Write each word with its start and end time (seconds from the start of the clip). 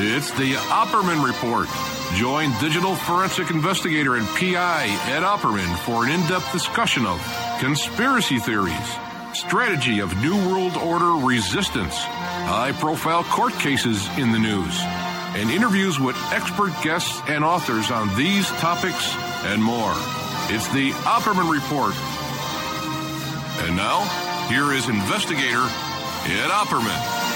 It's 0.00 0.30
the 0.38 0.52
Opperman 0.52 1.26
Report. 1.26 1.66
Join 2.14 2.52
digital 2.60 2.94
forensic 2.94 3.50
investigator 3.50 4.14
and 4.14 4.28
PI 4.28 4.84
Ed 5.10 5.24
Opperman 5.24 5.76
for 5.78 6.04
an 6.04 6.12
in 6.12 6.20
depth 6.28 6.52
discussion 6.52 7.04
of 7.04 7.20
conspiracy 7.58 8.38
theories, 8.38 8.96
strategy 9.34 9.98
of 9.98 10.16
New 10.22 10.36
World 10.48 10.76
Order 10.76 11.26
resistance, 11.26 11.96
high 11.96 12.70
profile 12.78 13.24
court 13.24 13.52
cases 13.54 14.06
in 14.16 14.30
the 14.30 14.38
news, 14.38 14.78
and 15.34 15.50
interviews 15.50 15.98
with 15.98 16.16
expert 16.30 16.72
guests 16.84 17.20
and 17.26 17.42
authors 17.42 17.90
on 17.90 18.14
these 18.16 18.48
topics 18.50 19.16
and 19.46 19.60
more. 19.60 19.94
It's 20.46 20.68
the 20.68 20.92
Opperman 21.10 21.50
Report. 21.50 21.94
And 23.66 23.76
now, 23.76 24.04
here 24.48 24.72
is 24.72 24.88
investigator 24.88 25.66
Ed 26.30 26.50
Opperman. 26.50 27.27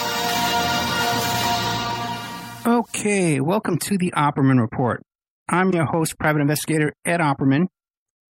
Okay, 2.64 3.40
welcome 3.40 3.76
to 3.78 3.98
the 3.98 4.12
Opperman 4.12 4.60
Report. 4.60 5.02
I'm 5.48 5.72
your 5.72 5.84
host, 5.84 6.16
private 6.16 6.42
investigator 6.42 6.92
Ed 7.04 7.18
Opperman, 7.18 7.66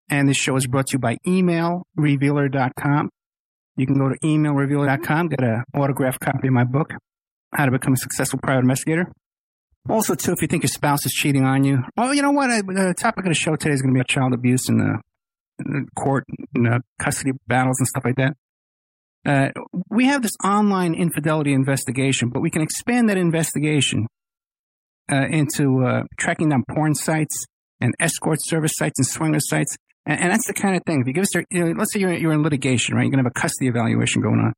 and 0.08 0.26
this 0.26 0.38
show 0.38 0.56
is 0.56 0.66
brought 0.66 0.86
to 0.86 0.92
you 0.94 1.00
by 1.00 1.18
emailrevealer.com. 1.26 3.10
You 3.76 3.86
can 3.86 3.98
go 3.98 4.08
to 4.08 4.18
emailrevealer.com, 4.24 5.28
get 5.28 5.42
an 5.42 5.64
autographed 5.74 6.20
copy 6.20 6.48
of 6.48 6.54
my 6.54 6.64
book, 6.64 6.94
How 7.52 7.66
to 7.66 7.72
Become 7.72 7.92
a 7.92 7.96
Successful 7.98 8.38
Private 8.42 8.60
Investigator. 8.60 9.12
Also, 9.90 10.14
too, 10.14 10.32
if 10.32 10.40
you 10.40 10.48
think 10.48 10.62
your 10.62 10.68
spouse 10.68 11.04
is 11.04 11.12
cheating 11.12 11.44
on 11.44 11.64
you, 11.64 11.82
well, 11.98 12.14
you 12.14 12.22
know 12.22 12.30
what? 12.30 12.48
The 12.48 12.94
topic 12.98 13.26
of 13.26 13.30
the 13.30 13.34
show 13.34 13.56
today 13.56 13.74
is 13.74 13.82
going 13.82 13.94
to 13.94 14.00
be 14.00 14.04
child 14.08 14.32
abuse 14.32 14.66
in 14.66 14.78
the, 14.78 15.84
court, 15.94 16.24
in 16.54 16.62
the 16.62 16.80
custody 16.98 17.32
battles 17.48 17.78
and 17.80 17.86
stuff 17.86 18.04
like 18.06 18.16
that. 18.16 18.34
Uh, 19.26 19.50
we 19.90 20.06
have 20.06 20.22
this 20.22 20.32
online 20.42 20.94
infidelity 20.94 21.52
investigation, 21.52 22.30
but 22.30 22.40
we 22.40 22.48
can 22.48 22.62
expand 22.62 23.10
that 23.10 23.18
investigation 23.18 24.06
uh, 25.10 25.26
into 25.30 25.84
uh, 25.84 26.02
tracking 26.18 26.48
down 26.48 26.64
porn 26.70 26.94
sites 26.94 27.44
and 27.80 27.94
escort 28.00 28.38
service 28.42 28.72
sites 28.76 28.98
and 28.98 29.06
swinger 29.06 29.40
sites. 29.40 29.76
And, 30.06 30.20
and, 30.20 30.32
that's 30.32 30.46
the 30.46 30.54
kind 30.54 30.76
of 30.76 30.82
thing. 30.84 31.00
If 31.00 31.06
you 31.06 31.12
give 31.12 31.22
us 31.22 31.34
your, 31.34 31.44
you 31.50 31.64
know, 31.64 31.72
let's 31.78 31.92
say 31.92 32.00
you're, 32.00 32.12
you're 32.12 32.32
in 32.32 32.42
litigation, 32.42 32.94
right? 32.94 33.02
You're 33.02 33.10
going 33.10 33.24
to 33.24 33.28
have 33.28 33.32
a 33.36 33.40
custody 33.40 33.68
evaluation 33.68 34.20
going 34.20 34.40
on. 34.40 34.52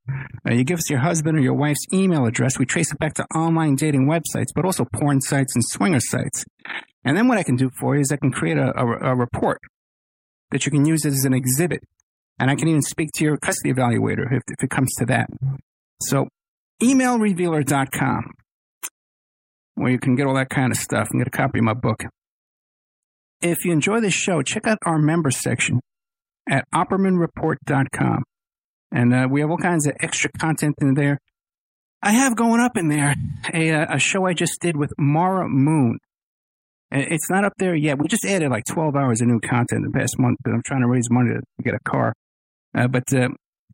Uh, 0.47 0.53
you 0.53 0.63
give 0.63 0.79
us 0.79 0.89
your 0.89 0.99
husband 0.99 1.37
or 1.37 1.41
your 1.41 1.53
wife's 1.53 1.85
email 1.93 2.25
address. 2.25 2.57
We 2.57 2.65
trace 2.65 2.91
it 2.91 2.99
back 2.99 3.13
to 3.15 3.25
online 3.35 3.75
dating 3.75 4.07
websites, 4.07 4.47
but 4.55 4.65
also 4.65 4.85
porn 4.93 5.21
sites 5.21 5.53
and 5.55 5.63
swinger 5.63 5.99
sites. 5.99 6.45
And 7.03 7.15
then 7.15 7.27
what 7.27 7.37
I 7.37 7.43
can 7.43 7.55
do 7.55 7.69
for 7.79 7.95
you 7.95 8.01
is 8.01 8.11
I 8.11 8.17
can 8.17 8.31
create 8.31 8.57
a, 8.57 8.73
a, 8.75 9.11
a 9.11 9.15
report 9.15 9.59
that 10.51 10.65
you 10.65 10.71
can 10.71 10.85
use 10.85 11.05
as 11.05 11.25
an 11.25 11.33
exhibit. 11.33 11.81
And 12.39 12.49
I 12.49 12.55
can 12.55 12.67
even 12.67 12.81
speak 12.81 13.09
to 13.15 13.23
your 13.23 13.37
custody 13.37 13.73
evaluator 13.73 14.25
if, 14.31 14.41
if 14.47 14.63
it 14.63 14.69
comes 14.69 14.93
to 14.97 15.05
that. 15.05 15.27
So 16.01 16.27
emailrevealer.com 16.81 18.31
where 19.75 19.91
you 19.91 19.99
can 19.99 20.15
get 20.15 20.25
all 20.25 20.35
that 20.35 20.49
kind 20.49 20.71
of 20.71 20.77
stuff 20.77 21.09
and 21.11 21.19
get 21.19 21.27
a 21.27 21.31
copy 21.31 21.59
of 21.59 21.65
my 21.65 21.73
book. 21.73 22.03
If 23.41 23.65
you 23.65 23.71
enjoy 23.71 23.99
this 23.99 24.13
show, 24.13 24.41
check 24.41 24.65
out 24.65 24.77
our 24.85 24.97
member 24.97 25.31
section 25.31 25.79
at 26.49 26.65
oppermanreport.com. 26.73 28.23
And 28.91 29.13
uh, 29.13 29.27
we 29.29 29.41
have 29.41 29.49
all 29.49 29.57
kinds 29.57 29.87
of 29.87 29.93
extra 29.99 30.29
content 30.39 30.75
in 30.79 30.93
there. 30.93 31.19
I 32.01 32.11
have 32.11 32.35
going 32.35 32.61
up 32.61 32.77
in 32.77 32.87
there 32.87 33.15
a, 33.53 33.71
uh, 33.71 33.95
a 33.95 33.99
show 33.99 34.25
I 34.25 34.33
just 34.33 34.61
did 34.61 34.77
with 34.77 34.93
Mara 34.97 35.49
Moon. 35.49 35.97
It's 36.91 37.29
not 37.29 37.43
up 37.43 37.53
there 37.57 37.75
yet. 37.75 37.99
We 37.99 38.07
just 38.07 38.25
added 38.25 38.51
like 38.51 38.63
12 38.65 38.95
hours 38.95 39.21
of 39.21 39.27
new 39.27 39.39
content 39.39 39.83
in 39.85 39.91
the 39.91 39.97
past 39.97 40.17
month 40.19 40.37
but 40.43 40.53
I'm 40.53 40.61
trying 40.63 40.81
to 40.81 40.87
raise 40.87 41.09
money 41.09 41.31
to 41.31 41.41
get 41.63 41.73
a 41.73 41.89
car. 41.89 42.13
Uh, 42.77 42.87
but 42.87 43.03
uh, 43.13 43.29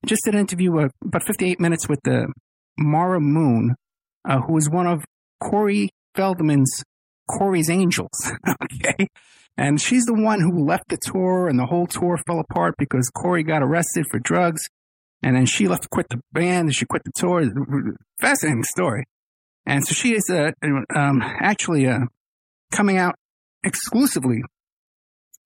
just 0.06 0.26
an 0.28 0.36
interview, 0.36 0.80
uh, 0.80 0.88
about 1.06 1.24
58 1.24 1.60
minutes 1.60 1.88
with 1.88 2.00
uh, 2.08 2.28
Mara 2.78 3.20
Moon, 3.20 3.76
uh, 4.28 4.40
who 4.42 4.58
is 4.58 4.70
one 4.70 4.88
of 4.88 5.04
Corey 5.42 5.90
Feldman's 6.16 6.84
Corey's 7.30 7.70
Angels. 7.70 8.32
okay. 8.50 9.08
And 9.58 9.82
she's 9.82 10.06
the 10.06 10.14
one 10.14 10.40
who 10.40 10.66
left 10.66 10.90
the 10.90 10.98
tour 10.98 11.48
and 11.48 11.60
the 11.60 11.66
whole 11.66 11.88
tour 11.88 12.18
fell 12.26 12.40
apart 12.40 12.76
because 12.78 13.10
Corey 13.10 13.44
got 13.44 13.62
arrested 13.62 14.06
for 14.10 14.20
drugs. 14.20 14.62
And 15.24 15.36
then 15.36 15.46
she 15.46 15.68
left 15.68 15.84
to 15.84 15.90
quit 15.90 16.08
the 16.10 16.20
band 16.32 16.68
and 16.68 16.76
she 16.76 16.86
quit 16.86 17.04
the 17.04 17.12
tour. 17.14 17.44
Fascinating 18.20 18.64
story. 18.64 19.06
And 19.66 19.86
so 19.86 19.94
she 19.94 20.16
is 20.16 20.30
uh, 20.30 20.52
um, 20.96 21.22
actually 21.22 21.86
uh, 21.86 22.00
coming 22.72 22.98
out 22.98 23.16
exclusively 23.64 24.42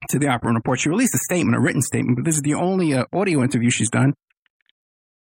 to 0.08 0.18
the 0.18 0.26
Opperman 0.26 0.54
Report. 0.54 0.80
She 0.80 0.88
released 0.88 1.14
a 1.14 1.18
statement, 1.18 1.56
a 1.56 1.60
written 1.60 1.82
statement, 1.82 2.16
but 2.16 2.24
this 2.24 2.36
is 2.36 2.42
the 2.42 2.54
only 2.54 2.94
uh, 2.94 3.04
audio 3.12 3.42
interview 3.42 3.70
she's 3.70 3.90
done. 3.90 4.14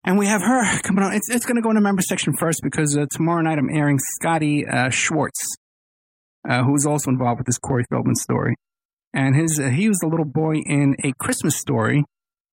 And 0.03 0.17
we 0.17 0.27
have 0.27 0.41
her 0.41 0.79
coming 0.81 1.03
on. 1.03 1.13
It's, 1.13 1.29
it's 1.29 1.45
going 1.45 1.57
to 1.57 1.61
go 1.61 1.69
in 1.69 1.75
the 1.75 1.81
member 1.81 2.01
section 2.01 2.33
first 2.37 2.61
because 2.63 2.97
uh, 2.97 3.05
tomorrow 3.11 3.41
night 3.41 3.57
I'm 3.57 3.69
airing 3.69 3.99
Scotty 3.99 4.65
uh, 4.65 4.89
Schwartz, 4.89 5.57
uh, 6.47 6.63
who's 6.63 6.85
also 6.85 7.11
involved 7.11 7.39
with 7.39 7.47
this 7.47 7.57
Corey 7.57 7.83
Feldman 7.89 8.15
story. 8.15 8.55
And 9.13 9.35
his 9.35 9.59
uh, 9.59 9.69
he 9.69 9.89
was 9.89 9.99
a 10.03 10.07
little 10.07 10.25
boy 10.25 10.57
in 10.65 10.95
A 11.03 11.11
Christmas 11.19 11.57
Story 11.57 12.03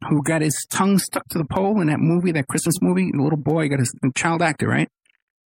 who 0.08 0.22
got 0.22 0.42
his 0.42 0.66
tongue 0.70 0.98
stuck 0.98 1.24
to 1.30 1.38
the 1.38 1.44
pole 1.44 1.80
in 1.80 1.86
that 1.88 2.00
movie, 2.00 2.32
that 2.32 2.46
Christmas 2.48 2.74
movie. 2.82 3.10
The 3.12 3.22
little 3.22 3.38
boy 3.38 3.68
got 3.68 3.78
his 3.78 3.94
child 4.16 4.42
actor, 4.42 4.68
right? 4.68 4.88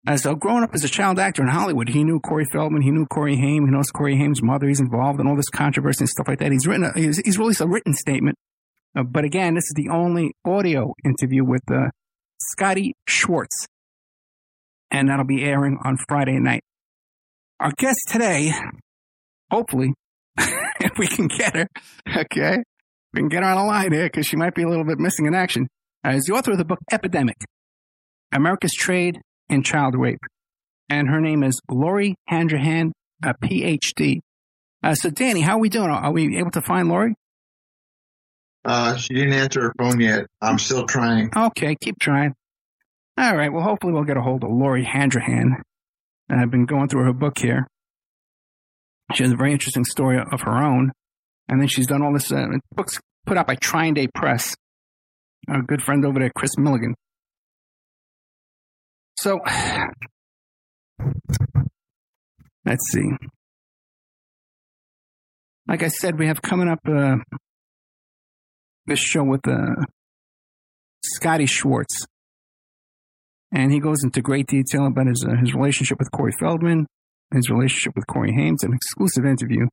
Uh, 0.07 0.15
so 0.15 0.35
growing 0.35 0.63
up 0.63 0.73
as 0.73 0.83
a 0.83 0.89
child 0.89 1.19
actor 1.19 1.41
in 1.41 1.49
Hollywood, 1.49 1.89
he 1.89 2.03
knew 2.03 2.19
Corey 2.19 2.45
Feldman, 2.51 2.81
he 2.81 2.91
knew 2.91 3.05
Corey 3.05 3.35
Haim, 3.35 3.65
he 3.65 3.71
knows 3.71 3.91
Corey 3.91 4.17
Haim's 4.17 4.41
mother. 4.41 4.67
He's 4.67 4.79
involved 4.79 5.19
in 5.19 5.27
all 5.27 5.35
this 5.35 5.49
controversy 5.49 6.03
and 6.03 6.09
stuff 6.09 6.27
like 6.29 6.39
that. 6.39 6.51
He's 6.51 6.65
written, 6.65 6.85
a, 6.85 6.93
he's, 6.97 7.17
he's 7.25 7.37
released 7.37 7.59
a 7.59 7.67
written 7.67 7.93
statement 7.93 8.37
uh, 8.97 9.03
but 9.03 9.23
again, 9.23 9.53
this 9.53 9.65
is 9.65 9.73
the 9.75 9.89
only 9.89 10.31
audio 10.43 10.93
interview 11.05 11.45
with 11.45 11.61
uh, 11.71 11.89
Scotty 12.41 12.93
Schwartz. 13.07 13.67
And 14.89 15.09
that'll 15.09 15.25
be 15.25 15.43
airing 15.43 15.77
on 15.83 15.97
Friday 16.07 16.39
night. 16.39 16.63
Our 17.59 17.71
guest 17.77 17.99
today, 18.07 18.53
hopefully, 19.51 19.93
if 20.37 20.91
we 20.97 21.07
can 21.07 21.27
get 21.27 21.55
her, 21.55 21.67
okay, 22.07 22.63
we 23.13 23.21
can 23.21 23.29
get 23.29 23.43
her 23.43 23.49
on 23.49 23.57
the 23.57 23.63
line 23.63 23.91
here 23.91 24.05
because 24.05 24.25
she 24.25 24.35
might 24.35 24.55
be 24.55 24.63
a 24.63 24.67
little 24.67 24.85
bit 24.85 24.97
missing 24.97 25.25
in 25.25 25.35
action, 25.35 25.67
uh, 26.05 26.11
is 26.11 26.25
the 26.25 26.33
author 26.33 26.53
of 26.53 26.57
the 26.57 26.65
book 26.65 26.79
Epidemic 26.91 27.37
America's 28.31 28.73
Trade 28.73 29.19
in 29.49 29.61
Child 29.63 29.95
Rape. 29.95 30.19
And 30.89 31.09
her 31.09 31.21
name 31.21 31.43
is 31.43 31.59
Lori 31.69 32.15
Handrahan, 32.27 32.93
a 33.23 33.33
PhD. 33.43 34.19
Uh, 34.83 34.95
so, 34.95 35.09
Danny, 35.09 35.41
how 35.41 35.57
are 35.57 35.59
we 35.59 35.69
doing? 35.69 35.89
Are 35.89 36.11
we 36.11 36.37
able 36.37 36.51
to 36.51 36.61
find 36.61 36.87
Lori? 36.87 37.13
Uh, 38.67 38.97
she 38.97 39.13
didn't 39.13 39.31
answer 39.31 39.61
her 39.61 39.73
phone 39.79 40.01
yet. 40.01 40.25
I'm 40.41 40.59
still 40.59 40.85
trying. 40.85 41.31
Okay, 41.33 41.77
keep 41.79 41.97
trying. 41.99 42.33
All 43.17 43.35
right. 43.35 43.51
Well, 43.51 43.63
hopefully 43.63 43.93
we'll 43.93 44.03
get 44.03 44.17
a 44.17 44.21
hold 44.21 44.43
of 44.43 44.51
Lori 44.51 44.83
Handrahan. 44.83 45.63
I've 46.29 46.51
been 46.51 46.65
going 46.65 46.89
through 46.89 47.05
her 47.05 47.13
book 47.13 47.39
here. 47.39 47.65
She 49.15 49.23
has 49.23 49.31
a 49.31 49.37
very 49.37 49.53
interesting 49.53 49.85
story 49.85 50.19
of 50.19 50.41
her 50.41 50.57
own. 50.61 50.91
And 51.47 51.61
then 51.61 51.69
she's 51.69 51.87
done 51.87 52.01
all 52.01 52.11
this, 52.11 52.29
uh, 52.29 52.45
books 52.75 52.99
put 53.25 53.37
out 53.37 53.47
by 53.47 53.55
TrineDay 53.55 54.13
Press. 54.13 54.53
Our 55.47 55.61
good 55.61 55.81
friend 55.81 56.03
over 56.05 56.19
there, 56.19 56.31
Kris 56.35 56.57
Millegan. 56.57 56.93
So, 59.17 59.39
let's 62.65 62.91
see. 62.91 63.09
Like 65.69 65.83
I 65.83 65.87
said, 65.87 66.19
we 66.19 66.27
have 66.27 66.41
coming 66.41 66.67
up 66.67 66.79
uh, 66.85 67.15
this 68.87 68.99
show 68.99 69.23
with 69.23 69.47
uh, 69.47 69.75
Scotty 71.03 71.45
Schwartz. 71.45 72.05
And 73.53 73.71
he 73.71 73.79
goes 73.79 74.03
into 74.03 74.21
great 74.21 74.47
detail 74.47 74.87
about 74.87 75.07
his, 75.07 75.25
uh, 75.27 75.35
his 75.39 75.53
relationship 75.53 75.99
with 75.99 76.11
Corey 76.11 76.33
Feldman, 76.39 76.87
his 77.33 77.49
relationship 77.49 77.93
with 77.95 78.07
Corey 78.07 78.33
Haim, 78.33 78.55
an 78.61 78.73
exclusive 78.73 79.25
interview. 79.25 79.67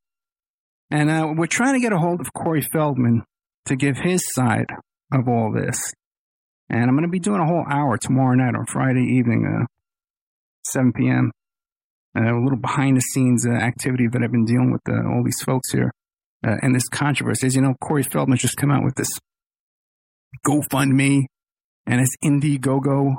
And 0.91 1.11
uh, 1.11 1.33
we're 1.37 1.47
trying 1.47 1.75
to 1.75 1.81
get 1.81 1.93
a 1.93 1.99
hold 1.99 2.21
of 2.21 2.33
Corey 2.33 2.63
Feldman 2.73 3.23
to 3.67 3.77
give 3.77 3.97
his 3.99 4.23
side 4.33 4.67
of 5.13 5.29
all 5.29 5.53
this. 5.53 5.93
And 6.69 6.85
I'm 6.85 6.97
going 6.97 7.03
to 7.03 7.09
be 7.09 7.19
doing 7.19 7.41
a 7.41 7.47
whole 7.47 7.65
hour 7.69 7.97
tomorrow 7.97 8.35
night 8.35 8.55
on 8.55 8.67
Friday 8.67 9.05
evening, 9.05 9.45
uh, 9.47 9.67
7 10.67 10.93
p.m. 10.93 11.31
Uh, 12.17 12.33
a 12.33 12.43
little 12.43 12.59
behind 12.59 12.97
the 12.97 13.01
scenes 13.01 13.47
uh, 13.47 13.53
activity 13.53 14.07
that 14.13 14.23
I've 14.23 14.33
been 14.33 14.45
dealing 14.45 14.73
with 14.73 14.83
uh, 14.89 15.09
all 15.09 15.23
these 15.25 15.43
folks 15.43 15.73
here 15.73 15.91
uh, 16.45 16.57
and 16.63 16.75
this 16.75 16.89
controversy. 16.89 17.47
is, 17.47 17.55
you 17.55 17.63
know, 17.63 17.75
Corey 17.81 18.03
Feldman 18.03 18.39
just 18.39 18.57
come 18.57 18.71
out 18.71 18.85
with 18.85 18.95
this 18.97 19.11
GoFundMe 20.47 21.23
and 21.87 22.01
his 22.01 22.17
Indiegogo 22.25 23.15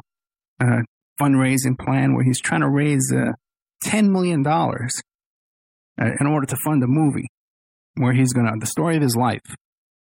uh, 0.62 0.82
fundraising 1.20 1.78
plan 1.80 2.14
where 2.14 2.24
he's 2.24 2.40
trying 2.40 2.62
to 2.62 2.70
raise 2.70 3.12
uh, 3.14 3.32
$10 3.86 4.10
million 4.10 4.46
uh, 4.46 6.12
in 6.20 6.28
order 6.28 6.46
to 6.46 6.56
fund 6.64 6.84
a 6.84 6.88
movie 6.88 7.28
where 7.96 8.14
he's 8.14 8.34
going 8.34 8.46
to, 8.46 8.54
the 8.60 8.66
story 8.66 8.96
of 8.96 9.02
his 9.02 9.16
life, 9.16 9.56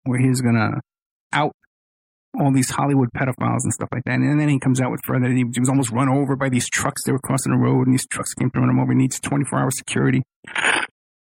where 0.05 0.20
he's 0.20 0.40
going 0.40 0.55
to 0.55 0.81
out 1.32 1.52
all 2.38 2.52
these 2.52 2.70
Hollywood 2.70 3.08
pedophiles 3.17 3.64
and 3.64 3.72
stuff 3.72 3.88
like 3.93 4.05
that. 4.05 4.14
And 4.14 4.40
then 4.40 4.49
he 4.49 4.61
comes 4.61 4.81
out 4.81 4.93
with 4.93 5.00
further, 5.05 5.28
he, 5.28 5.44
he 5.52 5.61
was 5.61 5.69
almost 5.69 5.90
run 5.90 6.08
over 6.08 6.37
by 6.37 6.49
these 6.49 6.69
trucks 6.69 7.02
that 7.05 7.12
were 7.12 7.19
crossing 7.19 7.52
the 7.52 7.58
road 7.58 7.87
and 7.87 7.94
these 7.94 8.06
trucks 8.06 8.32
came 8.34 8.50
throwing 8.50 8.70
him 8.70 8.78
over. 8.78 8.93
He 8.93 8.99
needs 8.99 9.19
24 9.20 9.58
hour 9.58 9.70
security. 9.70 10.22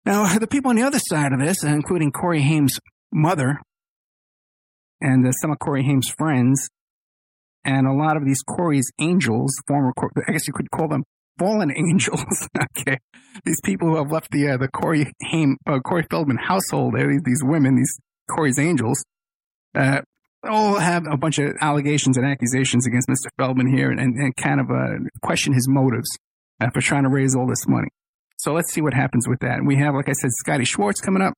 Now, 0.05 0.39
the 0.39 0.47
people 0.47 0.71
on 0.71 0.77
the 0.77 0.83
other 0.83 0.99
side 0.99 1.33
of 1.33 1.41
this, 1.41 1.63
including 1.63 2.11
Corey 2.11 2.43
Haim's 2.43 2.79
mother 3.13 3.61
and 5.01 5.27
uh, 5.27 5.33
some 5.33 5.51
of 5.51 5.59
Corey 5.59 5.85
Haim's 5.85 6.09
friends, 6.17 6.69
and 7.65 7.87
a 7.87 7.93
lot 7.93 8.17
of 8.17 8.25
these 8.25 8.43
Corey's 8.43 8.91
angels, 8.99 9.53
former, 9.67 9.93
I 10.27 10.33
guess 10.33 10.47
you 10.47 10.55
could 10.55 10.71
call 10.71 10.89
them 10.89 11.05
fallen 11.39 11.71
angels. 11.77 12.49
okay, 12.79 12.99
these 13.45 13.61
people 13.65 13.89
who 13.89 13.97
have 13.97 14.11
left 14.11 14.31
the 14.31 14.49
uh, 14.49 14.57
the 14.57 14.69
Corey 14.69 15.11
Haim, 15.23 15.57
uh, 15.67 15.81
Corey 15.81 16.07
Feldman 16.11 16.39
household. 16.39 16.95
These, 16.97 17.23
these 17.25 17.43
women, 17.43 17.77
these 17.77 17.99
Corey's 18.31 18.59
angels, 18.59 19.05
uh, 19.75 20.01
all 20.49 20.79
have 20.79 21.05
a 21.11 21.17
bunch 21.17 21.39
of 21.39 21.53
allegations 21.61 22.17
and 22.17 22.27
accusations 22.27 22.87
against 22.87 23.09
Mr. 23.09 23.29
Feldman 23.39 23.75
here, 23.75 23.91
and, 23.91 24.01
and 24.01 24.37
kind 24.37 24.61
of 24.61 24.71
uh, 24.71 25.05
question 25.23 25.53
his 25.53 25.69
motives 25.69 26.09
uh, 26.61 26.71
for 26.71 26.81
trying 26.81 27.03
to 27.03 27.11
raise 27.11 27.35
all 27.35 27.47
this 27.47 27.67
money. 27.67 27.89
So 28.41 28.55
let's 28.55 28.73
see 28.73 28.81
what 28.81 28.95
happens 28.95 29.29
with 29.29 29.41
that. 29.41 29.61
We 29.63 29.77
have, 29.77 29.95
like 29.95 30.09
I 30.09 30.13
said, 30.13 30.31
Scotty 30.33 30.65
Schwartz 30.65 31.03
coming 31.03 31.21
up, 31.21 31.35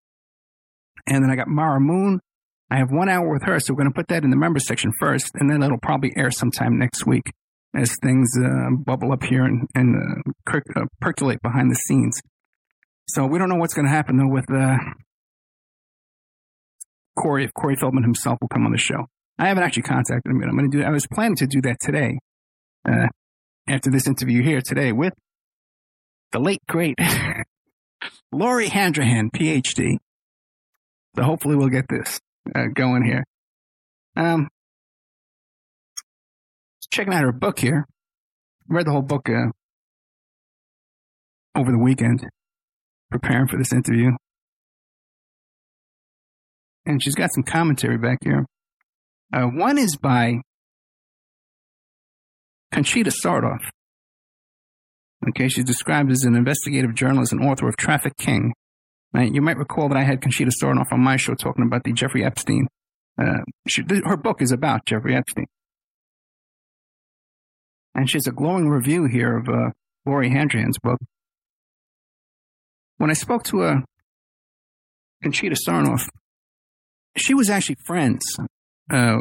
and 1.08 1.24
then 1.24 1.32
I 1.32 1.36
got 1.36 1.48
Mara 1.48 1.80
Moon. 1.80 2.20
I 2.70 2.76
have 2.76 2.92
one 2.92 3.08
hour 3.08 3.28
with 3.28 3.42
her, 3.42 3.58
so 3.58 3.72
we're 3.72 3.78
going 3.78 3.92
to 3.92 3.94
put 3.94 4.06
that 4.08 4.22
in 4.22 4.30
the 4.30 4.36
members 4.36 4.68
section 4.68 4.92
first, 5.00 5.32
and 5.34 5.50
then 5.50 5.64
it'll 5.64 5.80
probably 5.82 6.12
air 6.16 6.30
sometime 6.30 6.78
next 6.78 7.04
week 7.04 7.32
as 7.74 7.96
things 8.04 8.30
uh, 8.38 8.70
bubble 8.86 9.10
up 9.10 9.24
here 9.24 9.44
and, 9.44 9.66
and 9.74 9.96
uh, 9.96 10.58
uh, 10.76 10.84
percolate 11.00 11.42
behind 11.42 11.72
the 11.72 11.74
scenes. 11.74 12.20
So 13.08 13.26
we 13.26 13.36
don't 13.36 13.48
know 13.48 13.56
what's 13.56 13.74
going 13.74 13.86
to 13.86 13.92
happen 13.92 14.16
though 14.16 14.28
with 14.28 14.44
uh, 14.54 14.76
Corey. 17.18 17.44
If 17.44 17.50
Corey 17.52 17.74
Feldman 17.74 18.04
himself 18.04 18.38
will 18.40 18.48
come 18.48 18.64
on 18.64 18.70
the 18.70 18.78
show, 18.78 19.06
I 19.40 19.48
haven't 19.48 19.64
actually 19.64 19.82
contacted 19.82 20.30
him 20.30 20.40
yet. 20.40 20.48
I'm 20.48 20.56
going 20.56 20.70
to 20.70 20.78
do. 20.78 20.84
I 20.84 20.90
was 20.90 21.06
planning 21.12 21.36
to 21.36 21.48
do 21.48 21.60
that 21.62 21.78
today, 21.80 22.18
uh, 22.88 23.08
after 23.68 23.90
this 23.90 24.06
interview 24.06 24.44
here 24.44 24.60
today 24.60 24.92
with 24.92 25.14
the 26.32 26.40
late 26.40 26.62
great 26.68 26.98
Lori 28.32 28.68
Handrahan, 28.68 29.30
PhD. 29.30 29.98
So 31.16 31.22
hopefully 31.22 31.56
we'll 31.56 31.68
get 31.68 31.84
this 31.88 32.20
uh, 32.54 32.66
going 32.74 33.04
here. 33.04 33.24
Um, 34.16 34.48
checking 36.90 37.12
out 37.12 37.22
her 37.22 37.32
book 37.32 37.58
here. 37.58 37.86
Read 38.68 38.86
the 38.86 38.92
whole 38.92 39.02
book 39.02 39.28
uh, 39.28 39.50
over 41.54 41.70
the 41.70 41.78
weekend, 41.78 42.26
preparing 43.10 43.48
for 43.48 43.58
this 43.58 43.72
interview. 43.72 44.12
And 46.86 47.02
she's 47.02 47.14
got 47.14 47.30
some 47.34 47.44
commentary 47.44 47.98
back 47.98 48.18
here. 48.22 48.46
Uh, 49.32 49.46
one 49.46 49.78
is 49.78 49.96
by 49.96 50.40
Conchita 52.72 53.12
Sarnoff. 53.24 53.60
Okay, 55.28 55.48
she's 55.48 55.64
described 55.64 56.10
as 56.10 56.24
an 56.24 56.34
investigative 56.34 56.94
journalist 56.94 57.32
and 57.32 57.44
author 57.44 57.68
of 57.68 57.76
TrafficKing. 57.76 58.50
Now, 59.12 59.22
you 59.22 59.40
might 59.40 59.56
recall 59.56 59.88
that 59.88 59.96
I 59.96 60.02
had 60.02 60.20
Conchita 60.20 60.50
Sarnoff 60.60 60.92
on 60.92 61.00
my 61.00 61.16
show 61.16 61.34
talking 61.34 61.64
about 61.64 61.84
the 61.84 61.92
Jeffrey 61.92 62.24
Epstein. 62.24 62.66
Uh, 63.20 63.40
she, 63.68 63.82
her 64.04 64.16
book 64.16 64.40
is 64.40 64.50
about 64.50 64.86
Jeffrey 64.86 65.14
Epstein. 65.14 65.46
And 67.94 68.08
she 68.08 68.16
has 68.16 68.26
a 68.26 68.32
glowing 68.32 68.68
review 68.68 69.04
here 69.04 69.36
of 69.36 69.48
uh, 69.48 69.70
Lori 70.06 70.30
Handrahan's 70.30 70.78
book. 70.82 70.98
When 72.96 73.10
I 73.10 73.14
spoke 73.14 73.44
to 73.44 73.62
uh, 73.62 73.74
Conchita 75.22 75.56
Sarnoff, 75.68 76.08
she 77.16 77.34
was 77.34 77.50
actually 77.50 77.76
friends 77.86 78.22
uh, 78.90 79.18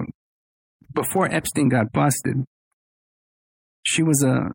before 0.94 1.32
Epstein 1.32 1.70
got 1.70 1.92
busted. 1.92 2.46
She 3.84 4.04
was 4.04 4.24
a, 4.24 4.52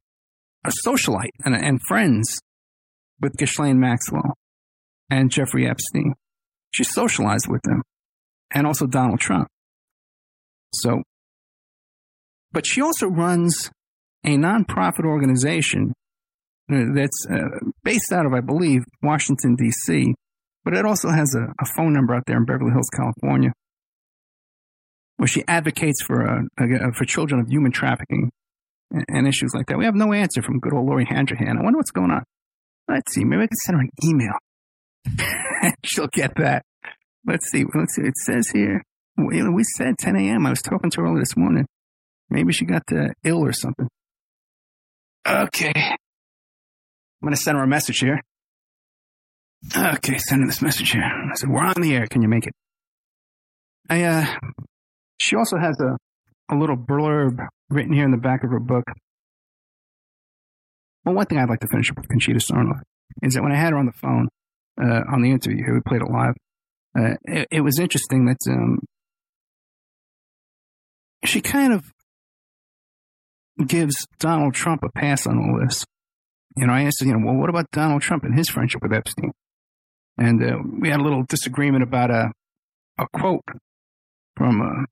a 0.66 0.88
socialite 0.88 1.30
and, 1.44 1.54
and 1.54 1.80
friends 1.88 2.40
with 3.20 3.36
Ghislaine 3.36 3.78
Maxwell 3.78 4.34
and 5.10 5.30
Jeffrey 5.30 5.68
Epstein. 5.68 6.14
She 6.72 6.84
socialized 6.84 7.46
with 7.48 7.62
them 7.62 7.82
and 8.52 8.66
also 8.66 8.86
Donald 8.86 9.20
Trump. 9.20 9.48
So, 10.74 11.02
but 12.52 12.66
she 12.66 12.80
also 12.80 13.06
runs 13.06 13.70
a 14.24 14.36
nonprofit 14.36 15.04
organization 15.04 15.92
that's 16.68 17.26
uh, 17.30 17.70
based 17.84 18.12
out 18.12 18.26
of, 18.26 18.34
I 18.34 18.40
believe, 18.40 18.82
Washington, 19.02 19.54
D.C., 19.54 20.14
but 20.64 20.74
it 20.74 20.84
also 20.84 21.10
has 21.10 21.32
a, 21.36 21.44
a, 21.62 21.66
phone 21.76 21.92
number 21.92 22.12
out 22.12 22.24
there 22.26 22.36
in 22.36 22.44
Beverly 22.44 22.72
Hills, 22.72 22.88
California, 22.92 23.52
where 25.16 25.28
she 25.28 25.44
advocates 25.46 26.02
for, 26.02 26.28
uh, 26.28 26.90
for 26.92 27.04
children 27.04 27.40
of 27.40 27.48
human 27.48 27.70
trafficking 27.70 28.32
and, 28.90 29.26
issues 29.26 29.52
like 29.54 29.66
that. 29.66 29.78
We 29.78 29.84
have 29.84 29.94
no 29.94 30.12
answer 30.12 30.42
from 30.42 30.60
good 30.60 30.72
old 30.72 30.86
Lori 30.86 31.06
Handrahan. 31.08 31.58
I 31.58 31.62
wonder 31.62 31.78
what's 31.78 31.90
going 31.90 32.10
on. 32.10 32.22
Let's 32.88 33.12
see. 33.12 33.24
Maybe 33.24 33.42
I 33.42 33.46
can 33.46 33.56
send 33.56 33.78
her 33.78 33.82
an 33.82 33.90
email. 34.04 35.74
She'll 35.84 36.08
get 36.08 36.32
that. 36.36 36.62
Let's 37.26 37.50
see. 37.50 37.64
Let's 37.74 37.94
see. 37.96 38.02
It 38.02 38.16
says 38.16 38.48
here. 38.50 38.82
We 39.16 39.64
said 39.76 39.94
10 39.98 40.16
a.m. 40.16 40.46
I 40.46 40.50
was 40.50 40.62
talking 40.62 40.90
to 40.90 41.00
her 41.00 41.06
early 41.06 41.20
this 41.20 41.36
morning. 41.36 41.66
Maybe 42.28 42.52
she 42.52 42.64
got 42.64 42.82
uh, 42.92 43.08
ill 43.24 43.44
or 43.44 43.52
something. 43.52 43.88
Okay. 45.26 45.72
I'm 45.74 45.96
going 47.22 47.34
to 47.34 47.40
send 47.40 47.56
her 47.56 47.64
a 47.64 47.68
message 47.68 47.98
here. 48.00 48.20
Okay, 49.76 50.18
sending 50.18 50.46
this 50.46 50.62
message 50.62 50.90
here. 50.90 51.02
I 51.02 51.34
said, 51.34 51.48
we're 51.48 51.64
on 51.64 51.80
the 51.80 51.94
air. 51.94 52.06
Can 52.06 52.22
you 52.22 52.28
make 52.28 52.46
it? 52.46 52.52
I, 53.88 54.04
uh, 54.04 54.26
she 55.18 55.34
also 55.34 55.56
has 55.56 55.80
a, 55.80 55.96
a 56.50 56.56
little 56.56 56.76
blurb 56.76 57.38
written 57.68 57.92
here 57.92 58.04
in 58.04 58.10
the 58.10 58.16
back 58.16 58.44
of 58.44 58.50
her 58.50 58.60
book. 58.60 58.84
Well, 61.04 61.14
one 61.14 61.26
thing 61.26 61.38
I'd 61.38 61.48
like 61.48 61.60
to 61.60 61.68
finish 61.68 61.90
up 61.90 61.96
with 61.96 62.08
Conchita 62.08 62.40
Sarnoff 62.40 62.80
is 63.22 63.34
that 63.34 63.42
when 63.42 63.52
I 63.52 63.56
had 63.56 63.72
her 63.72 63.78
on 63.78 63.86
the 63.86 63.92
phone, 63.92 64.28
uh, 64.80 65.02
on 65.12 65.22
the 65.22 65.30
interview 65.30 65.64
here, 65.64 65.74
we 65.74 65.80
played 65.86 66.02
it 66.02 66.10
live. 66.10 66.34
Uh, 66.98 67.14
it, 67.24 67.48
it, 67.50 67.60
was 67.60 67.78
interesting 67.78 68.26
that, 68.26 68.38
um, 68.48 68.80
she 71.24 71.40
kind 71.40 71.72
of 71.72 71.92
gives 73.66 74.06
Donald 74.18 74.54
Trump 74.54 74.82
a 74.82 74.90
pass 74.90 75.26
on 75.26 75.38
all 75.38 75.60
this. 75.60 75.84
You 76.56 76.66
know, 76.66 76.72
I 76.72 76.82
asked, 76.82 77.00
you 77.02 77.12
know, 77.12 77.24
well, 77.24 77.36
what 77.36 77.50
about 77.50 77.70
Donald 77.70 78.02
Trump 78.02 78.24
and 78.24 78.36
his 78.36 78.48
friendship 78.48 78.82
with 78.82 78.92
Epstein? 78.92 79.32
And 80.18 80.42
uh, 80.42 80.58
we 80.80 80.88
had 80.88 81.00
a 81.00 81.02
little 81.02 81.24
disagreement 81.28 81.82
about 81.82 82.10
a, 82.10 82.32
a 82.98 83.06
quote 83.12 83.44
from 84.36 84.62
uh, 84.62 84.84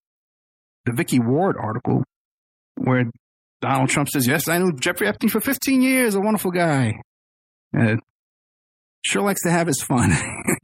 the 0.87 0.93
Vicky 0.93 1.19
Ward 1.19 1.57
article 1.59 2.05
where 2.77 3.05
Donald 3.61 3.89
Trump 3.89 4.09
says, 4.09 4.27
yes, 4.27 4.49
I 4.49 4.59
knew 4.59 4.73
Jeffrey 4.73 5.07
Epstein 5.07 5.31
for 5.31 5.41
15 5.41 5.83
years, 5.83 6.15
a 6.15 6.21
wonderful 6.21 6.51
guy. 6.51 6.95
Uh, 7.77 7.97
sure 9.03 9.23
likes 9.23 9.43
to 9.43 9.51
have 9.51 9.67
his 9.67 9.83
fun. 9.83 10.13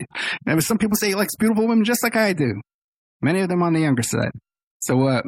and 0.46 0.62
some 0.62 0.78
people 0.78 0.96
say 0.96 1.08
he 1.08 1.14
likes 1.14 1.34
beautiful 1.36 1.66
women 1.66 1.84
just 1.84 2.02
like 2.02 2.16
I 2.16 2.32
do. 2.32 2.60
Many 3.22 3.40
of 3.40 3.48
them 3.48 3.62
on 3.62 3.72
the 3.72 3.80
younger 3.80 4.02
side. 4.02 4.32
So, 4.80 5.06
uh, 5.06 5.22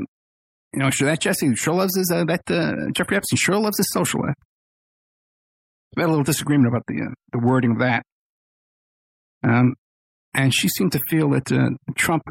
you 0.73 0.81
know, 0.81 0.91
sure 0.91 1.09
that 1.09 1.21
Jesse 1.21 1.55
sure 1.55 1.75
loves 1.75 1.97
his 1.97 2.11
uh, 2.11 2.25
that 2.25 2.43
uh, 2.51 2.91
Jeffrey 2.93 3.17
Epstein 3.17 3.37
sure 3.37 3.59
loves 3.59 3.77
his 3.77 3.91
social 3.93 4.21
life. 4.21 4.35
We 5.95 6.03
had 6.03 6.09
a 6.09 6.11
little 6.11 6.25
disagreement 6.25 6.69
about 6.69 6.85
the 6.87 7.03
uh, 7.03 7.15
the 7.33 7.39
wording 7.39 7.73
of 7.73 7.79
that. 7.81 8.03
Um, 9.45 9.75
and 10.35 10.55
she 10.55 10.69
seemed 10.69 10.93
to 10.93 11.01
feel 11.09 11.31
that 11.31 11.53
uh, 11.53 11.71
Trump 11.95 12.23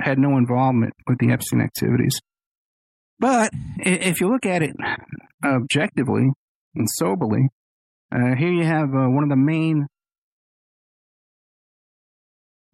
had 0.00 0.18
no 0.18 0.36
involvement 0.36 0.94
with 1.06 1.18
the 1.18 1.32
Epstein 1.32 1.60
activities. 1.60 2.20
But 3.18 3.50
if 3.78 4.20
you 4.20 4.30
look 4.30 4.46
at 4.46 4.62
it 4.62 4.76
objectively 5.44 6.30
and 6.74 6.88
soberly, 6.98 7.48
uh, 8.14 8.36
here 8.36 8.52
you 8.52 8.64
have 8.64 8.94
uh, 8.94 9.08
one 9.08 9.24
of 9.24 9.28
the 9.28 9.36
main 9.36 9.86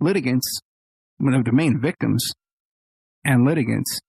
litigants, 0.00 0.60
one 1.18 1.34
of 1.34 1.44
the 1.44 1.52
main 1.52 1.80
victims 1.80 2.32
and 3.24 3.44
litigants 3.44 4.00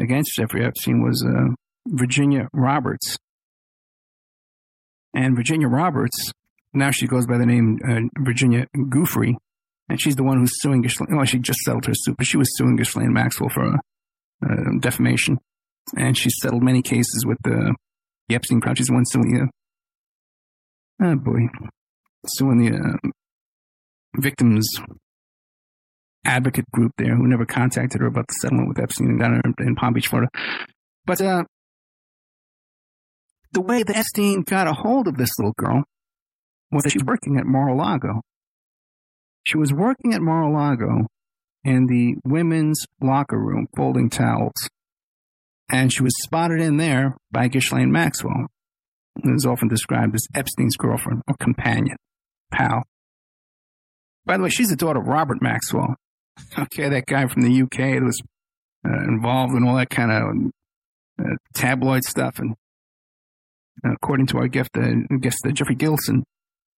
against 0.00 0.32
Jeffrey 0.36 0.64
Epstein 0.64 1.02
was 1.02 1.24
uh, 1.24 1.54
Virginia 1.86 2.48
Roberts. 2.52 3.16
And 5.14 5.36
Virginia 5.36 5.68
Roberts, 5.68 6.32
now 6.74 6.90
she 6.90 7.06
goes 7.06 7.26
by 7.26 7.38
the 7.38 7.46
name 7.46 7.78
uh, 7.88 8.22
Virginia 8.22 8.66
Giuffre, 8.76 9.34
and 9.88 10.00
she's 10.00 10.16
the 10.16 10.24
one 10.24 10.38
who's 10.38 10.60
suing 10.60 10.82
Ghislaine. 10.82 11.16
Well, 11.16 11.24
she 11.24 11.38
just 11.38 11.60
settled 11.60 11.86
her 11.86 11.94
suit, 11.94 12.16
but 12.16 12.26
she 12.26 12.36
was 12.36 12.48
suing 12.56 12.76
Ghislaine 12.76 13.12
Maxwell 13.12 13.48
for 13.48 13.74
uh, 14.44 14.78
defamation. 14.80 15.38
And 15.96 16.16
she 16.16 16.28
settled 16.30 16.62
many 16.62 16.82
cases 16.82 17.24
with 17.26 17.38
the, 17.44 17.74
the 18.28 18.34
Epstein 18.34 18.60
crowd. 18.60 18.76
She's 18.76 18.88
the 18.88 18.92
one 18.92 19.06
suing 19.06 19.32
the, 19.32 21.06
oh 21.06 21.16
boy, 21.16 21.48
suing 22.26 22.58
the 22.58 22.76
uh, 22.76 23.08
victims 24.20 24.68
advocate 26.24 26.66
group 26.72 26.92
there 26.98 27.16
who 27.16 27.26
never 27.26 27.46
contacted 27.46 28.02
her 28.02 28.06
about 28.06 28.26
the 28.28 28.34
settlement 28.34 28.68
with 28.68 28.78
Epstein 28.78 29.16
down 29.18 29.40
in 29.60 29.74
Palm 29.76 29.94
Beach, 29.94 30.08
Florida. 30.08 30.28
But 31.06 31.22
uh, 31.22 31.44
the 33.52 33.62
way 33.62 33.82
that 33.82 33.96
Epstein 33.96 34.42
got 34.42 34.66
a 34.66 34.74
hold 34.74 35.08
of 35.08 35.16
this 35.16 35.30
little 35.38 35.54
girl 35.56 35.84
was 36.70 36.82
that 36.82 36.90
she 36.90 36.98
was 36.98 37.06
working 37.06 37.38
at 37.38 37.46
Mar-a-Lago. 37.46 38.20
She 39.48 39.56
was 39.56 39.72
working 39.72 40.12
at 40.12 40.20
Mar-a-Lago 40.20 41.06
in 41.64 41.86
the 41.86 42.16
women's 42.22 42.84
locker 43.00 43.38
room 43.38 43.66
folding 43.74 44.10
towels. 44.10 44.68
And 45.70 45.90
she 45.90 46.02
was 46.02 46.12
spotted 46.22 46.60
in 46.60 46.76
there 46.76 47.16
by 47.32 47.48
Ghislaine 47.48 47.90
Maxwell, 47.90 48.48
who 49.22 49.34
is 49.34 49.46
often 49.46 49.68
described 49.68 50.14
as 50.14 50.26
Epstein's 50.34 50.76
girlfriend 50.76 51.22
or 51.26 51.34
companion, 51.36 51.96
pal. 52.52 52.82
By 54.26 54.36
the 54.36 54.42
way, 54.42 54.50
she's 54.50 54.68
the 54.68 54.76
daughter 54.76 55.00
of 55.00 55.06
Robert 55.06 55.40
Maxwell, 55.40 55.96
okay, 56.58 56.90
that 56.90 57.06
guy 57.06 57.26
from 57.26 57.40
the 57.40 57.62
UK 57.62 57.94
that 57.94 58.04
was 58.04 58.20
uh, 58.86 59.02
involved 59.08 59.54
in 59.54 59.66
all 59.66 59.76
that 59.76 59.88
kind 59.88 60.12
of 60.12 61.26
uh, 61.26 61.36
tabloid 61.54 62.04
stuff 62.04 62.38
and 62.38 62.54
according 63.82 64.26
to 64.26 64.36
our 64.36 64.48
guest, 64.48 64.70
uh, 64.76 64.92
guest 65.20 65.38
uh, 65.46 65.52
Jeffrey 65.52 65.74
Gilson, 65.74 66.24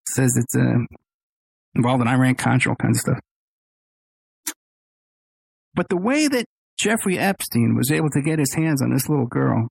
says 0.08 0.30
it's 0.36 0.54
uh, 0.54 0.84
involved 1.74 2.02
in 2.02 2.08
Iran 2.08 2.34
Contra, 2.34 2.72
all 2.72 2.76
kinds 2.76 2.98
of 2.98 3.02
stuff. 3.02 3.20
But 5.74 5.88
the 5.88 5.96
way 5.96 6.28
that 6.28 6.46
Jeffrey 6.78 7.18
Epstein 7.18 7.76
was 7.76 7.90
able 7.90 8.10
to 8.10 8.22
get 8.22 8.38
his 8.38 8.54
hands 8.54 8.82
on 8.82 8.92
this 8.92 9.08
little 9.08 9.26
girl 9.26 9.68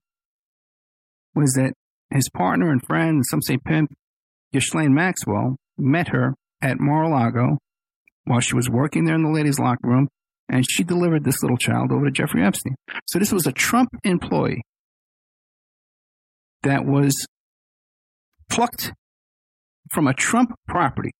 was 1.34 1.52
that 1.52 1.72
his 2.12 2.28
partner 2.30 2.70
and 2.70 2.84
friend, 2.86 3.24
some 3.26 3.42
say 3.42 3.58
pimp, 3.58 3.90
Ghislaine 4.52 4.94
Maxwell, 4.94 5.56
met 5.78 6.08
her 6.08 6.34
at 6.62 6.80
Mar-a-Lago 6.80 7.58
while 8.24 8.40
she 8.40 8.54
was 8.54 8.68
working 8.68 9.04
there 9.04 9.14
in 9.14 9.22
the 9.22 9.30
ladies' 9.30 9.58
locker 9.58 9.88
room, 9.88 10.08
and 10.48 10.64
she 10.68 10.84
delivered 10.84 11.24
this 11.24 11.42
little 11.42 11.56
child 11.56 11.92
over 11.92 12.06
to 12.06 12.10
Jeffrey 12.10 12.44
Epstein. 12.44 12.74
So 13.06 13.18
this 13.18 13.32
was 13.32 13.46
a 13.46 13.52
Trump 13.52 13.90
employee 14.04 14.62
that 16.62 16.84
was 16.84 17.26
plucked 18.50 18.92
from 19.90 20.06
a 20.06 20.14
Trump 20.14 20.50
property 20.68 21.10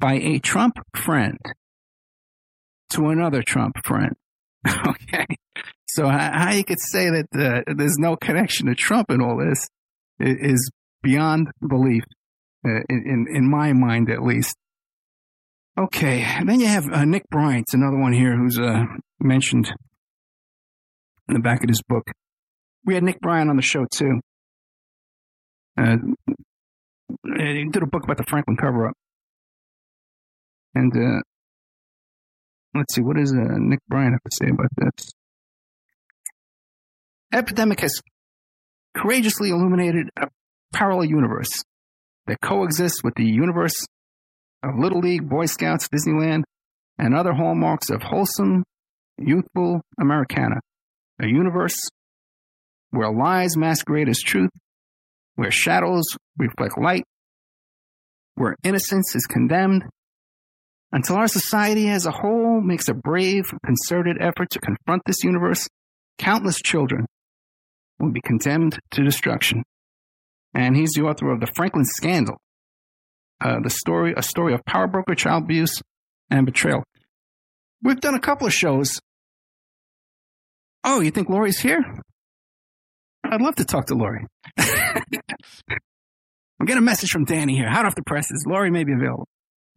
by 0.00 0.14
a 0.14 0.38
Trump 0.38 0.78
friend 0.96 1.38
to 2.90 3.08
another 3.08 3.42
Trump 3.42 3.76
friend. 3.84 4.14
okay. 4.66 5.26
So 5.88 6.08
how 6.08 6.52
you 6.52 6.64
could 6.64 6.80
say 6.80 7.10
that 7.10 7.26
uh, 7.34 7.74
there's 7.74 7.96
no 7.98 8.16
connection 8.16 8.66
to 8.66 8.74
Trump 8.74 9.10
in 9.10 9.20
all 9.20 9.38
this 9.38 9.68
is 10.20 10.70
beyond 11.02 11.48
belief, 11.66 12.04
uh, 12.64 12.80
in, 12.88 13.26
in, 13.32 13.50
my 13.50 13.72
mind 13.72 14.10
at 14.10 14.22
least. 14.22 14.56
Okay, 15.78 16.22
and 16.22 16.48
then 16.48 16.60
you 16.60 16.66
have 16.66 16.86
uh, 16.92 17.04
Nick 17.04 17.28
Bryant, 17.30 17.66
another 17.72 17.96
one 17.96 18.12
here 18.12 18.36
who's 18.36 18.58
uh, 18.58 18.84
mentioned 19.20 19.72
in 21.28 21.34
the 21.34 21.40
back 21.40 21.62
of 21.62 21.68
this 21.68 21.82
book. 21.82 22.10
We 22.84 22.94
had 22.94 23.04
Nick 23.04 23.20
Bryant 23.20 23.48
on 23.48 23.56
the 23.56 23.62
show 23.62 23.86
too. 23.90 24.20
Uh, 25.76 25.96
he 27.24 27.64
did 27.70 27.82
a 27.82 27.86
book 27.86 28.04
about 28.04 28.16
the 28.16 28.24
Franklin 28.24 28.56
cover-up, 28.56 28.94
and 30.74 30.92
uh, 30.96 31.20
let's 32.74 32.94
see, 32.94 33.02
what 33.02 33.16
does 33.16 33.32
uh, 33.32 33.56
Nick 33.58 33.80
Bryant 33.88 34.12
have 34.12 34.22
to 34.22 34.30
say 34.32 34.50
about 34.50 34.70
this? 34.76 35.10
Epidemic 37.32 37.80
has 37.80 38.00
courageously 38.96 39.50
illuminated 39.50 40.08
a 40.16 40.28
parallel 40.72 41.04
universe 41.04 41.62
that 42.26 42.40
coexists 42.40 43.02
with 43.02 43.14
the 43.16 43.24
universe 43.24 43.74
of 44.62 44.78
Little 44.78 45.00
League, 45.00 45.28
Boy 45.28 45.46
Scouts, 45.46 45.88
Disneyland, 45.88 46.42
and 46.98 47.14
other 47.14 47.32
hallmarks 47.32 47.90
of 47.90 48.02
wholesome, 48.02 48.64
youthful 49.18 49.80
Americana. 50.00 50.56
A 51.20 51.26
universe 51.26 51.76
where 52.90 53.12
lies 53.12 53.56
masquerade 53.56 54.08
as 54.08 54.20
truth, 54.20 54.50
where 55.36 55.50
shadows 55.50 56.04
reflect 56.38 56.78
light, 56.78 57.04
where 58.34 58.56
innocence 58.64 59.14
is 59.14 59.26
condemned, 59.26 59.84
until 60.92 61.16
our 61.16 61.28
society 61.28 61.88
as 61.88 62.06
a 62.06 62.10
whole 62.10 62.60
makes 62.60 62.88
a 62.88 62.94
brave, 62.94 63.44
concerted 63.64 64.16
effort 64.20 64.50
to 64.50 64.60
confront 64.60 65.02
this 65.06 65.22
universe, 65.22 65.68
countless 66.18 66.60
children 66.60 67.06
will 67.98 68.10
be 68.10 68.20
condemned 68.20 68.78
to 68.92 69.04
destruction. 69.04 69.62
And 70.54 70.76
he's 70.76 70.92
the 70.92 71.02
author 71.02 71.30
of 71.30 71.40
The 71.40 71.48
Franklin 71.54 71.84
Scandal, 71.84 72.38
uh, 73.40 73.60
the 73.62 73.70
story, 73.70 74.14
a 74.16 74.22
story 74.22 74.54
of 74.54 74.64
power 74.64 74.86
broker, 74.86 75.14
child 75.14 75.44
abuse, 75.44 75.80
and 76.30 76.46
betrayal. 76.46 76.84
We've 77.82 78.00
done 78.00 78.14
a 78.14 78.20
couple 78.20 78.46
of 78.46 78.52
shows. 78.52 79.00
Oh, 80.84 81.00
you 81.00 81.10
think 81.10 81.28
Lori's 81.28 81.60
here? 81.60 81.82
I'd 83.24 83.42
love 83.42 83.56
to 83.56 83.64
talk 83.64 83.86
to 83.86 83.94
Lori. 83.94 84.26
I'm 84.58 86.66
getting 86.66 86.78
a 86.78 86.84
message 86.84 87.10
from 87.10 87.24
Danny 87.24 87.54
here. 87.54 87.68
Hot 87.68 87.84
off 87.84 87.94
the 87.94 88.02
presses. 88.02 88.44
Lori 88.48 88.70
may 88.70 88.84
be 88.84 88.92
available. 88.92 89.28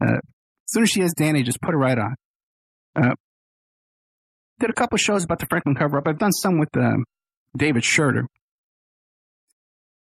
Uh, 0.03 0.17
soon 0.71 0.83
as 0.83 0.89
she 0.89 1.01
has 1.01 1.13
Danny, 1.13 1.43
just 1.43 1.61
put 1.61 1.71
her 1.71 1.77
right 1.77 1.97
on. 1.97 2.15
Uh, 2.95 3.15
did 4.59 4.69
a 4.69 4.73
couple 4.73 4.97
shows 4.97 5.23
about 5.23 5.39
the 5.39 5.47
Franklin 5.47 5.75
cover 5.75 5.97
up. 5.97 6.07
I've 6.07 6.19
done 6.19 6.31
some 6.31 6.59
with 6.59 6.75
uh, 6.77 6.97
David 7.57 7.83
Shurter, 7.83 8.25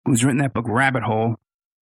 who's 0.05 0.25
written 0.25 0.41
that 0.41 0.53
book 0.53 0.67
Rabbit 0.69 1.03
Hole, 1.05 1.37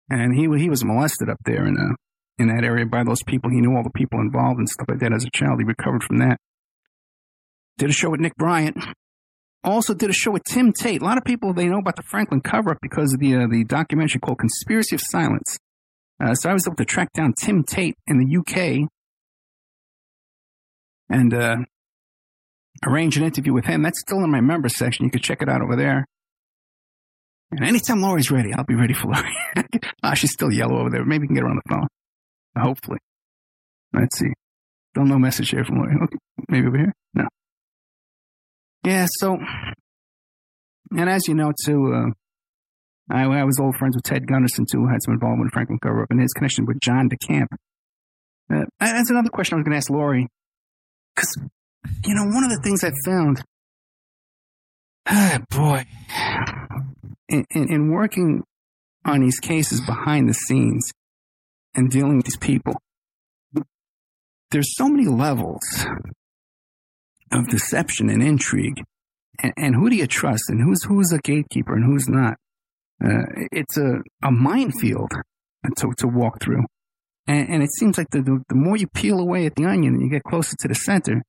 and 0.09 0.35
he 0.35 0.47
he 0.59 0.69
was 0.69 0.83
molested 0.83 1.29
up 1.29 1.37
there 1.45 1.65
in 1.65 1.77
uh, 1.77 1.95
in 2.37 2.47
that 2.47 2.63
area 2.63 2.85
by 2.85 3.03
those 3.03 3.23
people. 3.23 3.49
He 3.49 3.61
knew 3.61 3.75
all 3.75 3.83
the 3.83 3.89
people 3.89 4.19
involved 4.19 4.59
and 4.59 4.69
stuff 4.69 4.87
like 4.89 4.99
that 4.99 5.13
as 5.13 5.23
a 5.23 5.29
child. 5.33 5.59
He 5.59 5.65
recovered 5.65 6.03
from 6.03 6.17
that. 6.17 6.37
Did 7.77 7.89
a 7.89 7.93
show 7.93 8.09
with 8.09 8.19
Nick 8.19 8.35
Bryant. 8.35 8.77
Also 9.63 9.93
did 9.93 10.09
a 10.09 10.13
show 10.13 10.31
with 10.31 10.43
Tim 10.43 10.73
Tate. 10.73 11.01
A 11.01 11.05
lot 11.05 11.17
of 11.17 11.23
people 11.23 11.53
they 11.53 11.67
know 11.67 11.79
about 11.79 11.95
the 11.95 12.03
Franklin 12.03 12.41
cover 12.41 12.71
up 12.71 12.79
because 12.81 13.13
of 13.13 13.19
the 13.19 13.35
uh, 13.35 13.47
the 13.49 13.63
documentary 13.63 14.19
called 14.19 14.39
Conspiracy 14.39 14.95
of 14.95 15.01
Silence. 15.01 15.57
Uh, 16.21 16.35
so 16.35 16.49
I 16.49 16.53
was 16.53 16.67
able 16.67 16.75
to 16.75 16.85
track 16.85 17.11
down 17.13 17.33
Tim 17.33 17.63
Tate 17.63 17.95
in 18.05 18.19
the 18.19 18.37
UK 18.37 18.87
and 21.09 21.33
uh, 21.33 21.57
arrange 22.85 23.17
an 23.17 23.23
interview 23.23 23.53
with 23.53 23.65
him. 23.65 23.81
That's 23.81 23.99
still 24.01 24.23
in 24.23 24.29
my 24.29 24.41
members 24.41 24.77
section. 24.77 25.05
You 25.05 25.11
can 25.11 25.21
check 25.21 25.41
it 25.41 25.49
out 25.49 25.61
over 25.61 25.75
there. 25.75 26.05
And 27.51 27.65
anytime 27.65 28.01
Lori's 28.01 28.31
ready, 28.31 28.53
I'll 28.53 28.63
be 28.63 28.75
ready 28.75 28.93
for 28.93 29.07
Lori. 29.07 29.35
ah, 30.03 30.13
she's 30.13 30.31
still 30.31 30.51
yellow 30.51 30.79
over 30.79 30.89
there. 30.89 31.03
Maybe 31.03 31.23
we 31.23 31.27
can 31.27 31.35
get 31.35 31.43
her 31.43 31.49
on 31.49 31.59
the 31.63 31.69
phone. 31.69 31.87
Hopefully. 32.57 32.99
Let's 33.93 34.17
see. 34.17 34.31
Still 34.93 35.05
no 35.05 35.17
message 35.17 35.49
here 35.49 35.65
from 35.65 35.77
Lori. 35.77 35.95
Okay. 36.03 36.17
Maybe 36.49 36.67
over 36.67 36.77
here? 36.77 36.93
No. 37.13 37.27
Yeah, 38.85 39.07
so, 39.09 39.37
and 40.91 41.09
as 41.09 41.27
you 41.27 41.35
know, 41.35 41.51
too, 41.65 41.93
uh, 41.93 42.11
I, 43.11 43.23
I, 43.23 43.43
was 43.43 43.59
old 43.59 43.75
friends 43.75 43.95
with 43.95 44.03
Ted 44.03 44.27
Gunderson, 44.27 44.65
too, 44.71 44.79
who 44.79 44.87
had 44.87 45.03
some 45.03 45.13
involvement 45.13 45.47
with 45.47 45.53
Franklin 45.53 45.79
Cover 45.79 46.03
Up 46.03 46.11
and 46.11 46.21
his 46.21 46.33
connection 46.33 46.65
with 46.65 46.79
John 46.79 47.09
DeCamp. 47.09 47.47
Uh, 48.53 48.65
that's 48.79 49.09
another 49.09 49.29
question 49.29 49.55
I 49.55 49.57
was 49.57 49.63
going 49.65 49.71
to 49.71 49.77
ask 49.77 49.89
Lori. 49.89 50.27
Because, 51.15 51.37
you 52.05 52.15
know, 52.15 52.25
one 52.25 52.43
of 52.43 52.49
the 52.51 52.61
things 52.63 52.83
I 52.83 52.91
found, 53.05 53.43
ah, 55.07 55.39
boy, 55.49 55.85
in, 57.29 57.45
in, 57.51 57.73
in 57.73 57.91
working 57.91 58.43
on 59.05 59.21
these 59.21 59.39
cases 59.39 59.81
behind 59.81 60.29
the 60.29 60.33
scenes 60.33 60.91
and 61.75 61.89
dealing 61.89 62.17
with 62.17 62.25
these 62.25 62.37
people, 62.37 62.73
there's 64.51 64.75
so 64.75 64.87
many 64.87 65.07
levels 65.07 65.85
of 67.31 67.47
deception 67.49 68.09
and 68.09 68.21
intrigue. 68.21 68.83
And, 69.41 69.53
and, 69.57 69.75
who 69.75 69.89
do 69.89 69.95
you 69.95 70.07
trust? 70.07 70.43
And 70.49 70.61
who's 70.61 70.83
who's 70.83 71.11
a 71.11 71.17
gatekeeper 71.19 71.73
and 71.73 71.85
who's 71.85 72.07
not? 72.07 72.37
Uh, 73.03 73.47
it's 73.51 73.77
a, 73.77 74.01
a 74.23 74.31
minefield 74.31 75.11
to, 75.77 75.87
to 75.97 76.07
walk 76.07 76.41
through. 76.41 76.63
And, 77.27 77.49
and 77.49 77.63
it 77.63 77.71
seems 77.73 77.97
like 77.97 78.09
the, 78.11 78.21
the, 78.21 78.41
the, 78.49 78.55
more 78.55 78.77
you 78.77 78.87
peel 78.87 79.19
away 79.19 79.45
at 79.45 79.55
the 79.55 79.65
onion 79.65 79.93
and 79.93 80.01
you 80.01 80.09
get 80.09 80.23
closer 80.23 80.55
to 80.59 80.67
the 80.67 80.75
center, 80.75 81.21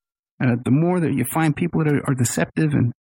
uh, 0.42 0.56
the 0.64 0.70
more 0.70 1.00
that 1.00 1.12
you 1.12 1.24
find 1.32 1.54
people 1.54 1.84
that 1.84 1.92
are, 1.92 2.02
are 2.08 2.14
deceptive 2.14 2.72
and 2.72 2.92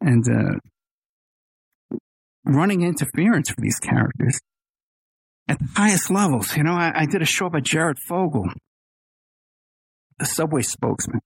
and 0.00 0.24
uh, 0.28 1.96
running 2.44 2.82
interference 2.82 3.50
for 3.50 3.60
these 3.60 3.78
characters 3.78 4.38
at 5.48 5.58
the 5.58 5.68
highest 5.76 6.10
levels. 6.10 6.56
You 6.56 6.62
know, 6.62 6.74
I, 6.74 6.92
I 6.94 7.06
did 7.06 7.22
a 7.22 7.26
show 7.26 7.46
about 7.46 7.64
Jared 7.64 7.98
Fogle, 8.08 8.48
the 10.18 10.26
subway 10.26 10.62
spokesman. 10.62 11.20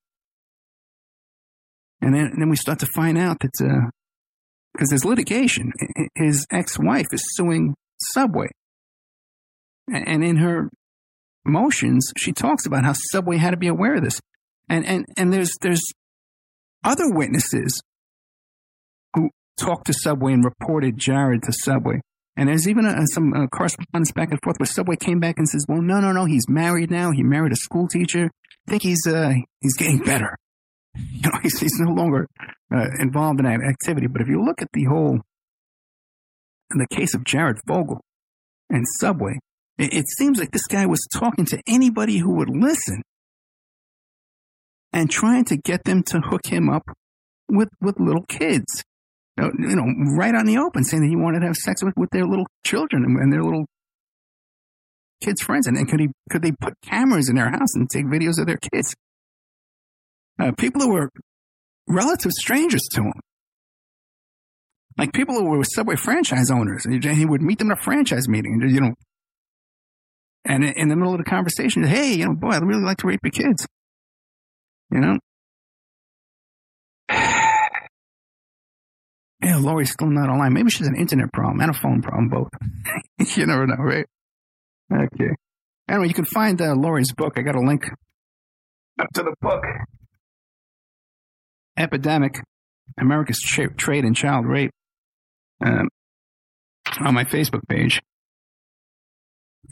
And 2.01 2.15
then, 2.15 2.27
and 2.27 2.41
then 2.41 2.51
we 2.51 2.57
start 2.57 2.81
to 2.81 2.87
find 2.95 3.17
out 3.17 3.39
that, 3.41 3.91
because 4.73 4.89
there's 4.89 5.05
litigation, 5.05 5.73
his 6.15 6.47
ex-wife 6.51 7.07
is 7.13 7.23
suing 7.35 7.75
Subway. 8.13 8.49
And 9.93 10.25
in 10.25 10.37
her 10.37 10.71
motions, 11.45 12.13
she 12.17 12.33
talks 12.33 12.67
about 12.67 12.85
how 12.85 12.95
Subway 13.11 13.37
had 13.37 13.51
to 13.51 13.57
be 13.57 13.69
aware 13.69 13.97
of 13.97 14.05
this. 14.05 14.21
And, 14.69 14.87
and, 14.87 15.05
and 15.17 15.33
there's, 15.33 15.53
there's 15.61 15.83
other 16.85 17.11
witnesses 17.11 17.81
who 19.15 19.31
talked 19.59 19.87
to 19.89 19.93
Subway 19.93 20.33
and 20.33 20.45
reported 20.45 20.97
Jared 20.97 21.43
to 21.43 21.53
Subway. 21.53 22.01
And 22.37 22.49
there's 22.49 22.67
even 22.67 22.87
a, 22.87 23.07
some 23.13 23.35
uh, 23.35 23.47
correspondence 23.49 24.13
back 24.13 24.31
and 24.31 24.39
forth 24.43 24.57
where 24.59 24.67
Subway 24.67 24.97
came 24.97 25.21
back 25.21 25.35
and 25.37 25.47
says, 25.47 25.67
"Well, 25.69 25.83
no, 25.83 26.01
no, 26.01 26.13
no, 26.13 26.25
he's 26.25 26.49
married 26.49 26.91
now. 26.91 27.11
He 27.11 27.23
married 27.23 27.53
a 27.53 27.57
school 27.57 27.89
teacher. 27.89 28.31
I 28.67 28.71
think 28.71 28.83
he's 28.83 29.07
uh, 29.07 29.35
he's 29.61 29.77
getting 29.77 29.99
better. 29.99 30.37
You 31.13 31.31
know, 31.31 31.39
he's, 31.43 31.59
he's 31.59 31.79
no 31.79 31.93
longer 31.93 32.27
uh, 32.75 32.87
involved 32.99 33.41
in 33.41 33.47
that 33.47 33.61
activity." 33.67 34.09
But 34.09 34.23
if 34.23 34.29
you 34.29 34.45
look 34.45 34.61
at 34.61 34.69
the 34.73 34.85
whole, 34.85 35.21
in 36.73 36.79
the 36.79 36.87
case 36.91 37.15
of 37.15 37.25
Jared 37.25 37.59
Fogle 37.67 38.01
and 38.69 38.85
Subway, 38.99 39.39
it, 39.79 39.95
it 39.95 40.05
seems 40.09 40.39
like 40.39 40.51
this 40.51 40.67
guy 40.67 40.87
was 40.87 41.07
talking 41.13 41.47
to 41.47 41.61
anybody 41.67 42.19
who 42.19 42.35
would 42.37 42.51
listen 42.51 43.03
and 44.93 45.11
trying 45.11 45.45
to 45.47 45.57
get 45.57 45.85
them 45.85 46.03
to 46.05 46.21
hook 46.21 46.47
him 46.47 46.69
up 46.69 46.83
with 47.49 47.69
with 47.81 47.99
little 47.99 48.25
kids 48.29 48.83
you 49.39 49.77
know, 49.77 49.87
right 50.17 50.35
on 50.35 50.47
the 50.47 50.59
open, 50.59 50.85
saying 50.85 51.03
that 51.03 51.09
he 51.09 51.17
wanted 51.17 51.41
to 51.41 51.47
have 51.47 51.57
sex 51.57 51.83
with, 51.83 51.95
with 51.97 52.11
their 52.11 52.27
little 52.27 52.47
children 52.65 53.05
and 53.05 53.33
their 53.33 53.43
little 53.43 53.67
kids' 55.23 55.43
friends. 55.43 55.67
And, 55.67 55.77
then 55.77 55.87
could 55.87 56.01
he 56.01 56.09
could 56.31 56.43
they 56.43 56.53
put 56.53 56.75
cameras 56.83 57.29
in 57.29 57.37
their 57.37 57.51
house 57.51 57.75
and 57.75 57.89
take 57.89 58.07
videos 58.07 58.39
of 58.39 58.47
their 58.47 58.59
kids? 58.59 58.95
Uh, 60.43 60.51
people 60.59 60.81
who 60.81 60.93
were 60.93 61.09
relative 61.89 62.33
strangers 62.33 62.83
to 62.93 63.03
him. 63.03 63.13
like 64.99 65.13
people 65.13 65.37
who 65.37 65.45
were 65.45 65.63
Subway 65.65 65.95
franchise 65.95 66.51
owners. 66.51 66.85
And 66.85 67.03
he 67.05 67.25
would 67.25 67.43
meet 67.43 67.59
them 67.59 67.71
at 67.71 67.79
a 67.79 67.83
franchise 67.83 68.29
meeting, 68.29 68.61
you 68.69 68.81
know. 68.81 68.95
And 70.45 70.65
in 70.65 70.89
the 70.89 70.97
middle 70.97 71.15
of 71.15 71.19
the 71.19 71.25
conversation, 71.25 71.85
hey, 71.85 72.15
you 72.15 72.27
know, 72.27 72.35
boy, 72.35 72.51
I'd 72.51 72.65
really 72.65 72.83
like 72.83 72.99
to 72.99 73.07
rape 73.07 73.21
your 73.23 73.31
kids. 73.31 73.67
You 74.91 75.01
know? 75.01 75.19
Yeah, 79.45 79.57
Lori's 79.57 79.91
still 79.91 80.09
not 80.09 80.29
online. 80.31 80.53
Maybe 80.53 80.71
she's 80.71 80.87
an 80.87 80.95
internet 80.95 81.33
problem 81.33 81.61
and 81.61 81.69
a 81.69 81.75
phone 81.75 82.01
problem, 82.01 82.29
both. 82.29 82.49
you 83.37 83.45
never 83.45 83.67
know, 83.67 83.75
right? 83.75 84.07
Okay. 84.93 85.31
Anyway, 85.89 86.07
you 86.07 86.15
can 86.15 86.25
find 86.27 86.63
uh, 86.63 86.77
Lori's 86.77 87.11
book. 87.13 87.33
I 87.37 87.43
got 87.43 87.57
a 87.57 87.61
link 87.61 87.83
up 89.01 89.09
to 89.15 89.25
the 89.25 89.35
book. 89.41 89.65
Epidemic, 91.77 92.41
America's 92.99 93.41
Tra- 93.41 93.75
Trade 93.75 94.05
in 94.05 94.15
Child 94.15 94.47
Rape, 94.47 94.71
um, 95.65 95.89
on 97.01 97.15
my 97.15 97.25
Facebook 97.25 97.67
page. 97.69 98.01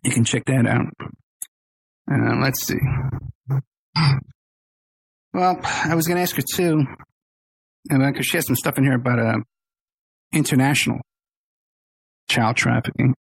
You 0.03 0.13
can 0.13 0.25
check 0.25 0.45
that 0.47 0.67
out. 0.67 0.87
Uh, 2.11 2.37
let's 2.41 2.67
see. 2.67 2.79
Well, 5.33 5.61
I 5.63 5.95
was 5.95 6.07
going 6.07 6.17
to 6.17 6.23
ask 6.23 6.35
her 6.37 6.43
too, 6.43 6.85
because 7.89 8.27
she 8.27 8.37
has 8.37 8.47
some 8.47 8.57
stuff 8.57 8.79
in 8.79 8.85
here 8.85 8.95
about 8.95 9.19
uh, 9.19 9.39
international 10.33 11.01
child 12.29 12.57
trafficking. 12.57 13.15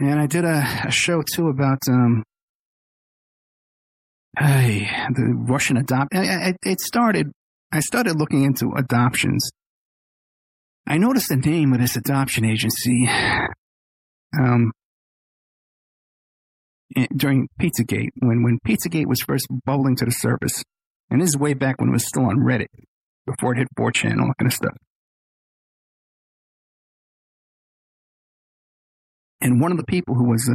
And 0.00 0.20
I 0.20 0.26
did 0.26 0.44
a, 0.44 0.82
a 0.86 0.90
show 0.90 1.22
too 1.22 1.48
about 1.48 1.78
um, 1.88 2.24
hey, 4.38 4.88
the 5.14 5.34
Russian 5.48 5.76
adopt. 5.76 6.10
it 6.12 6.80
started. 6.80 7.30
I 7.72 7.80
started 7.80 8.16
looking 8.16 8.44
into 8.44 8.72
adoptions. 8.76 9.50
I 10.86 10.98
noticed 10.98 11.28
the 11.28 11.36
name 11.36 11.72
of 11.72 11.80
this 11.80 11.96
adoption 11.96 12.44
agency 12.44 13.08
um, 14.38 14.72
during 17.16 17.48
Pizzagate 17.60 18.10
when 18.18 18.42
when 18.42 18.58
Pizzagate 18.66 19.06
was 19.06 19.20
first 19.20 19.46
bubbling 19.64 19.96
to 19.96 20.04
the 20.04 20.10
surface, 20.10 20.62
and 21.10 21.20
this 21.20 21.28
is 21.28 21.36
way 21.36 21.54
back 21.54 21.80
when 21.80 21.90
it 21.90 21.92
was 21.92 22.06
still 22.06 22.26
on 22.26 22.38
Reddit 22.38 22.66
before 23.26 23.52
it 23.52 23.58
hit 23.58 23.68
4chan 23.78 24.12
and 24.12 24.20
all 24.20 24.28
that 24.28 24.38
kind 24.38 24.50
of 24.50 24.54
stuff. 24.54 24.76
And 29.40 29.60
one 29.60 29.70
of 29.72 29.78
the 29.78 29.84
people 29.84 30.14
who 30.14 30.28
was 30.28 30.50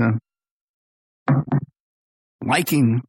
uh, 1.30 1.34
liking 2.44 3.02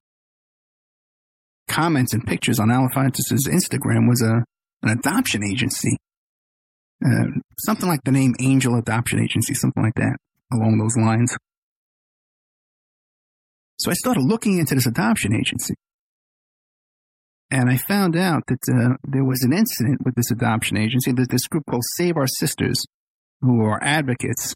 comments 1.69 2.13
and 2.13 2.25
pictures 2.27 2.59
on 2.59 2.69
Alefantis' 2.69 3.49
Instagram 3.49 4.09
was 4.09 4.23
a 4.23 4.45
an 4.83 4.99
adoption 4.99 5.43
agency. 5.45 5.97
Uh, 7.05 7.25
something 7.59 7.89
like 7.89 8.01
the 8.05 8.13
name 8.13 8.35
Angel 8.41 8.77
Adoption 8.77 9.21
Agency, 9.21 9.55
something 9.55 9.83
like 9.83 9.95
that, 9.97 10.17
along 10.53 10.79
those 10.79 10.97
lines. 10.97 11.37
So 13.79 13.91
I 13.91 13.95
started 13.95 14.23
looking 14.23 14.59
into 14.59 14.75
this 14.75 14.87
adoption 14.87 15.35
agency. 15.35 15.75
And 17.51 17.71
I 17.71 17.77
found 17.77 18.17
out 18.17 18.45
that 18.49 18.59
uh, 18.69 18.97
there 19.05 19.25
was 19.25 19.43
an 19.43 19.53
incident 19.53 20.01
with 20.05 20.15
this 20.15 20.31
adoption 20.31 20.77
agency, 20.77 21.13
that 21.13 21.31
this 21.31 21.47
group 21.47 21.65
called 21.69 21.85
Save 21.97 22.17
Our 22.17 22.27
Sisters, 22.27 22.85
who 23.41 23.65
are 23.65 23.79
advocates 23.83 24.55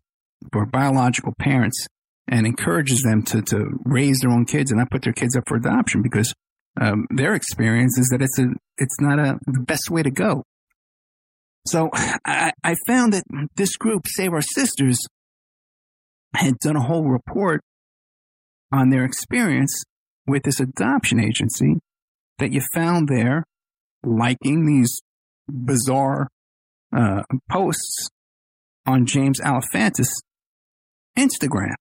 for 0.53 0.67
biological 0.67 1.35
parents 1.39 1.87
and 2.27 2.47
encourages 2.47 3.03
them 3.03 3.23
to, 3.25 3.43
to 3.43 3.67
raise 3.85 4.21
their 4.21 4.31
own 4.31 4.47
kids 4.47 4.71
and 4.71 4.79
not 4.79 4.91
put 4.91 5.03
their 5.03 5.13
kids 5.13 5.37
up 5.37 5.45
for 5.47 5.57
adoption 5.57 6.03
because 6.03 6.33
um, 6.79 7.07
their 7.11 7.35
experience 7.35 7.99
is 7.99 8.09
that 8.09 8.23
it's 8.23 8.39
a 8.39 8.49
it's 8.79 9.01
not 9.01 9.19
a 9.19 9.39
the 9.47 9.61
best 9.61 9.91
way 9.91 10.03
to 10.03 10.11
go. 10.11 10.45
So 11.67 11.91
I, 11.95 12.53
I 12.65 12.75
found 12.87 13.13
that 13.13 13.25
this 13.57 13.77
group, 13.77 14.07
Save 14.07 14.33
Our 14.33 14.43
Sisters, 14.43 14.99
had 16.35 16.59
done 16.59 16.77
a 16.77 16.83
whole 16.83 17.05
report 17.05 17.61
on 18.73 18.91
their 18.91 19.05
experience 19.05 19.85
with 20.27 20.45
this 20.45 20.61
adoption 20.61 21.21
agency 21.21 21.81
that 22.39 22.53
you 22.53 22.63
found 22.75 23.09
there 23.09 23.45
liking 24.03 24.65
these 24.65 25.01
bizarre 25.49 26.29
uh, 26.97 27.23
posts 27.51 28.09
on 28.87 29.07
James 29.07 29.41
Alefantis 29.41 30.09
Instagram. 31.19 31.75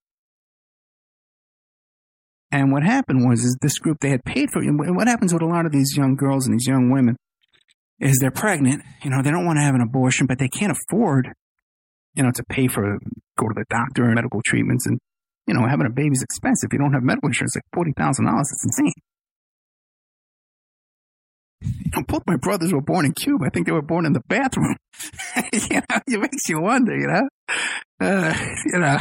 And 2.51 2.71
what 2.71 2.83
happened 2.83 3.29
was, 3.29 3.43
is 3.43 3.57
this 3.61 3.77
group 3.77 3.97
they 3.99 4.09
had 4.09 4.23
paid 4.23 4.49
for. 4.51 4.59
And 4.59 4.79
what 4.95 5.07
happens 5.07 5.33
with 5.33 5.43
a 5.43 5.45
lot 5.45 5.65
of 5.65 5.71
these 5.71 5.95
young 5.95 6.15
girls 6.15 6.47
and 6.47 6.59
these 6.59 6.67
young 6.67 6.91
women 6.91 7.15
is 7.99 8.17
they're 8.19 8.31
pregnant. 8.31 8.83
You 9.03 9.11
know, 9.11 9.21
they 9.21 9.29
don't 9.29 9.45
want 9.45 9.57
to 9.57 9.63
have 9.63 9.75
an 9.75 9.81
abortion, 9.81 10.25
but 10.25 10.39
they 10.39 10.47
can't 10.47 10.71
afford, 10.71 11.29
you 12.15 12.23
know, 12.23 12.31
to 12.31 12.43
pay 12.49 12.67
for 12.67 12.97
go 13.37 13.47
to 13.47 13.53
the 13.55 13.65
doctor 13.69 14.05
and 14.05 14.15
medical 14.15 14.41
treatments. 14.43 14.87
And 14.87 14.99
you 15.47 15.53
know, 15.53 15.67
having 15.67 15.87
a 15.87 15.89
baby's 15.89 16.21
expensive. 16.21 16.69
If 16.69 16.73
you 16.73 16.79
don't 16.79 16.93
have 16.93 17.03
medical 17.03 17.27
insurance, 17.27 17.55
like 17.55 17.63
forty 17.73 17.91
thousand 17.97 18.25
dollars. 18.25 18.51
It's 18.51 18.65
insane. 18.65 18.93
You 21.61 21.91
know, 21.95 22.03
both 22.07 22.23
my 22.25 22.37
brothers 22.37 22.71
were 22.71 22.81
born 22.81 23.05
in 23.05 23.13
Cuba. 23.13 23.45
I 23.45 23.49
think 23.49 23.65
they 23.65 23.73
were 23.73 23.81
born 23.81 24.05
in 24.05 24.13
the 24.13 24.21
bathroom. 24.27 24.75
you 25.53 25.81
know, 25.89 25.99
it 26.07 26.19
makes 26.19 26.47
you 26.47 26.61
wonder, 26.61 26.95
you 26.95 27.07
know, 27.07 27.27
uh, 27.99 28.33
you 28.65 28.79
know, 28.79 28.97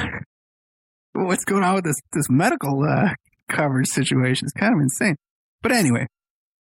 what's 1.13 1.45
going 1.45 1.63
on 1.63 1.77
with 1.77 1.85
this 1.85 2.01
this 2.13 2.29
medical 2.31 2.83
uh, 2.83 3.11
coverage 3.49 3.89
situation? 3.89 4.47
It's 4.47 4.59
kind 4.59 4.75
of 4.75 4.81
insane. 4.81 5.17
But 5.63 5.73
anyway, 5.73 6.07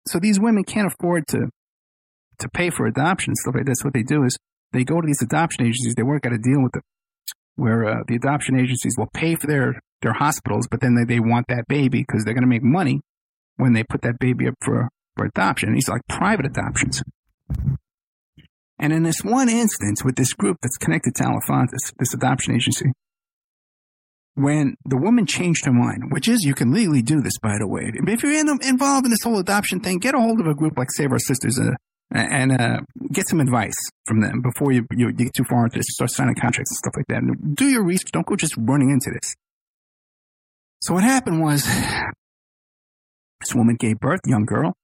so 0.07 0.19
these 0.19 0.39
women 0.39 0.65
can't 0.65 0.93
afford 0.93 1.27
to 1.29 1.49
to 2.39 2.49
pay 2.51 2.71
for 2.71 2.87
adoption 2.87 3.31
and 3.31 3.39
stuff 3.39 3.55
like 3.55 3.65
that. 3.65 3.77
So 3.79 3.87
what 3.87 3.95
they 3.95 4.03
do 4.03 4.23
is 4.23 4.37
they 4.73 4.85
go 4.85 5.01
to 5.01 5.07
these 5.07 5.23
adoption 5.23 5.65
agencies. 5.65 5.95
They 5.95 6.03
work 6.03 6.27
out 6.27 6.33
a 6.33 6.39
deal 6.39 6.63
with 6.63 6.73
them 6.73 6.83
where 7.57 7.87
uh, 7.87 8.03
the 8.07 8.15
adoption 8.15 8.59
agencies 8.59 8.95
will 8.97 9.09
pay 9.13 9.35
for 9.35 9.47
their 9.47 9.81
their 10.03 10.13
hospitals, 10.13 10.69
but 10.71 10.81
then 10.81 10.95
they, 10.95 11.05
they 11.05 11.21
want 11.21 11.47
that 11.49 11.65
baby 11.69 12.05
because 12.07 12.25
they're 12.25 12.35
going 12.35 12.43
to 12.43 12.49
make 12.49 12.63
money 12.63 13.01
when 13.57 13.73
they 13.73 13.83
put 13.83 14.03
that 14.03 14.19
baby 14.19 14.47
up 14.47 14.55
for 14.63 14.89
for 15.17 15.25
adoption. 15.25 15.73
These 15.73 15.89
are 15.89 15.97
like 15.97 16.07
private 16.09 16.47
adoptions. 16.47 17.03
And 18.79 18.93
in 18.93 19.03
this 19.03 19.25
one 19.25 19.49
instance 19.49 20.05
with 20.05 20.17
this 20.17 20.35
group 20.35 20.59
that's 20.63 20.77
connected 20.77 21.15
to 21.17 21.25
Alefantis, 21.25 21.95
this 21.99 22.13
adoption 22.13 22.55
agency, 22.55 22.93
when 24.37 24.77
the 24.85 24.99
woman 24.99 25.25
changed 25.25 25.65
her 25.65 25.73
mind, 25.73 26.13
which 26.13 26.29
is 26.29 26.45
you 26.45 26.55
can 26.55 26.71
legally 26.71 27.01
do 27.01 27.23
this, 27.23 27.39
by 27.43 27.57
the 27.59 27.67
way. 27.67 27.91
If 27.95 28.23
you're 28.23 28.33
in, 28.33 28.49
involved 28.63 29.07
in 29.07 29.11
this 29.11 29.23
whole 29.25 29.39
adoption 29.39 29.81
thing, 29.81 29.99
get 29.99 30.15
a 30.15 30.19
hold 30.19 30.41
of 30.41 30.47
a 30.47 30.55
group 30.55 30.77
like 30.77 30.93
Save 30.93 31.11
Our 31.11 31.19
Sisters 31.19 31.59
uh, 31.59 31.71
and 32.15 32.53
uh, 32.53 32.81
get 33.13 33.27
some 33.29 33.41
advice 33.41 33.75
from 34.05 34.21
them 34.21 34.43
before 34.43 34.73
you, 34.73 34.87
you, 34.93 35.11
get 35.13 35.33
too 35.35 35.45
far 35.49 35.65
into 35.65 35.79
this. 35.79 35.87
Start 35.89 36.11
signing 36.11 36.35
contracts 36.35 36.71
and 36.71 36.77
stuff 36.77 36.93
like 36.97 37.07
that. 37.09 37.55
Do 37.55 37.65
your 37.65 37.83
research. 37.83 38.13
Don't 38.13 38.27
go 38.27 38.37
just 38.37 38.55
running 38.59 38.91
into 38.91 39.11
this. 39.11 39.35
So 40.83 40.93
what 40.93 41.03
happened 41.03 41.41
was 41.41 41.65
this 43.41 43.55
woman 43.55 43.77
gave 43.77 43.99
birth, 43.99 44.21
young 44.27 44.45
girl, 44.45 44.75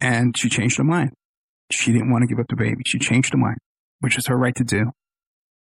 and 0.00 0.38
she 0.38 0.48
changed 0.48 0.78
her 0.78 0.84
mind. 0.84 1.10
She 1.72 1.90
didn't 1.92 2.12
want 2.12 2.22
to 2.22 2.28
give 2.28 2.38
up 2.38 2.46
the 2.48 2.56
baby. 2.56 2.82
She 2.86 3.00
changed 3.00 3.32
her 3.32 3.38
mind, 3.38 3.58
which 3.98 4.16
is 4.16 4.28
her 4.28 4.36
right 4.36 4.54
to 4.54 4.64
do. 4.64 4.92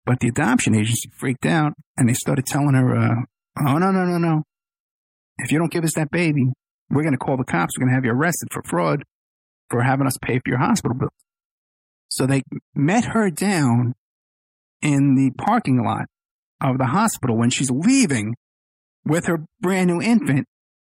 But 0.07 0.21
the 0.21 0.29
adoption 0.29 0.75
agency 0.75 1.11
freaked 1.19 1.47
out 1.47 1.73
and 1.97 2.09
they 2.09 2.15
started 2.15 2.47
telling 2.47 2.75
her, 2.75 2.97
uh, 2.97 3.15
oh, 3.61 3.79
no, 3.79 3.91
no, 3.91 4.05
no, 4.05 4.19
no. 4.19 4.43
If 5.39 5.51
you 5.51 5.59
don't 5.59 5.73
give 5.73 5.85
us 5.85 5.95
that 5.95 6.11
baby, 6.11 6.53
we're 6.91 7.03
going 7.03 7.15
to 7.15 7.19
call 7.19 7.37
the 7.37 7.45
cops. 7.45 7.77
We're 7.77 7.87
going 7.87 7.91
to 7.91 7.95
have 7.95 8.05
you 8.05 8.13
arrested 8.13 8.49
for 8.53 8.63
fraud 8.63 9.03
for 9.71 9.83
having 9.83 10.07
us 10.07 10.19
pay 10.23 10.35
for 10.39 10.49
your 10.49 10.59
hospital 10.59 10.97
bills. 10.97 11.11
So 12.09 12.27
they 12.27 12.43
met 12.75 13.07
her 13.07 13.31
down 13.31 13.95
in 14.83 15.17
the 15.17 15.31
parking 15.43 15.83
lot 15.83 16.05
of 16.61 16.79
the 16.79 16.87
hospital 16.87 17.37
when 17.37 17.51
she's 17.51 17.71
leaving 17.71 18.35
with 19.05 19.27
her 19.27 19.45
brand 19.61 19.89
new 19.89 20.01
infant. 20.01 20.47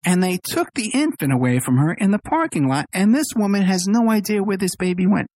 And 0.05 0.23
they 0.23 0.38
took 0.42 0.69
the 0.75 0.90
infant 0.95 1.33
away 1.33 1.59
from 1.59 1.79
her 1.79 1.92
in 1.92 2.11
the 2.11 2.19
parking 2.19 2.69
lot. 2.69 2.87
And 2.92 3.14
this 3.14 3.29
woman 3.35 3.62
has 3.62 3.87
no 3.88 4.11
idea 4.11 4.42
where 4.42 4.57
this 4.57 4.77
baby 4.77 5.07
went. 5.07 5.29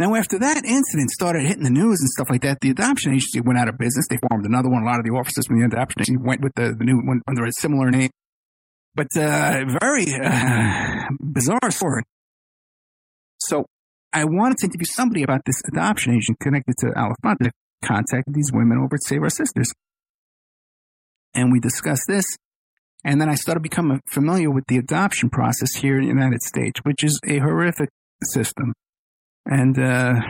Now, 0.00 0.14
after 0.14 0.38
that 0.38 0.64
incident 0.64 1.10
started 1.10 1.46
hitting 1.46 1.62
the 1.62 1.68
news 1.68 2.00
and 2.00 2.08
stuff 2.08 2.30
like 2.30 2.40
that, 2.40 2.56
the 2.62 2.70
adoption 2.70 3.12
agency 3.12 3.42
went 3.42 3.58
out 3.58 3.68
of 3.68 3.76
business. 3.76 4.06
They 4.08 4.16
formed 4.30 4.46
another 4.46 4.70
one. 4.70 4.82
A 4.82 4.86
lot 4.86 4.98
of 4.98 5.04
the 5.04 5.10
officers 5.10 5.46
from 5.46 5.60
the 5.60 5.66
adoption 5.66 6.00
agency 6.00 6.16
went 6.16 6.40
with 6.40 6.54
the, 6.56 6.74
the 6.74 6.84
new 6.84 7.02
one 7.04 7.20
under 7.28 7.44
a 7.44 7.52
similar 7.52 7.90
name. 7.90 8.08
But 8.94 9.08
uh, 9.14 9.66
very 9.78 10.06
uh, 10.14 11.04
bizarre 11.20 11.70
story. 11.70 12.04
So 13.40 13.66
I 14.10 14.24
wanted 14.24 14.56
to 14.60 14.66
interview 14.68 14.86
somebody 14.86 15.22
about 15.22 15.42
this 15.44 15.60
adoption 15.70 16.14
agent 16.14 16.38
connected 16.40 16.76
to 16.78 16.86
Alefantis. 16.86 17.50
Contacted 17.84 18.34
these 18.34 18.50
women 18.54 18.78
over 18.78 18.94
at 18.94 19.04
Save 19.04 19.22
Our 19.22 19.28
Sisters. 19.28 19.70
And 21.34 21.52
we 21.52 21.60
discussed 21.60 22.04
this. 22.08 22.24
And 23.04 23.20
then 23.20 23.28
I 23.28 23.34
started 23.34 23.62
becoming 23.62 24.00
familiar 24.10 24.50
with 24.50 24.64
the 24.66 24.78
adoption 24.78 25.28
process 25.28 25.74
here 25.74 25.98
in 25.98 26.04
the 26.04 26.08
United 26.08 26.40
States, 26.40 26.80
which 26.84 27.04
is 27.04 27.20
a 27.28 27.38
horrific 27.38 27.90
system. 28.22 28.72
And, 29.46 29.78
uh, 29.78 30.20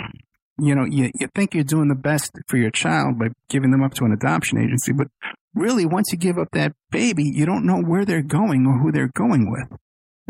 you 0.59 0.75
know, 0.75 0.85
you, 0.85 1.11
you 1.19 1.29
think 1.35 1.55
you're 1.55 1.65
doing 1.65 1.89
the 1.89 1.95
best 1.95 2.33
for 2.47 2.57
your 2.57 2.71
child 2.71 3.19
by 3.19 3.29
giving 3.49 3.71
them 3.71 3.83
up 3.83 3.95
to 3.95 4.05
an 4.05 4.13
adoption 4.13 4.59
agency, 4.59 4.93
but 4.93 5.09
really, 5.55 5.85
once 5.85 6.13
you 6.13 6.19
give 6.19 6.39
up 6.39 6.49
that 6.53 6.73
baby, 6.91 7.25
you 7.25 7.47
don't 7.47 7.67
know 7.67 7.81
where 7.81 8.05
they're 8.05 8.23
going 8.23 8.67
or 8.67 8.79
who 8.79 8.93
they're 8.93 9.11
going 9.15 9.51
with. 9.51 9.79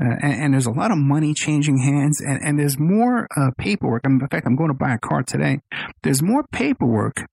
Uh, 0.01 0.17
and, 0.23 0.43
and, 0.43 0.55
there's 0.55 0.67
a 0.67 0.71
lot 0.71 0.91
of 0.91 0.97
money 0.97 1.35
changing 1.35 1.77
hands, 1.77 2.23
and, 2.23 2.41
and 2.43 2.59
there's 2.59 2.79
more 2.79 3.27
uh, 3.37 3.51
paperwork. 3.59 4.03
in 4.07 4.19
fact, 4.31 4.47
I'm 4.47 4.57
going 4.57 4.71
to 4.71 4.75
buy 4.75 4.95
a 4.95 4.99
car 4.99 5.23
today. 5.23 5.61
There's 6.03 6.23
more 6.23 6.43
paperwork 6.53 7.27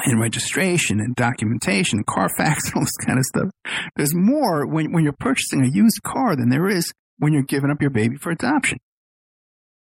and 0.00 0.20
registration 0.20 1.00
and 1.00 1.14
documentation 1.14 1.98
and 1.98 2.06
Carfax 2.06 2.66
and 2.66 2.74
all 2.76 2.82
this 2.82 2.96
kind 3.06 3.18
of 3.18 3.24
stuff. 3.24 3.50
There's 3.94 4.14
more 4.14 4.66
when, 4.66 4.92
when 4.92 5.04
you're 5.04 5.12
purchasing 5.12 5.62
a 5.62 5.68
used 5.68 6.02
car 6.02 6.34
than 6.34 6.48
there 6.48 6.68
is 6.68 6.92
when 7.18 7.32
you're 7.32 7.42
giving 7.42 7.70
up 7.70 7.80
your 7.80 7.90
baby 7.90 8.16
for 8.16 8.30
adoption. 8.30 8.78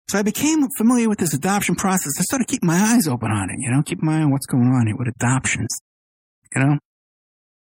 So 0.09 0.19
I 0.19 0.21
became 0.21 0.67
familiar 0.77 1.09
with 1.09 1.19
this 1.19 1.33
adoption 1.33 1.75
process. 1.75 2.13
I 2.19 2.23
started 2.23 2.47
keeping 2.47 2.67
my 2.67 2.77
eyes 2.77 3.07
open 3.07 3.31
on 3.31 3.49
it, 3.49 3.55
you 3.59 3.71
know, 3.71 3.81
keep 3.81 4.03
my 4.03 4.19
eye 4.19 4.23
on 4.23 4.31
what's 4.31 4.45
going 4.45 4.67
on 4.67 4.87
here 4.87 4.95
with 4.97 5.07
adoptions, 5.07 5.69
you 6.53 6.61
know. 6.61 6.77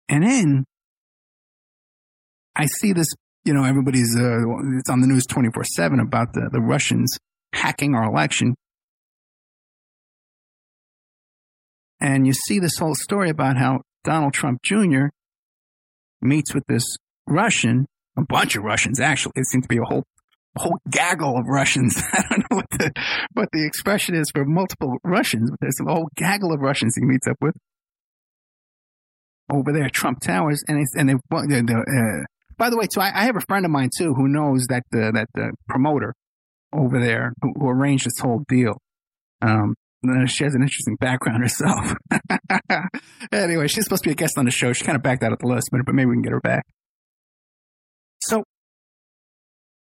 And 0.08 0.22
then 0.22 0.64
I 2.54 2.66
see 2.66 2.92
this, 2.92 3.08
you 3.44 3.54
know, 3.54 3.64
everybody's, 3.64 4.14
uh, 4.16 4.40
it's 4.78 4.90
on 4.90 5.00
the 5.00 5.06
news 5.06 5.24
24 5.26 5.64
7 5.64 6.00
about 6.00 6.32
the, 6.32 6.48
the 6.52 6.60
Russians 6.60 7.16
hacking 7.52 7.94
our 7.94 8.04
election. 8.04 8.54
And 12.00 12.26
you 12.26 12.32
see 12.32 12.58
this 12.58 12.76
whole 12.78 12.94
story 12.94 13.30
about 13.30 13.56
how 13.56 13.80
Donald 14.04 14.34
Trump 14.34 14.60
Jr. 14.62 15.06
meets 16.20 16.54
with 16.54 16.64
this 16.68 16.84
Russian, 17.26 17.86
a 18.16 18.22
bunch 18.22 18.56
of 18.56 18.62
Russians 18.62 19.00
actually. 19.00 19.32
It 19.36 19.46
seems 19.46 19.64
to 19.64 19.68
be 19.68 19.78
a 19.78 19.84
whole 19.84 20.04
whole 20.58 20.78
gaggle 20.90 21.38
of 21.38 21.46
Russians. 21.46 21.96
I 22.12 22.22
don't 22.30 22.38
know 22.50 22.56
what 22.56 22.70
the 22.70 22.92
what 23.34 23.48
the 23.52 23.66
expression 23.66 24.14
is 24.14 24.26
for 24.34 24.44
multiple 24.44 24.96
Russians, 25.04 25.50
but 25.50 25.58
there's 25.60 25.80
a 25.80 25.90
whole 25.90 26.08
gaggle 26.16 26.52
of 26.52 26.60
Russians 26.60 26.94
he 26.96 27.04
meets 27.04 27.26
up 27.26 27.36
with 27.40 27.54
over 29.50 29.72
there 29.72 29.88
Trump 29.88 30.20
Towers, 30.20 30.62
and 30.68 30.80
it's, 30.80 30.94
and 30.96 31.08
they, 31.08 31.14
uh, 31.14 32.24
by 32.56 32.70
the 32.70 32.76
way, 32.76 32.86
too, 32.86 33.00
I, 33.00 33.12
I, 33.14 33.24
have 33.26 33.36
a 33.36 33.40
friend 33.40 33.64
of 33.64 33.70
mine 33.70 33.90
too 33.96 34.14
who 34.14 34.28
knows 34.28 34.66
that 34.68 34.82
the 34.90 35.12
that 35.14 35.28
the 35.34 35.52
promoter 35.68 36.14
over 36.72 37.00
there 37.00 37.32
who, 37.42 37.52
who 37.58 37.68
arranged 37.68 38.06
this 38.06 38.18
whole 38.20 38.42
deal. 38.48 38.78
Um, 39.42 39.74
she 40.26 40.44
has 40.44 40.54
an 40.54 40.62
interesting 40.62 40.96
background 40.96 41.42
herself. 41.42 41.94
anyway, 43.32 43.68
she's 43.68 43.84
supposed 43.84 44.02
to 44.04 44.08
be 44.08 44.12
a 44.12 44.16
guest 44.16 44.38
on 44.38 44.44
the 44.44 44.50
show. 44.50 44.72
She 44.72 44.84
kind 44.84 44.96
of 44.96 45.02
backed 45.02 45.22
out 45.22 45.32
at 45.32 45.38
the 45.38 45.46
last 45.46 45.70
minute, 45.72 45.86
but 45.86 45.94
maybe 45.94 46.06
we 46.06 46.14
can 46.14 46.22
get 46.22 46.32
her 46.32 46.40
back. 46.40 46.64
So 48.22 48.44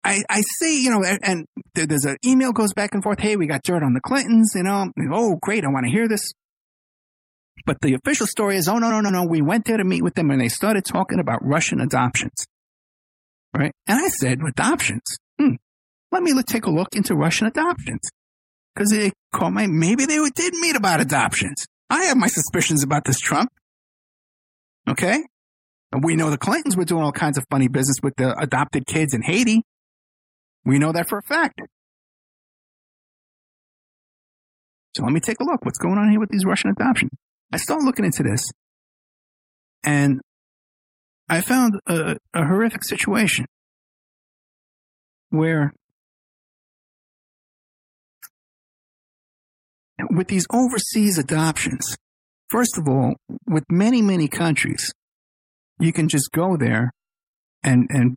I, 0.07 0.23
I 0.31 0.41
see, 0.61 0.85
you 0.85 0.91
know, 0.91 1.03
and 1.05 1.47
there's 1.75 2.05
an 2.05 2.17
email 2.25 2.53
goes 2.53 2.73
back 2.73 2.91
and 2.93 3.03
forth. 3.03 3.19
Hey, 3.19 3.35
we 3.35 3.49
got 3.49 3.65
dirt 3.65 3.83
on 3.83 3.93
the 3.93 4.01
Clintons, 4.01 4.53
you 4.55 4.63
know. 4.63 4.93
Oh, 5.11 5.37
great. 5.43 5.65
I 5.65 5.69
want 5.69 5.85
to 5.85 5.91
hear 5.91 6.07
this. 6.07 6.31
But 7.65 7.81
the 7.81 7.95
official 7.95 8.29
story 8.29 8.57
is, 8.57 8.69
oh, 8.69 8.79
no, 8.79 8.91
no, 8.91 9.01
no, 9.01 9.11
no. 9.11 9.25
We 9.25 9.43
went 9.43 9.65
there 9.65 9.79
to 9.79 9.85
meet 9.85 10.03
with 10.03 10.15
them 10.15 10.31
and 10.31 10.41
they 10.41 10.49
started 10.49 10.85
talking 10.85 11.19
about 11.19 11.45
Russian 11.45 11.81
adoptions. 11.81 12.47
Right. 13.53 13.73
And 13.89 13.99
I 13.99 14.07
said, 14.07 14.39
adoptions? 14.47 15.03
Hmm. 15.41 15.55
Let 16.13 16.23
me 16.23 16.41
take 16.45 16.67
a 16.67 16.71
look 16.71 16.95
into 16.95 17.17
Russian 17.17 17.49
adoptions. 17.49 18.09
Cause 18.77 18.91
they 18.91 19.11
caught 19.33 19.53
my, 19.53 19.67
maybe 19.67 20.07
they 20.07 20.19
did 20.37 20.55
meet 20.55 20.77
about 20.77 21.01
adoptions. 21.01 21.67
I 21.91 22.05
have 22.05 22.17
my 22.17 22.29
suspicions 22.29 22.85
about 22.85 23.05
this 23.05 23.19
Trump. 23.19 23.51
Okay. 24.89 25.25
We 26.01 26.15
know 26.15 26.31
the 26.31 26.39
Clintons 26.39 26.77
were 26.77 26.85
doing 26.85 27.03
all 27.03 27.11
kinds 27.11 27.39
of 27.39 27.45
funny 27.51 27.67
business 27.67 27.97
with 28.03 28.15
the 28.17 28.39
adopted 28.39 28.87
kids 28.87 29.13
in 29.13 29.23
Haiti. 29.23 29.63
We 30.67 30.81
know 30.81 30.91
that 30.93 31.09
for 31.09 31.19
a 31.19 31.23
fact. 31.23 31.61
So 34.97 35.05
let 35.05 35.13
me 35.13 35.21
take 35.21 35.39
a 35.41 35.45
look. 35.45 35.65
What's 35.65 35.79
going 35.79 35.97
on 35.97 36.11
here 36.11 36.19
with 36.19 36.31
these 36.31 36.45
Russian 36.45 36.71
adoptions? 36.71 37.13
I 37.53 37.59
started 37.59 37.85
looking 37.85 38.05
into 38.05 38.25
this 38.25 38.51
and 39.85 40.21
I 41.29 41.41
found 41.41 41.75
a, 41.87 42.17
a 42.35 42.45
horrific 42.45 42.83
situation 42.83 43.47
where 45.31 45.73
with 50.11 50.27
these 50.27 50.47
overseas 50.53 51.17
adoptions, 51.17 51.97
first 52.49 52.77
of 52.77 52.89
all, 52.89 53.15
with 53.47 53.65
many, 53.71 54.03
many 54.03 54.27
countries, 54.27 54.93
you 55.79 55.93
can 55.93 56.09
just 56.09 56.33
go 56.33 56.57
there 56.57 56.91
and, 57.63 57.87
and 57.91 58.17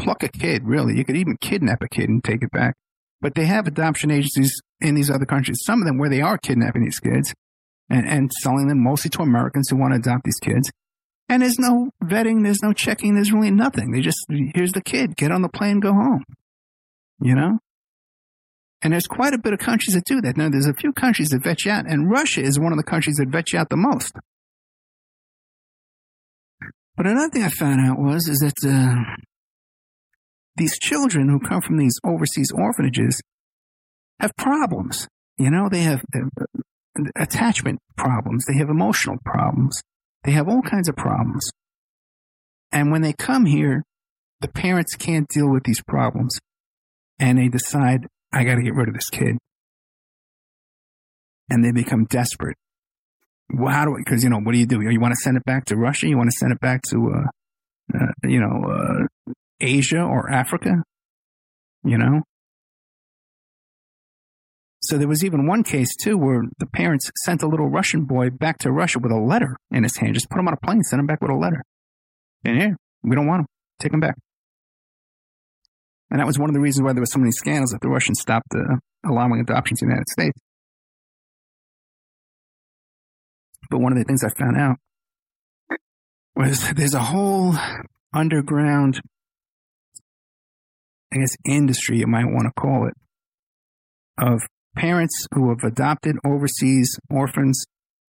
pluck 0.00 0.22
a 0.22 0.28
kid, 0.28 0.62
really. 0.64 0.96
You 0.96 1.04
could 1.04 1.16
even 1.16 1.36
kidnap 1.40 1.82
a 1.82 1.88
kid 1.88 2.08
and 2.08 2.24
take 2.24 2.42
it 2.42 2.50
back. 2.50 2.74
But 3.20 3.34
they 3.34 3.44
have 3.44 3.66
adoption 3.66 4.10
agencies 4.10 4.60
in 4.80 4.94
these 4.94 5.10
other 5.10 5.26
countries, 5.26 5.60
some 5.64 5.80
of 5.82 5.86
them 5.86 5.98
where 5.98 6.08
they 6.08 6.22
are 6.22 6.38
kidnapping 6.38 6.84
these 6.84 6.98
kids 6.98 7.34
and, 7.90 8.08
and 8.08 8.30
selling 8.40 8.68
them 8.68 8.82
mostly 8.82 9.10
to 9.10 9.22
Americans 9.22 9.68
who 9.68 9.76
want 9.76 9.92
to 9.92 10.00
adopt 10.00 10.24
these 10.24 10.40
kids. 10.42 10.70
And 11.28 11.42
there's 11.42 11.58
no 11.58 11.90
vetting, 12.02 12.42
there's 12.42 12.62
no 12.62 12.72
checking, 12.72 13.14
there's 13.14 13.32
really 13.32 13.50
nothing. 13.50 13.92
They 13.92 14.00
just, 14.00 14.24
here's 14.54 14.72
the 14.72 14.82
kid, 14.82 15.16
get 15.16 15.30
on 15.30 15.42
the 15.42 15.48
plane, 15.48 15.80
go 15.80 15.92
home. 15.92 16.24
You 17.20 17.34
know? 17.34 17.58
And 18.82 18.94
there's 18.94 19.06
quite 19.06 19.34
a 19.34 19.38
bit 19.38 19.52
of 19.52 19.58
countries 19.58 19.94
that 19.94 20.04
do 20.06 20.22
that. 20.22 20.38
Now, 20.38 20.48
there's 20.48 20.66
a 20.66 20.74
few 20.74 20.92
countries 20.92 21.28
that 21.28 21.44
vet 21.44 21.64
you 21.64 21.70
out, 21.70 21.84
and 21.86 22.10
Russia 22.10 22.40
is 22.40 22.58
one 22.58 22.72
of 22.72 22.78
the 22.78 22.84
countries 22.84 23.16
that 23.16 23.28
vet 23.28 23.52
you 23.52 23.58
out 23.58 23.68
the 23.68 23.76
most. 23.76 24.12
But 26.96 27.06
another 27.06 27.28
thing 27.30 27.42
I 27.42 27.50
found 27.50 27.80
out 27.80 27.98
was 27.98 28.26
is 28.26 28.38
that 28.38 28.66
uh, 28.66 29.16
these 30.56 30.78
children 30.78 31.28
who 31.28 31.40
come 31.40 31.60
from 31.60 31.76
these 31.76 31.98
overseas 32.04 32.50
orphanages 32.54 33.20
have 34.20 34.36
problems. 34.36 35.08
You 35.38 35.50
know, 35.50 35.68
they 35.70 35.82
have 35.82 36.02
uh, 36.14 36.46
attachment 37.16 37.78
problems. 37.96 38.44
They 38.46 38.58
have 38.58 38.68
emotional 38.68 39.16
problems. 39.24 39.80
They 40.24 40.32
have 40.32 40.48
all 40.48 40.62
kinds 40.62 40.88
of 40.88 40.96
problems. 40.96 41.50
And 42.72 42.90
when 42.90 43.02
they 43.02 43.12
come 43.12 43.46
here, 43.46 43.84
the 44.40 44.48
parents 44.48 44.94
can't 44.96 45.28
deal 45.28 45.50
with 45.50 45.64
these 45.64 45.82
problems 45.82 46.38
and 47.18 47.38
they 47.38 47.48
decide, 47.48 48.06
I 48.32 48.44
got 48.44 48.56
to 48.56 48.62
get 48.62 48.74
rid 48.74 48.88
of 48.88 48.94
this 48.94 49.10
kid. 49.10 49.36
And 51.48 51.64
they 51.64 51.72
become 51.72 52.04
desperate. 52.04 52.56
Well, 53.52 53.72
how 53.72 53.84
do 53.84 53.96
I, 53.96 54.08
cause 54.08 54.22
you 54.22 54.30
know, 54.30 54.38
what 54.40 54.52
do 54.52 54.58
you 54.58 54.66
do? 54.66 54.80
You 54.80 55.00
want 55.00 55.12
to 55.12 55.20
send 55.20 55.36
it 55.36 55.44
back 55.44 55.64
to 55.66 55.76
Russia? 55.76 56.06
You 56.06 56.16
want 56.16 56.30
to 56.30 56.36
send 56.38 56.52
it 56.52 56.60
back 56.60 56.82
to, 56.90 57.12
uh, 57.14 57.98
uh 57.98 58.12
you 58.24 58.40
know, 58.40 58.70
uh, 58.70 59.32
Asia 59.60 60.00
or 60.00 60.30
Africa? 60.30 60.82
You 61.84 61.98
know? 61.98 62.22
So 64.82 64.96
there 64.96 65.08
was 65.08 65.24
even 65.24 65.46
one 65.46 65.62
case 65.62 65.94
too 65.94 66.16
where 66.16 66.42
the 66.58 66.66
parents 66.66 67.10
sent 67.24 67.42
a 67.42 67.46
little 67.46 67.68
Russian 67.68 68.04
boy 68.04 68.30
back 68.30 68.58
to 68.58 68.72
Russia 68.72 68.98
with 68.98 69.12
a 69.12 69.20
letter 69.20 69.56
in 69.70 69.82
his 69.82 69.96
hand. 69.96 70.14
Just 70.14 70.30
put 70.30 70.38
him 70.40 70.48
on 70.48 70.54
a 70.54 70.66
plane, 70.66 70.82
send 70.82 71.00
him 71.00 71.06
back 71.06 71.20
with 71.20 71.30
a 71.30 71.34
letter. 71.34 71.62
And 72.44 72.58
here, 72.58 72.76
we 73.02 73.14
don't 73.14 73.26
want 73.26 73.40
him. 73.40 73.46
Take 73.78 73.92
him 73.92 74.00
back. 74.00 74.16
And 76.10 76.18
that 76.18 76.26
was 76.26 76.38
one 76.38 76.48
of 76.48 76.54
the 76.54 76.60
reasons 76.60 76.84
why 76.84 76.92
there 76.92 77.02
were 77.02 77.06
so 77.06 77.20
many 77.20 77.30
scandals 77.30 77.70
that 77.70 77.80
the 77.82 77.88
Russians 77.88 78.20
stopped 78.20 78.52
uh, 78.54 78.76
allowing 79.08 79.40
adoptions 79.40 79.80
in 79.80 79.88
the 79.88 79.92
United 79.92 80.08
States. 80.08 80.38
But 83.70 83.80
one 83.80 83.92
of 83.92 83.98
the 83.98 84.04
things 84.04 84.24
I 84.24 84.30
found 84.30 84.56
out 84.56 84.76
was 86.34 86.68
there's 86.76 86.94
a 86.94 87.00
whole 87.00 87.54
underground, 88.12 89.00
I 91.12 91.18
guess, 91.18 91.34
industry, 91.44 91.98
you 91.98 92.06
might 92.06 92.26
want 92.26 92.44
to 92.44 92.60
call 92.60 92.86
it, 92.86 92.94
of 94.18 94.42
parents 94.76 95.26
who 95.34 95.48
have 95.50 95.64
adopted 95.64 96.16
overseas 96.24 96.98
orphans 97.10 97.64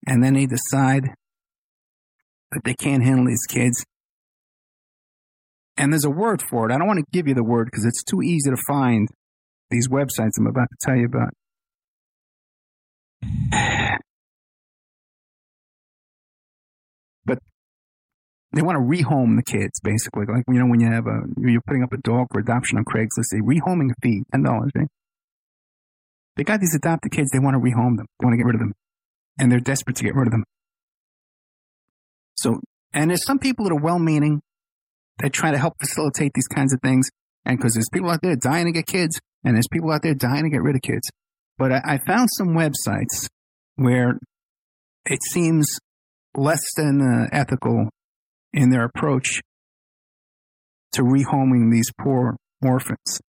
and 0.08 0.24
then 0.24 0.34
they 0.34 0.46
decide 0.46 1.10
that 2.52 2.64
they 2.64 2.74
can't 2.74 3.04
handle 3.04 3.26
these 3.26 3.46
kids. 3.48 3.86
And 5.78 5.94
there's 5.94 6.06
a 6.06 6.10
word 6.10 6.42
for 6.50 6.70
it. 6.70 6.74
I 6.74 6.78
don't 6.78 6.88
want 6.88 7.00
to 7.00 7.06
give 7.14 7.28
you 7.28 7.34
the 7.34 7.44
word 7.44 7.66
because 7.66 7.86
it's 7.86 8.04
too 8.04 8.22
easy 8.22 8.50
to 8.50 8.58
find 8.68 9.08
these 9.70 9.88
websites 9.88 10.32
I'm 10.38 10.48
about 10.48 10.68
to 10.70 10.78
tell 10.82 10.96
you 10.96 11.06
about. 11.06 11.30
They 18.52 18.62
want 18.62 18.78
to 18.78 18.82
rehome 18.82 19.36
the 19.36 19.44
kids, 19.44 19.80
basically. 19.80 20.26
Like, 20.26 20.44
you 20.48 20.60
know, 20.60 20.66
when 20.66 20.80
you 20.80 20.92
have 20.92 21.06
a, 21.06 21.22
you're 21.38 21.62
putting 21.62 21.84
up 21.84 21.94
a 21.94 21.98
dog 21.98 22.28
for 22.32 22.40
adoption 22.40 22.78
on 22.78 22.86
Craigslist, 22.86 23.30
they 23.32 23.40
rehoming 23.40 23.92
fee, 24.02 24.24
$10, 24.34 24.70
right? 24.76 24.88
They 26.36 26.44
got 26.44 26.60
these 26.60 26.74
adopted 26.76 27.12
kids. 27.12 27.30
They 27.32 27.40
want 27.40 27.56
to 27.56 27.60
rehome 27.60 27.98
them. 27.98 28.08
They 28.20 28.26
want 28.26 28.34
to 28.34 28.38
get 28.38 28.46
rid 28.46 28.56
of 28.56 28.60
them. 28.60 28.74
And 29.38 29.52
they're 29.52 29.60
desperate 29.60 29.98
to 29.98 30.04
get 30.04 30.16
rid 30.16 30.28
of 30.28 30.32
them. 30.32 30.46
So, 32.38 32.62
and 32.94 33.10
there's 33.10 33.26
some 33.26 33.40
people 33.40 33.66
that 33.66 33.74
are 33.74 33.82
well-meaning 33.82 34.42
that 35.20 35.34
try 35.34 35.52
to 35.52 35.58
help 35.58 35.74
facilitate 35.80 36.32
these 36.34 36.48
kinds 36.48 36.74
of 36.74 36.80
things. 36.82 37.10
And 37.46 37.58
because 37.58 37.74
there's 37.74 37.90
people 37.92 38.10
out 38.10 38.22
there 38.22 38.36
dying 38.36 38.66
to 38.66 38.72
get 38.72 38.88
kids 38.88 39.20
and 39.44 39.56
there's 39.56 39.68
people 39.72 39.92
out 39.92 40.02
there 40.02 40.16
dying 40.16 40.44
to 40.44 40.50
get 40.50 40.62
rid 40.62 40.76
of 40.76 40.82
kids. 40.82 41.10
But 41.58 41.72
I, 41.72 41.82
I 41.84 42.00
found 42.08 42.30
some 42.38 42.50
websites 42.50 43.28
where 43.76 44.18
it 45.06 45.20
seems 45.32 45.68
less 46.36 46.62
than 46.78 47.02
uh, 47.02 47.28
ethical 47.32 47.90
in 48.54 48.70
their 48.70 48.84
approach 48.84 49.42
to 50.94 51.04
rehoming 51.04 51.72
these 51.72 51.92
poor 52.00 52.36
orphans. 52.64 53.20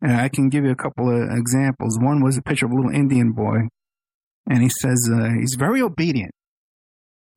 And 0.00 0.12
I 0.12 0.28
can 0.28 0.48
give 0.48 0.64
you 0.64 0.70
a 0.70 0.76
couple 0.76 1.08
of 1.08 1.28
examples. 1.36 1.98
One 2.00 2.22
was 2.22 2.36
a 2.36 2.42
picture 2.42 2.66
of 2.66 2.72
a 2.72 2.74
little 2.74 2.90
Indian 2.90 3.32
boy, 3.32 3.68
and 4.48 4.62
he 4.62 4.70
says 4.80 5.08
uh, 5.12 5.28
he's 5.38 5.54
very 5.58 5.80
obedient. 5.80 6.32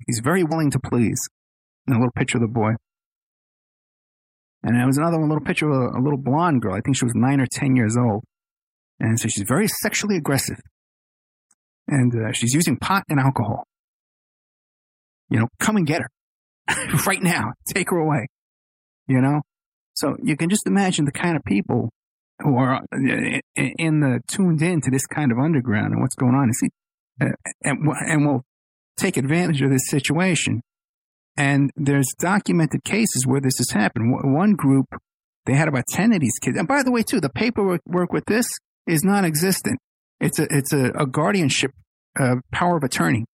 He's 0.07 0.21
very 0.23 0.43
willing 0.43 0.71
to 0.71 0.79
please. 0.79 1.19
And 1.85 1.95
a 1.95 1.99
little 1.99 2.11
picture 2.15 2.37
of 2.37 2.41
the 2.41 2.47
boy. 2.47 2.71
And 4.63 4.75
there 4.75 4.87
was 4.87 4.97
another 4.97 5.19
one, 5.19 5.29
little 5.29 5.45
picture 5.45 5.69
of 5.69 5.93
a, 5.93 5.99
a 5.99 6.01
little 6.01 6.17
blonde 6.17 6.63
girl. 6.63 6.73
I 6.73 6.81
think 6.81 6.97
she 6.97 7.05
was 7.05 7.13
nine 7.13 7.39
or 7.39 7.45
10 7.45 7.75
years 7.75 7.95
old. 7.95 8.23
And 8.99 9.19
so 9.19 9.27
she's 9.27 9.45
very 9.47 9.67
sexually 9.67 10.17
aggressive. 10.17 10.57
And 11.87 12.11
uh, 12.15 12.31
she's 12.33 12.53
using 12.55 12.77
pot 12.77 13.03
and 13.07 13.19
alcohol. 13.19 13.65
You 15.29 15.41
know, 15.41 15.47
come 15.59 15.75
and 15.75 15.85
get 15.85 16.01
her 16.01 16.09
right 17.05 17.21
now. 17.21 17.53
Take 17.67 17.89
her 17.89 17.97
away. 17.97 18.27
You 19.07 19.21
know? 19.21 19.41
So 19.93 20.15
you 20.21 20.35
can 20.35 20.49
just 20.49 20.67
imagine 20.67 21.05
the 21.05 21.11
kind 21.11 21.37
of 21.37 21.43
people 21.43 21.89
who 22.41 22.57
are 22.57 22.75
uh, 22.75 23.39
in 23.55 24.01
the 24.01 24.19
tuned 24.27 24.61
in 24.61 24.81
to 24.81 24.91
this 24.91 25.05
kind 25.07 25.31
of 25.31 25.39
underground 25.39 25.93
and 25.93 26.01
what's 26.01 26.15
going 26.15 26.35
on. 26.35 26.43
And 26.43 26.55
see, 26.55 26.69
uh, 27.21 27.27
and, 27.63 27.79
and 28.07 28.25
will 28.25 28.43
take 28.97 29.17
advantage 29.17 29.61
of 29.61 29.71
this 29.71 29.87
situation. 29.87 30.61
And 31.37 31.71
there's 31.75 32.07
documented 32.17 32.83
cases 32.83 33.25
where 33.25 33.41
this 33.41 33.57
has 33.57 33.71
happened. 33.71 34.13
One 34.23 34.53
group, 34.53 34.85
they 35.45 35.53
had 35.53 35.67
about 35.67 35.83
10 35.89 36.13
of 36.13 36.21
these 36.21 36.39
kids. 36.39 36.57
And 36.57 36.67
by 36.67 36.83
the 36.83 36.91
way, 36.91 37.03
too, 37.03 37.19
the 37.19 37.29
paperwork 37.29 37.81
with 38.13 38.23
this 38.25 38.47
is 38.87 39.03
non-existent. 39.03 39.79
It's 40.19 40.39
a, 40.39 40.47
it's 40.49 40.71
a, 40.71 40.91
a 40.97 41.05
guardianship, 41.05 41.71
uh, 42.17 42.35
power 42.53 42.77
of 42.77 42.83
attorney. 42.83 43.25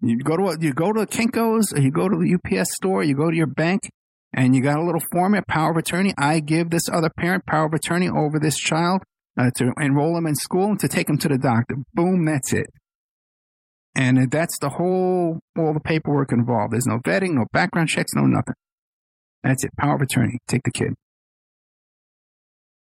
You 0.00 0.18
go 0.18 0.36
to, 0.36 0.56
you 0.60 0.72
go 0.72 0.92
to 0.92 1.00
the 1.00 1.06
Kinko's, 1.06 1.72
or 1.72 1.80
you 1.80 1.90
go 1.90 2.08
to 2.08 2.16
the 2.16 2.34
UPS 2.34 2.70
store, 2.74 3.02
you 3.02 3.14
go 3.14 3.30
to 3.30 3.36
your 3.36 3.46
bank, 3.46 3.88
and 4.32 4.54
you 4.54 4.62
got 4.62 4.78
a 4.78 4.84
little 4.84 5.02
form 5.12 5.34
at 5.34 5.46
power 5.46 5.70
of 5.70 5.76
attorney. 5.76 6.12
I 6.18 6.40
give 6.40 6.70
this 6.70 6.88
other 6.92 7.10
parent 7.16 7.46
power 7.46 7.66
of 7.66 7.72
attorney 7.72 8.08
over 8.08 8.38
this 8.38 8.56
child 8.56 9.02
uh, 9.38 9.50
to 9.56 9.72
enroll 9.80 10.16
him 10.16 10.26
in 10.26 10.34
school 10.34 10.66
and 10.66 10.80
to 10.80 10.88
take 10.88 11.08
him 11.08 11.18
to 11.18 11.28
the 11.28 11.38
doctor. 11.38 11.76
Boom, 11.94 12.24
that's 12.24 12.52
it. 12.52 12.66
And 13.96 14.30
that's 14.30 14.58
the 14.58 14.70
whole, 14.70 15.38
all 15.56 15.72
the 15.72 15.80
paperwork 15.80 16.32
involved. 16.32 16.72
There's 16.72 16.86
no 16.86 16.98
vetting, 16.98 17.34
no 17.34 17.46
background 17.52 17.88
checks, 17.88 18.12
no 18.14 18.22
nothing. 18.22 18.54
That's 19.44 19.62
it. 19.64 19.70
Power 19.78 19.94
of 19.94 20.02
attorney. 20.02 20.38
Take 20.48 20.62
the 20.64 20.72
kid. 20.72 20.94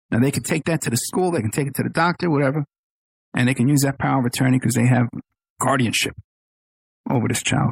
Now 0.10 0.20
they 0.20 0.32
can 0.32 0.44
take 0.44 0.66
that 0.66 0.82
to 0.82 0.90
the 0.90 0.98
school. 0.98 1.32
They 1.32 1.42
can 1.42 1.52
take 1.52 1.68
it 1.68 1.76
to 1.76 1.84
the 1.84 1.90
doctor, 1.90 2.30
whatever. 2.30 2.64
And 3.36 3.48
they 3.48 3.54
can 3.54 3.68
use 3.68 3.82
that 3.84 4.00
power 4.00 4.20
of 4.20 4.26
attorney 4.26 4.58
because 4.58 4.76
they 4.76 4.86
have 4.86 5.08
guardianship 5.60 6.14
over 7.10 7.28
this 7.28 7.44
child. 7.44 7.72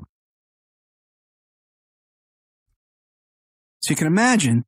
So 3.81 3.91
you 3.91 3.95
can 3.95 4.07
imagine 4.07 4.65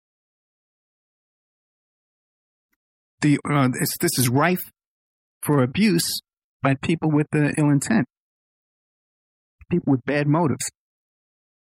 the 3.22 3.40
uh, 3.50 3.70
this 4.00 4.18
is 4.18 4.30
rife 4.30 4.72
for 5.44 5.62
abuse 5.62 6.22
by 6.62 6.76
people 6.76 7.12
with 7.12 7.28
the 7.32 7.54
ill 7.58 7.70
intent, 7.70 8.06
people 9.70 9.92
with 9.92 10.06
bad 10.06 10.28
motives. 10.28 10.70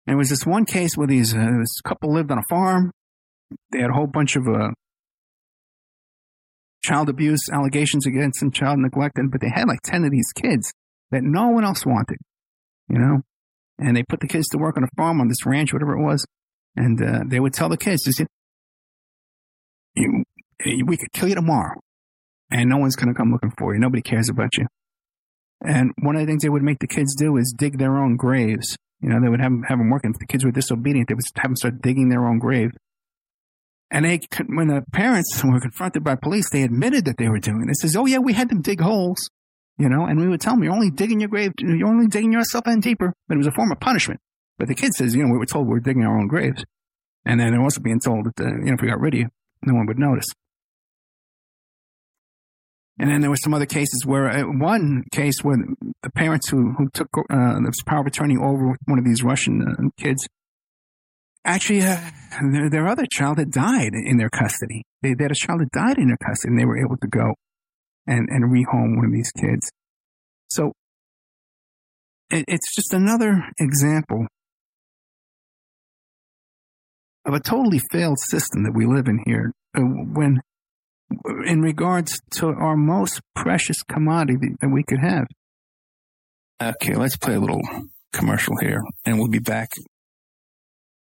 And 0.05 0.13
there 0.13 0.17
was 0.17 0.29
this 0.29 0.45
one 0.45 0.65
case 0.65 0.95
where 0.95 1.07
these 1.07 1.35
uh, 1.35 1.51
this 1.59 1.81
couple 1.83 2.13
lived 2.13 2.31
on 2.31 2.39
a 2.39 2.47
farm. 2.49 2.91
They 3.71 3.81
had 3.81 3.89
a 3.89 3.93
whole 3.93 4.07
bunch 4.07 4.35
of 4.35 4.47
uh, 4.47 4.69
child 6.83 7.09
abuse 7.09 7.49
allegations 7.51 8.07
against 8.07 8.39
them, 8.39 8.51
child 8.51 8.79
neglect, 8.79 9.19
but 9.29 9.41
they 9.41 9.51
had 9.53 9.67
like 9.67 9.81
ten 9.83 10.03
of 10.03 10.11
these 10.11 10.31
kids 10.33 10.71
that 11.11 11.21
no 11.23 11.49
one 11.49 11.63
else 11.63 11.85
wanted, 11.85 12.17
you 12.91 12.99
know. 12.99 13.21
And 13.79 13.95
they 13.95 14.03
put 14.03 14.19
the 14.19 14.27
kids 14.27 14.47
to 14.49 14.57
work 14.57 14.77
on 14.77 14.83
a 14.83 14.87
farm 14.95 15.19
on 15.21 15.27
this 15.27 15.45
ranch, 15.45 15.73
whatever 15.73 15.93
it 15.93 16.03
was, 16.03 16.25
and 16.75 17.01
uh, 17.01 17.21
they 17.25 17.39
would 17.39 17.53
tell 17.53 17.69
the 17.69 17.77
kids, 17.77 18.03
"You 19.95 20.23
we 20.85 20.97
could 20.97 21.11
kill 21.13 21.29
you 21.29 21.35
tomorrow, 21.35 21.79
and 22.51 22.69
no 22.69 22.77
one's 22.77 22.95
going 22.95 23.07
to 23.07 23.17
come 23.17 23.31
looking 23.31 23.53
for 23.57 23.73
you. 23.73 23.79
Nobody 23.79 24.03
cares 24.03 24.29
about 24.29 24.55
you." 24.57 24.67
And 25.63 25.91
one 26.01 26.15
of 26.15 26.21
the 26.21 26.27
things 26.27 26.43
they 26.43 26.49
would 26.49 26.63
make 26.63 26.79
the 26.79 26.87
kids 26.87 27.15
do 27.15 27.37
is 27.37 27.53
dig 27.57 27.77
their 27.77 27.97
own 27.97 28.17
graves. 28.17 28.77
You 28.99 29.09
know, 29.09 29.19
they 29.21 29.29
would 29.29 29.41
have 29.41 29.51
have 29.67 29.79
them 29.79 29.89
working. 29.89 30.11
If 30.11 30.19
the 30.19 30.27
kids 30.27 30.45
were 30.45 30.51
disobedient, 30.51 31.07
they 31.07 31.15
would 31.15 31.23
have 31.37 31.49
them 31.49 31.55
start 31.55 31.81
digging 31.81 32.09
their 32.09 32.27
own 32.27 32.39
grave. 32.39 32.71
And 33.89 34.05
they, 34.05 34.19
when 34.47 34.67
the 34.67 34.83
parents 34.93 35.43
were 35.43 35.59
confronted 35.59 36.03
by 36.03 36.15
police, 36.15 36.49
they 36.49 36.63
admitted 36.63 37.05
that 37.05 37.17
they 37.17 37.29
were 37.29 37.39
doing 37.39 37.65
this. 37.67 37.81
Says, 37.81 37.95
"Oh 37.95 38.05
yeah, 38.05 38.19
we 38.19 38.33
had 38.33 38.49
them 38.49 38.61
dig 38.61 38.79
holes." 38.79 39.29
You 39.77 39.89
know, 39.89 40.05
and 40.05 40.19
we 40.19 40.27
would 40.27 40.41
tell 40.41 40.53
them, 40.53 40.63
"You're 40.63 40.73
only 40.73 40.91
digging 40.91 41.19
your 41.19 41.29
grave. 41.29 41.53
You're 41.59 41.87
only 41.87 42.07
digging 42.07 42.33
yourself 42.33 42.67
in 42.67 42.81
deeper." 42.81 43.13
But 43.27 43.35
it 43.35 43.37
was 43.39 43.47
a 43.47 43.51
form 43.51 43.71
of 43.71 43.79
punishment. 43.79 44.19
But 44.61 44.67
the 44.67 44.75
kid 44.75 44.93
says, 44.93 45.15
you 45.15 45.23
know, 45.23 45.31
we 45.31 45.39
were 45.39 45.47
told 45.47 45.67
we 45.67 45.77
are 45.77 45.79
digging 45.79 46.03
our 46.03 46.15
own 46.15 46.27
graves. 46.27 46.63
And 47.25 47.39
then 47.39 47.51
they're 47.51 47.63
also 47.63 47.81
being 47.81 47.99
told 47.99 48.25
that, 48.25 48.45
uh, 48.45 48.47
you 48.47 48.65
know, 48.65 48.73
if 48.73 48.81
we 48.81 48.89
got 48.89 48.99
rid 48.99 49.15
of 49.15 49.19
you, 49.21 49.27
no 49.63 49.73
one 49.73 49.87
would 49.87 49.97
notice. 49.97 50.27
And 52.99 53.09
then 53.09 53.21
there 53.21 53.31
were 53.31 53.37
some 53.37 53.55
other 53.55 53.65
cases 53.65 54.03
where, 54.05 54.29
uh, 54.29 54.43
one 54.43 55.03
case 55.11 55.43
where 55.43 55.57
the 56.03 56.11
parents 56.11 56.47
who, 56.49 56.73
who 56.77 56.89
took 56.93 57.07
uh, 57.31 57.59
this 57.65 57.81
power 57.87 58.01
of 58.01 58.05
attorney 58.05 58.37
over 58.37 58.77
one 58.85 58.99
of 58.99 59.05
these 59.05 59.23
Russian 59.23 59.63
uh, 59.67 59.89
kids, 59.97 60.27
actually, 61.43 61.81
uh, 61.81 61.99
their, 62.51 62.69
their, 62.69 62.87
other 62.87 63.07
child 63.11 63.39
had 63.39 63.49
died 63.49 63.93
in 63.95 64.17
their 64.17 64.29
custody. 64.29 64.83
They, 65.01 65.15
they, 65.15 65.23
had 65.23 65.31
a 65.31 65.35
child 65.35 65.61
that 65.61 65.71
died 65.71 65.97
in 65.97 66.09
their 66.09 66.17
custody, 66.17 66.51
and 66.51 66.59
they 66.59 66.65
were 66.65 66.77
able 66.77 66.97
to 66.97 67.07
go 67.07 67.33
and, 68.07 68.29
and 68.29 68.45
rehome 68.45 68.95
one 68.95 69.05
of 69.05 69.11
these 69.11 69.31
kids. 69.31 69.71
So 70.49 70.73
it, 72.29 72.45
it's 72.47 72.75
just 72.75 72.93
another 72.93 73.43
example 73.59 74.27
of 77.25 77.33
a 77.33 77.39
totally 77.39 77.79
failed 77.91 78.19
system 78.19 78.63
that 78.63 78.73
we 78.73 78.85
live 78.85 79.07
in 79.07 79.19
here 79.25 79.51
uh, 79.77 79.81
when 79.81 80.41
in 81.45 81.61
regards 81.61 82.19
to 82.31 82.47
our 82.47 82.75
most 82.75 83.21
precious 83.35 83.83
commodity 83.83 84.55
that 84.61 84.69
we 84.69 84.83
could 84.83 84.99
have. 84.99 85.27
Okay, 86.61 86.95
let's 86.95 87.17
play 87.17 87.35
a 87.35 87.39
little 87.39 87.61
commercial 88.13 88.55
here 88.61 88.81
and 89.05 89.17
we'll 89.17 89.27
be 89.27 89.39
back. 89.39 89.69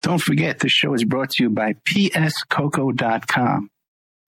Don't 0.03 0.21
forget, 0.21 0.61
the 0.61 0.69
show 0.69 0.95
is 0.95 1.05
brought 1.05 1.31
to 1.31 1.43
you 1.45 1.51
by 1.51 1.75
pscoco.com. 1.89 3.69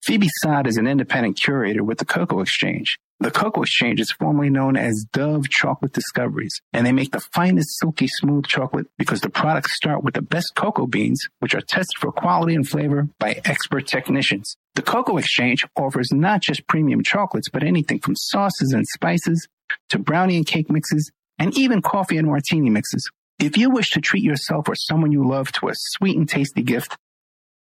Phoebe 0.07 0.29
Sod 0.41 0.69
is 0.69 0.77
an 0.77 0.87
independent 0.87 1.37
curator 1.37 1.83
with 1.83 1.99
the 1.99 2.05
Cocoa 2.05 2.41
Exchange. 2.41 2.97
The 3.19 3.33
Cocoa 3.33 3.63
Exchange 3.63 3.99
is 3.99 4.13
formerly 4.13 4.51
known 4.51 4.77
as 4.77 5.05
Dove 5.13 5.49
Chocolate 5.49 5.95
Discoveries, 5.95 6.61
and 6.73 6.87
they 6.87 6.93
make 6.93 7.11
the 7.11 7.19
finest 7.19 7.77
silky 7.81 8.07
smooth 8.07 8.47
chocolate 8.47 8.87
because 8.99 9.21
the 9.21 9.31
products 9.31 9.75
start 9.75 10.05
with 10.05 10.15
the 10.15 10.23
best 10.23 10.53
cocoa 10.55 10.87
beans, 10.87 11.29
which 11.41 11.57
are 11.57 11.61
tested 11.61 11.99
for 11.99 12.13
quality 12.13 12.55
and 12.55 12.69
flavor 12.69 13.09
by 13.19 13.41
expert 13.45 13.89
technicians. 13.89 14.57
The 14.77 14.83
Cocoa 14.83 15.17
Exchange 15.17 15.67
offers 15.75 16.13
not 16.13 16.41
just 16.41 16.69
premium 16.69 17.03
chocolates, 17.03 17.49
but 17.49 17.65
anything 17.65 17.99
from 17.99 18.15
sauces 18.15 18.73
and 18.73 18.87
spices 18.87 19.49
to 19.89 19.99
brownie 19.99 20.37
and 20.37 20.47
cake 20.47 20.71
mixes, 20.71 21.11
and 21.37 21.59
even 21.59 21.83
coffee 21.83 22.17
and 22.17 22.29
martini 22.29 22.71
mixes. 22.71 23.11
If 23.41 23.59
you 23.59 23.71
wish 23.71 23.91
to 23.91 24.01
treat 24.01 24.23
yourself 24.23 24.69
or 24.69 24.77
someone 24.77 25.11
you 25.11 25.27
love 25.27 25.51
to 25.53 25.69
a 25.69 25.73
sweet 25.75 26.17
and 26.17 26.29
tasty 26.29 26.63
gift, 26.63 26.97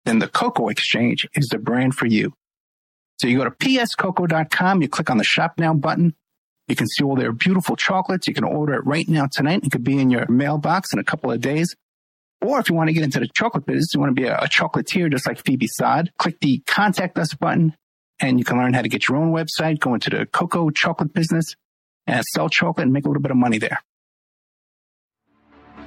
then 0.04 0.18
the 0.18 0.28
Cocoa 0.28 0.68
Exchange 0.68 1.26
is 1.34 1.48
the 1.48 1.58
brand 1.58 1.94
for 1.94 2.06
you. 2.06 2.34
So 3.20 3.26
you 3.26 3.38
go 3.38 3.44
to 3.44 3.50
pscoco.com, 3.50 4.82
you 4.82 4.88
click 4.88 5.10
on 5.10 5.18
the 5.18 5.24
shop 5.24 5.54
now 5.58 5.72
button. 5.74 6.14
You 6.68 6.76
can 6.76 6.86
see 6.88 7.04
all 7.04 7.16
their 7.16 7.32
beautiful 7.32 7.76
chocolates. 7.76 8.26
You 8.26 8.34
can 8.34 8.44
order 8.44 8.74
it 8.74 8.86
right 8.86 9.08
now 9.08 9.26
tonight. 9.30 9.64
It 9.64 9.70
could 9.70 9.84
be 9.84 9.98
in 9.98 10.10
your 10.10 10.26
mailbox 10.28 10.92
in 10.92 10.98
a 10.98 11.04
couple 11.04 11.30
of 11.30 11.40
days. 11.40 11.74
Or 12.40 12.58
if 12.58 12.68
you 12.68 12.74
want 12.74 12.88
to 12.88 12.92
get 12.92 13.04
into 13.04 13.20
the 13.20 13.28
chocolate 13.28 13.66
business, 13.66 13.92
you 13.94 14.00
want 14.00 14.14
to 14.14 14.20
be 14.20 14.26
a, 14.26 14.36
a 14.36 14.48
chocolatier 14.48 15.10
just 15.10 15.26
like 15.26 15.44
Phoebe 15.44 15.66
Sod, 15.66 16.10
click 16.18 16.40
the 16.40 16.62
contact 16.66 17.18
us 17.18 17.34
button 17.34 17.74
and 18.20 18.38
you 18.38 18.44
can 18.44 18.58
learn 18.58 18.74
how 18.74 18.82
to 18.82 18.88
get 18.88 19.08
your 19.08 19.18
own 19.18 19.32
website, 19.32 19.80
go 19.80 19.94
into 19.94 20.10
the 20.10 20.26
cocoa 20.26 20.70
chocolate 20.70 21.12
business 21.12 21.54
and 22.06 22.24
sell 22.24 22.48
chocolate 22.48 22.84
and 22.84 22.92
make 22.92 23.04
a 23.04 23.08
little 23.08 23.22
bit 23.22 23.30
of 23.30 23.36
money 23.36 23.58
there. 23.58 23.80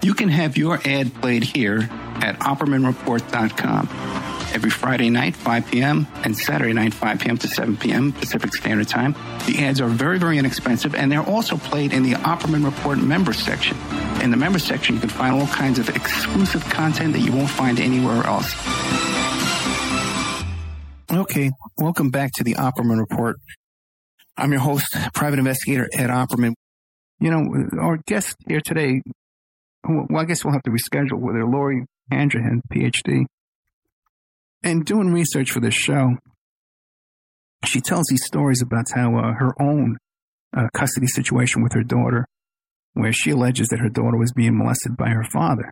You 0.02 0.14
can 0.14 0.30
have 0.30 0.58
your 0.58 0.80
ad 0.86 1.14
played 1.16 1.44
here 1.44 1.90
at 2.22 2.40
OppermanReport.com 2.40 3.90
every 4.54 4.70
Friday 4.70 5.10
night, 5.10 5.36
5 5.36 5.68
p.m., 5.68 6.08
and 6.24 6.38
Saturday 6.38 6.74
night, 6.74 6.94
5 6.94 7.20
p.m. 7.20 7.38
to 7.38 7.48
7 7.48 7.78
p.m. 7.78 8.14
Pacific 8.14 8.56
Standard 8.56 8.88
Time. 8.88 9.14
The 9.46 9.66
ads 9.66 9.82
are 9.82 9.88
very, 9.88 10.20
very 10.20 10.38
inexpensive, 10.38 10.96
and 10.96 11.12
they're 11.12 11.26
also 11.26 11.58
played 11.58 11.94
in 11.94 12.04
the 12.04 12.14
Opperman 12.14 12.64
Report 12.64 13.00
member 13.00 13.34
section. 13.34 13.78
In 14.22 14.32
the 14.32 14.38
member 14.38 14.60
section, 14.60 14.96
you 14.96 15.02
can 15.02 15.10
find 15.10 15.36
all 15.36 15.48
kinds 15.48 15.80
of 15.80 15.90
exclusive 15.90 16.64
content 16.66 17.14
that 17.14 17.20
you 17.20 17.32
won't 17.32 17.50
find 17.50 17.80
anywhere 17.80 18.24
else. 18.26 18.54
Okay, 21.12 21.52
welcome 21.78 22.10
back 22.10 22.32
to 22.36 22.44
the 22.44 22.54
Opperman 22.56 23.00
Report. 23.00 23.38
I'm 24.38 24.52
your 24.52 24.62
host, 24.62 24.96
private 25.14 25.40
investigator 25.40 25.90
Ed 25.94 26.10
Opperman. 26.10 26.54
You 27.20 27.32
know, 27.32 27.80
our 27.80 27.98
guest 28.06 28.36
here 28.48 28.62
today, 28.62 29.02
well, 29.84 30.22
I 30.22 30.26
guess 30.26 30.44
we'll 30.44 30.54
have 30.54 30.64
to 30.64 30.72
reschedule 30.72 31.20
with 31.20 31.36
her, 31.36 31.46
Lori 31.46 31.86
Handrahan, 32.12 32.62
PhD 32.72 33.26
and 34.64 34.86
doing 34.86 35.12
research 35.12 35.52
for 35.52 35.60
this 35.60 35.74
show, 35.74 36.18
she 37.66 37.82
tells 37.82 38.06
these 38.10 38.26
stories 38.26 38.62
about 38.62 38.86
how 38.94 39.18
uh, 39.18 39.34
her 39.34 39.54
own 39.62 39.98
uh, 40.56 40.68
custody 40.74 41.08
situation 41.08 41.64
with 41.64 41.74
her 41.74 41.84
daughter, 41.84 42.26
where 42.94 43.14
she 43.14 43.32
alleges 43.32 43.68
that 43.70 43.80
her 43.80 43.90
daughter 43.90 44.18
was 44.18 44.32
being 44.34 44.58
molested 44.58 44.98
by 44.98 45.10
her 45.10 45.24
father. 45.32 45.72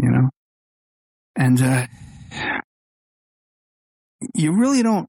You 0.00 0.10
know, 0.10 0.30
and 1.36 1.60
uh, 1.60 1.86
you 4.34 4.52
really 4.52 4.82
don't 4.82 5.08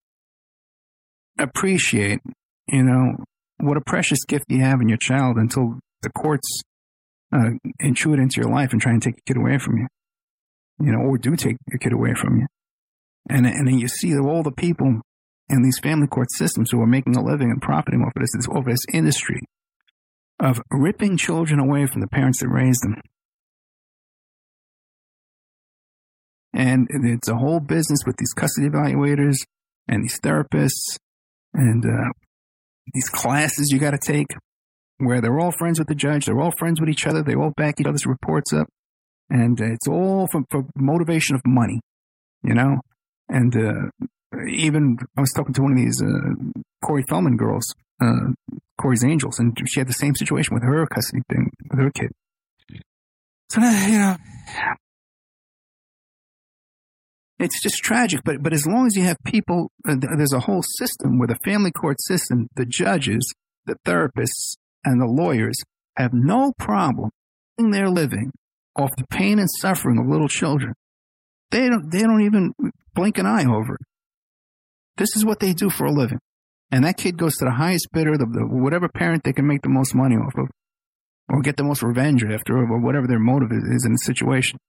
appreciate, 1.39 2.19
you 2.67 2.83
know, 2.83 3.23
what 3.59 3.77
a 3.77 3.81
precious 3.85 4.25
gift 4.25 4.45
you 4.49 4.61
have 4.61 4.81
in 4.81 4.89
your 4.89 4.97
child 4.97 5.37
until 5.37 5.79
the 6.01 6.09
courts 6.09 6.61
uh, 7.31 7.51
intrude 7.79 8.19
into 8.19 8.41
your 8.41 8.51
life 8.51 8.71
and 8.71 8.81
try 8.81 8.91
and 8.91 9.01
take 9.01 9.17
a 9.17 9.21
kid 9.25 9.37
away 9.37 9.57
from 9.57 9.77
you. 9.77 9.87
you 10.79 10.91
know, 10.91 10.99
or 10.99 11.17
do 11.17 11.35
take 11.35 11.57
your 11.67 11.79
kid 11.79 11.93
away 11.93 12.13
from 12.13 12.37
you. 12.37 12.47
And, 13.29 13.45
and 13.45 13.67
then 13.67 13.77
you 13.77 13.87
see 13.87 14.17
all 14.17 14.43
the 14.43 14.51
people 14.51 15.01
in 15.49 15.61
these 15.61 15.79
family 15.79 16.07
court 16.07 16.31
systems 16.31 16.71
who 16.71 16.81
are 16.81 16.87
making 16.87 17.15
a 17.15 17.23
living 17.23 17.51
and 17.51 17.61
profiting 17.61 18.01
off 18.01 18.13
of 18.15 18.21
this, 18.21 18.47
off 18.47 18.57
of 18.57 18.65
this 18.65 18.85
industry 18.93 19.41
of 20.39 20.61
ripping 20.71 21.17
children 21.17 21.59
away 21.59 21.85
from 21.85 22.01
the 22.01 22.07
parents 22.07 22.39
that 22.39 22.47
raised 22.47 22.81
them. 22.83 22.95
And 26.53 26.87
it's 26.89 27.27
a 27.27 27.35
whole 27.35 27.59
business 27.59 27.99
with 28.05 28.17
these 28.17 28.33
custody 28.33 28.69
evaluators 28.69 29.35
and 29.87 30.03
these 30.03 30.19
therapists 30.19 30.97
and 31.53 31.85
uh, 31.85 32.11
these 32.93 33.09
classes 33.09 33.69
you 33.71 33.79
got 33.79 33.91
to 33.91 33.99
take 34.03 34.27
where 34.99 35.21
they're 35.21 35.39
all 35.39 35.51
friends 35.51 35.79
with 35.79 35.87
the 35.87 35.95
judge, 35.95 36.25
they're 36.25 36.39
all 36.39 36.53
friends 36.57 36.79
with 36.79 36.89
each 36.89 37.07
other, 37.07 37.23
they 37.23 37.35
all 37.35 37.53
back 37.55 37.79
each 37.79 37.87
other's 37.87 38.05
reports 38.05 38.53
up, 38.53 38.67
and 39.29 39.59
it's 39.59 39.87
all 39.87 40.27
for, 40.27 40.43
for 40.49 40.65
motivation 40.75 41.35
of 41.35 41.41
money, 41.45 41.81
you 42.43 42.53
know. 42.53 42.81
And 43.29 43.55
uh, 43.55 44.07
even 44.47 44.97
I 45.17 45.21
was 45.21 45.31
talking 45.35 45.53
to 45.53 45.61
one 45.61 45.71
of 45.71 45.77
these 45.77 46.01
uh, 46.01 46.59
Corey 46.83 47.03
Feldman 47.07 47.37
girls, 47.37 47.73
uh, 48.01 48.33
Corey's 48.79 49.03
Angels, 49.03 49.39
and 49.39 49.57
she 49.67 49.79
had 49.79 49.87
the 49.87 49.93
same 49.93 50.15
situation 50.15 50.53
with 50.53 50.63
her 50.63 50.85
custody 50.87 51.21
thing 51.29 51.51
with 51.69 51.79
her 51.79 51.91
kid. 51.91 52.11
So 53.49 53.61
you 53.61 53.97
know, 53.97 54.17
it's 57.39 57.61
just 57.61 57.77
tragic. 57.77 58.21
But 58.23 58.43
but 58.43 58.53
as 58.53 58.67
long 58.67 58.85
as 58.87 58.95
you 58.95 59.03
have 59.03 59.17
people, 59.25 59.71
uh, 59.87 59.95
there's 60.17 60.33
a 60.33 60.41
whole 60.41 60.63
system 60.77 61.19
with 61.19 61.29
the 61.29 61.37
family 61.43 61.71
court 61.71 62.01
system, 62.01 62.47
the 62.55 62.65
judges, 62.65 63.33
the 63.65 63.75
therapists, 63.85 64.55
and 64.83 65.01
the 65.01 65.05
lawyers 65.05 65.57
have 65.95 66.13
no 66.13 66.53
problem 66.57 67.09
in 67.57 67.71
their 67.71 67.89
living 67.89 68.31
off 68.75 68.89
the 68.97 69.05
pain 69.09 69.39
and 69.39 69.49
suffering 69.59 69.97
of 69.99 70.07
little 70.07 70.27
children. 70.27 70.73
They 71.51 71.67
don't 71.67 71.91
they 71.91 72.01
don't 72.01 72.21
even 72.21 72.53
blink 72.93 73.17
an 73.17 73.25
eye 73.25 73.45
over 73.45 73.75
it. 73.75 73.81
This 74.97 75.15
is 75.15 75.25
what 75.25 75.39
they 75.39 75.53
do 75.53 75.69
for 75.69 75.85
a 75.85 75.91
living. 75.91 76.19
And 76.71 76.85
that 76.85 76.97
kid 76.97 77.17
goes 77.17 77.35
to 77.37 77.45
the 77.45 77.51
highest 77.51 77.87
bidder, 77.91 78.17
the, 78.17 78.25
the, 78.25 78.45
whatever 78.45 78.87
parent 78.87 79.23
they 79.23 79.33
can 79.33 79.47
make 79.47 79.61
the 79.63 79.69
most 79.69 79.95
money 79.95 80.15
off 80.15 80.33
of, 80.37 80.49
or 81.27 81.41
get 81.41 81.57
the 81.57 81.63
most 81.63 81.81
revenge 81.81 82.23
after, 82.23 82.57
or 82.57 82.79
whatever 82.79 83.07
their 83.07 83.19
motive 83.19 83.51
is, 83.51 83.85
in 83.85 83.93
the 83.93 83.97
situation. 84.03 84.59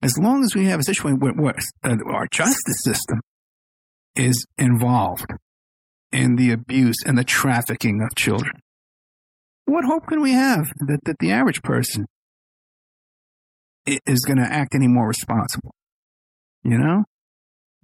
As 0.00 0.16
long 0.16 0.44
as 0.44 0.54
we 0.54 0.66
have 0.66 0.78
a 0.78 0.84
situation 0.84 1.18
where, 1.18 1.32
where 1.32 1.54
our 2.14 2.28
justice 2.30 2.82
system 2.84 3.20
is 4.14 4.46
involved 4.56 5.26
in 6.12 6.36
the 6.36 6.52
abuse 6.52 6.98
and 7.04 7.18
the 7.18 7.24
trafficking 7.24 8.00
of 8.02 8.16
children, 8.16 8.60
what 9.68 9.84
hope 9.84 10.06
can 10.06 10.22
we 10.22 10.32
have 10.32 10.72
that, 10.80 11.00
that 11.04 11.18
the 11.20 11.30
average 11.30 11.62
person 11.62 12.06
is 13.86 14.20
going 14.20 14.38
to 14.38 14.48
act 14.50 14.74
any 14.74 14.88
more 14.88 15.08
responsible? 15.08 15.74
You 16.64 16.78
know? 16.78 17.04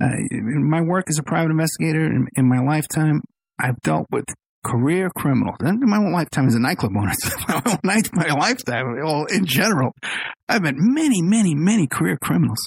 Uh, 0.01 0.09
my 0.33 0.81
work 0.81 1.05
as 1.09 1.18
a 1.18 1.23
private 1.23 1.51
investigator 1.51 2.05
in, 2.05 2.27
in, 2.37 2.49
my 2.49 2.59
lifetime, 2.59 3.20
I've 3.61 3.81
dealt 3.83 4.07
with 4.11 4.25
career 4.64 5.09
criminals. 5.16 5.57
And 5.61 5.79
my 5.81 5.99
whole 5.99 6.12
lifetime 6.12 6.49
as 6.49 6.55
a 6.55 6.59
nightclub 6.59 6.92
owner, 6.97 7.12
my, 7.85 8.03
my 8.12 8.29
lifetime, 8.29 8.99
all 9.05 9.27
in 9.27 9.44
general, 9.47 9.92
I've 10.49 10.62
met 10.62 10.75
many, 10.77 11.23
many, 11.23 11.55
many 11.55 11.87
career 11.87 12.18
criminals. 12.20 12.66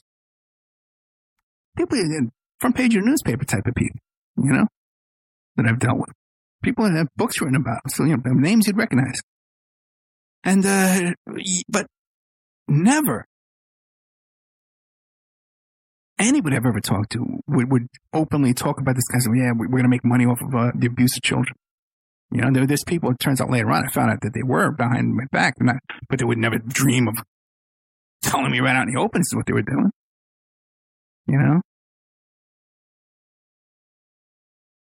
People 1.76 1.98
in 1.98 2.32
front 2.60 2.76
page 2.76 2.96
of 2.96 3.04
newspaper 3.04 3.44
type 3.44 3.66
of 3.68 3.76
people, 3.76 4.00
you 4.38 4.54
know, 4.54 4.68
that 5.58 5.66
I've 5.68 5.80
dealt 5.80 5.98
with. 5.98 6.17
People 6.64 6.86
that 6.86 6.98
have 6.98 7.08
books 7.16 7.40
written 7.40 7.56
about, 7.56 7.80
so 7.90 8.04
you 8.04 8.18
know, 8.18 8.34
names 8.34 8.68
you'd 8.68 8.78
recognize. 8.78 9.22
And 10.44 10.66
uh, 10.66 11.14
but 11.70 11.88
never 12.68 13.26
anybody 16.20 16.56
I've 16.56 16.66
ever 16.66 16.82
talked 16.82 17.12
to 17.12 17.42
would, 17.48 17.72
would 17.72 17.88
openly 18.14 18.54
talk 18.54 18.80
about 18.80 18.96
this 18.96 19.08
kind 19.08 19.24
of, 19.26 19.36
yeah, 19.36 19.52
we're 19.56 19.68
going 19.68 19.84
to 19.84 19.90
make 19.90 20.06
money 20.06 20.26
off 20.26 20.42
of 20.42 20.54
uh, 20.54 20.72
the 20.76 20.88
abuse 20.88 21.16
of 21.16 21.24
children. 21.24 21.56
You 22.32 22.42
know, 22.42 22.52
there, 22.52 22.66
there's 22.66 22.84
people, 22.84 23.12
it 23.12 23.20
turns 23.20 23.40
out 23.40 23.50
later 23.50 23.72
on, 23.72 23.86
I 23.86 23.92
found 23.92 24.12
out 24.12 24.22
that 24.22 24.34
they 24.34 24.44
were 24.44 24.72
behind 24.72 25.16
my 25.16 25.26
back, 25.32 25.56
not, 25.60 25.78
but 26.10 26.20
they 26.20 26.26
would 26.26 26.38
never 26.38 26.58
dream 26.58 27.08
of 27.08 27.16
telling 28.22 28.52
me 28.52 28.60
right 28.60 28.76
out 28.76 28.88
in 28.88 28.94
the 28.94 29.00
open 29.00 29.22
what 29.34 29.46
they 29.46 29.54
were 29.54 29.62
doing. 29.62 29.92
You 31.28 31.38
know? 31.38 31.62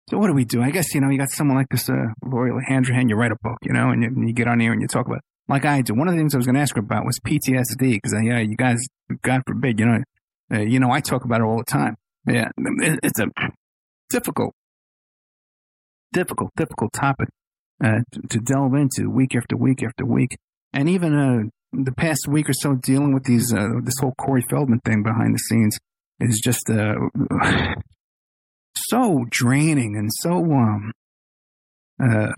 So 0.08 0.16
what 0.16 0.28
do 0.28 0.32
we 0.32 0.46
do? 0.46 0.62
I 0.62 0.70
guess, 0.70 0.94
you 0.94 1.02
know, 1.02 1.10
you 1.10 1.18
got 1.18 1.30
someone 1.30 1.58
like 1.58 1.68
this, 1.70 1.88
uh, 1.90 1.92
Lori 2.24 2.50
Handrahan, 2.66 3.10
you 3.10 3.16
write 3.16 3.32
a 3.32 3.36
book, 3.42 3.58
you 3.62 3.74
know, 3.74 3.90
and 3.90 4.02
you, 4.02 4.08
and 4.08 4.26
you 4.26 4.34
get 4.34 4.48
on 4.48 4.58
here 4.58 4.72
and 4.72 4.80
you 4.80 4.88
talk 4.88 5.06
about, 5.06 5.20
like 5.48 5.66
I 5.66 5.82
do. 5.82 5.94
One 5.94 6.08
of 6.08 6.14
the 6.14 6.18
things 6.20 6.34
I 6.34 6.38
was 6.38 6.46
going 6.46 6.54
to 6.54 6.62
ask 6.62 6.74
her 6.76 6.80
about 6.80 7.04
was 7.04 7.18
PTSD, 7.26 7.78
because, 7.78 8.14
uh, 8.14 8.20
yeah, 8.20 8.38
you 8.38 8.56
guys, 8.56 8.78
God 9.20 9.42
forbid, 9.46 9.78
you 9.78 9.84
know, 9.84 9.98
uh, 10.50 10.60
you 10.60 10.80
know, 10.80 10.90
I 10.90 11.00
talk 11.00 11.24
about 11.24 11.40
it 11.40 11.44
all 11.44 11.58
the 11.58 11.64
time. 11.64 11.96
Yeah, 12.26 12.48
it's 12.56 13.20
a 13.20 13.26
difficult, 14.08 14.54
difficult, 16.12 16.52
difficult 16.56 16.92
topic 16.94 17.28
uh, 17.84 18.00
to, 18.12 18.20
to, 18.28 18.38
delve 18.40 18.74
into 18.74 19.10
week 19.10 19.34
after 19.34 19.56
week 19.56 19.82
after 19.82 20.04
week, 20.04 20.36
and 20.72 20.88
even 20.88 21.14
uh, 21.14 21.48
the 21.72 21.92
past 21.92 22.26
week 22.28 22.48
or 22.50 22.52
so 22.52 22.74
dealing 22.74 23.14
with 23.14 23.24
these 23.24 23.54
uh, 23.54 23.68
this 23.82 23.94
whole 24.00 24.14
Corey 24.18 24.44
Feldman 24.50 24.80
thing 24.80 25.02
behind 25.02 25.34
the 25.34 25.38
scenes 25.38 25.78
is 26.20 26.40
just 26.40 26.68
uh, 26.68 26.94
so 28.88 29.26
draining 29.30 29.96
and 29.96 30.10
so 30.12 30.36
um, 30.36 30.92
uh, 32.02 32.32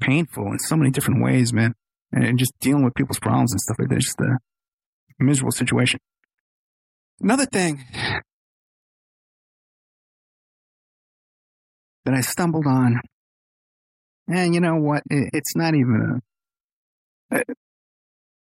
painful 0.00 0.52
in 0.52 0.58
so 0.58 0.76
many 0.76 0.90
different 0.90 1.22
ways, 1.22 1.52
man. 1.52 1.74
And 2.12 2.38
just 2.38 2.52
dealing 2.60 2.84
with 2.84 2.94
people's 2.94 3.18
problems 3.18 3.52
and 3.52 3.60
stuff 3.60 3.76
like 3.78 3.88
that, 3.88 3.98
just 3.98 4.20
a 4.20 4.38
miserable 5.18 5.50
situation. 5.50 5.98
Another 7.20 7.46
thing 7.46 7.84
that 12.04 12.14
I 12.14 12.20
stumbled 12.20 12.66
on, 12.66 13.00
and 14.28 14.54
you 14.54 14.60
know 14.60 14.76
what? 14.76 15.02
it's 15.10 15.56
not 15.56 15.74
even 15.74 16.20
a. 17.32 17.42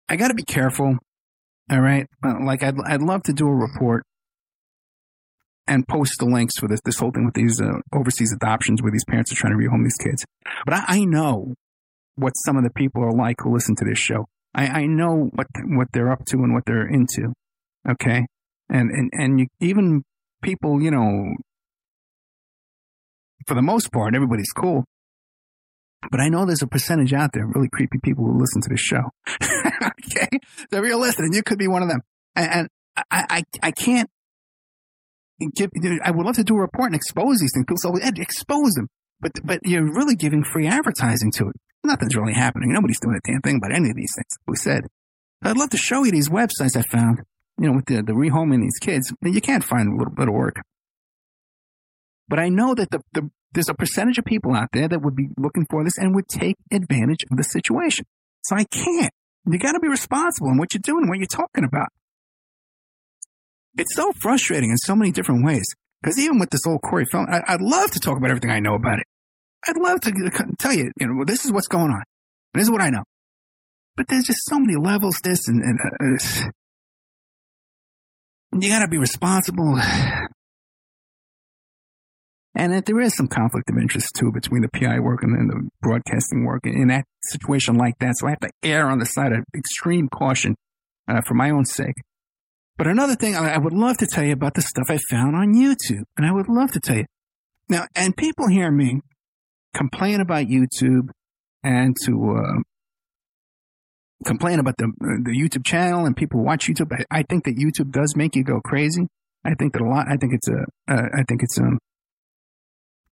I 0.08 0.16
got 0.16 0.28
to 0.28 0.34
be 0.34 0.42
careful. 0.42 0.96
All 1.70 1.80
right, 1.80 2.06
uh, 2.22 2.44
like 2.44 2.62
I'd 2.62 2.76
I'd 2.84 3.02
love 3.02 3.22
to 3.24 3.32
do 3.32 3.46
a 3.46 3.54
report 3.54 4.04
and 5.66 5.87
post 5.88 6.14
the 6.18 6.27
links 6.27 6.59
for 6.59 6.68
this 6.68 6.81
this 6.85 6.98
whole 6.98 7.11
thing 7.11 7.24
with 7.24 7.35
these 7.35 7.61
uh, 7.61 7.79
overseas 7.92 8.33
adoptions 8.33 8.83
where 8.83 8.92
these 8.92 9.05
parents 9.05 9.33
are 9.33 9.37
trying 9.37 9.53
to 9.53 9.59
rehome 9.59 9.83
these 9.83 9.96
kids. 10.03 10.24
But 10.64 10.74
I, 10.74 10.85
I, 10.88 11.05
know 11.05 11.55
what 12.16 12.33
some 12.44 12.57
of 12.57 12.64
the 12.64 12.70
people 12.70 13.03
are 13.03 13.12
like 13.12 13.37
who 13.40 13.53
listen 13.53 13.74
to 13.77 13.85
this 13.85 13.98
show. 13.98 14.27
I, 14.55 14.66
I 14.66 14.87
know 14.87 15.31
what 15.35 15.46
what 15.64 15.88
they're 15.92 16.12
up 16.12 16.24
to 16.27 16.38
and 16.38 16.53
what 16.53 16.64
they're 16.66 16.87
into. 16.87 17.33
Okay, 17.88 18.27
and 18.68 18.90
and 18.90 19.11
and 19.14 19.40
you, 19.40 19.46
even 19.61 20.03
people, 20.42 20.83
you 20.83 20.90
know, 20.90 21.35
for 23.46 23.55
the 23.55 23.62
most 23.62 23.90
part, 23.92 24.14
everybody's 24.14 24.53
cool. 24.53 24.85
But 26.11 26.20
I 26.20 26.29
know 26.29 26.44
there's 26.44 26.62
a 26.62 26.66
percentage 26.66 27.14
out 27.14 27.31
there, 27.33 27.44
of 27.44 27.55
really 27.55 27.70
creepy 27.72 27.98
people 28.03 28.27
who 28.27 28.38
listen 28.38 28.61
to 28.62 28.68
this 28.68 28.81
show. 28.81 29.11
okay, 29.42 30.29
they're 30.70 30.83
real 30.83 31.00
listening. 31.00 31.33
You 31.33 31.42
could 31.42 31.59
be 31.59 31.68
one 31.68 31.83
of 31.83 31.88
them, 31.88 32.03
and, 32.37 32.50
and 32.53 32.68
I, 33.11 33.24
I 33.31 33.42
I 33.62 33.70
can't 33.70 34.11
give. 35.55 35.70
I 36.03 36.11
would 36.11 36.27
love 36.27 36.37
to 36.37 36.44
do 36.44 36.57
a 36.57 36.61
report 36.61 36.87
and 36.87 36.94
expose 36.94 37.38
these 37.38 37.53
things. 37.55 37.66
People 37.66 38.01
say, 38.01 38.11
expose 38.16 38.73
them, 38.73 38.88
but 39.20 39.33
but 39.44 39.61
you're 39.64 39.85
really 39.85 40.16
giving 40.16 40.44
free 40.44 40.66
advertising 40.66 41.33
to 41.33 41.49
it. 41.49 41.57
Nothing's 41.85 42.16
really 42.16 42.35
happening. 42.35 42.73
Nobody's 42.73 43.01
doing 43.01 43.16
a 43.16 43.31
damn 43.31 43.42
thing 43.42 43.57
about 43.57 43.75
any 43.75 43.90
of 43.90 43.97
these 43.97 44.12
things. 44.16 44.38
We 44.47 44.57
said. 44.57 44.85
I'd 45.47 45.59
love 45.59 45.68
to 45.70 45.77
show 45.77 46.05
you 46.05 46.11
these 46.11 46.31
websites 46.31 46.75
I 46.75 46.81
found 46.90 47.18
you 47.59 47.68
know, 47.68 47.77
with 47.77 47.87
the, 47.87 48.03
the 48.03 48.12
rehoming 48.12 48.62
these 48.62 48.79
kids, 48.81 49.12
you 49.23 49.40
can't 49.40 49.64
find 49.64 49.88
a 49.88 49.97
little 49.97 50.14
bit 50.14 50.29
of 50.29 50.35
work. 50.35 50.57
But 52.29 52.38
I 52.38 52.49
know 52.49 52.75
that 52.75 52.90
the, 52.90 53.01
the, 53.12 53.31
there's 53.53 53.68
a 53.68 53.75
percentage 53.75 54.18
of 54.18 54.25
people 54.25 54.55
out 54.55 54.70
there 54.73 54.88
that 54.88 55.03
would 55.03 55.14
be 55.14 55.29
looking 55.37 55.66
for 55.70 55.85
this 55.85 55.99
and 55.99 56.14
would 56.14 56.29
take 56.29 56.57
advantage 56.73 57.25
of 57.31 57.37
the 57.37 57.44
situation. 57.44 58.07
So 58.42 58.57
I 58.57 58.64
can't. 58.64 59.12
You 59.47 59.59
got 59.59 59.73
to 59.73 59.81
be 59.81 59.88
responsible 59.88 60.49
in 60.49 60.59
what 60.59 60.73
you're 60.75 60.81
doing, 60.83 61.09
what 61.09 61.18
you're 61.18 61.26
talking 61.26 61.64
about. 61.64 61.89
It's 63.77 63.95
so 63.95 64.12
frustrating 64.20 64.70
in 64.70 64.77
so 64.77 64.95
many 64.95 65.11
different 65.11 65.45
ways. 65.45 65.64
Because 66.03 66.18
even 66.18 66.39
with 66.39 66.51
this 66.51 66.66
old 66.66 66.83
Corey 66.83 67.07
Feldman, 67.11 67.43
I, 67.47 67.55
would 67.55 67.62
love 67.62 67.91
to 67.93 67.99
talk 67.99 68.18
about 68.18 68.31
everything 68.31 68.51
I 68.51 68.61
know 68.61 68.75
about 68.75 68.99
it. 68.99 69.07
I'd 69.66 69.79
love 69.79 70.01
to 70.03 70.12
tell 70.59 70.75
you, 70.75 70.91
you 71.01 71.07
know, 71.07 71.25
this 71.25 71.47
is 71.47 71.53
what's 71.53 71.68
going 71.68 71.91
on. 71.91 72.03
This 72.53 72.64
is 72.64 72.70
what 72.70 72.83
I 72.83 72.91
know. 72.91 73.05
But 73.97 74.09
there's 74.09 74.25
just 74.25 74.41
so 74.45 74.59
many 74.59 74.77
levels, 74.77 75.18
this 75.22 75.49
and, 75.49 75.62
and 75.62 75.79
uh, 75.81 76.51
you 78.61 78.68
got 78.68 78.81
to 78.81 78.89
be 78.89 78.99
responsible. 78.99 79.79
And 82.57 82.72
that 82.72 82.87
there 82.87 83.01
is 83.01 83.16
some 83.16 83.27
conflict 83.27 83.68
of 83.68 83.77
interest 83.77 84.14
too 84.14 84.31
between 84.31 84.62
the 84.62 84.68
PI 84.68 85.01
work 85.01 85.25
and 85.25 85.35
then 85.35 85.49
the 85.49 85.68
broadcasting 85.83 86.45
work 86.45 86.61
in 86.64 86.87
that 86.87 87.05
situation 87.25 87.75
like 87.75 87.95
that. 87.99 88.14
So 88.16 88.29
I 88.29 88.31
have 88.31 88.39
to 88.39 88.51
err 88.62 88.89
on 88.89 89.01
the 89.01 89.07
side 89.07 89.33
of 89.33 89.43
extreme 89.57 90.09
caution 90.09 90.55
uh, 91.09 91.20
for 91.27 91.35
my 91.35 91.51
own 91.51 91.64
sake. 91.64 91.97
But 92.77 92.89
another 92.89 93.14
thing, 93.14 93.37
I 93.37 93.57
would 93.57 93.72
love 93.72 93.99
to 93.99 94.07
tell 94.07 94.25
you 94.25 94.33
about 94.33 94.55
the 94.55 94.62
stuff 94.62 94.91
I 94.91 94.99
found 95.11 95.37
on 95.37 95.55
YouTube. 95.55 96.05
And 96.16 96.27
I 96.27 96.33
would 96.33 96.49
love 96.49 96.72
to 96.72 96.81
tell 96.81 96.97
you. 96.97 97.07
Now, 97.68 97.87
and 97.95 98.16
people 98.16 98.49
hear 98.49 98.70
me 98.70 99.01
complain 99.75 100.20
about 100.20 100.47
YouTube 100.47 101.09
and 101.62 101.95
to, 102.05 102.37
uh, 102.37 102.62
complain 104.25 104.59
about 104.59 104.75
the 104.79 104.91
the 105.01 105.31
YouTube 105.31 105.64
channel 105.64 106.07
and 106.07 106.16
people 106.16 106.43
watch 106.43 106.66
YouTube. 106.66 106.93
I, 106.93 107.18
I 107.18 107.22
think 107.22 107.45
that 107.45 107.57
YouTube 107.57 107.91
does 107.91 108.14
make 108.16 108.35
you 108.35 108.43
go 108.43 108.61
crazy. 108.61 109.07
I 109.45 109.55
think 109.55 109.75
that 109.75 109.83
a 109.83 109.89
lot. 109.89 110.07
I 110.09 110.16
think 110.16 110.35
it's 110.35 110.49
a. 110.49 110.64
Uh, 110.89 111.09
I 111.14 111.22
think 111.29 111.43
it's 111.43 111.59
um. 111.59 111.79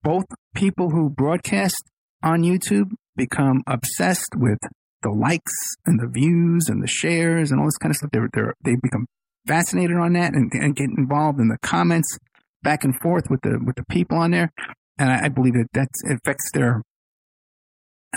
Both 0.02 0.24
people 0.54 0.90
who 0.90 1.10
broadcast 1.10 1.82
on 2.22 2.42
YouTube 2.42 2.92
become 3.16 3.62
obsessed 3.66 4.30
with 4.36 4.58
the 5.02 5.10
likes 5.10 5.52
and 5.86 5.98
the 5.98 6.08
views 6.08 6.68
and 6.68 6.82
the 6.82 6.86
shares 6.86 7.50
and 7.50 7.60
all 7.60 7.66
this 7.66 7.78
kind 7.78 7.90
of 7.90 7.96
stuff. 7.96 8.10
They're, 8.12 8.54
they 8.64 8.76
become 8.80 9.06
fascinated 9.48 9.96
on 9.96 10.12
that 10.12 10.34
and, 10.34 10.52
and 10.52 10.76
get 10.76 10.90
involved 10.96 11.40
in 11.40 11.48
the 11.48 11.58
comments 11.62 12.18
back 12.62 12.84
and 12.84 12.94
forth 13.00 13.24
with 13.30 13.40
the 13.42 13.58
with 13.64 13.76
the 13.76 13.84
people 13.90 14.18
on 14.18 14.30
there. 14.30 14.52
And 14.98 15.10
I, 15.10 15.24
I 15.24 15.28
believe 15.28 15.54
that 15.54 15.68
that 15.72 15.88
affects 16.10 16.50
their 16.52 16.82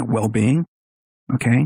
well 0.05 0.27
being. 0.27 0.65
Okay, 1.33 1.65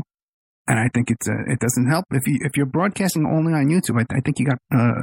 and 0.68 0.78
I 0.78 0.88
think 0.94 1.10
it's 1.10 1.28
uh, 1.28 1.44
it 1.48 1.58
doesn't 1.58 1.88
help 1.88 2.04
if 2.12 2.26
you 2.26 2.38
if 2.42 2.56
you're 2.56 2.66
broadcasting 2.66 3.26
only 3.26 3.52
on 3.52 3.66
YouTube. 3.66 4.00
I, 4.00 4.16
I 4.16 4.20
think 4.20 4.38
you 4.38 4.46
got 4.46 4.58
uh, 4.72 5.02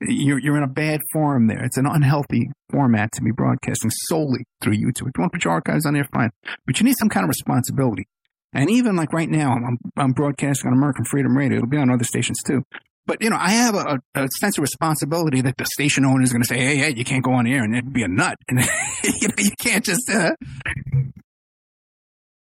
you're 0.00 0.38
you're 0.38 0.56
in 0.56 0.62
a 0.62 0.68
bad 0.68 1.00
form 1.12 1.46
there. 1.46 1.64
It's 1.64 1.76
an 1.76 1.86
unhealthy 1.86 2.50
format 2.70 3.12
to 3.12 3.22
be 3.22 3.30
broadcasting 3.30 3.90
solely 4.08 4.44
through 4.60 4.74
YouTube. 4.74 5.08
If 5.08 5.12
you 5.16 5.20
want 5.20 5.32
to 5.32 5.36
put 5.38 5.44
your 5.44 5.52
archives 5.52 5.86
on 5.86 5.94
there, 5.94 6.06
fine, 6.12 6.30
but 6.66 6.80
you 6.80 6.84
need 6.84 6.96
some 6.98 7.08
kind 7.08 7.24
of 7.24 7.28
responsibility. 7.28 8.06
And 8.52 8.68
even 8.70 8.96
like 8.96 9.12
right 9.12 9.28
now, 9.28 9.52
I'm 9.52 9.78
I'm 9.96 10.12
broadcasting 10.12 10.68
on 10.68 10.76
American 10.76 11.04
Freedom 11.04 11.36
Radio. 11.36 11.58
It'll 11.58 11.68
be 11.68 11.76
on 11.76 11.90
other 11.90 12.04
stations 12.04 12.38
too. 12.44 12.62
But 13.06 13.22
you 13.22 13.30
know, 13.30 13.36
I 13.38 13.50
have 13.50 13.74
a, 13.74 13.98
a 14.14 14.28
sense 14.38 14.58
of 14.58 14.62
responsibility 14.62 15.40
that 15.40 15.56
the 15.56 15.66
station 15.66 16.04
owner 16.04 16.22
is 16.22 16.32
going 16.32 16.42
to 16.42 16.48
say, 16.48 16.58
"Hey, 16.58 16.76
hey, 16.76 16.94
you 16.94 17.04
can't 17.04 17.24
go 17.24 17.32
on 17.32 17.46
air," 17.46 17.64
and 17.64 17.74
it'd 17.74 17.92
be 17.92 18.02
a 18.02 18.08
nut. 18.08 18.36
And 18.48 18.60
you 19.04 19.28
know, 19.28 19.34
you 19.38 19.50
can't 19.58 19.84
just. 19.84 20.08
Uh, 20.10 20.32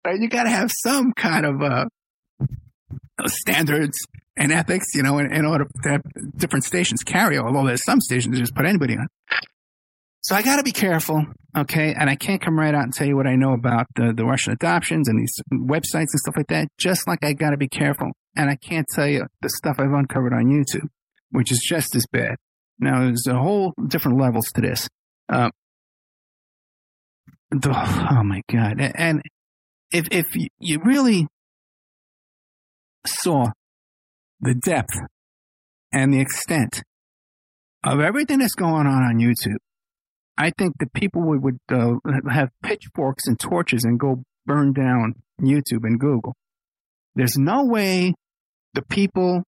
you 0.05 0.29
got 0.29 0.43
to 0.43 0.49
have 0.49 0.71
some 0.83 1.13
kind 1.13 1.45
of 1.45 1.61
uh, 1.61 1.85
standards 3.27 3.97
and 4.37 4.51
ethics, 4.51 4.87
you 4.95 5.03
know, 5.03 5.19
in, 5.19 5.31
in 5.31 5.45
order 5.45 5.67
to 5.83 5.89
have 5.89 6.01
different 6.35 6.63
stations 6.63 7.03
carry. 7.03 7.37
Although 7.37 7.65
there's 7.67 7.83
some 7.83 8.01
stations 8.01 8.33
that 8.33 8.39
just 8.39 8.55
put 8.55 8.65
anybody 8.65 8.97
on. 8.97 9.07
So 10.21 10.35
I 10.35 10.41
got 10.41 10.57
to 10.57 10.63
be 10.63 10.71
careful, 10.73 11.25
okay? 11.57 11.93
And 11.97 12.09
I 12.09 12.15
can't 12.15 12.41
come 12.41 12.59
right 12.59 12.75
out 12.75 12.83
and 12.83 12.93
tell 12.93 13.07
you 13.07 13.15
what 13.15 13.25
I 13.25 13.35
know 13.35 13.53
about 13.53 13.87
the, 13.95 14.13
the 14.13 14.25
Russian 14.25 14.51
adoptions 14.51 15.07
and 15.07 15.19
these 15.19 15.33
websites 15.51 16.11
and 16.11 16.19
stuff 16.19 16.35
like 16.35 16.47
that. 16.47 16.67
Just 16.77 17.07
like 17.07 17.23
I 17.23 17.33
got 17.33 17.51
to 17.51 17.57
be 17.57 17.69
careful, 17.69 18.11
and 18.35 18.49
I 18.49 18.55
can't 18.55 18.85
tell 18.93 19.07
you 19.07 19.25
the 19.41 19.49
stuff 19.49 19.77
I've 19.79 19.91
uncovered 19.91 20.33
on 20.33 20.47
YouTube, 20.47 20.87
which 21.31 21.51
is 21.51 21.59
just 21.65 21.95
as 21.95 22.05
bad. 22.11 22.35
Now 22.79 22.99
there's 22.99 23.27
a 23.27 23.39
whole 23.39 23.73
different 23.87 24.19
levels 24.19 24.45
to 24.55 24.61
this. 24.61 24.87
Uh, 25.29 25.49
the, 27.51 27.69
oh 27.69 28.23
my 28.23 28.41
god! 28.51 28.79
And 28.79 29.21
if 29.91 30.07
if 30.11 30.25
you 30.59 30.79
really 30.83 31.27
saw 33.07 33.47
the 34.41 34.53
depth 34.53 34.95
and 35.91 36.13
the 36.13 36.19
extent 36.19 36.83
of 37.83 37.99
everything 37.99 38.39
that's 38.39 38.53
going 38.53 38.85
on 38.85 39.03
on 39.03 39.17
YouTube, 39.17 39.57
I 40.39 40.51
think 40.57 40.75
the 40.79 40.87
people 40.87 41.21
would, 41.23 41.43
would 41.43 41.59
uh, 41.69 41.95
have 42.31 42.49
pitchforks 42.63 43.27
and 43.27 43.39
torches 43.39 43.83
and 43.83 43.99
go 43.99 44.23
burn 44.45 44.73
down 44.73 45.15
YouTube 45.41 45.83
and 45.83 45.99
Google. 45.99 46.33
There's 47.15 47.37
no 47.37 47.65
way 47.65 48.13
the 48.73 48.81
people 48.81 49.43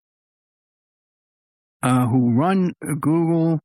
uh, 1.82 2.08
who 2.08 2.34
run 2.34 2.74
Google 3.00 3.60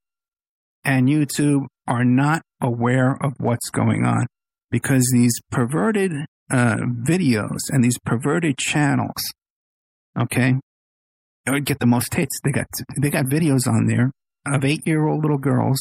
and 0.85 1.09
YouTube 1.09 1.67
are 1.87 2.05
not 2.05 2.43
aware 2.63 3.17
of 3.21 3.33
what's 3.39 3.71
going 3.71 4.05
on 4.05 4.27
because 4.71 5.11
these 5.13 5.35
perverted 5.51 6.13
uh, 6.51 6.77
videos 7.05 7.59
and 7.71 7.83
these 7.83 7.99
perverted 8.05 8.57
channels 8.57 9.23
Okay. 10.19 10.55
Get 11.65 11.79
the 11.79 11.87
most 11.87 12.15
hits. 12.15 12.41
They 12.43 12.51
got, 12.51 12.67
they 13.01 13.11
got 13.11 13.27
videos 13.27 13.69
on 13.69 13.87
there 13.87 14.11
of 14.47 14.65
eight 14.65 14.83
year 14.87 15.07
old 15.07 15.23
little 15.23 15.39
girls 15.39 15.79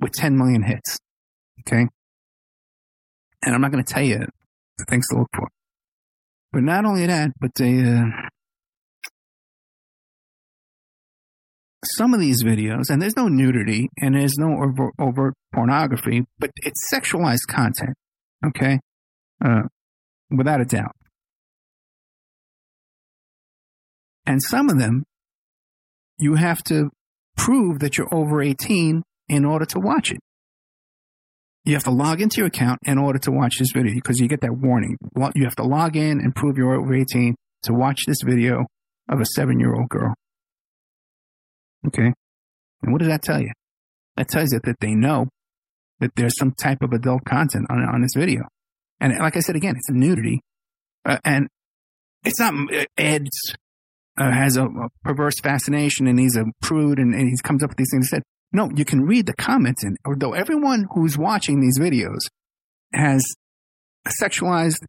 with 0.00 0.12
10 0.12 0.36
million 0.36 0.62
hits. 0.62 0.98
Okay. 1.60 1.86
And 3.42 3.54
I'm 3.54 3.60
not 3.60 3.72
going 3.72 3.84
to 3.84 3.92
tell 3.92 4.02
you 4.02 4.26
the 4.78 4.84
things 4.88 5.06
to 5.08 5.18
look 5.18 5.28
for. 5.34 5.48
But 6.52 6.62
not 6.62 6.84
only 6.84 7.06
that, 7.06 7.32
but 7.40 7.50
they, 7.54 7.82
uh, 7.82 8.06
some 11.84 12.14
of 12.14 12.20
these 12.20 12.42
videos, 12.42 12.90
and 12.90 13.00
there's 13.00 13.16
no 13.16 13.28
nudity 13.28 13.88
and 14.00 14.14
there's 14.14 14.36
no 14.38 14.62
overt, 14.62 14.92
overt 14.98 15.34
pornography, 15.54 16.24
but 16.38 16.50
it's 16.56 16.90
sexualized 16.92 17.46
content. 17.48 17.94
Okay. 18.44 18.80
Uh, 19.44 19.62
without 20.30 20.60
a 20.60 20.64
doubt. 20.64 20.96
And 24.26 24.42
some 24.42 24.68
of 24.68 24.78
them, 24.78 25.04
you 26.18 26.34
have 26.34 26.62
to 26.64 26.90
prove 27.36 27.78
that 27.78 27.96
you're 27.96 28.12
over 28.12 28.42
18 28.42 29.02
in 29.28 29.44
order 29.44 29.64
to 29.66 29.80
watch 29.80 30.10
it. 30.10 30.18
You 31.64 31.74
have 31.74 31.84
to 31.84 31.90
log 31.90 32.20
into 32.20 32.38
your 32.38 32.46
account 32.46 32.78
in 32.84 32.96
order 32.96 33.18
to 33.18 33.32
watch 33.32 33.58
this 33.58 33.72
video 33.72 33.94
because 33.94 34.20
you 34.20 34.28
get 34.28 34.40
that 34.42 34.56
warning. 34.56 34.96
You 35.34 35.44
have 35.44 35.56
to 35.56 35.64
log 35.64 35.96
in 35.96 36.20
and 36.20 36.34
prove 36.34 36.56
you're 36.56 36.74
over 36.74 36.94
18 36.94 37.34
to 37.64 37.72
watch 37.72 38.04
this 38.06 38.18
video 38.24 38.66
of 39.08 39.20
a 39.20 39.24
seven 39.24 39.58
year 39.58 39.74
old 39.74 39.88
girl. 39.88 40.14
Okay. 41.88 42.12
And 42.82 42.92
what 42.92 42.98
does 42.98 43.08
that 43.08 43.22
tell 43.22 43.40
you? 43.40 43.50
That 44.16 44.28
tells 44.28 44.52
you 44.52 44.60
that 44.62 44.76
they 44.80 44.94
know 44.94 45.26
that 46.00 46.12
there's 46.14 46.38
some 46.38 46.52
type 46.52 46.82
of 46.82 46.92
adult 46.92 47.24
content 47.24 47.66
on, 47.68 47.78
on 47.80 48.02
this 48.02 48.14
video. 48.16 48.42
And 49.00 49.18
like 49.18 49.36
I 49.36 49.40
said 49.40 49.56
again, 49.56 49.74
it's 49.76 49.90
nudity. 49.90 50.40
Uh, 51.04 51.18
and 51.24 51.48
it's 52.24 52.40
not 52.40 52.54
Ed's 52.96 53.54
uh, 54.18 54.30
has 54.30 54.56
a, 54.56 54.64
a, 54.64 54.88
perverse 55.04 55.38
fascination 55.42 56.06
and 56.06 56.18
he's 56.18 56.36
a 56.36 56.44
prude 56.62 56.98
and, 56.98 57.14
and 57.14 57.28
he 57.28 57.36
comes 57.42 57.62
up 57.62 57.70
with 57.70 57.76
these 57.76 57.90
things. 57.90 58.06
He 58.06 58.16
said, 58.16 58.22
no, 58.56 58.70
you 58.74 58.86
can 58.86 59.02
read 59.02 59.26
the 59.26 59.34
comments 59.34 59.84
and 59.84 59.98
although 60.06 60.32
everyone 60.32 60.86
who's 60.94 61.18
watching 61.18 61.60
these 61.60 61.78
videos 61.78 62.20
has 62.94 63.22
a 64.06 64.10
sexualized 64.22 64.82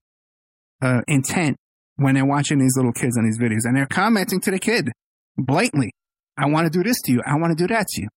uh, 0.81 1.01
intent 1.07 1.57
when 1.97 2.15
they're 2.15 2.25
watching 2.25 2.59
these 2.59 2.77
little 2.77 2.93
kids 2.93 3.17
on 3.17 3.25
these 3.25 3.37
videos 3.37 3.65
and 3.65 3.75
they're 3.75 3.85
commenting 3.85 4.39
to 4.39 4.51
the 4.51 4.59
kid 4.59 4.89
blatantly. 5.37 5.91
I 6.37 6.45
want 6.45 6.65
to 6.65 6.69
do 6.69 6.81
this 6.81 7.01
to 7.05 7.11
you. 7.11 7.21
I 7.25 7.35
want 7.35 7.57
to 7.57 7.61
do 7.61 7.67
that 7.73 7.87
to 7.87 8.01
you. 8.03 8.07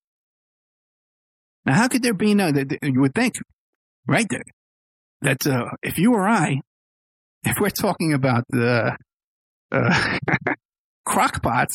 Now, 1.66 1.74
how 1.74 1.88
could 1.88 2.02
there 2.02 2.14
be 2.14 2.34
no, 2.34 2.52
that, 2.52 2.78
you 2.82 3.00
would 3.00 3.14
think, 3.14 3.34
right 4.06 4.26
there, 4.30 4.44
that 5.22 5.46
uh, 5.46 5.64
if 5.82 5.98
you 5.98 6.12
or 6.14 6.28
I, 6.28 6.60
if 7.42 7.56
we're 7.58 7.70
talking 7.70 8.12
about 8.12 8.44
the, 8.50 8.96
uh, 9.72 10.18
crockpots, 11.08 11.74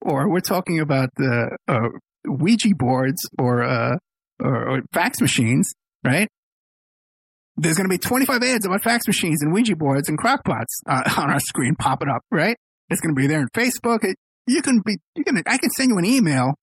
or 0.00 0.30
we're 0.30 0.40
talking 0.40 0.78
about 0.78 1.08
the 1.16 1.56
uh, 1.66 1.88
Ouija 2.26 2.74
boards 2.74 3.28
or, 3.38 3.62
uh, 3.62 3.96
or, 4.42 4.68
or 4.68 4.82
fax 4.92 5.20
machines, 5.20 5.72
right? 6.04 6.28
There's 7.56 7.76
going 7.76 7.88
to 7.88 7.92
be 7.92 7.98
25 7.98 8.42
ads 8.42 8.66
about 8.66 8.82
fax 8.82 9.06
machines 9.06 9.42
and 9.42 9.52
Ouija 9.52 9.76
boards 9.76 10.08
and 10.08 10.18
crockpots 10.18 10.66
uh, 10.86 11.02
on 11.16 11.30
our 11.30 11.40
screen 11.40 11.74
popping 11.74 12.08
up, 12.08 12.22
right? 12.30 12.56
It's 12.90 13.00
going 13.00 13.14
to 13.14 13.20
be 13.20 13.26
there 13.26 13.40
in 13.40 13.48
Facebook. 13.48 14.04
It, 14.04 14.16
you 14.46 14.62
can 14.62 14.80
be, 14.84 14.98
you 15.14 15.24
can, 15.24 15.42
I 15.46 15.58
can 15.58 15.70
send 15.70 15.90
you 15.90 15.98
an 15.98 16.04
email 16.04 16.54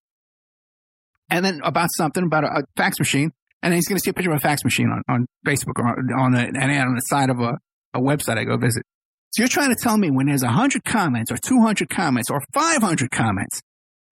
and 1.29 1.43
then 1.43 1.61
about 1.63 1.89
something 1.97 2.23
about 2.23 2.43
a, 2.43 2.59
a 2.59 2.63
fax 2.77 2.99
machine. 2.99 3.31
And 3.61 3.71
then 3.71 3.77
he's 3.77 3.87
going 3.87 3.97
to 3.97 4.03
see 4.03 4.09
a 4.09 4.13
picture 4.13 4.31
of 4.31 4.37
a 4.37 4.39
fax 4.39 4.63
machine 4.63 4.89
on, 4.89 5.01
on 5.07 5.25
Facebook 5.47 5.79
or 5.79 5.87
on, 6.19 6.35
an 6.35 6.55
ad 6.57 6.87
on 6.87 6.95
the 6.95 7.01
side 7.01 7.29
of 7.29 7.39
a, 7.39 7.57
a 7.93 7.99
website 7.99 8.37
I 8.37 8.43
go 8.43 8.57
visit. 8.57 8.83
So 9.31 9.41
you're 9.41 9.47
trying 9.47 9.69
to 9.69 9.81
tell 9.81 9.97
me 9.97 10.11
when 10.11 10.27
there's 10.27 10.43
100 10.43 10.83
comments 10.83 11.31
or 11.31 11.37
200 11.37 11.89
comments 11.89 12.29
or 12.29 12.41
500 12.53 13.09
comments, 13.09 13.61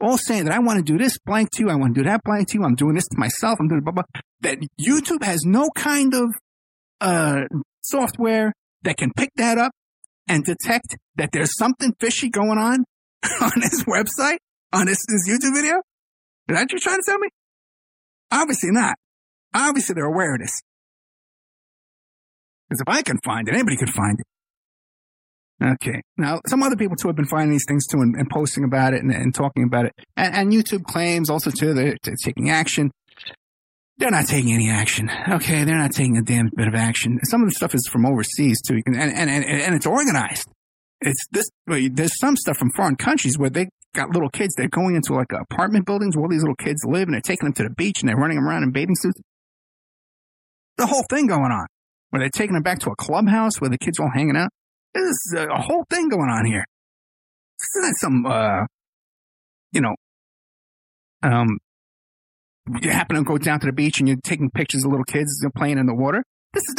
all 0.02 0.18
saying 0.18 0.45
that 0.45 0.54
I 0.54 0.60
want 0.60 0.78
to 0.78 0.84
do 0.84 0.97
this 0.97 1.18
blank 1.26 1.49
to 1.54 1.64
you, 1.64 1.70
I 1.70 1.76
want 1.76 1.95
to 1.95 2.04
do 2.04 2.10
that 2.10 2.22
blank 2.24 2.49
to 2.49 2.58
you, 2.58 2.64
I'm 2.64 2.76
doing 2.76 2.95
this 2.95 3.08
to 3.08 3.18
myself, 3.18 3.60
I'm 3.60 3.68
doing 3.68 3.82
blah, 3.82 3.93
blah, 3.93 4.04
that 4.41 4.58
YouTube 4.80 5.24
has 5.24 5.43
no 5.45 5.70
kind 5.76 6.14
of, 6.14 6.30
uh, 6.99 7.41
software 7.82 8.54
that 8.84 8.97
can 8.97 9.12
pick 9.16 9.30
that 9.36 9.58
up 9.58 9.72
and 10.28 10.43
detect 10.43 10.97
that 11.16 11.30
there's 11.32 11.58
something 11.58 11.93
fishy 11.99 12.30
going 12.30 12.58
on 12.58 12.86
on 13.41 13.52
this 13.60 13.84
website, 13.84 14.38
on 14.74 14.86
this, 14.86 14.99
this 15.08 15.28
YouTube 15.28 15.54
video? 15.54 15.78
Is 16.47 16.56
that 16.56 16.62
what 16.62 16.72
you're 16.72 16.80
trying 16.80 16.97
to 16.97 17.04
tell 17.06 17.20
me? 17.20 17.30
Obviously 18.32 18.72
not. 18.72 18.95
Obviously 19.54 19.93
they're 19.93 20.06
aware 20.06 20.36
of 20.36 20.41
this. 20.41 20.62
Because 22.70 22.82
if 22.88 22.93
I 22.93 23.02
can 23.02 23.18
find 23.24 23.47
it, 23.47 23.54
anybody 23.54 23.78
could 23.78 23.89
find 23.89 24.20
it. 24.20 24.26
Okay. 25.62 26.01
Now, 26.18 26.39
some 26.47 26.64
other 26.64 26.76
people 26.76 26.95
too 26.95 27.07
have 27.07 27.16
been 27.16 27.28
finding 27.28 27.51
these 27.51 27.66
things 27.68 27.86
too 27.86 27.99
and, 27.99 28.16
and 28.16 28.30
posting 28.30 28.64
about 28.64 28.93
it 28.93 29.03
and, 29.03 29.12
and, 29.12 29.34
talking 29.34 29.64
about 29.64 29.86
it. 29.86 29.93
And, 30.18 30.34
and 30.34 30.51
YouTube 30.51 30.86
claims 30.86 31.30
also 31.30 31.51
too 31.51 31.74
they're, 31.74 31.97
they're, 32.03 32.16
taking 32.24 32.49
action. 32.49 32.91
They're 33.97 34.09
not 34.09 34.26
taking 34.26 34.53
any 34.53 34.70
action. 34.70 35.09
Okay. 35.30 35.64
They're 35.64 35.78
not 35.78 35.91
taking 35.91 36.18
a 36.18 36.24
damn 36.24 36.49
bit 36.55 36.68
of 36.68 36.74
action. 36.74 37.20
Some 37.26 37.43
of 37.43 37.49
the 37.49 37.53
stuff 37.53 37.76
is 37.76 37.88
from 37.91 38.05
overseas 38.07 38.62
too. 38.62 38.82
Can, 38.84 38.95
and, 38.95 39.12
and, 39.12 39.30
and, 39.30 39.43
and 39.45 39.76
it's 39.76 39.86
organized. 39.86 40.47
It's 41.01 41.24
this, 41.32 41.49
there's 41.68 42.18
some 42.20 42.36
stuff 42.36 42.57
from 42.57 42.72
foreign 42.76 42.95
countries 42.95 43.38
where 43.38 43.49
they 43.49 43.70
got 43.93 44.09
little 44.09 44.30
kids. 44.30 44.55
They're 44.55 44.68
going 44.68 44.95
into 44.95 45.14
like 45.14 45.32
apartment 45.32 45.86
buildings 45.86 46.16
where 46.16 46.24
all 46.24 46.30
these 46.30 46.41
little 46.41 46.55
kids 46.55 46.82
live 46.86 47.07
and 47.07 47.14
they're 47.14 47.22
taking 47.22 47.45
them 47.45 47.53
to 47.53 47.64
the 47.64 47.70
beach 47.70 48.01
and 48.01 48.09
they're 48.09 48.18
running 48.18 48.38
them 48.38 48.47
around 48.47 48.64
in 48.64 48.72
bathing 48.72 48.95
suits. 48.95 49.20
The 50.78 50.88
whole 50.88 51.05
thing 51.09 51.28
going 51.28 51.51
on 51.51 51.68
where 52.09 52.22
they're 52.22 52.30
taking 52.30 52.53
them 52.53 52.64
back 52.64 52.80
to 52.80 52.89
a 52.89 52.95
clubhouse 52.95 53.59
where 53.59 53.70
the 53.70 53.78
kids 53.78 53.99
are 53.99 54.03
all 54.03 54.12
hanging 54.14 54.36
out. 54.36 54.49
There's 54.94 55.34
a 55.38 55.62
whole 55.62 55.86
thing 55.89 56.10
going 56.10 56.30
on 56.30 56.46
here. 56.46 56.66
This 57.60 57.84
isn't 57.84 57.98
some, 58.00 58.26
uh, 58.26 58.66
you 59.72 59.82
know, 59.82 59.96
um, 61.24 61.60
you 62.82 62.92
happen 62.92 63.18
to 63.18 63.24
go 63.24 63.38
down 63.38 63.60
to 63.60 63.68
the 63.68 63.74
beach 63.74 64.00
and 64.00 64.08
you're 64.08 64.18
taking 64.24 64.50
pictures 64.50 64.84
of 64.84 64.92
little 64.92 65.06
kids 65.06 65.46
playing 65.56 65.78
in 65.78 65.86
the 65.86 65.96
water. 65.96 66.24
This 66.54 66.64
is 66.68 66.76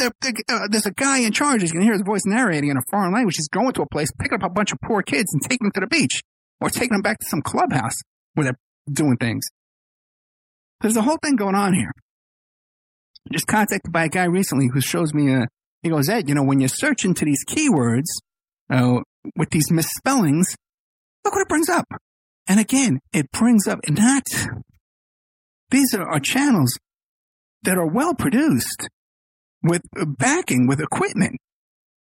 uh, 0.49 0.67
there's 0.69 0.85
a 0.85 0.91
guy 0.91 1.19
in 1.19 1.31
charge. 1.31 1.63
You 1.63 1.69
can 1.69 1.81
hear 1.81 1.93
his 1.93 2.03
voice 2.03 2.21
narrating 2.25 2.69
in 2.69 2.77
a 2.77 2.81
foreign 2.91 3.11
language. 3.11 3.35
He's 3.37 3.47
going 3.47 3.73
to 3.73 3.81
a 3.81 3.87
place, 3.87 4.09
picking 4.19 4.35
up 4.35 4.43
a 4.43 4.49
bunch 4.49 4.71
of 4.71 4.79
poor 4.81 5.01
kids 5.01 5.33
and 5.33 5.41
taking 5.41 5.65
them 5.65 5.71
to 5.73 5.79
the 5.79 5.87
beach 5.87 6.21
or 6.61 6.69
taking 6.69 6.91
them 6.91 7.01
back 7.01 7.17
to 7.19 7.25
some 7.27 7.41
clubhouse 7.41 7.95
where 8.35 8.45
they're 8.45 8.59
doing 8.91 9.17
things. 9.17 9.45
There's 10.81 10.95
a 10.95 11.01
whole 11.01 11.17
thing 11.23 11.35
going 11.35 11.55
on 11.55 11.73
here. 11.73 11.91
Just 13.31 13.47
contacted 13.47 13.91
by 13.91 14.05
a 14.05 14.09
guy 14.09 14.25
recently 14.25 14.69
who 14.71 14.81
shows 14.81 15.13
me 15.13 15.33
a, 15.33 15.47
he 15.83 15.89
goes, 15.89 16.09
Ed, 16.09 16.29
you 16.29 16.35
know, 16.35 16.43
when 16.43 16.59
you 16.59 16.67
search 16.67 17.05
into 17.05 17.25
these 17.25 17.43
keywords, 17.45 18.07
uh, 18.69 19.01
with 19.35 19.49
these 19.51 19.69
misspellings, 19.69 20.55
look 21.23 21.33
what 21.33 21.41
it 21.41 21.49
brings 21.49 21.69
up. 21.69 21.85
And 22.47 22.59
again, 22.59 22.99
it 23.11 23.31
brings 23.31 23.67
up 23.67 23.79
not, 23.89 24.23
these 25.69 25.93
are, 25.93 26.09
are 26.09 26.19
channels 26.19 26.77
that 27.63 27.77
are 27.77 27.87
well 27.87 28.13
produced 28.13 28.87
with 29.61 29.81
backing, 30.17 30.67
with 30.67 30.79
equipment, 30.79 31.37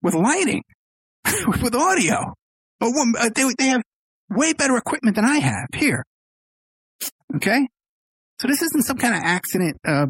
with 0.02 0.14
lighting, 0.14 0.62
with 1.46 1.74
audio. 1.74 2.34
Uh, 2.80 3.30
they, 3.34 3.44
they 3.58 3.66
have 3.68 3.82
way 4.30 4.52
better 4.52 4.76
equipment 4.76 5.16
than 5.16 5.24
I 5.24 5.38
have 5.38 5.68
here. 5.74 6.04
Okay? 7.36 7.68
So 8.38 8.48
this 8.48 8.60
isn't 8.62 8.84
some 8.84 8.98
kind 8.98 9.14
of 9.14 9.22
accident 9.24 9.78
uh, 9.86 10.06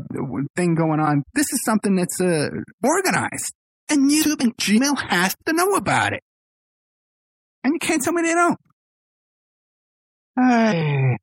thing 0.57 0.75
going 0.75 1.01
on. 1.01 1.23
This 1.35 1.53
is 1.53 1.63
something 1.65 1.95
that's 1.95 2.21
uh, 2.21 2.49
organized. 2.83 3.55
And 3.89 4.11
YouTube 4.11 4.43
and 4.43 4.57
Gmail 4.57 4.99
has 5.11 5.37
to 5.47 5.53
know 5.53 5.75
about 5.75 6.13
it. 6.13 6.23
And 7.63 7.75
you 7.75 7.79
can't 7.79 8.03
tell 8.03 8.13
me 8.13 8.23
they 8.23 8.35
don't. 8.35 8.59
Uh, 10.39 11.17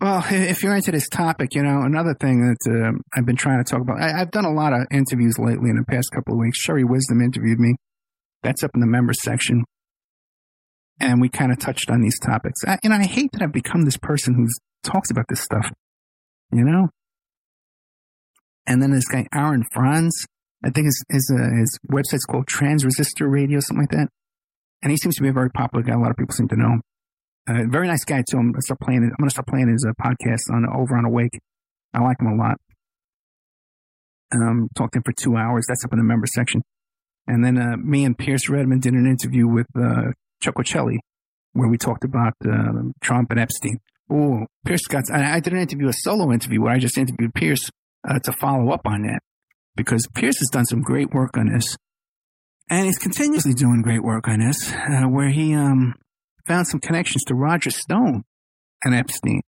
well, 0.00 0.24
if 0.30 0.62
you're 0.62 0.74
into 0.74 0.92
this 0.92 1.08
topic, 1.08 1.54
you 1.54 1.62
know, 1.62 1.82
another 1.82 2.14
thing 2.14 2.40
that 2.40 2.70
uh, 2.70 2.98
I've 3.14 3.26
been 3.26 3.36
trying 3.36 3.62
to 3.62 3.70
talk 3.70 3.80
about, 3.80 4.00
I, 4.00 4.18
have 4.18 4.30
done 4.30 4.44
a 4.44 4.52
lot 4.52 4.72
of 4.72 4.86
interviews 4.90 5.38
lately 5.38 5.70
in 5.70 5.76
the 5.76 5.84
past 5.88 6.10
couple 6.14 6.34
of 6.34 6.40
weeks. 6.40 6.58
Sherry 6.58 6.84
Wisdom 6.84 7.20
interviewed 7.20 7.58
me. 7.58 7.76
That's 8.42 8.62
up 8.62 8.70
in 8.74 8.80
the 8.80 8.86
members 8.86 9.22
section. 9.22 9.64
And 11.00 11.20
we 11.20 11.28
kind 11.28 11.52
of 11.52 11.58
touched 11.58 11.90
on 11.90 12.00
these 12.00 12.18
topics. 12.18 12.60
I, 12.66 12.78
and 12.82 12.92
I 12.92 13.04
hate 13.04 13.30
that 13.32 13.42
I've 13.42 13.52
become 13.52 13.84
this 13.84 13.98
person 13.98 14.34
who 14.34 14.46
talks 14.82 15.10
about 15.10 15.26
this 15.28 15.40
stuff, 15.40 15.70
you 16.52 16.64
know? 16.64 16.88
And 18.66 18.82
then 18.82 18.90
this 18.90 19.06
guy, 19.06 19.26
Aaron 19.34 19.64
Franz, 19.72 20.26
I 20.64 20.70
think 20.70 20.86
his, 20.86 21.04
his, 21.08 21.32
uh, 21.32 21.56
his 21.56 21.78
website's 21.90 22.24
called 22.24 22.46
Transresistor 22.46 23.30
Radio, 23.30 23.60
something 23.60 23.82
like 23.82 23.90
that. 23.90 24.08
And 24.82 24.90
he 24.90 24.96
seems 24.96 25.16
to 25.16 25.22
be 25.22 25.28
a 25.28 25.32
very 25.32 25.50
popular 25.50 25.82
guy. 25.82 25.94
A 25.94 25.98
lot 25.98 26.10
of 26.10 26.16
people 26.16 26.34
seem 26.34 26.48
to 26.48 26.56
know 26.56 26.72
him. 26.74 26.82
Uh, 27.48 27.62
very 27.70 27.86
nice 27.86 28.04
guy 28.04 28.22
too. 28.28 28.38
I'm 28.38 28.50
gonna 28.50 28.62
start 28.62 28.80
playing. 28.80 29.04
I'm 29.04 29.16
gonna 29.20 29.30
start 29.30 29.46
playing 29.46 29.68
his 29.68 29.86
uh, 29.88 29.92
podcast 30.02 30.52
on 30.52 30.66
over 30.74 30.96
on 30.96 31.04
Awake. 31.04 31.38
I 31.94 32.00
like 32.02 32.20
him 32.20 32.26
a 32.26 32.34
lot. 32.34 32.56
Um, 34.34 34.68
talked 34.76 34.94
to 34.94 34.98
him 34.98 35.02
for 35.04 35.12
two 35.12 35.36
hours. 35.36 35.66
That's 35.68 35.84
up 35.84 35.92
in 35.92 35.98
the 35.98 36.04
member 36.04 36.26
section. 36.26 36.62
And 37.28 37.44
then 37.44 37.56
uh, 37.56 37.76
me 37.76 38.04
and 38.04 38.18
Pierce 38.18 38.48
Redmond 38.48 38.82
did 38.82 38.94
an 38.94 39.06
interview 39.06 39.46
with 39.46 39.66
uh, 39.76 40.12
Chuck 40.42 40.56
Ochelli, 40.56 40.98
where 41.52 41.68
we 41.68 41.78
talked 41.78 42.04
about 42.04 42.34
uh, 42.44 42.72
Trump 43.00 43.30
and 43.30 43.38
Epstein. 43.38 43.78
Oh, 44.10 44.46
Pierce 44.64 44.86
got. 44.86 45.04
I, 45.12 45.40
did 45.40 45.52
an 45.52 45.60
interview, 45.60 45.88
a 45.88 45.92
solo 45.92 46.32
interview, 46.32 46.62
where 46.62 46.72
I 46.72 46.78
just 46.78 46.96
interviewed 46.96 47.34
Pierce 47.34 47.70
uh, 48.08 48.18
to 48.20 48.32
follow 48.32 48.70
up 48.70 48.82
on 48.84 49.02
that 49.02 49.20
because 49.74 50.06
Pierce 50.14 50.38
has 50.38 50.48
done 50.52 50.64
some 50.64 50.80
great 50.80 51.12
work 51.12 51.36
on 51.36 51.52
this, 51.52 51.76
and 52.70 52.86
he's 52.86 52.98
continuously 52.98 53.52
doing 53.52 53.82
great 53.82 54.02
work 54.02 54.28
on 54.28 54.40
this, 54.40 54.72
uh, 54.72 55.06
where 55.08 55.30
he 55.30 55.54
um, 55.54 55.94
found 56.46 56.68
some 56.68 56.80
connections 56.80 57.24
to 57.24 57.34
Roger 57.34 57.70
Stone 57.70 58.22
and 58.84 58.94
Epstein, 58.94 59.40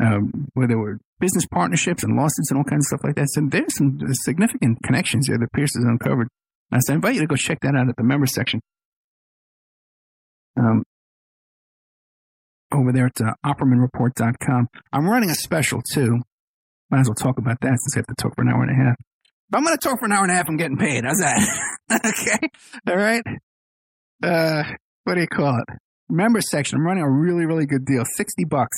um, 0.00 0.48
where 0.54 0.66
there 0.66 0.78
were 0.78 0.98
business 1.20 1.46
partnerships 1.46 2.02
and 2.02 2.16
lawsuits 2.16 2.50
and 2.50 2.58
all 2.58 2.64
kinds 2.64 2.86
of 2.86 2.98
stuff 2.98 3.04
like 3.04 3.16
that. 3.16 3.28
So 3.30 3.42
there's 3.48 3.76
some 3.76 3.98
significant 4.24 4.78
connections 4.84 5.26
here 5.26 5.38
that 5.38 5.52
Pierce 5.52 5.74
has 5.74 5.84
uncovered. 5.84 6.28
And 6.70 6.82
so 6.84 6.92
I 6.92 6.96
invite 6.96 7.14
you 7.14 7.20
to 7.22 7.26
go 7.26 7.36
check 7.36 7.58
that 7.62 7.74
out 7.74 7.88
at 7.88 7.96
the 7.96 8.04
member 8.04 8.26
section. 8.26 8.60
Um, 10.56 10.82
over 12.72 12.92
there 12.92 13.06
at 13.06 13.20
uh, 13.20 13.34
OppermanReport.com. 13.44 14.68
I'm 14.92 15.08
running 15.08 15.30
a 15.30 15.34
special 15.34 15.80
too. 15.82 16.18
Might 16.90 17.00
as 17.00 17.08
well 17.08 17.14
talk 17.14 17.38
about 17.38 17.60
that 17.60 17.68
since 17.68 17.96
I 17.96 17.98
have 17.98 18.06
to 18.06 18.14
talk 18.14 18.34
for 18.34 18.42
an 18.42 18.48
hour 18.48 18.62
and 18.62 18.70
a 18.70 18.84
half. 18.84 18.96
But 19.50 19.58
I'm 19.58 19.64
going 19.64 19.76
to 19.76 19.88
talk 19.88 19.98
for 19.98 20.06
an 20.06 20.12
hour 20.12 20.22
and 20.22 20.32
a 20.32 20.34
half. 20.34 20.48
I'm 20.48 20.56
getting 20.56 20.76
paid. 20.76 21.04
How's 21.04 21.18
that? 21.18 22.02
okay. 22.06 22.48
All 22.86 22.96
right. 22.96 23.22
Uh, 24.22 24.62
what 25.04 25.14
do 25.14 25.20
you 25.20 25.26
call 25.26 25.56
it? 25.56 25.76
Member 26.08 26.40
section. 26.40 26.78
I'm 26.78 26.86
running 26.86 27.02
a 27.02 27.10
really, 27.10 27.46
really 27.46 27.66
good 27.66 27.84
deal. 27.84 28.04
60 28.16 28.44
bucks. 28.44 28.76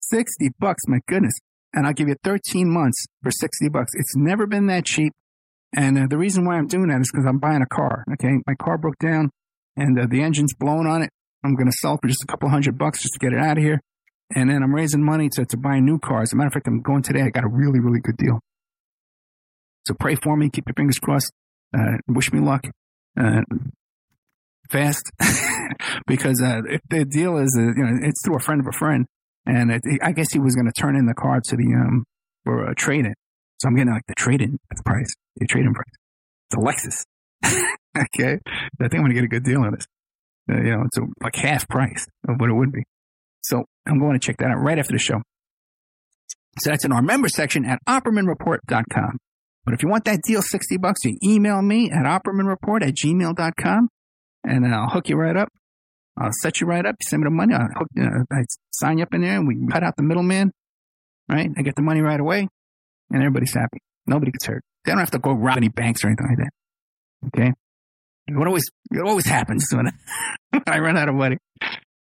60 0.00 0.50
bucks. 0.58 0.82
My 0.86 0.98
goodness. 1.08 1.34
And 1.72 1.86
I'll 1.86 1.92
give 1.92 2.08
you 2.08 2.16
13 2.22 2.72
months 2.72 3.06
for 3.22 3.30
60 3.32 3.68
bucks. 3.70 3.92
It's 3.94 4.14
never 4.16 4.46
been 4.46 4.66
that 4.66 4.84
cheap. 4.84 5.12
And 5.76 5.98
uh, 5.98 6.06
the 6.08 6.18
reason 6.18 6.44
why 6.44 6.56
I'm 6.56 6.68
doing 6.68 6.88
that 6.88 7.00
is 7.00 7.10
because 7.12 7.26
I'm 7.26 7.38
buying 7.38 7.62
a 7.62 7.74
car. 7.74 8.04
Okay. 8.12 8.34
My 8.46 8.54
car 8.54 8.78
broke 8.78 8.98
down 8.98 9.30
and 9.76 9.98
uh, 9.98 10.06
the 10.08 10.22
engine's 10.22 10.54
blown 10.54 10.86
on 10.86 11.02
it. 11.02 11.10
I'm 11.44 11.54
going 11.54 11.70
to 11.70 11.76
sell 11.80 11.98
for 12.00 12.08
just 12.08 12.24
a 12.24 12.26
couple 12.26 12.48
hundred 12.48 12.78
bucks 12.78 13.02
just 13.02 13.14
to 13.14 13.18
get 13.18 13.32
it 13.32 13.38
out 13.38 13.58
of 13.58 13.62
here. 13.62 13.80
And 14.34 14.48
then 14.48 14.62
I'm 14.62 14.74
raising 14.74 15.04
money 15.04 15.28
to, 15.34 15.44
to 15.44 15.56
buy 15.56 15.78
new 15.80 15.98
cars. 15.98 16.30
As 16.30 16.32
a 16.32 16.36
matter 16.36 16.48
of 16.48 16.54
fact, 16.54 16.66
I'm 16.66 16.80
going 16.80 17.02
today. 17.02 17.20
I 17.20 17.28
got 17.28 17.44
a 17.44 17.48
really, 17.48 17.78
really 17.78 18.00
good 18.00 18.16
deal. 18.16 18.40
So 19.86 19.94
pray 20.00 20.14
for 20.14 20.36
me. 20.36 20.48
Keep 20.48 20.68
your 20.68 20.74
fingers 20.74 20.98
crossed. 20.98 21.30
Uh, 21.76 21.98
wish 22.08 22.32
me 22.32 22.40
luck. 22.40 22.66
Uh, 23.20 23.42
fast. 24.70 25.12
because, 26.06 26.40
uh, 26.42 26.62
if 26.66 26.80
the 26.88 27.04
deal 27.04 27.36
is, 27.36 27.54
uh, 27.58 27.62
you 27.62 27.84
know, 27.84 27.98
it's 28.02 28.24
through 28.24 28.36
a 28.36 28.40
friend 28.40 28.60
of 28.60 28.66
a 28.66 28.76
friend. 28.76 29.06
And 29.46 29.70
it, 29.70 29.82
I 30.02 30.12
guess 30.12 30.32
he 30.32 30.38
was 30.38 30.54
going 30.54 30.66
to 30.66 30.80
turn 30.80 30.96
in 30.96 31.04
the 31.04 31.14
car 31.14 31.40
to 31.44 31.56
the, 31.56 31.74
um, 31.74 32.04
for 32.44 32.64
a 32.64 32.74
trade 32.74 33.04
in. 33.04 33.14
So 33.60 33.68
I'm 33.68 33.76
getting 33.76 33.92
like 33.92 34.06
the 34.08 34.14
trade 34.14 34.40
in 34.40 34.58
price, 34.84 35.14
the 35.36 35.46
trade 35.46 35.66
in 35.66 35.74
price. 35.74 35.86
It's 36.50 36.56
a 36.56 36.58
Lexus. 36.58 37.04
okay. 37.96 38.38
I 38.80 38.88
think 38.88 38.94
I'm 38.94 39.02
going 39.02 39.10
to 39.10 39.14
get 39.14 39.24
a 39.24 39.28
good 39.28 39.44
deal 39.44 39.60
on 39.60 39.74
this. 39.74 39.86
Uh, 40.50 40.56
you 40.56 40.76
know, 40.76 40.82
it's 40.84 40.98
a, 40.98 41.02
like 41.22 41.36
half 41.36 41.68
price 41.68 42.06
of 42.28 42.36
what 42.38 42.50
it 42.50 42.54
would 42.54 42.72
be. 42.72 42.84
So 43.42 43.64
I'm 43.86 43.98
going 43.98 44.14
to 44.14 44.18
check 44.18 44.38
that 44.38 44.50
out 44.50 44.58
right 44.58 44.78
after 44.78 44.92
the 44.92 44.98
show. 44.98 45.22
So 46.60 46.70
that's 46.70 46.84
in 46.84 46.92
our 46.92 47.02
member 47.02 47.28
section 47.28 47.64
at 47.64 47.78
OppermanReport.com. 47.88 49.18
But 49.64 49.74
if 49.74 49.82
you 49.82 49.88
want 49.88 50.04
that 50.04 50.20
deal, 50.22 50.42
60 50.42 50.76
bucks, 50.76 51.04
you 51.04 51.16
email 51.24 51.60
me 51.62 51.90
at 51.90 52.04
OppermanReport 52.04 52.86
at 52.86 52.94
gmail.com 52.94 53.88
and 54.44 54.74
I'll 54.74 54.88
hook 54.88 55.08
you 55.08 55.16
right 55.16 55.36
up. 55.36 55.48
I'll 56.18 56.30
set 56.42 56.60
you 56.60 56.66
right 56.66 56.84
up. 56.84 56.94
You 57.00 57.08
send 57.08 57.22
me 57.22 57.26
the 57.26 57.30
money. 57.30 57.54
I'll 57.54 57.68
hook, 57.76 57.88
uh, 57.98 58.24
I 58.30 58.44
sign 58.72 58.98
you 58.98 59.04
up 59.04 59.14
in 59.14 59.22
there 59.22 59.36
and 59.36 59.48
we 59.48 59.56
cut 59.72 59.82
out 59.82 59.96
the 59.96 60.02
middleman, 60.02 60.52
right? 61.28 61.50
I 61.56 61.62
get 61.62 61.76
the 61.76 61.82
money 61.82 62.02
right 62.02 62.20
away 62.20 62.48
and 63.10 63.22
everybody's 63.22 63.54
happy. 63.54 63.78
Nobody 64.06 64.30
gets 64.30 64.46
hurt. 64.46 64.62
They 64.84 64.92
don't 64.92 65.00
have 65.00 65.10
to 65.12 65.18
go 65.18 65.32
rob 65.32 65.56
any 65.56 65.68
banks 65.68 66.04
or 66.04 66.08
anything 66.08 66.26
like 66.28 66.38
that. 66.38 67.38
Okay. 67.38 67.52
What 68.28 68.46
always, 68.46 68.64
it 68.90 69.00
always 69.00 69.26
happens 69.26 69.66
when 69.72 69.90
I 70.66 70.78
run 70.78 70.96
out 70.96 71.08
of 71.08 71.14
money. 71.14 71.36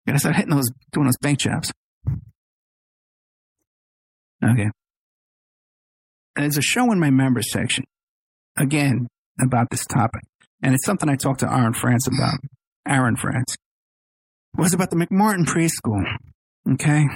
Gotta 0.06 0.18
start 0.18 0.36
hitting 0.36 0.54
those, 0.54 0.70
doing 0.92 1.06
those 1.06 1.18
bank 1.20 1.38
jobs. 1.38 1.72
Okay. 4.44 4.70
There's 6.36 6.56
a 6.56 6.62
show 6.62 6.90
in 6.92 6.98
my 6.98 7.10
members 7.10 7.52
section, 7.52 7.84
again, 8.56 9.06
about 9.40 9.68
this 9.70 9.84
topic. 9.86 10.22
And 10.62 10.74
it's 10.74 10.84
something 10.84 11.08
I 11.08 11.16
talked 11.16 11.40
to 11.40 11.52
Aaron 11.52 11.74
Franz 11.74 12.06
about. 12.06 12.38
Aaron 12.86 13.16
Franz. 13.16 13.54
It 14.56 14.60
was 14.60 14.74
about 14.74 14.90
the 14.90 14.96
McMartin 14.96 15.44
preschool. 15.44 16.04
Okay. 16.72 17.06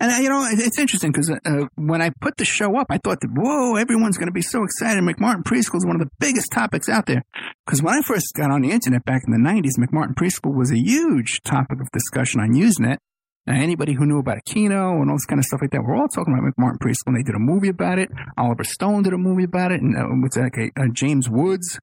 And 0.00 0.10
uh, 0.10 0.16
you 0.16 0.28
know, 0.28 0.44
it's 0.50 0.78
interesting 0.78 1.12
because 1.12 1.30
uh, 1.30 1.66
when 1.76 2.02
I 2.02 2.10
put 2.20 2.36
the 2.36 2.44
show 2.44 2.76
up, 2.76 2.88
I 2.90 2.98
thought 2.98 3.20
that 3.20 3.30
whoa, 3.34 3.76
everyone's 3.76 4.18
going 4.18 4.26
to 4.26 4.32
be 4.32 4.42
so 4.42 4.64
excited. 4.64 5.02
McMartin 5.02 5.44
Preschool 5.44 5.76
is 5.76 5.86
one 5.86 6.00
of 6.00 6.02
the 6.02 6.10
biggest 6.18 6.50
topics 6.52 6.88
out 6.88 7.06
there. 7.06 7.22
Because 7.64 7.82
when 7.82 7.94
I 7.94 8.02
first 8.02 8.32
got 8.34 8.50
on 8.50 8.62
the 8.62 8.70
internet 8.70 9.04
back 9.04 9.22
in 9.26 9.32
the 9.32 9.38
'90s, 9.38 9.78
McMartin 9.78 10.14
Preschool 10.14 10.54
was 10.54 10.72
a 10.72 10.78
huge 10.78 11.40
topic 11.44 11.80
of 11.80 11.90
discussion 11.92 12.40
on 12.40 12.52
Usenet. 12.54 12.98
Now, 13.46 13.54
anybody 13.54 13.92
who 13.92 14.06
knew 14.06 14.18
about 14.18 14.38
Aquino 14.38 15.00
and 15.00 15.10
all 15.10 15.16
this 15.16 15.26
kind 15.26 15.38
of 15.38 15.44
stuff 15.44 15.60
like 15.60 15.70
that, 15.72 15.82
we're 15.82 15.96
all 15.96 16.08
talking 16.08 16.32
about 16.32 16.50
McMartin 16.54 16.78
Preschool. 16.78 17.08
And 17.08 17.16
they 17.18 17.22
did 17.22 17.34
a 17.34 17.38
movie 17.38 17.68
about 17.68 17.98
it. 17.98 18.10
Oliver 18.38 18.64
Stone 18.64 19.02
did 19.02 19.12
a 19.12 19.18
movie 19.18 19.44
about 19.44 19.70
it, 19.70 19.80
and 19.80 19.96
uh, 19.96 20.06
what's 20.20 20.36
that? 20.36 20.50
Uh, 20.76 20.88
James 20.92 21.28
Woods 21.28 21.78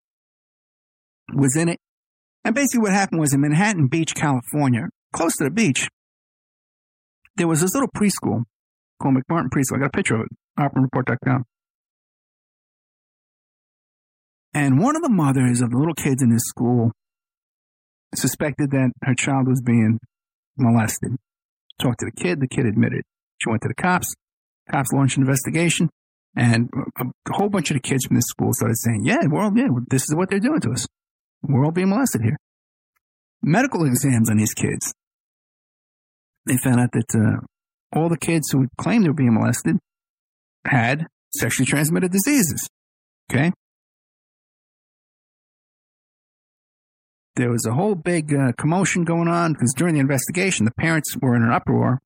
was 1.33 1.55
in 1.55 1.69
it. 1.69 1.79
And 2.43 2.55
basically, 2.55 2.81
what 2.81 2.91
happened 2.91 3.21
was 3.21 3.33
in 3.33 3.41
Manhattan 3.41 3.87
Beach, 3.87 4.15
California, 4.15 4.89
close 5.13 5.37
to 5.37 5.43
the 5.43 5.51
beach, 5.51 5.87
there 7.35 7.47
was 7.47 7.61
this 7.61 7.73
little 7.73 7.89
preschool 7.89 8.43
called 9.01 9.15
McMartin 9.15 9.49
Preschool. 9.49 9.77
I 9.77 9.79
got 9.79 9.87
a 9.87 9.89
picture 9.89 10.15
of 10.15 10.21
it, 10.21 10.27
OppermanReport.com. 10.59 11.43
And 14.53 14.79
one 14.79 14.95
of 14.95 15.01
the 15.01 15.09
mothers 15.09 15.61
of 15.61 15.71
the 15.71 15.77
little 15.77 15.93
kids 15.93 16.21
in 16.21 16.29
this 16.29 16.43
school 16.45 16.91
suspected 18.13 18.71
that 18.71 18.91
her 19.03 19.15
child 19.15 19.47
was 19.47 19.61
being 19.61 19.97
molested. 20.57 21.15
Talked 21.79 22.01
to 22.01 22.05
the 22.05 22.21
kid. 22.21 22.41
The 22.41 22.47
kid 22.47 22.65
admitted. 22.65 23.03
She 23.41 23.49
went 23.49 23.61
to 23.61 23.69
the 23.69 23.75
cops. 23.75 24.13
Cops 24.69 24.91
launched 24.91 25.17
an 25.17 25.23
investigation. 25.23 25.89
And 26.35 26.69
a, 26.97 27.03
a 27.03 27.33
whole 27.33 27.49
bunch 27.49 27.71
of 27.71 27.75
the 27.75 27.81
kids 27.81 28.05
from 28.05 28.17
this 28.17 28.25
school 28.27 28.49
started 28.53 28.77
saying, 28.77 29.01
yeah, 29.05 29.19
we're 29.27 29.41
all, 29.41 29.51
yeah, 29.55 29.67
this 29.89 30.03
is 30.03 30.15
what 30.15 30.29
they're 30.29 30.39
doing 30.39 30.59
to 30.61 30.71
us. 30.71 30.85
We're 31.41 31.65
all 31.65 31.71
being 31.71 31.89
molested 31.89 32.21
here. 32.21 32.37
medical 33.41 33.85
exams 33.85 34.29
on 34.29 34.37
these 34.37 34.53
kids. 34.53 34.93
They 36.45 36.57
found 36.57 36.79
out 36.79 36.91
that 36.93 37.15
uh, 37.15 37.45
all 37.97 38.09
the 38.09 38.17
kids 38.17 38.49
who 38.51 38.67
claimed 38.77 39.05
they 39.05 39.09
were 39.09 39.13
being 39.13 39.33
molested 39.33 39.77
had 40.65 41.07
sexually 41.33 41.65
transmitted 41.65 42.11
diseases. 42.11 42.67
Okay. 43.31 43.51
There 47.35 47.49
was 47.49 47.65
a 47.65 47.73
whole 47.73 47.95
big 47.95 48.33
uh, 48.33 48.51
commotion 48.57 49.03
going 49.03 49.27
on 49.27 49.53
because 49.53 49.73
during 49.75 49.95
the 49.95 50.01
investigation, 50.01 50.65
the 50.65 50.73
parents 50.77 51.15
were 51.21 51.35
in 51.35 51.43
an 51.43 51.51
uproar, 51.51 51.99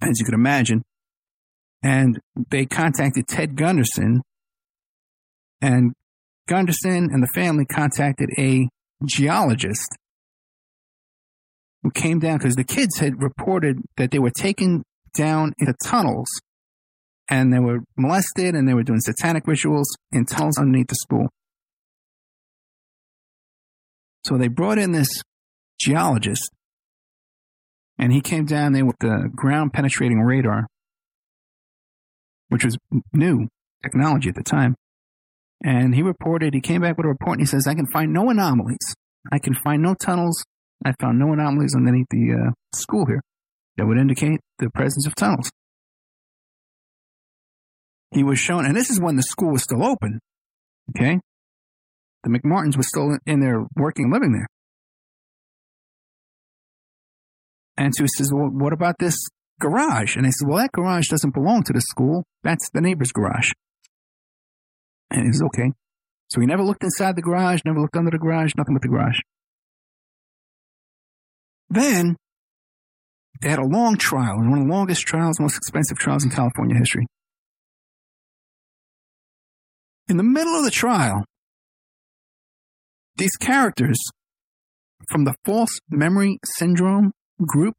as 0.00 0.20
you 0.20 0.24
could 0.24 0.34
imagine, 0.34 0.82
and 1.82 2.20
they 2.50 2.66
contacted 2.66 3.26
Ted 3.26 3.56
Gunderson, 3.56 4.22
and 5.60 5.92
Gunderson 6.46 7.10
and 7.12 7.22
the 7.22 7.28
family 7.34 7.64
contacted 7.66 8.30
a 8.38 8.68
geologist 9.04 9.88
came 11.94 12.18
down 12.18 12.38
because 12.38 12.56
the 12.56 12.64
kids 12.64 12.98
had 12.98 13.22
reported 13.22 13.78
that 13.96 14.10
they 14.10 14.18
were 14.18 14.30
taken 14.30 14.82
down 15.16 15.52
into 15.58 15.74
tunnels 15.84 16.28
and 17.28 17.52
they 17.52 17.58
were 17.58 17.80
molested 17.96 18.54
and 18.54 18.68
they 18.68 18.74
were 18.74 18.82
doing 18.82 19.00
satanic 19.00 19.46
rituals 19.46 19.88
in 20.12 20.24
tunnels 20.24 20.58
underneath 20.58 20.88
the 20.88 20.96
school. 20.96 21.28
So 24.24 24.36
they 24.36 24.48
brought 24.48 24.78
in 24.78 24.92
this 24.92 25.08
geologist 25.80 26.50
and 27.98 28.12
he 28.12 28.20
came 28.20 28.44
down 28.44 28.72
there 28.72 28.84
with 28.84 28.96
the 29.00 29.30
ground 29.34 29.72
penetrating 29.72 30.20
radar, 30.20 30.66
which 32.48 32.64
was 32.64 32.76
new 33.12 33.48
technology 33.82 34.28
at 34.28 34.34
the 34.34 34.42
time. 34.42 34.74
And 35.64 35.94
he 35.94 36.02
reported, 36.02 36.54
he 36.54 36.60
came 36.60 36.82
back 36.82 36.96
with 36.96 37.06
a 37.06 37.08
report 37.08 37.38
and 37.38 37.40
he 37.40 37.46
says, 37.46 37.66
I 37.66 37.74
can 37.74 37.86
find 37.92 38.12
no 38.12 38.30
anomalies. 38.30 38.94
I 39.32 39.38
can 39.38 39.54
find 39.54 39.82
no 39.82 39.94
tunnels. 39.94 40.44
I 40.84 40.92
found 41.00 41.18
no 41.18 41.32
anomalies 41.32 41.74
underneath 41.74 42.06
the 42.10 42.32
uh, 42.32 42.50
school 42.74 43.06
here 43.06 43.20
that 43.76 43.86
would 43.86 43.98
indicate 43.98 44.40
the 44.58 44.70
presence 44.70 45.06
of 45.06 45.14
tunnels. 45.14 45.50
He 48.12 48.22
was 48.22 48.38
shown, 48.38 48.64
and 48.64 48.74
this 48.74 48.90
is 48.90 49.00
when 49.00 49.16
the 49.16 49.22
school 49.22 49.52
was 49.52 49.62
still 49.62 49.84
open. 49.84 50.20
Okay. 50.90 51.20
The 52.24 52.30
McMartins 52.30 52.76
were 52.76 52.82
still 52.82 53.18
in 53.26 53.40
there 53.40 53.64
working 53.76 54.06
and 54.06 54.12
living 54.12 54.32
there. 54.32 54.46
And 57.76 57.94
so 57.94 58.04
he 58.04 58.08
says, 58.16 58.32
well, 58.32 58.48
what 58.50 58.72
about 58.72 58.96
this 58.98 59.16
garage? 59.60 60.16
And 60.16 60.26
I 60.26 60.30
said, 60.30 60.48
well, 60.48 60.58
that 60.58 60.72
garage 60.72 61.08
doesn't 61.08 61.34
belong 61.34 61.62
to 61.64 61.72
the 61.72 61.80
school. 61.80 62.24
That's 62.42 62.68
the 62.70 62.80
neighbor's 62.80 63.12
garage. 63.12 63.52
And 65.10 65.26
he 65.26 65.32
says, 65.32 65.42
okay. 65.42 65.72
So 66.30 66.40
he 66.40 66.46
never 66.46 66.62
looked 66.62 66.82
inside 66.82 67.16
the 67.16 67.22
garage, 67.22 67.60
never 67.64 67.80
looked 67.80 67.96
under 67.96 68.10
the 68.10 68.18
garage, 68.18 68.52
nothing 68.56 68.74
but 68.74 68.82
the 68.82 68.88
garage. 68.88 69.20
Then 71.70 72.16
they 73.40 73.50
had 73.50 73.58
a 73.58 73.66
long 73.66 73.96
trial, 73.96 74.38
one 74.38 74.58
of 74.58 74.66
the 74.66 74.72
longest 74.72 75.02
trials, 75.02 75.38
most 75.38 75.56
expensive 75.56 75.98
trials 75.98 76.24
in 76.24 76.30
California 76.30 76.76
history. 76.76 77.06
In 80.08 80.16
the 80.16 80.22
middle 80.22 80.54
of 80.54 80.64
the 80.64 80.70
trial, 80.70 81.24
these 83.16 83.36
characters 83.36 83.98
from 85.10 85.24
the 85.24 85.34
false 85.44 85.78
memory 85.90 86.38
syndrome 86.44 87.12
group. 87.44 87.74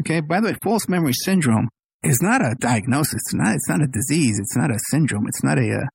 Okay. 0.00 0.20
By 0.20 0.40
the 0.40 0.48
way, 0.48 0.56
false 0.62 0.88
memory 0.88 1.12
syndrome 1.12 1.68
is 2.02 2.20
not 2.22 2.40
a 2.40 2.54
diagnosis. 2.58 3.14
It's 3.14 3.34
not, 3.34 3.54
it's 3.54 3.68
not 3.68 3.82
a 3.82 3.86
disease. 3.86 4.38
It's 4.38 4.56
not 4.56 4.70
a 4.70 4.78
syndrome. 4.90 5.26
It's 5.28 5.44
not 5.44 5.58
a, 5.58 5.86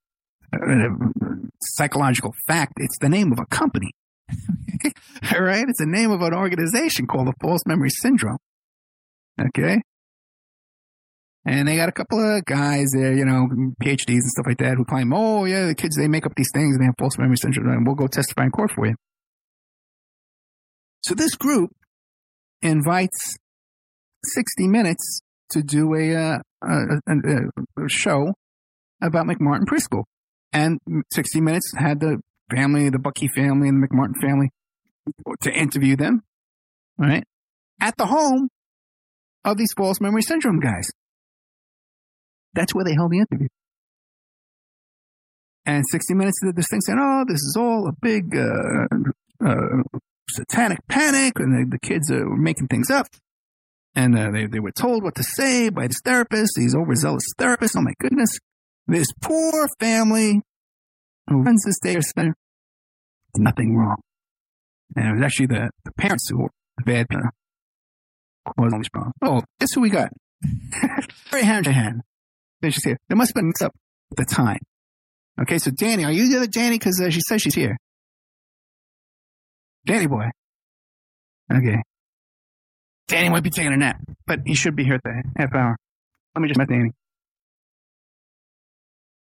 uh, 0.54 0.58
a, 0.58 0.86
a 0.86 1.38
psychological 1.62 2.34
fact. 2.48 2.74
It's 2.78 2.98
the 3.00 3.10
name 3.10 3.32
of 3.32 3.40
a 3.40 3.46
company. 3.48 3.92
All 5.34 5.42
right. 5.42 5.66
It's 5.68 5.80
the 5.80 5.86
name 5.88 6.12
of 6.12 6.22
an 6.22 6.34
organization 6.34 7.08
called 7.08 7.28
the 7.28 7.34
false 7.42 7.62
memory 7.66 7.90
syndrome. 7.90 8.38
Okay. 9.40 9.82
And 11.46 11.68
they 11.68 11.78
got 11.78 11.88
a 11.88 11.94
couple 11.94 12.20
of 12.20 12.44
guys 12.44 12.88
there, 12.94 13.14
you 13.14 13.24
know, 13.24 13.48
PhDs 13.82 14.10
and 14.10 14.32
stuff 14.32 14.48
like 14.48 14.58
that 14.58 14.76
who 14.76 14.84
claim, 14.84 15.14
oh, 15.14 15.46
yeah, 15.46 15.66
the 15.66 15.76
kids, 15.76 15.96
they 15.96 16.10
make 16.10 16.26
up 16.26 16.34
these 16.36 16.50
things 16.54 16.76
and 16.76 16.82
they 16.82 16.88
have 16.88 16.96
false 17.00 17.18
memory 17.18 17.38
syndrome 17.38 17.70
and 17.70 17.88
we'll 17.88 17.96
go 17.96 18.08
testify 18.08 18.44
in 18.44 18.52
court 18.52 18.72
for 18.72 18.86
you. 18.86 18.96
So 21.04 21.16
this 21.16 21.36
group 21.36 21.70
invites 22.62 23.38
60 24.24 24.68
Minutes 24.68 25.22
to 25.52 25.64
do 25.64 25.96
a, 25.96 26.16
uh, 26.16 26.40
a, 26.64 26.98
a, 27.08 27.86
a 27.86 27.90
show 27.90 28.34
about 29.02 29.26
McMartin 29.26 29.66
Preschool. 29.66 30.04
And 30.52 30.80
60 31.14 31.40
Minutes 31.40 31.72
had 31.78 32.02
the 32.02 32.20
family, 32.50 32.90
the 32.90 33.00
Buckey 33.00 33.28
family 33.28 33.70
and 33.70 33.82
the 33.82 33.88
McMartin 33.88 34.20
family 34.22 34.50
to 35.42 35.52
interview 35.52 35.96
them, 35.96 36.24
right? 36.98 37.24
At 37.82 37.96
the 37.98 38.06
home 38.06 38.50
of 39.46 39.58
these 39.58 39.74
false 39.76 40.02
memory 40.02 40.22
syndrome 40.22 40.60
guys. 40.60 40.90
That's 42.54 42.74
where 42.74 42.84
they 42.84 42.94
held 42.94 43.12
the 43.12 43.20
interview. 43.20 43.48
And 45.66 45.84
60 45.92 46.14
Minutes 46.14 46.40
did 46.44 46.56
this 46.56 46.68
thing 46.70 46.82
saying, 46.82 47.00
oh, 47.00 47.26
this 47.28 47.42
is 47.42 47.56
all 47.58 47.90
a 47.90 47.94
big 48.02 48.36
uh, 48.36 48.88
uh, 49.46 50.00
satanic 50.30 50.80
panic, 50.88 51.34
and 51.40 51.72
the, 51.72 51.78
the 51.78 51.80
kids 51.80 52.10
are 52.10 52.26
making 52.26 52.68
things 52.68 52.90
up. 52.90 53.08
And 53.94 54.18
uh, 54.18 54.32
they, 54.32 54.46
they 54.46 54.60
were 54.60 54.72
told 54.72 55.04
what 55.04 55.16
to 55.16 55.24
say 55.24 55.70
by 55.70 55.88
this 55.88 56.00
therapist, 56.06 56.54
these 56.56 56.76
overzealous 56.76 57.24
therapists. 57.38 57.76
Oh 57.76 57.82
my 57.82 57.94
goodness. 58.00 58.30
This 58.86 59.08
poor 59.22 59.68
family 59.80 60.42
who 61.30 61.42
runs 61.42 61.64
this 61.66 61.78
center, 61.82 62.36
nothing 63.36 63.76
wrong. 63.76 63.98
And 64.96 65.08
it 65.08 65.14
was 65.14 65.22
actually 65.24 65.48
the, 65.48 65.70
the 65.84 65.92
parents 65.94 66.30
who 66.30 66.44
were 66.44 66.50
the 66.78 66.84
bad 66.84 67.10
people. 67.10 67.30
Was 68.58 68.72
all 68.72 68.80
these 68.80 68.90
problems. 68.90 69.14
Oh, 69.22 69.42
guess 69.60 69.74
who 69.74 69.82
we 69.82 69.90
got? 69.90 70.10
Very 71.32 71.44
hand 71.44 71.66
to 71.66 71.72
hand. 71.74 72.02
Then 72.62 72.72
she's 72.72 72.84
here. 72.84 72.98
There 73.10 73.18
must 73.18 73.32
have 73.32 73.36
been 73.36 73.48
mix 73.48 73.62
up 73.62 73.76
at 74.12 74.18
the 74.18 74.26
time. 74.26 74.60
Okay, 75.42 75.58
so 75.58 75.70
Danny, 75.70 76.06
are 76.06 76.12
you 76.12 76.30
the 76.30 76.38
other 76.38 76.48
Danny? 76.48 76.78
Because 76.78 77.00
uh, 77.02 77.10
she 77.10 77.20
says 77.28 77.42
she's 77.42 77.54
here. 77.54 77.78
Danny 79.86 80.08
boy. 80.08 80.26
Okay. 81.52 81.82
Danny 83.08 83.30
might 83.30 83.44
be 83.44 83.50
taking 83.50 83.74
a 83.74 83.78
nap, 83.78 83.98
but 84.26 84.40
he 84.46 84.56
should 84.56 84.76
be 84.76 84.84
here 84.84 84.96
at 84.96 85.04
the 85.04 85.24
half 85.38 85.54
hour. 85.54 85.76
Let 86.36 86.42
me 86.42 86.48
just 86.48 86.58
met 86.58 86.70
Danny. 86.70 86.92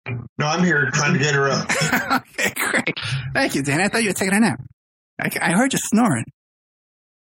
No, 0.07 0.47
I'm 0.47 0.65
here 0.65 0.91
trying 0.93 1.15
to 1.15 1.19
get 1.19 1.35
her 1.35 1.49
up. 1.51 2.23
okay, 2.39 2.53
great. 2.55 2.95
Thank 3.35 3.55
you, 3.55 3.63
Danny. 3.63 3.85
I 3.85 3.89
thought 3.89 4.03
you 4.03 4.11
were 4.11 4.15
taking 4.15 4.35
a 4.35 4.41
nap. 4.41 4.61
I, 5.21 5.31
I 5.41 5.53
heard 5.53 5.73
you 5.73 5.79
snoring. 5.83 6.27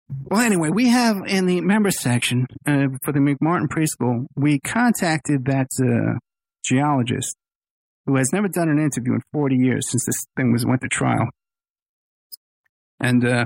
Well, 0.10 0.42
anyway, 0.42 0.70
we 0.70 0.90
have 0.90 1.18
in 1.26 1.46
the 1.46 1.62
member 1.62 1.92
section 1.92 2.46
uh, 2.68 2.88
for 3.04 3.12
the 3.12 3.20
McMartin 3.20 3.68
preschool, 3.68 4.26
we 4.36 4.60
contacted 4.60 5.46
that 5.46 5.68
uh, 5.82 6.20
geologist 6.64 7.36
who 8.06 8.18
has 8.18 8.32
never 8.32 8.48
done 8.48 8.70
an 8.70 8.78
interview 8.78 9.14
in 9.14 9.22
40 9.32 9.56
years 9.56 9.90
since 9.90 10.06
this 10.06 10.26
thing 10.36 10.52
was 10.52 10.66
went 10.66 10.82
to 10.82 10.88
trial. 10.88 11.30
And 13.00 13.26
uh, 13.26 13.46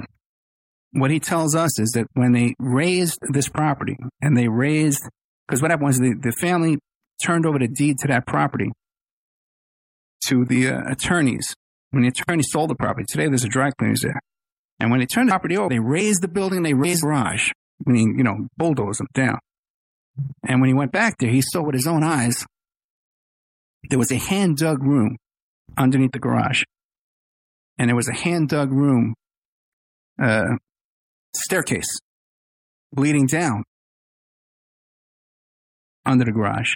what 0.92 1.12
he 1.12 1.20
tells 1.20 1.56
us 1.56 1.80
is 1.80 1.92
that 1.92 2.08
when 2.14 2.34
they 2.34 2.56
razed 2.60 3.20
this 3.32 3.48
property 3.48 3.96
and 4.22 4.36
they 4.36 4.48
razed, 4.48 5.02
because 5.48 5.62
what 5.62 5.72
happened 5.72 5.88
was 5.88 5.98
the, 5.98 6.14
the 6.20 6.34
family 6.42 6.78
turned 7.24 7.46
over 7.46 7.60
the 7.60 7.68
deed 7.68 7.98
to 8.00 8.08
that 8.08 8.28
property 8.28 8.70
to 10.28 10.46
the 10.46 10.70
uh, 10.70 10.82
attorneys. 10.92 11.54
When 11.92 12.04
the 12.04 12.10
attorney 12.10 12.44
sold 12.44 12.70
the 12.70 12.76
property, 12.76 13.06
today 13.08 13.28
there's 13.28 13.44
a 13.44 13.50
dry 13.50 13.72
cleaners 13.72 14.02
there. 14.02 14.20
And 14.80 14.92
when 14.92 15.00
they 15.00 15.06
turned 15.06 15.30
the 15.30 15.32
property 15.32 15.58
over, 15.58 15.70
they 15.70 15.80
razed 15.80 16.22
the 16.22 16.28
building, 16.28 16.64
they 16.64 16.74
razed 16.74 17.02
the 17.02 17.08
garage, 17.08 17.52
meaning, 17.86 18.16
you 18.18 18.24
know, 18.24 18.48
bulldoze 18.58 18.98
them 18.98 19.08
down. 19.14 19.40
And 20.48 20.62
when 20.62 20.70
he 20.70 20.74
went 20.74 20.92
back 20.92 21.16
there, 21.20 21.30
he 21.30 21.42
saw 21.42 21.64
with 21.64 21.76
his 21.76 21.88
own 21.88 22.04
eyes 22.04 22.46
there 23.90 24.00
was 24.00 24.12
a 24.12 24.18
hand 24.18 24.58
dug 24.58 24.84
room 24.84 25.18
underneath 25.78 26.12
the 26.12 26.20
garage. 26.20 26.64
And 27.78 27.90
there 27.90 27.96
was 27.96 28.10
a 28.10 28.14
hand 28.14 28.50
dug 28.50 28.72
room, 28.72 29.16
uh, 30.22 30.58
staircase 31.36 32.00
leading 32.96 33.26
down 33.26 33.64
under 36.06 36.26
the 36.26 36.32
garage. 36.32 36.74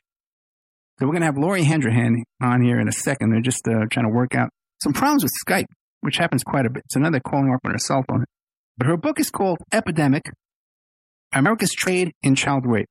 So 1.04 1.08
we're 1.08 1.16
going 1.16 1.24
to 1.24 1.26
have 1.26 1.38
Lori 1.38 1.64
Handrahan 1.64 2.24
on 2.42 2.62
here 2.64 2.80
in 2.80 2.88
a 2.88 2.94
second. 2.94 3.32
They're 3.32 3.42
just 3.42 3.68
uh, 3.68 3.88
trying 3.92 4.06
to 4.06 4.14
work 4.14 4.36
out 4.36 4.52
some 4.82 4.94
problems 4.94 5.24
with 5.24 5.34
Skype 5.46 5.66
which 6.00 6.16
happens 6.16 6.46
quite 6.46 6.66
a 6.66 6.70
bit. 6.70 6.84
So 6.92 7.02
now 7.02 7.10
they're 7.10 7.20
calling 7.20 7.48
her 7.48 7.56
up 7.56 7.62
on 7.66 7.72
her 7.72 7.78
cell 7.78 8.06
phone. 8.08 8.24
But 8.78 8.88
her 8.88 8.96
book 8.96 9.20
is 9.20 9.30
called 9.30 9.58
Epidemic 9.74 10.24
America's 11.34 11.74
Trade 11.74 12.14
in 12.24 12.36
Child 12.36 12.66
Rape. 12.66 12.88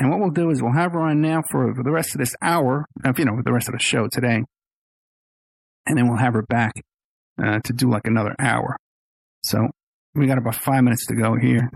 And 0.00 0.10
what 0.10 0.18
we'll 0.18 0.30
do 0.30 0.50
is 0.50 0.60
we'll 0.60 0.72
have 0.72 0.92
her 0.92 1.02
on 1.02 1.20
now 1.20 1.42
for, 1.52 1.72
the 1.72 1.92
rest 1.92 2.16
of 2.16 2.18
this 2.18 2.34
hour, 2.42 2.84
you 3.16 3.24
know, 3.24 3.40
the 3.44 3.52
rest 3.52 3.68
of 3.68 3.74
the 3.74 3.80
show 3.80 4.08
today. 4.08 4.42
And 5.86 5.96
then 5.96 6.08
we'll 6.08 6.18
have 6.18 6.34
her 6.34 6.42
back 6.42 6.72
uh, 7.40 7.60
to 7.64 7.72
do 7.72 7.88
like 7.88 8.06
another 8.06 8.34
hour. 8.40 8.76
So 9.44 9.68
we 10.16 10.26
got 10.26 10.38
about 10.38 10.56
five 10.56 10.82
minutes 10.82 11.06
to 11.06 11.14
go 11.14 11.36
here. 11.36 11.70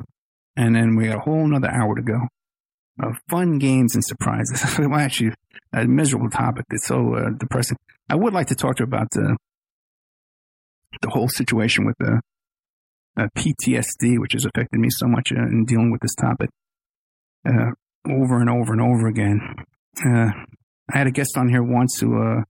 And 0.56 0.74
then 0.74 0.96
we 0.96 1.06
got 1.06 1.18
a 1.18 1.20
whole 1.20 1.44
another 1.44 1.70
hour 1.70 1.94
to 1.94 2.02
go 2.02 2.26
of 3.00 3.16
fun 3.28 3.58
games 3.58 3.94
and 3.94 4.04
surprises. 4.04 4.62
well, 4.78 4.94
actually, 4.94 5.32
a 5.72 5.86
miserable 5.86 6.30
topic. 6.30 6.64
It's 6.70 6.86
so 6.86 7.14
uh, 7.14 7.30
depressing. 7.38 7.76
I 8.10 8.16
would 8.16 8.32
like 8.32 8.48
to 8.48 8.54
talk 8.54 8.76
to 8.76 8.82
you 8.82 8.86
about 8.86 9.08
uh, 9.16 9.34
the 11.02 11.10
whole 11.10 11.28
situation 11.28 11.86
with 11.86 11.96
the 11.98 12.20
uh, 13.18 13.28
PTSD, 13.36 14.18
which 14.18 14.32
has 14.32 14.44
affected 14.44 14.78
me 14.78 14.88
so 14.90 15.06
much 15.06 15.32
uh, 15.32 15.42
in 15.42 15.64
dealing 15.64 15.90
with 15.90 16.00
this 16.00 16.14
topic 16.14 16.50
uh, 17.46 17.70
over 18.08 18.40
and 18.40 18.50
over 18.50 18.72
and 18.72 18.80
over 18.80 19.06
again. 19.06 19.40
Uh, 20.04 20.30
I 20.92 20.98
had 20.98 21.06
a 21.06 21.10
guest 21.10 21.36
on 21.36 21.48
here 21.48 21.62
once 21.62 21.98
who 22.00 22.16
uh, 22.16 22.42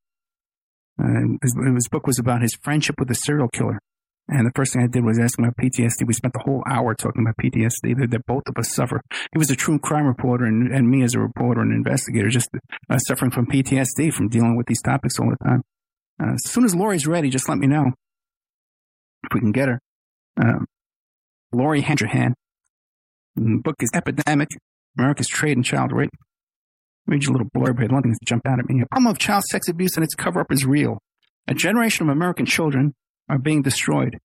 uh, 1.02 1.20
his, 1.42 1.56
his, 1.74 1.88
book 1.88 2.06
was 2.06 2.18
about 2.18 2.42
his 2.42 2.56
friendship 2.62 2.96
with 2.98 3.10
a 3.10 3.14
serial 3.14 3.48
killer. 3.48 3.78
And 4.30 4.46
the 4.46 4.52
first 4.54 4.74
thing 4.74 4.82
I 4.82 4.86
did 4.86 5.04
was 5.04 5.18
ask 5.18 5.38
him 5.38 5.44
about 5.44 5.56
PTSD. 5.56 6.06
We 6.06 6.12
spent 6.12 6.34
the 6.34 6.42
whole 6.44 6.62
hour 6.68 6.94
talking 6.94 7.22
about 7.22 7.36
PTSD 7.42 7.98
that, 7.98 8.10
that 8.10 8.26
both 8.26 8.42
of 8.46 8.58
us 8.58 8.74
suffer. 8.74 9.00
He 9.32 9.38
was 9.38 9.50
a 9.50 9.56
true 9.56 9.78
crime 9.78 10.06
reporter, 10.06 10.44
and, 10.44 10.70
and 10.70 10.90
me 10.90 11.02
as 11.02 11.14
a 11.14 11.18
reporter 11.18 11.62
and 11.62 11.72
investigator, 11.72 12.28
just 12.28 12.50
uh, 12.90 12.98
suffering 12.98 13.30
from 13.30 13.46
PTSD 13.46 14.12
from 14.12 14.28
dealing 14.28 14.56
with 14.56 14.66
these 14.66 14.82
topics 14.82 15.18
all 15.18 15.30
the 15.30 15.44
time. 15.44 15.62
Uh, 16.22 16.34
as 16.34 16.50
soon 16.50 16.64
as 16.64 16.74
Lori's 16.74 17.06
ready, 17.06 17.30
just 17.30 17.48
let 17.48 17.58
me 17.58 17.66
know 17.66 17.92
if 19.24 19.32
we 19.32 19.40
can 19.40 19.52
get 19.52 19.68
her. 19.68 19.80
Um, 20.36 20.66
Lori 21.52 21.80
Handrahan. 21.80 22.34
The 23.36 23.60
book 23.62 23.76
is 23.80 23.90
Epidemic 23.94 24.48
America's 24.98 25.28
Trade 25.28 25.56
in 25.56 25.62
Child 25.62 25.92
Rape. 25.92 26.10
Read 27.06 27.22
your 27.22 27.32
little 27.32 27.48
blurb 27.56 27.78
here. 27.78 27.88
One 27.88 28.02
thing 28.02 28.12
that 28.12 28.26
jumped 28.26 28.46
out 28.46 28.58
at 28.58 28.68
me. 28.68 28.80
The 28.80 28.86
problem 28.86 29.10
of 29.10 29.18
child 29.18 29.44
sex 29.44 29.68
abuse 29.68 29.96
and 29.96 30.04
its 30.04 30.14
cover 30.14 30.40
up 30.40 30.52
is 30.52 30.66
real. 30.66 30.98
A 31.46 31.54
generation 31.54 32.08
of 32.08 32.14
American 32.14 32.44
children 32.44 32.94
are 33.28 33.38
being 33.38 33.62
destroyed. 33.62 34.18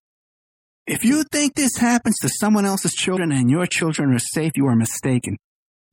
If 0.86 1.06
you 1.06 1.24
think 1.24 1.56
this 1.56 1.78
happens 1.78 2.18
to 2.20 2.30
someone 2.30 2.66
else's 2.66 2.94
children 2.94 3.32
and 3.32 3.50
your 3.50 3.66
children 3.66 4.14
are 4.14 4.20
safe, 4.20 4.52
you 4.56 4.68
are 4.68 4.76
mistaken. 4.76 5.38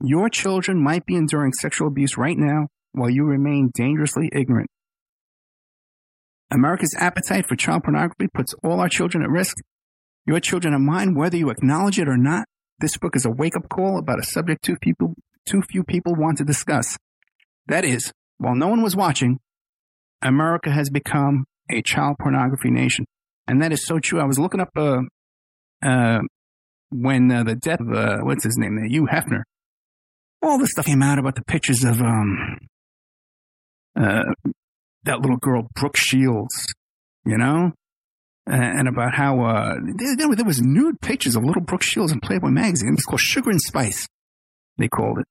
Your 0.03 0.29
children 0.29 0.83
might 0.83 1.07
be 1.07 1.15
enduring 1.15 1.53
sexual 1.53 1.89
abuse 1.89 2.17
right 2.17 2.37
now 2.37 2.69
while 2.93 3.11
you 3.11 3.25
remain 3.25 3.71
dangerously 3.75 4.31
ignorant. 4.33 4.69
America's 6.51 6.97
appetite 6.99 7.47
for 7.47 7.55
child 7.55 7.85
pornography 7.85 8.27
puts 8.35 8.55
all 8.65 8.81
our 8.81 8.89
children 8.89 9.23
at 9.23 9.31
risk. 9.31 9.59
Your 10.27 10.41
children 10.41 10.75
are 10.75 10.81
mine, 10.81 11.15
whether 11.15 11.37
you 11.37 11.51
acknowledge 11.51 11.99
it 12.01 12.09
or 12.09 12.17
not. 12.17 12.47
This 12.81 12.97
book 12.97 13.15
is 13.15 13.25
a 13.25 13.31
wake 13.31 13.57
up 13.57 13.69
call 13.69 13.99
about 13.99 14.19
a 14.19 14.25
subject 14.25 14.65
too 14.65 14.77
people, 14.81 15.15
too 15.47 15.63
few 15.63 15.85
people 15.85 16.15
want 16.15 16.39
to 16.39 16.45
discuss. 16.45 16.97
That 17.67 17.85
is, 17.85 18.13
while 18.39 18.57
no 18.57 18.67
one 18.67 18.83
was 18.83 18.97
watching, 18.97 19.39
America 20.23 20.71
has 20.71 20.91
become 20.91 21.45
a 21.73 21.83
child 21.83 22.17
pornography 22.19 22.71
nation. 22.71 23.07
And 23.47 23.63
that 23.63 23.73
is 23.73 23.87
so 23.87 23.99
true. 23.99 24.21
I 24.21 24.25
was 24.25 24.39
looking 24.39 24.61
up, 24.61 24.71
uh, 24.77 25.03
uh, 25.83 26.21
when 26.91 27.31
uh, 27.31 27.45
the 27.45 27.57
death 27.57 27.81
of, 27.81 27.93
uh, 27.93 28.19
what's 28.23 28.45
his 28.45 28.57
name, 28.59 28.79
Hugh 28.89 29.09
Hefner, 29.11 29.43
all 30.43 30.59
this 30.59 30.71
stuff 30.73 30.87
came 30.87 31.03
out 31.03 31.19
about 31.19 31.35
the 31.35 31.45
pictures 31.45 31.85
of, 31.85 32.01
um, 32.01 32.59
uh, 33.99 34.25
that 35.05 35.21
little 35.21 35.37
girl, 35.37 35.69
Brooke 35.75 35.97
Shields, 35.97 36.75
you 37.25 37.39
know? 37.39 37.73
and 38.47 38.89
about 38.89 39.15
how 39.15 39.45
uh, 39.45 39.77
there, 39.97 40.35
there, 40.35 40.45
was 40.45 40.61
nude 40.61 41.01
pictures 41.01 41.37
of 41.37 41.45
little 41.45 41.63
Brooke 41.63 41.85
Shields 41.85 42.11
in 42.11 42.21
Playboy 42.21 42.49
magazine. 42.49 42.89
It 42.89 42.97
was 42.97 43.05
called 43.05 43.21
Sugar 43.21 43.51
and 43.51 43.61
Spice, 43.61 44.09
they 44.77 44.89
called 44.89 45.21
it. 45.21 45.27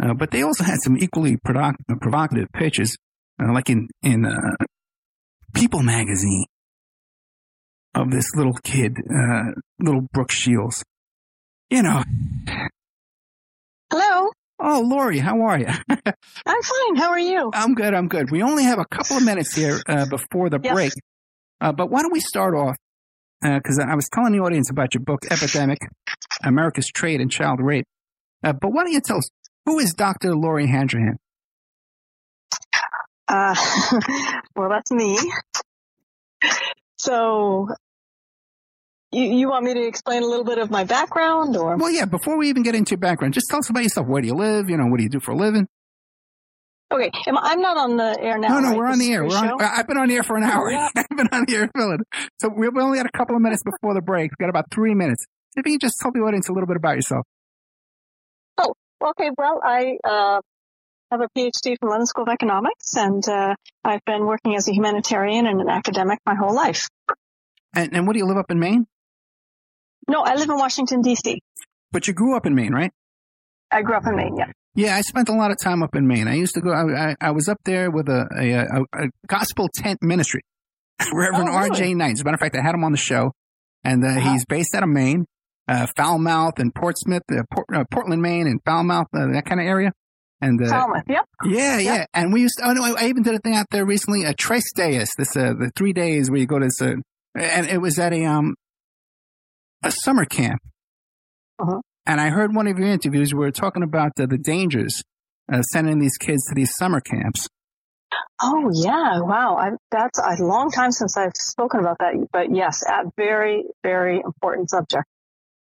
Uh, 0.00 0.14
but 0.14 0.30
they 0.30 0.42
also 0.42 0.64
had 0.64 0.78
some 0.82 0.96
equally 0.96 1.36
provocative 1.36 2.48
pictures, 2.54 2.96
uh, 3.42 3.52
like 3.52 3.68
in 3.68 3.88
in 4.02 4.24
uh, 4.24 4.64
People 5.54 5.82
magazine, 5.82 6.46
of 7.94 8.10
this 8.10 8.34
little 8.34 8.54
kid, 8.62 8.96
uh, 8.98 9.52
little 9.78 10.02
Brooke 10.12 10.30
Shields. 10.30 10.84
You 11.70 11.82
know. 11.82 12.02
Hello. 13.92 14.30
Oh, 14.62 14.82
Lori, 14.84 15.18
how 15.18 15.40
are 15.42 15.58
you? 15.58 15.66
I'm 15.88 16.62
fine. 16.62 16.96
How 16.96 17.10
are 17.10 17.18
you? 17.18 17.50
I'm 17.54 17.74
good. 17.74 17.94
I'm 17.94 18.08
good. 18.08 18.30
We 18.30 18.42
only 18.42 18.64
have 18.64 18.78
a 18.78 18.84
couple 18.84 19.16
of 19.16 19.24
minutes 19.24 19.54
here 19.54 19.80
uh, 19.88 20.06
before 20.10 20.50
the 20.50 20.60
yes. 20.62 20.72
break. 20.72 20.92
Uh, 21.60 21.72
but 21.72 21.90
why 21.90 22.02
don't 22.02 22.12
we 22.12 22.20
start 22.20 22.54
off? 22.54 22.76
Because 23.40 23.78
uh, 23.78 23.90
I 23.90 23.94
was 23.94 24.08
telling 24.12 24.32
the 24.32 24.40
audience 24.40 24.70
about 24.70 24.92
your 24.94 25.02
book, 25.02 25.20
Epidemic 25.30 25.78
America's 26.44 26.88
Trade 26.88 27.20
in 27.20 27.28
Child 27.28 27.60
Rape. 27.62 27.86
Uh, 28.44 28.52
but 28.52 28.70
why 28.70 28.84
don't 28.84 28.92
you 28.92 29.00
tell 29.00 29.18
us, 29.18 29.28
who 29.66 29.78
is 29.78 29.94
Dr. 29.94 30.34
Lori 30.34 30.66
Handrahan? 30.66 31.16
Uh, 33.30 33.54
well, 34.56 34.68
that's 34.70 34.90
me. 34.90 35.16
So, 36.96 37.68
you, 39.12 39.22
you 39.22 39.48
want 39.48 39.64
me 39.64 39.74
to 39.74 39.86
explain 39.86 40.24
a 40.24 40.26
little 40.26 40.44
bit 40.44 40.58
of 40.58 40.70
my 40.70 40.82
background 40.82 41.56
or? 41.56 41.76
Well, 41.76 41.90
yeah, 41.90 42.06
before 42.06 42.36
we 42.36 42.48
even 42.48 42.64
get 42.64 42.74
into 42.74 42.90
your 42.90 42.98
background, 42.98 43.34
just 43.34 43.46
tell 43.48 43.60
us 43.60 43.70
about 43.70 43.84
yourself. 43.84 44.08
Where 44.08 44.20
do 44.20 44.26
you 44.26 44.34
live? 44.34 44.68
You 44.68 44.76
know, 44.76 44.86
what 44.86 44.98
do 44.98 45.04
you 45.04 45.08
do 45.08 45.20
for 45.20 45.30
a 45.30 45.36
living? 45.36 45.68
Okay, 46.92 47.08
I'm 47.28 47.60
not 47.60 47.76
on 47.76 47.96
the 47.96 48.18
air 48.20 48.36
now. 48.36 48.48
No, 48.48 48.60
no, 48.60 48.68
right? 48.70 48.76
we're 48.78 48.86
on 48.88 48.98
the 48.98 49.12
air. 49.12 49.24
We're 49.24 49.36
on, 49.36 49.62
I've 49.62 49.86
been 49.86 49.96
on 49.96 50.08
the 50.08 50.16
air 50.16 50.24
for 50.24 50.36
an 50.36 50.42
hour. 50.42 50.72
Yeah. 50.72 50.88
I've 50.96 51.16
been 51.16 51.28
on 51.30 51.44
the 51.46 51.54
air 51.54 51.70
filling. 51.76 52.00
So 52.40 52.48
we 52.48 52.66
only 52.66 52.98
had 52.98 53.06
a 53.06 53.16
couple 53.16 53.36
of 53.36 53.42
minutes 53.42 53.62
before 53.62 53.94
the 53.94 54.02
break. 54.02 54.32
We've 54.32 54.44
got 54.44 54.50
about 54.50 54.72
three 54.74 54.96
minutes. 54.96 55.24
If 55.54 55.66
you 55.66 55.78
just 55.78 55.94
tell 56.00 56.10
the 56.12 56.18
audience 56.18 56.48
a 56.48 56.52
little 56.52 56.66
bit 56.66 56.76
about 56.76 56.96
yourself. 56.96 57.24
Oh, 58.58 58.74
okay. 59.10 59.30
Well, 59.38 59.60
I 59.62 59.98
uh, 60.02 60.40
have 61.10 61.20
a 61.20 61.28
PhD 61.36 61.76
from 61.78 61.90
London 61.90 62.06
School 62.06 62.24
of 62.24 62.28
Economics, 62.28 62.96
and 62.96 63.26
uh, 63.28 63.54
I've 63.84 64.04
been 64.04 64.26
working 64.26 64.54
as 64.54 64.68
a 64.68 64.72
humanitarian 64.72 65.46
and 65.46 65.60
an 65.60 65.68
academic 65.68 66.20
my 66.24 66.34
whole 66.34 66.54
life. 66.54 66.88
And, 67.74 67.94
and 67.94 68.06
what 68.06 68.14
do 68.14 68.18
you 68.18 68.26
live 68.26 68.36
up 68.36 68.50
in 68.50 68.58
Maine? 68.58 68.86
No, 70.08 70.22
I 70.22 70.34
live 70.34 70.48
in 70.48 70.56
Washington 70.56 71.02
D.C. 71.02 71.40
But 71.92 72.06
you 72.06 72.14
grew 72.14 72.36
up 72.36 72.46
in 72.46 72.54
Maine, 72.54 72.72
right? 72.72 72.90
I 73.70 73.82
grew 73.82 73.96
up 73.96 74.06
in 74.06 74.16
Maine. 74.16 74.36
Yeah. 74.36 74.52
Yeah, 74.76 74.96
I 74.96 75.00
spent 75.00 75.28
a 75.28 75.32
lot 75.32 75.50
of 75.50 75.56
time 75.60 75.82
up 75.82 75.96
in 75.96 76.06
Maine. 76.06 76.28
I 76.28 76.34
used 76.34 76.54
to 76.54 76.60
go. 76.60 76.70
I, 76.70 77.10
I, 77.10 77.16
I 77.20 77.30
was 77.32 77.48
up 77.48 77.58
there 77.64 77.90
with 77.90 78.08
a, 78.08 78.28
a, 78.38 78.78
a, 78.80 79.04
a 79.04 79.08
gospel 79.26 79.68
tent 79.74 79.98
ministry, 80.00 80.42
Reverend 81.12 81.48
oh, 81.48 81.58
really? 81.58 81.70
R.J. 81.70 81.94
Knight. 81.94 82.12
As 82.12 82.20
a 82.20 82.24
matter 82.24 82.36
of 82.36 82.40
fact, 82.40 82.56
I 82.56 82.62
had 82.62 82.74
him 82.74 82.84
on 82.84 82.92
the 82.92 82.98
show, 82.98 83.32
and 83.82 84.04
uh, 84.04 84.08
uh-huh. 84.08 84.32
he's 84.32 84.44
based 84.46 84.74
out 84.76 84.84
of 84.84 84.88
Maine, 84.88 85.26
uh, 85.66 85.88
Falmouth 85.96 86.58
and 86.58 86.72
Portsmouth, 86.72 87.22
uh, 87.32 87.42
Port, 87.52 87.66
uh, 87.74 87.84
Portland, 87.90 88.22
Maine, 88.22 88.46
and 88.46 88.60
Falmouth, 88.64 89.08
uh, 89.12 89.32
that 89.32 89.44
kind 89.44 89.60
of 89.60 89.66
area. 89.66 89.92
And 90.42 90.62
uh, 90.62 90.68
Falmouth, 90.68 91.04
yep. 91.08 91.26
Yeah, 91.44 91.78
yep. 91.78 91.98
yeah. 91.98 92.06
And 92.14 92.32
we 92.32 92.42
used. 92.42 92.58
To, 92.58 92.68
oh 92.68 92.72
no, 92.72 92.96
I 92.96 93.08
even 93.08 93.22
did 93.22 93.34
a 93.34 93.38
thing 93.38 93.54
out 93.54 93.66
there 93.70 93.84
recently. 93.84 94.24
A 94.24 94.32
Tres 94.32 94.64
Dias, 94.74 95.10
this 95.18 95.36
uh, 95.36 95.52
the 95.58 95.70
three 95.76 95.92
days 95.92 96.30
where 96.30 96.40
you 96.40 96.46
go 96.46 96.58
to 96.58 96.66
this, 96.66 96.80
uh, 96.80 96.94
and 97.34 97.66
it 97.66 97.80
was 97.80 97.98
at 97.98 98.12
a 98.12 98.24
um 98.24 98.54
a 99.82 99.90
summer 99.90 100.24
camp. 100.24 100.60
Uh-huh. 101.58 101.80
And 102.06 102.20
I 102.20 102.30
heard 102.30 102.54
one 102.54 102.66
of 102.66 102.78
your 102.78 102.88
interviews 102.88 103.34
where 103.34 103.42
you 103.42 103.48
were 103.48 103.52
talking 103.52 103.82
about 103.82 104.12
the 104.16 104.26
dangers 104.26 105.02
uh, 105.52 105.62
sending 105.62 105.98
these 105.98 106.16
kids 106.16 106.46
to 106.48 106.54
these 106.54 106.72
summer 106.78 107.00
camps. 107.00 107.48
Oh 108.42 108.70
yeah, 108.72 109.20
wow! 109.20 109.56
I, 109.56 109.70
that's 109.90 110.18
a 110.18 110.42
long 110.42 110.70
time 110.70 110.90
since 110.90 111.16
I've 111.16 111.36
spoken 111.36 111.80
about 111.80 111.98
that, 112.00 112.14
but 112.32 112.46
yes, 112.54 112.82
a 112.82 113.10
very, 113.16 113.64
very 113.82 114.20
important 114.24 114.70
subject. 114.70 115.04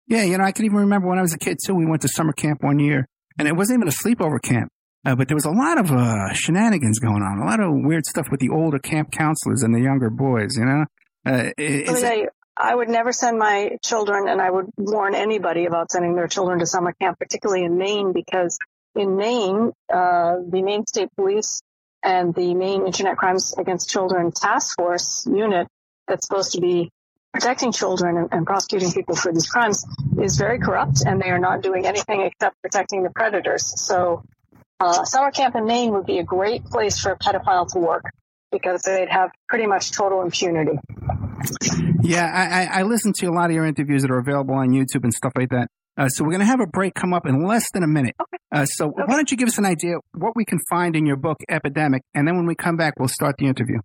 Yeah, 0.08 0.24
you 0.24 0.38
know, 0.38 0.44
I 0.44 0.52
can 0.52 0.66
even 0.66 0.78
remember 0.78 1.08
when 1.08 1.18
I 1.18 1.22
was 1.22 1.34
a 1.34 1.40
kid 1.40 1.58
too. 1.66 1.74
We 1.74 1.86
went 1.86 2.04
to 2.04 2.08
summer 2.08 2.34
camp 2.34 2.64
one 2.64 2.80
year, 2.80 3.08
and 3.38 3.48
it 3.48 3.56
wasn't 3.56 3.80
even 3.80 3.88
a 3.88 3.92
sleepover 3.92 4.42
camp, 4.42 4.72
uh, 5.06 5.16
but 5.16 5.28
there 5.28 5.36
was 5.36 5.46
a 5.46 5.52
lot 5.52 5.80
of 5.80 5.92
uh, 5.92 6.34
shenanigans 6.34 7.00
going 7.00 7.22
on, 7.22 7.40
a 7.40 7.46
lot 7.46 7.60
of 7.60 7.70
weird 7.72 8.06
stuff 8.06 8.28
with 8.30 8.40
the 8.40 8.50
older 8.50 8.80
camp 8.80 9.12
counselors 9.12 9.64
and 9.64 9.74
the 9.74 9.82
younger 9.82 10.10
boys. 10.10 10.58
You 10.58 10.66
know, 10.66 10.86
uh, 11.26 11.52
is, 11.58 12.04
it, 12.04 12.30
I 12.58 12.76
would 12.76 12.90
never 12.90 13.12
send 13.12 13.38
my 13.38 13.78
children, 13.84 14.28
and 14.28 14.42
I 14.42 14.50
would 14.50 14.66
warn 14.78 15.14
anybody 15.16 15.66
about 15.66 15.92
sending 15.92 16.16
their 16.16 16.28
children 16.28 16.60
to 16.60 16.66
summer 16.66 16.94
camp, 17.00 17.20
particularly 17.20 17.64
in 17.64 17.78
Maine, 17.78 18.14
because 18.14 18.58
in 18.96 19.16
Maine, 19.16 19.72
uh, 19.94 20.38
the 20.50 20.62
Maine 20.64 20.86
State 20.88 21.10
Police 21.16 21.62
and 22.04 22.34
the 22.34 22.56
Maine 22.56 22.86
Internet 22.86 23.18
Crimes 23.18 23.54
Against 23.58 23.90
Children 23.90 24.32
Task 24.32 24.76
Force 24.78 25.28
unit 25.32 25.68
that's 26.08 26.28
supposed 26.28 26.54
to 26.54 26.62
be 26.62 26.90
protecting 27.38 27.72
children 27.72 28.18
and, 28.18 28.30
and, 28.32 28.46
prosecuting 28.46 28.92
people 28.92 29.16
for 29.16 29.32
these 29.32 29.48
crimes 29.48 29.86
is 30.20 30.38
very 30.38 30.58
corrupt, 30.60 31.04
and 31.06 31.22
they 31.22 31.30
are 31.30 31.38
not 31.38 31.62
doing 31.62 31.86
anything 31.86 32.22
except 32.22 32.60
protecting 32.64 33.04
the 33.04 33.12
predators. 33.12 33.80
So, 33.80 34.24
uh, 34.80 35.06
summer 35.06 35.30
camp 35.32 35.56
in 35.56 35.66
Maine 35.66 35.92
would 35.92 36.06
be 36.06 36.18
a 36.18 36.24
great 36.24 36.66
place 36.66 37.00
for 37.00 37.12
a 37.12 37.18
pedophile 37.18 37.72
to 37.74 37.80
work 37.80 38.06
because 38.52 38.82
they'd 38.82 39.10
have 39.10 39.30
pretty 39.48 39.68
much 39.68 39.92
total 39.92 40.22
impunity. 40.22 40.80
Yeah, 42.02 42.26
I, 42.26 42.80
I 42.80 42.84
listened 42.84 43.16
to 43.16 43.28
a 43.28 43.32
lot 43.32 43.50
of 43.50 43.52
your 43.52 43.66
interviews 43.66 44.02
that 44.02 44.12
are 44.12 44.20
available 44.20 44.56
on 44.56 44.70
YouTube 44.70 45.04
and 45.04 45.14
stuff 45.14 45.34
like 45.38 45.50
that. 45.50 45.68
Uh, 45.98 46.10
so 46.10 46.24
we're 46.24 46.32
going 46.32 46.42
to 46.42 46.46
have 46.46 46.62
a 46.62 46.68
break 46.68 46.94
come 46.94 47.14
up 47.14 47.28
in 47.28 47.46
less 47.46 47.70
than 47.72 47.84
a 47.84 47.88
minute. 47.88 48.16
Okay. 48.22 48.38
Uh, 48.52 48.66
so 48.66 48.88
okay. 48.88 49.04
why 49.06 49.16
don't 49.16 49.30
you 49.30 49.38
give 49.38 49.48
us 49.48 49.58
an 49.58 49.66
idea 49.66 49.96
what 50.14 50.36
we 50.36 50.46
can 50.46 50.60
find 50.70 50.96
in 50.96 51.06
your 51.06 51.18
book, 51.18 51.38
Epidemic, 51.50 52.02
and 52.14 52.28
then 52.28 52.36
when 52.36 52.46
we 52.46 52.56
come 52.56 52.78
back, 52.78 52.94
we'll 52.98 53.08
start 53.08 53.36
the 53.38 53.46
interview. 53.46 53.80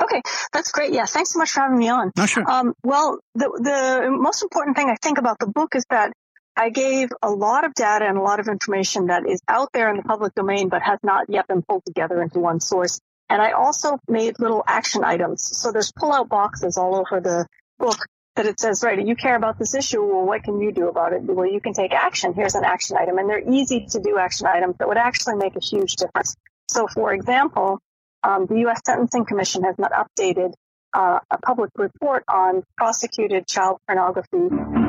Okay, 0.00 0.22
that's 0.52 0.70
great. 0.70 0.92
Yeah, 0.92 1.06
thanks 1.06 1.32
so 1.32 1.38
much 1.38 1.50
for 1.50 1.60
having 1.60 1.78
me 1.78 1.88
on. 1.88 2.12
No, 2.16 2.26
sure. 2.26 2.48
Um, 2.48 2.74
well, 2.84 3.18
the 3.34 3.50
the 3.62 4.10
most 4.10 4.42
important 4.42 4.76
thing 4.76 4.88
I 4.88 4.96
think 5.02 5.18
about 5.18 5.38
the 5.38 5.46
book 5.48 5.74
is 5.74 5.84
that 5.90 6.12
I 6.56 6.70
gave 6.70 7.10
a 7.22 7.30
lot 7.30 7.64
of 7.64 7.74
data 7.74 8.04
and 8.04 8.18
a 8.18 8.22
lot 8.22 8.40
of 8.40 8.48
information 8.48 9.06
that 9.06 9.28
is 9.28 9.40
out 9.48 9.68
there 9.72 9.90
in 9.90 9.96
the 9.96 10.02
public 10.02 10.34
domain, 10.34 10.68
but 10.68 10.82
has 10.82 10.98
not 11.02 11.26
yet 11.28 11.46
been 11.46 11.62
pulled 11.62 11.84
together 11.86 12.20
into 12.20 12.40
one 12.40 12.60
source. 12.60 13.00
And 13.30 13.40
I 13.40 13.52
also 13.52 13.98
made 14.08 14.40
little 14.40 14.64
action 14.66 15.04
items. 15.04 15.56
So 15.56 15.70
there's 15.70 15.92
pull-out 15.92 16.28
boxes 16.28 16.76
all 16.76 16.96
over 16.96 17.20
the 17.20 17.46
book 17.78 17.98
that 18.36 18.46
it 18.46 18.58
says, 18.58 18.82
right, 18.82 19.04
you 19.04 19.14
care 19.14 19.36
about 19.36 19.58
this 19.58 19.74
issue. 19.74 20.02
Well, 20.02 20.24
what 20.24 20.42
can 20.42 20.60
you 20.60 20.72
do 20.72 20.88
about 20.88 21.12
it? 21.12 21.22
Well, 21.22 21.46
you 21.46 21.60
can 21.60 21.74
take 21.74 21.92
action. 21.92 22.34
Here's 22.34 22.54
an 22.54 22.64
action 22.64 22.96
item. 22.96 23.18
And 23.18 23.28
they're 23.28 23.52
easy 23.52 23.86
to 23.90 24.00
do 24.00 24.16
action 24.18 24.46
items 24.46 24.76
that 24.78 24.88
would 24.88 24.96
actually 24.96 25.36
make 25.36 25.56
a 25.56 25.60
huge 25.60 25.96
difference. 25.96 26.34
So, 26.68 26.86
for 26.88 27.12
example, 27.12 27.80
um, 28.22 28.46
the 28.46 28.60
U.S. 28.60 28.80
Sentencing 28.84 29.24
Commission 29.24 29.64
has 29.64 29.76
not 29.78 29.92
updated 29.92 30.54
uh, 30.94 31.20
a 31.30 31.38
public 31.38 31.70
report 31.76 32.24
on 32.28 32.64
prosecuted 32.76 33.46
child 33.46 33.78
pornography 33.86 34.48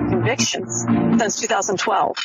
convictions 0.10 0.86
since 1.20 1.40
2012. 1.42 2.16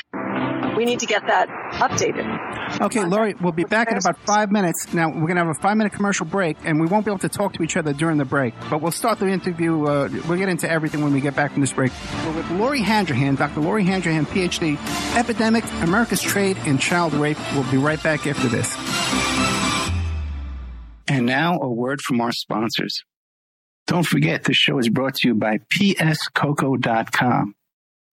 We 0.77 0.85
need 0.85 1.01
to 1.01 1.07
get 1.07 1.27
that 1.27 1.49
updated. 1.75 2.81
Okay, 2.81 3.05
Lori, 3.05 3.35
we'll 3.41 3.53
be 3.53 3.65
back 3.65 3.91
in 3.91 3.97
about 3.97 4.19
five 4.27 4.51
minutes. 4.51 4.93
Now, 4.93 5.09
we're 5.09 5.27
going 5.27 5.37
to 5.37 5.45
have 5.45 5.57
a 5.57 5.61
five 5.61 5.77
minute 5.77 5.93
commercial 5.93 6.27
break, 6.27 6.57
and 6.65 6.81
we 6.81 6.87
won't 6.87 7.05
be 7.05 7.13
able 7.13 7.21
to 7.21 7.29
talk 7.29 7.53
to 7.55 7.63
each 7.63 7.77
other 7.77 7.93
during 7.93 8.19
the 8.19 8.25
break. 8.25 8.55
But 8.71 8.81
we'll 8.81 8.91
start 8.91 9.21
the 9.21 9.29
interview. 9.29 9.85
Uh, 9.85 10.09
we'll 10.27 10.39
get 10.39 10.49
into 10.49 10.69
everything 10.69 11.03
when 11.03 11.13
we 11.13 11.21
get 11.21 11.37
back 11.37 11.53
from 11.53 11.61
this 11.61 11.73
break. 11.73 11.93
We're 12.25 12.33
with 12.33 12.51
Lori 12.53 12.81
Handrahan, 12.81 13.37
Dr. 13.37 13.61
Lori 13.61 13.85
Handrahan, 13.85 14.27
PhD, 14.27 14.79
Epidemic, 15.17 15.65
America's 15.83 16.21
Trade 16.21 16.57
in 16.67 16.79
Child 16.79 17.15
Rape. 17.15 17.39
We'll 17.53 17.71
be 17.71 17.77
right 17.77 18.03
back 18.03 18.27
after 18.27 18.49
this. 18.49 19.64
And 21.07 21.27
now, 21.27 21.59
a 21.61 21.69
word 21.69 22.01
from 22.01 22.21
our 22.21 22.33
sponsors. 22.33 23.05
Don't 23.87 24.07
forget, 24.07 24.45
this 24.45 24.57
show 24.57 24.79
is 24.79 24.89
brought 24.89 25.17
to 25.17 25.29
you 25.29 25.35
by 25.35 25.59
PSCoco.com. 25.73 27.55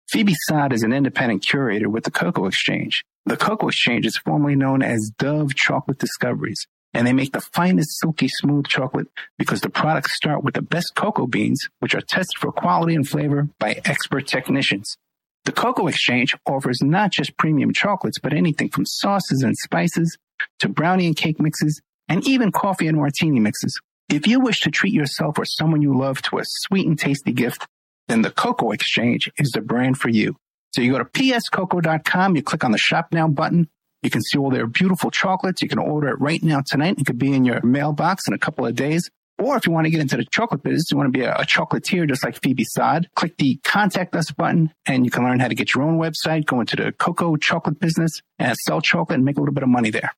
Phoebe 0.10 0.36
Sod 0.48 0.74
is 0.74 0.84
an 0.84 0.92
independent 0.92 1.46
curator 1.48 1.89
with 1.89 2.04
the 2.04 2.12
Cocoa 2.12 2.48
Exchange. 2.48 3.06
The 3.26 3.38
Cocoa 3.38 3.70
Exchange 3.70 4.06
is 4.06 4.18
formerly 4.18 4.56
known 4.56 4.82
as 4.82 5.12
Dove 5.18 5.56
Chocolate 5.56 6.00
Discoveries, 6.00 6.68
and 6.94 7.08
they 7.08 7.14
make 7.14 7.32
the 7.32 7.39
finest 7.39 7.98
silky 8.00 8.28
smooth 8.28 8.68
chocolate 8.68 9.08
because 9.38 9.62
the 9.62 9.70
products 9.70 10.18
start 10.18 10.44
with 10.44 10.56
the 10.56 10.62
best 10.62 10.94
cocoa 10.96 11.28
beans, 11.28 11.70
which 11.80 11.96
are 11.96 12.02
tested 12.02 12.38
for 12.38 12.52
quality 12.52 12.94
and 12.94 13.08
flavor 13.08 13.48
by 13.58 13.80
expert 13.86 14.28
technicians. 14.28 14.98
The 15.46 15.54
Cocoa 15.54 15.88
Exchange 15.88 16.36
offers 16.46 16.80
not 16.82 17.12
just 17.12 17.38
premium 17.38 17.72
chocolates, 17.72 18.20
but 18.20 18.34
anything 18.34 18.70
from 18.70 18.86
sauces 18.86 19.44
and 19.44 19.58
spices 19.58 20.18
to 20.60 20.68
brownie 20.68 21.08
and 21.08 21.16
cake 21.16 21.39
mixes, 21.39 21.82
and 22.08 22.28
even 22.28 22.52
coffee 22.52 22.88
and 22.88 22.97
martini 22.97 23.39
mixes. 23.39 23.80
If 24.10 24.28
you 24.28 24.39
wish 24.39 24.62
to 24.62 24.72
treat 24.72 24.93
yourself 24.93 25.39
or 25.39 25.45
someone 25.45 25.82
you 25.82 25.97
love 25.97 26.22
to 26.24 26.39
a 26.39 26.43
sweet 26.43 26.88
and 26.88 26.99
tasty 26.99 27.32
gift, 27.32 27.66
then 28.08 28.22
the 28.22 28.32
Cocoa 28.32 28.72
Exchange 28.72 29.32
is 29.38 29.52
the 29.52 29.62
brand 29.62 29.97
for 29.97 30.10
you. 30.10 30.36
So 30.74 30.82
you 30.82 30.91
go 30.91 30.99
to 30.99 31.06
pscoco.com, 31.06 32.36
you 32.36 32.43
click 32.43 32.64
on 32.64 32.72
the 32.72 32.78
shop 32.78 33.08
now 33.12 33.28
button. 33.28 33.70
You 34.02 34.10
can 34.10 34.22
see 34.22 34.38
all 34.38 34.49
their 34.49 34.68
beautiful 34.68 35.12
chocolates. 35.12 35.62
You 35.62 35.70
can 35.70 35.80
order 35.80 36.10
it 36.10 36.20
right 36.20 36.41
now 36.41 36.62
tonight. 36.66 36.97
It 36.97 37.06
could 37.06 37.20
be 37.20 37.34
in 37.34 37.45
your 37.45 37.62
mailbox 37.62 38.28
in 38.28 38.34
a 38.34 38.38
couple 38.38 38.66
of 38.66 38.76
days. 38.76 39.10
Or 39.38 39.58
if 39.58 39.66
you 39.66 39.72
want 39.72 39.86
to 39.86 39.91
get 39.91 40.02
into 40.02 40.18
the 40.18 40.26
chocolate 40.26 40.62
business, 40.62 40.91
you 40.91 40.97
want 40.97 41.12
to 41.12 41.18
be 41.18 41.26
a, 41.26 41.34
a 41.34 41.45
chocolatier 41.45 42.08
just 42.08 42.24
like 42.24 42.39
Phoebe 42.41 42.64
Sod, 42.64 43.10
click 43.16 43.38
the 43.38 43.60
contact 43.64 44.16
us 44.16 44.32
button 44.32 44.72
and 44.86 45.04
you 45.04 45.12
can 45.12 45.24
learn 45.24 45.39
how 45.39 45.47
to 45.47 45.56
get 45.56 45.74
your 45.74 45.84
own 45.84 45.97
website, 45.97 46.45
go 46.45 46.60
into 46.60 46.76
the 46.76 46.91
cocoa 46.91 47.36
chocolate 47.38 47.80
business 47.80 48.22
and 48.38 48.56
sell 48.58 48.82
chocolate 48.82 49.16
and 49.16 49.26
make 49.26 49.38
a 49.38 49.39
little 49.39 49.54
bit 49.54 49.64
of 49.64 49.70
money 49.70 49.89
there. 49.89 50.12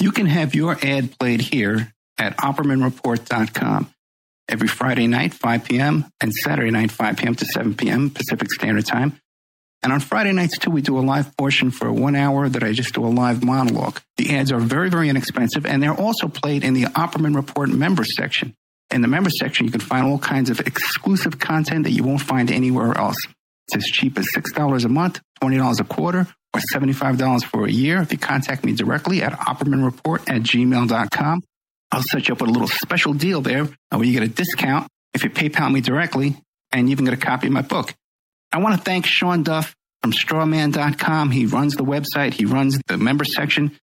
You 0.00 0.12
can 0.12 0.24
have 0.24 0.54
your 0.54 0.78
ad 0.82 1.18
played 1.18 1.42
here 1.42 1.92
at 2.18 2.34
OppermanReport.com 2.38 3.92
every 4.48 4.68
Friday 4.68 5.06
night, 5.06 5.34
5 5.34 5.64
p.m., 5.64 6.06
and 6.22 6.32
Saturday 6.32 6.70
night, 6.70 6.90
5 6.90 7.18
p.m. 7.18 7.34
to 7.34 7.44
7 7.44 7.74
p.m. 7.74 8.08
Pacific 8.08 8.50
Standard 8.50 8.86
Time. 8.86 9.20
And 9.82 9.92
on 9.92 10.00
Friday 10.00 10.32
nights, 10.32 10.56
too, 10.56 10.70
we 10.70 10.80
do 10.80 10.98
a 10.98 11.00
live 11.00 11.36
portion 11.36 11.70
for 11.70 11.92
one 11.92 12.16
hour 12.16 12.48
that 12.48 12.62
I 12.62 12.72
just 12.72 12.94
do 12.94 13.04
a 13.04 13.08
live 13.08 13.44
monologue. 13.44 14.00
The 14.16 14.34
ads 14.36 14.50
are 14.52 14.58
very, 14.58 14.88
very 14.88 15.10
inexpensive, 15.10 15.66
and 15.66 15.82
they're 15.82 15.92
also 15.92 16.28
played 16.28 16.64
in 16.64 16.72
the 16.72 16.84
Opperman 16.84 17.36
Report 17.36 17.68
member 17.68 18.04
section. 18.04 18.54
In 18.90 19.02
the 19.02 19.08
member 19.08 19.30
section, 19.30 19.66
you 19.66 19.72
can 19.72 19.80
find 19.80 20.06
all 20.06 20.18
kinds 20.18 20.48
of 20.48 20.60
exclusive 20.60 21.38
content 21.38 21.84
that 21.84 21.92
you 21.92 22.04
won't 22.04 22.22
find 22.22 22.50
anywhere 22.50 22.96
else. 22.96 23.16
It's 23.68 23.76
as 23.76 23.84
cheap 23.84 24.18
as 24.18 24.26
$6 24.34 24.84
a 24.84 24.88
month, 24.88 25.20
$20 25.42 25.80
a 25.80 25.84
quarter, 25.84 26.26
or 26.54 26.60
$75 26.74 27.44
for 27.44 27.66
a 27.66 27.70
year 27.70 28.00
if 28.02 28.12
you 28.12 28.18
contact 28.18 28.64
me 28.64 28.74
directly 28.74 29.22
at 29.22 29.32
oppermanreport 29.32 30.28
at 30.28 30.42
gmail.com. 30.42 31.42
I'll 31.92 32.02
set 32.02 32.28
you 32.28 32.34
up 32.34 32.40
with 32.40 32.50
a 32.50 32.52
little 32.52 32.68
special 32.68 33.12
deal 33.14 33.40
there 33.40 33.62
uh, 33.62 33.96
where 33.96 34.04
you 34.04 34.12
get 34.12 34.22
a 34.22 34.28
discount 34.28 34.88
if 35.12 35.24
you 35.24 35.30
PayPal 35.30 35.72
me 35.72 35.80
directly, 35.80 36.36
and 36.70 36.88
you 36.88 36.92
even 36.92 37.04
get 37.04 37.14
a 37.14 37.16
copy 37.16 37.48
of 37.48 37.52
my 37.52 37.62
book. 37.62 37.94
I 38.52 38.58
want 38.58 38.76
to 38.76 38.80
thank 38.80 39.06
Sean 39.06 39.42
Duff 39.42 39.74
from 40.02 40.12
strawman.com. 40.12 41.30
He 41.30 41.46
runs 41.46 41.74
the 41.74 41.84
website, 41.84 42.34
he 42.34 42.44
runs 42.44 42.78
the 42.86 42.96
member 42.96 43.24
section. 43.24 43.76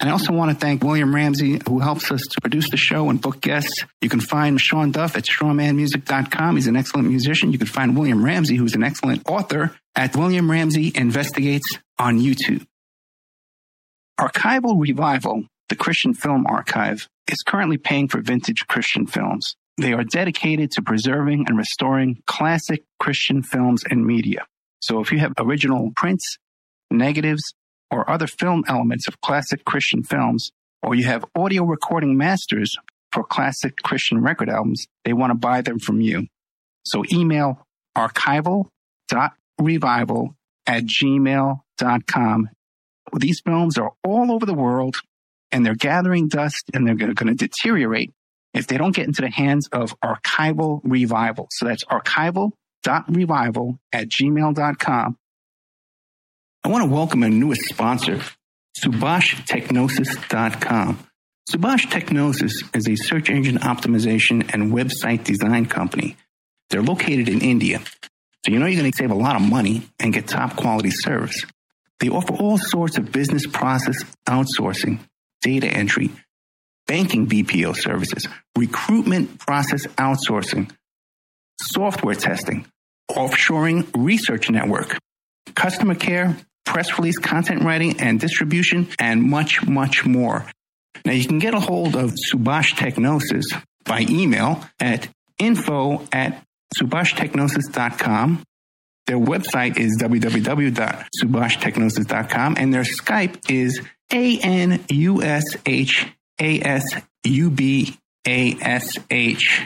And 0.00 0.10
I 0.10 0.12
also 0.12 0.32
want 0.32 0.50
to 0.50 0.56
thank 0.56 0.82
William 0.82 1.14
Ramsey, 1.14 1.60
who 1.68 1.78
helps 1.78 2.10
us 2.10 2.20
to 2.20 2.40
produce 2.40 2.68
the 2.70 2.76
show 2.76 3.10
and 3.10 3.20
book 3.20 3.40
guests. 3.40 3.84
You 4.00 4.08
can 4.08 4.20
find 4.20 4.60
Sean 4.60 4.90
Duff 4.90 5.16
at 5.16 5.24
strawmanmusic.com. 5.24 6.56
He's 6.56 6.66
an 6.66 6.76
excellent 6.76 7.08
musician. 7.08 7.52
You 7.52 7.58
can 7.58 7.68
find 7.68 7.96
William 7.96 8.24
Ramsey, 8.24 8.56
who's 8.56 8.74
an 8.74 8.82
excellent 8.82 9.28
author, 9.28 9.74
at 9.94 10.16
William 10.16 10.50
Ramsey 10.50 10.92
Investigates 10.94 11.78
on 11.98 12.18
YouTube. 12.18 12.66
Archival 14.20 14.80
Revival, 14.80 15.44
the 15.68 15.76
Christian 15.76 16.12
Film 16.14 16.46
Archive, 16.46 17.08
is 17.28 17.42
currently 17.46 17.78
paying 17.78 18.08
for 18.08 18.20
vintage 18.20 18.66
Christian 18.68 19.06
films. 19.06 19.54
They 19.76 19.92
are 19.92 20.04
dedicated 20.04 20.70
to 20.72 20.82
preserving 20.82 21.46
and 21.48 21.56
restoring 21.56 22.22
classic 22.26 22.84
Christian 23.00 23.42
films 23.42 23.82
and 23.88 24.04
media. 24.04 24.46
So 24.80 25.00
if 25.00 25.10
you 25.10 25.18
have 25.18 25.32
original 25.38 25.92
prints, 25.96 26.36
negatives, 26.90 27.42
or 27.94 28.10
other 28.10 28.26
film 28.26 28.64
elements 28.66 29.06
of 29.06 29.20
classic 29.20 29.64
Christian 29.64 30.02
films, 30.02 30.50
or 30.82 30.96
you 30.96 31.04
have 31.04 31.24
audio 31.36 31.62
recording 31.62 32.16
masters 32.16 32.76
for 33.12 33.22
classic 33.22 33.76
Christian 33.84 34.20
record 34.20 34.50
albums, 34.50 34.88
they 35.04 35.12
want 35.12 35.30
to 35.30 35.36
buy 35.36 35.60
them 35.60 35.78
from 35.78 36.00
you. 36.00 36.26
So 36.84 37.04
email 37.12 37.64
archival.revival 37.96 40.34
at 40.66 40.82
gmail.com. 40.84 42.48
These 43.16 43.40
films 43.46 43.78
are 43.78 43.92
all 44.02 44.32
over 44.32 44.44
the 44.44 44.54
world 44.54 44.96
and 45.52 45.64
they're 45.64 45.76
gathering 45.76 46.26
dust 46.26 46.64
and 46.74 46.84
they're 46.84 46.96
going 46.96 47.14
to 47.14 47.34
deteriorate 47.34 48.10
if 48.54 48.66
they 48.66 48.76
don't 48.76 48.96
get 48.96 49.06
into 49.06 49.22
the 49.22 49.30
hands 49.30 49.68
of 49.70 49.94
archival 50.00 50.80
revival. 50.82 51.46
So 51.52 51.66
that's 51.66 51.84
archival.revival 51.84 53.78
at 53.92 54.08
gmail.com. 54.08 55.16
I 56.66 56.70
want 56.70 56.82
to 56.82 56.90
welcome 56.90 57.22
our 57.22 57.28
newest 57.28 57.60
sponsor, 57.68 58.22
SubashTechnosis.com. 58.82 61.06
Subash 61.50 61.90
Technosis 61.90 62.52
is 62.74 62.88
a 62.88 62.96
search 62.96 63.28
engine 63.28 63.58
optimization 63.58 64.50
and 64.54 64.72
website 64.72 65.24
design 65.24 65.66
company. 65.66 66.16
They're 66.70 66.82
located 66.82 67.28
in 67.28 67.42
India. 67.42 67.82
So 68.46 68.52
you 68.52 68.58
know 68.58 68.64
you're 68.64 68.80
going 68.80 68.90
to 68.90 68.96
save 68.96 69.10
a 69.10 69.14
lot 69.14 69.36
of 69.36 69.42
money 69.42 69.82
and 70.00 70.10
get 70.10 70.26
top 70.26 70.56
quality 70.56 70.90
service. 70.90 71.44
They 72.00 72.08
offer 72.08 72.32
all 72.32 72.56
sorts 72.56 72.96
of 72.96 73.12
business 73.12 73.46
process 73.46 74.02
outsourcing, 74.26 75.00
data 75.42 75.66
entry, 75.66 76.12
banking 76.86 77.26
BPO 77.26 77.76
services, 77.76 78.26
recruitment 78.56 79.38
process 79.38 79.86
outsourcing, 79.98 80.70
software 81.60 82.14
testing, 82.14 82.64
offshoring 83.10 83.86
research 83.94 84.48
network, 84.48 84.96
customer 85.54 85.94
care, 85.94 86.38
press 86.64 86.98
release 86.98 87.18
content 87.18 87.62
writing 87.62 88.00
and 88.00 88.20
distribution, 88.20 88.88
and 88.98 89.22
much, 89.22 89.64
much 89.66 90.04
more. 90.04 90.46
Now 91.04 91.12
you 91.12 91.26
can 91.26 91.38
get 91.38 91.54
a 91.54 91.60
hold 91.60 91.94
of 91.96 92.12
Subash 92.32 92.74
Technosis 92.74 93.44
by 93.84 94.06
email 94.08 94.64
at 94.80 95.08
info 95.38 96.06
at 96.12 96.42
subashtechnosis.com. 96.80 98.42
Their 99.06 99.18
website 99.18 99.78
is 99.78 99.98
www.subashtechnosis.com 100.00 102.54
and 102.58 102.72
their 102.72 102.84
Skype 102.84 103.50
is 103.50 103.82
A 104.12 104.38
N 104.38 104.82
U 104.88 105.22
S 105.22 105.44
H 105.66 106.06
A 106.40 106.60
S 106.60 106.84
U 107.24 107.50
B 107.50 107.98
A 108.26 108.56
S 108.60 108.92
H. 109.10 109.62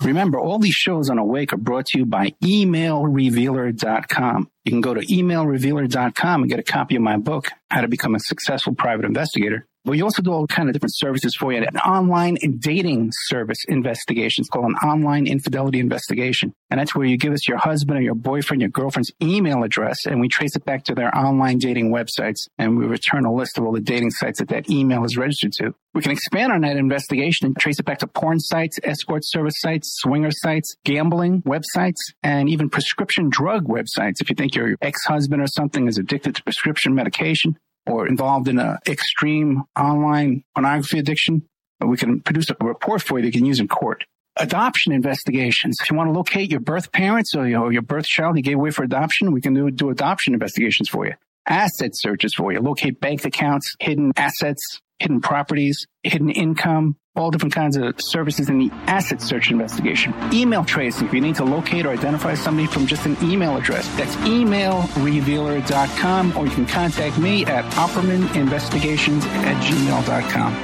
Remember, 0.00 0.38
all 0.38 0.58
these 0.58 0.74
shows 0.74 1.10
on 1.10 1.18
Awake 1.18 1.52
are 1.52 1.56
brought 1.56 1.86
to 1.86 1.98
you 1.98 2.06
by 2.06 2.34
emailrevealer.com. 2.42 4.50
You 4.64 4.72
can 4.72 4.80
go 4.80 4.94
to 4.94 5.00
emailrevealer.com 5.00 6.42
and 6.42 6.50
get 6.50 6.58
a 6.58 6.62
copy 6.62 6.96
of 6.96 7.02
my 7.02 7.18
book, 7.18 7.50
How 7.70 7.82
to 7.82 7.88
Become 7.88 8.14
a 8.14 8.20
Successful 8.20 8.74
Private 8.74 9.04
Investigator. 9.04 9.66
We 9.86 10.00
also 10.00 10.22
do 10.22 10.32
all 10.32 10.46
kind 10.46 10.70
of 10.70 10.72
different 10.72 10.94
services 10.94 11.36
for 11.36 11.52
you. 11.52 11.58
An 11.58 11.76
online 11.76 12.38
dating 12.58 13.10
service 13.12 13.58
investigation. 13.68 14.40
It's 14.40 14.48
called 14.48 14.64
an 14.64 14.76
online 14.76 15.26
infidelity 15.26 15.78
investigation. 15.78 16.54
And 16.70 16.80
that's 16.80 16.94
where 16.94 17.06
you 17.06 17.18
give 17.18 17.34
us 17.34 17.46
your 17.46 17.58
husband 17.58 17.98
or 17.98 18.02
your 18.02 18.14
boyfriend, 18.14 18.62
your 18.62 18.70
girlfriend's 18.70 19.12
email 19.22 19.62
address, 19.62 20.06
and 20.06 20.20
we 20.20 20.28
trace 20.28 20.56
it 20.56 20.64
back 20.64 20.84
to 20.84 20.94
their 20.94 21.14
online 21.14 21.58
dating 21.58 21.90
websites. 21.92 22.48
And 22.56 22.78
we 22.78 22.86
return 22.86 23.26
a 23.26 23.32
list 23.32 23.58
of 23.58 23.64
all 23.64 23.72
the 23.72 23.80
dating 23.80 24.10
sites 24.10 24.38
that 24.38 24.48
that 24.48 24.70
email 24.70 25.04
is 25.04 25.18
registered 25.18 25.52
to. 25.58 25.74
We 25.92 26.00
can 26.00 26.12
expand 26.12 26.52
on 26.52 26.62
that 26.62 26.76
investigation 26.76 27.46
and 27.46 27.56
trace 27.56 27.78
it 27.78 27.84
back 27.84 27.98
to 27.98 28.06
porn 28.06 28.40
sites, 28.40 28.80
escort 28.82 29.20
service 29.24 29.54
sites, 29.58 29.96
swinger 30.00 30.30
sites, 30.32 30.74
gambling 30.84 31.42
websites, 31.42 32.00
and 32.22 32.48
even 32.48 32.70
prescription 32.70 33.28
drug 33.28 33.68
websites. 33.68 34.14
If 34.20 34.30
you 34.30 34.34
think 34.34 34.54
your 34.56 34.76
ex-husband 34.80 35.40
or 35.40 35.46
something 35.46 35.86
is 35.86 35.98
addicted 35.98 36.34
to 36.36 36.42
prescription 36.42 36.94
medication, 36.94 37.58
or 37.86 38.06
involved 38.06 38.48
in 38.48 38.58
an 38.58 38.78
extreme 38.88 39.62
online 39.78 40.44
pornography 40.54 40.98
addiction, 40.98 41.42
we 41.80 41.96
can 41.96 42.20
produce 42.20 42.50
a 42.50 42.56
report 42.60 43.02
for 43.02 43.18
you 43.18 43.22
that 43.22 43.28
you 43.28 43.32
can 43.32 43.44
use 43.44 43.60
in 43.60 43.68
court. 43.68 44.04
Adoption 44.36 44.92
investigations. 44.92 45.76
If 45.80 45.90
you 45.90 45.96
want 45.96 46.08
to 46.08 46.12
locate 46.12 46.50
your 46.50 46.60
birth 46.60 46.90
parents 46.92 47.34
or 47.36 47.46
your, 47.46 47.82
birth 47.82 48.06
child 48.06 48.36
you 48.36 48.42
gave 48.42 48.56
away 48.56 48.70
for 48.70 48.82
adoption, 48.82 49.32
we 49.32 49.40
can 49.40 49.54
do, 49.54 49.70
do 49.70 49.90
adoption 49.90 50.34
investigations 50.34 50.88
for 50.88 51.06
you. 51.06 51.14
Asset 51.46 51.90
searches 51.94 52.34
for 52.34 52.52
you. 52.52 52.60
Locate 52.60 53.00
bank 53.00 53.24
accounts, 53.24 53.74
hidden 53.78 54.12
assets, 54.16 54.80
hidden 55.04 55.20
properties, 55.20 55.86
hidden 56.02 56.30
income, 56.30 56.96
all 57.14 57.30
different 57.30 57.54
kinds 57.54 57.76
of 57.76 57.94
services 57.98 58.48
in 58.48 58.58
the 58.58 58.70
asset 58.86 59.20
search 59.20 59.50
investigation. 59.50 60.14
Email 60.32 60.64
tracing, 60.64 61.06
if 61.06 61.12
you 61.12 61.20
need 61.20 61.34
to 61.34 61.44
locate 61.44 61.84
or 61.84 61.90
identify 61.90 62.32
somebody 62.34 62.66
from 62.66 62.86
just 62.86 63.04
an 63.04 63.14
email 63.22 63.58
address. 63.58 63.86
That's 63.96 64.16
emailrevealer.com, 64.16 66.38
or 66.38 66.46
you 66.46 66.52
can 66.52 66.64
contact 66.64 67.18
me 67.18 67.44
at 67.44 67.70
oppermaninvestigations 67.74 69.26
at 69.26 69.62
gmail.com. 69.62 70.54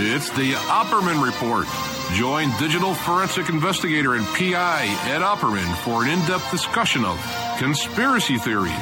It's 0.00 0.30
the 0.30 0.52
Opperman 0.52 1.24
Report. 1.24 1.66
Join 2.14 2.50
digital 2.58 2.94
forensic 2.94 3.50
investigator 3.50 4.14
and 4.14 4.24
PI 4.28 4.84
Ed 5.10 5.20
Opperman 5.20 5.76
for 5.84 6.04
an 6.04 6.10
in 6.10 6.20
depth 6.26 6.50
discussion 6.50 7.04
of 7.04 7.18
conspiracy 7.58 8.38
theories, 8.38 8.72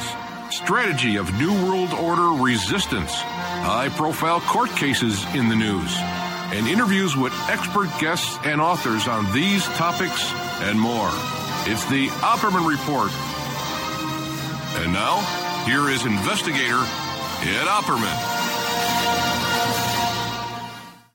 strategy 0.53 1.17
of 1.17 1.33
New 1.39 1.53
World 1.67 1.93
Order 1.93 2.43
resistance, 2.43 3.13
high 3.15 3.89
profile 3.91 4.41
court 4.41 4.71
cases 4.71 5.25
in 5.35 5.49
the 5.49 5.57
news, 5.57 5.97
and 6.53 6.67
interviews 6.67 7.17
with 7.17 7.33
expert 7.49 7.89
guests 8.01 8.39
and 8.45 8.61
authors 8.61 9.09
on 9.09 9.31
these 9.33 9.65
topics 9.77 10.33
and 10.63 10.79
more. 10.79 11.11
It's 11.69 11.85
the 11.87 12.09
Opperman 12.23 12.69
Report. 12.69 13.11
And 14.83 14.93
now, 14.93 15.21
here 15.65 15.89
is 15.91 16.07
investigator 16.07 16.81
Ed 17.43 17.67
Opperman. 17.67 18.37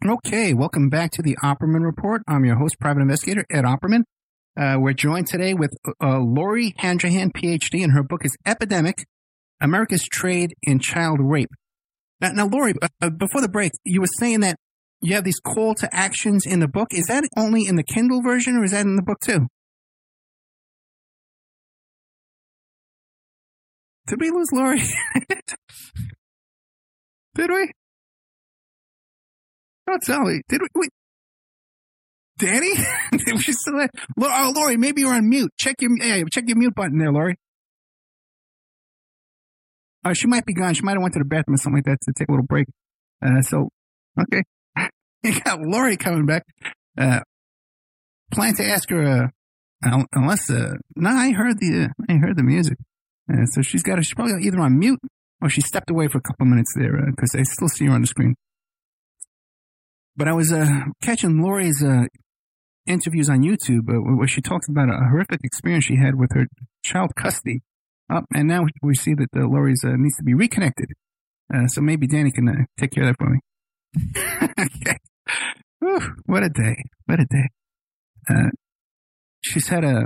Okay, 0.04 0.54
welcome 0.54 0.90
back 0.90 1.12
to 1.12 1.22
the 1.22 1.38
Opperman 1.44 1.86
Report. 1.86 2.24
I'm 2.28 2.44
your 2.44 2.56
host, 2.56 2.80
private 2.80 3.02
investigator 3.02 3.46
Ed 3.50 3.66
Opperman. 3.66 4.04
Uh, 4.60 4.76
we're 4.80 4.94
joined 4.94 5.28
today 5.28 5.54
with 5.54 5.74
uh, 6.02 6.20
Lori 6.20 6.74
Handrahan, 6.78 7.32
PhD, 7.32 7.84
and 7.84 7.94
her 7.94 8.04
book 8.04 8.26
is 8.26 8.36
Epidemic: 8.46 9.06
America's 9.62 10.04
Trade 10.04 10.56
in 10.64 10.80
Child 10.80 11.20
Rape. 11.22 11.52
Now, 12.20 12.32
now 12.32 12.48
Lori, 12.48 12.74
uh, 12.82 12.88
uh, 13.02 13.10
before 13.10 13.42
the 13.42 13.50
break, 13.50 13.72
you 13.86 14.02
were 14.02 14.08
saying 14.20 14.42
that 14.42 14.58
you 15.02 15.16
have 15.16 15.24
these 15.24 15.40
call 15.40 15.74
to 15.76 15.90
actions 15.94 16.46
in 16.46 16.60
the 16.60 16.68
book. 16.68 16.90
Is 16.92 17.08
that 17.08 17.24
only 17.38 17.66
in 17.68 17.76
the 17.76 17.84
Kindle 17.84 18.22
version, 18.22 18.56
or 18.58 18.64
is 18.64 18.72
that 18.72 18.86
in 18.86 18.96
the 18.96 19.02
book 19.02 19.20
too? 19.24 19.48
Did 24.08 24.20
we 24.20 24.30
lose 24.30 24.52
Lori? 24.52 24.82
Did 27.36 27.50
we? 27.50 27.72
Oh, 29.90 29.98
Sally, 30.04 30.42
did 30.50 30.62
we? 30.62 30.68
Wait. 30.76 30.90
Danny? 32.38 32.74
Did 33.12 33.36
we 33.36 33.42
still 33.42 33.80
have, 33.80 33.90
oh, 34.20 34.54
Lori, 34.56 34.78
maybe 34.78 35.02
you're 35.02 35.14
on 35.14 35.30
mute. 35.30 35.52
Check 35.58 35.76
your, 35.80 35.92
yeah, 35.98 36.24
check 36.32 36.44
your 36.48 36.58
mute 36.58 36.76
button 36.76 36.98
there, 36.98 37.12
Lori. 37.12 37.36
Oh, 40.04 40.14
she 40.14 40.28
might 40.28 40.46
be 40.46 40.54
gone. 40.54 40.74
She 40.74 40.82
might 40.82 40.94
have 40.94 41.02
went 41.02 41.14
to 41.14 41.20
the 41.20 41.26
bathroom 41.26 41.56
or 41.56 41.58
something 41.58 41.78
like 41.78 41.86
that 41.86 42.00
to 42.02 42.14
take 42.18 42.28
a 42.28 42.32
little 42.32 42.46
break. 42.46 42.68
Uh, 43.24 43.42
so, 43.42 43.70
okay. 44.20 44.44
you 45.24 45.40
got 45.42 45.62
Lori 45.62 45.98
coming 45.98 46.26
back. 46.26 46.44
Uh, 46.98 47.20
plan 48.32 48.56
to 48.56 48.66
ask 48.66 48.90
her, 48.90 49.32
uh, 49.84 50.04
unless, 50.14 50.50
uh, 50.50 50.74
no, 50.96 51.10
I 51.10 51.32
heard 51.32 51.60
the, 51.60 51.84
uh, 51.86 52.04
I 52.10 52.18
heard 52.18 52.36
the 52.36 52.44
music. 52.44 52.78
Uh, 53.32 53.46
so 53.46 53.62
she's 53.62 53.84
got, 53.84 54.04
she's 54.04 54.14
probably 54.14 54.44
either 54.44 54.60
on 54.60 54.80
mute 54.80 55.00
or 55.42 55.50
she 55.50 55.62
stepped 55.62 55.90
away 55.90 56.08
for 56.08 56.18
a 56.18 56.22
couple 56.22 56.46
minutes 56.46 56.74
there, 56.76 56.98
uh, 56.98 57.12
cause 57.20 57.36
I 57.36 57.44
still 57.44 57.68
see 57.68 57.86
her 57.86 57.94
on 57.94 58.02
the 58.02 58.08
screen. 58.08 58.36
But 60.16 60.28
I 60.28 60.34
was 60.34 60.52
uh, 60.52 60.68
catching 61.02 61.42
Lori's 61.42 61.84
uh, 61.84 62.06
interviews 62.86 63.30
on 63.30 63.42
YouTube 63.42 63.90
uh, 63.90 64.00
where 64.18 64.28
she 64.28 64.42
talks 64.42 64.68
about 64.68 64.90
a 64.90 64.98
horrific 65.10 65.40
experience 65.44 65.86
she 65.86 65.96
had 65.96 66.16
with 66.16 66.32
her 66.34 66.46
child 66.84 67.12
custody. 67.16 67.62
Oh, 68.12 68.22
and 68.34 68.48
now 68.48 68.66
we 68.84 68.94
see 68.94 69.14
that 69.14 69.30
uh, 69.36 69.48
Lori's 69.48 69.84
uh, 69.86 69.96
needs 69.96 70.18
to 70.18 70.24
be 70.24 70.34
reconnected. 70.34 70.90
Uh, 71.54 71.68
so 71.68 71.82
maybe 71.82 72.08
Danny 72.08 72.32
can 72.32 72.48
uh, 72.50 72.66
take 72.78 72.92
care 72.92 73.04
of 73.04 73.10
that 73.10 73.18
for 73.18 73.30
me. 73.30 73.40
okay. 74.60 74.98
Whew, 75.80 76.16
what 76.26 76.44
a 76.44 76.50
day. 76.50 76.76
What 77.06 77.20
a 77.22 77.26
day. 77.26 77.50
Uh, 78.30 78.50
she's 79.42 79.68
had 79.70 79.86
a, 79.86 80.04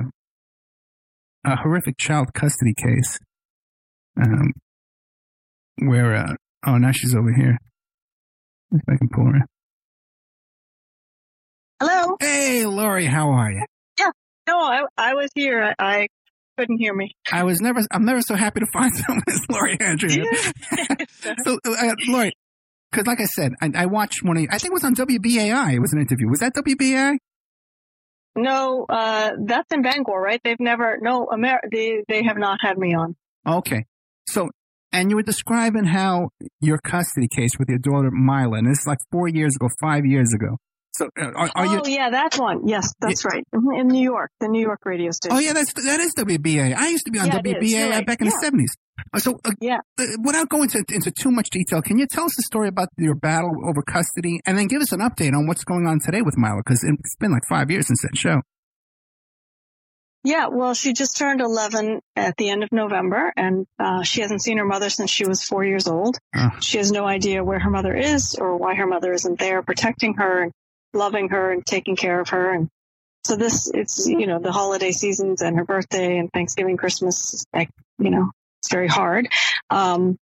a 1.45 1.55
horrific 1.55 1.97
child 1.97 2.33
custody 2.33 2.73
case. 2.77 3.17
Um, 4.21 4.53
where, 5.77 6.15
uh, 6.15 6.33
oh, 6.67 6.77
now 6.77 6.91
she's 6.91 7.15
over 7.15 7.33
here. 7.35 7.57
If 8.71 8.81
I 8.87 8.97
can 8.97 9.09
pull 9.09 9.25
her 9.25 9.35
in. 9.35 9.43
Hello. 11.81 12.17
Hey, 12.19 12.65
Lori, 12.65 13.05
how 13.05 13.31
are 13.31 13.51
you? 13.51 13.65
Yeah. 13.99 14.11
No, 14.47 14.59
I, 14.59 14.83
I 14.97 15.13
was 15.15 15.29
here. 15.33 15.73
I, 15.77 15.83
I 15.83 16.07
couldn't 16.57 16.77
hear 16.77 16.93
me. 16.93 17.15
I 17.31 17.43
was 17.43 17.59
never, 17.61 17.81
I'm 17.91 18.05
never 18.05 18.21
so 18.21 18.35
happy 18.35 18.61
to 18.61 18.67
find 18.73 18.95
someone 18.95 19.23
as 19.27 19.41
Lori 19.49 19.77
Andrew. 19.79 20.09
so, 21.43 21.59
uh, 21.65 21.95
Lori, 22.07 22.31
because 22.91 23.07
like 23.07 23.19
I 23.19 23.25
said, 23.25 23.53
I, 23.61 23.71
I 23.75 23.85
watched 23.87 24.23
one 24.23 24.37
of, 24.37 24.45
I 24.49 24.57
think 24.57 24.71
it 24.71 24.73
was 24.73 24.83
on 24.83 24.95
WBAI. 24.95 25.73
It 25.73 25.79
was 25.79 25.93
an 25.93 25.99
interview. 25.99 26.29
Was 26.29 26.39
that 26.39 26.53
WBAI? 26.53 27.17
No, 28.37 28.85
uh, 28.89 29.31
that's 29.45 29.71
in 29.73 29.81
Bangor, 29.81 30.19
right? 30.19 30.41
They've 30.43 30.59
never, 30.59 30.97
no, 31.01 31.27
Amer- 31.33 31.61
they, 31.71 32.03
they 32.07 32.23
have 32.23 32.37
not 32.37 32.59
had 32.61 32.77
me 32.77 32.93
on. 32.93 33.15
Okay. 33.47 33.85
So, 34.27 34.49
and 34.91 35.09
you 35.09 35.15
were 35.15 35.23
describing 35.23 35.85
how 35.85 36.29
your 36.59 36.77
custody 36.77 37.27
case 37.27 37.51
with 37.57 37.69
your 37.69 37.79
daughter 37.79 38.11
Mila, 38.11 38.57
and 38.57 38.67
this 38.67 38.79
is 38.79 38.87
like 38.87 38.97
four 39.11 39.27
years 39.27 39.55
ago, 39.55 39.69
five 39.81 40.05
years 40.05 40.33
ago. 40.33 40.57
So 40.97 41.09
uh, 41.19 41.25
are, 41.25 41.49
are 41.55 41.65
oh, 41.65 41.85
you? 41.85 41.93
yeah, 41.93 42.09
that 42.09 42.35
one. 42.37 42.67
Yes, 42.67 42.93
that's 43.01 43.25
yeah. 43.25 43.29
right. 43.33 43.43
Mm-hmm. 43.53 43.81
In 43.81 43.87
New 43.87 44.03
York, 44.03 44.31
the 44.39 44.47
New 44.47 44.61
York 44.61 44.79
radio 44.85 45.11
station. 45.11 45.35
Oh 45.35 45.39
yeah, 45.39 45.51
that's 45.51 45.73
that 45.73 45.99
is 45.99 46.13
WBA. 46.15 46.73
I 46.73 46.87
used 46.87 47.05
to 47.05 47.11
be 47.11 47.19
on 47.19 47.27
yeah, 47.27 47.39
WBA 47.41 47.89
right. 47.89 48.05
back 48.05 48.21
in 48.21 48.27
yeah. 48.27 48.31
the 48.31 48.39
seventies. 48.41 48.75
So 49.17 49.39
uh, 49.43 49.51
yeah, 49.59 49.79
uh, 49.99 50.05
without 50.23 50.47
going 50.47 50.69
into, 50.73 50.85
into 50.93 51.11
too 51.11 51.31
much 51.31 51.49
detail, 51.49 51.81
can 51.81 51.97
you 51.97 52.07
tell 52.07 52.23
us 52.23 52.35
the 52.37 52.43
story 52.43 52.69
about 52.69 52.89
your 52.97 53.15
battle 53.15 53.51
over 53.67 53.81
custody, 53.81 54.39
and 54.45 54.57
then 54.57 54.67
give 54.67 54.81
us 54.81 54.93
an 54.93 55.01
update 55.01 55.33
on 55.33 55.47
what's 55.47 55.65
going 55.65 55.85
on 55.85 55.99
today 56.03 56.21
with 56.21 56.37
Mila? 56.37 56.61
Because 56.65 56.81
it's 56.83 57.15
been 57.17 57.31
like 57.31 57.43
five 57.49 57.69
years 57.69 57.87
since 57.87 58.01
that 58.03 58.15
show. 58.17 58.41
Yeah, 60.23 60.47
well, 60.47 60.73
she 60.73 60.93
just 60.93 61.17
turned 61.17 61.39
11 61.39 62.01
at 62.15 62.35
the 62.35 62.49
end 62.49 62.63
of 62.63 62.71
November, 62.71 63.31
and 63.37 63.67
uh, 63.77 64.01
she 64.01 64.21
hasn't 64.21 64.41
seen 64.41 64.57
her 64.57 64.65
mother 64.65 64.89
since 64.89 65.11
she 65.11 65.27
was 65.27 65.43
four 65.43 65.63
years 65.63 65.87
old. 65.87 66.17
Uh. 66.35 66.49
She 66.61 66.79
has 66.79 66.91
no 66.91 67.05
idea 67.05 67.43
where 67.43 67.59
her 67.59 67.69
mother 67.69 67.95
is 67.95 68.33
or 68.33 68.57
why 68.57 68.73
her 68.73 68.87
mother 68.87 69.13
isn't 69.13 69.37
there 69.37 69.61
protecting 69.61 70.15
her 70.15 70.41
and 70.41 70.51
loving 70.95 71.29
her 71.29 71.51
and 71.51 71.65
taking 71.65 71.95
care 71.95 72.19
of 72.19 72.29
her. 72.29 72.53
And 72.53 72.69
so 73.25 73.35
this, 73.35 73.69
it's, 73.73 74.07
you 74.07 74.27
know, 74.27 74.39
the 74.39 74.51
holiday 74.51 74.91
seasons 74.91 75.41
and 75.41 75.57
her 75.57 75.65
birthday 75.65 76.17
and 76.17 76.31
Thanksgiving, 76.31 76.77
Christmas, 76.77 77.45
like, 77.53 77.69
you 77.99 78.09
know, 78.09 78.31
it's 78.61 78.71
very 78.71 78.87
hard. 78.87 79.27
Um, 79.69 80.17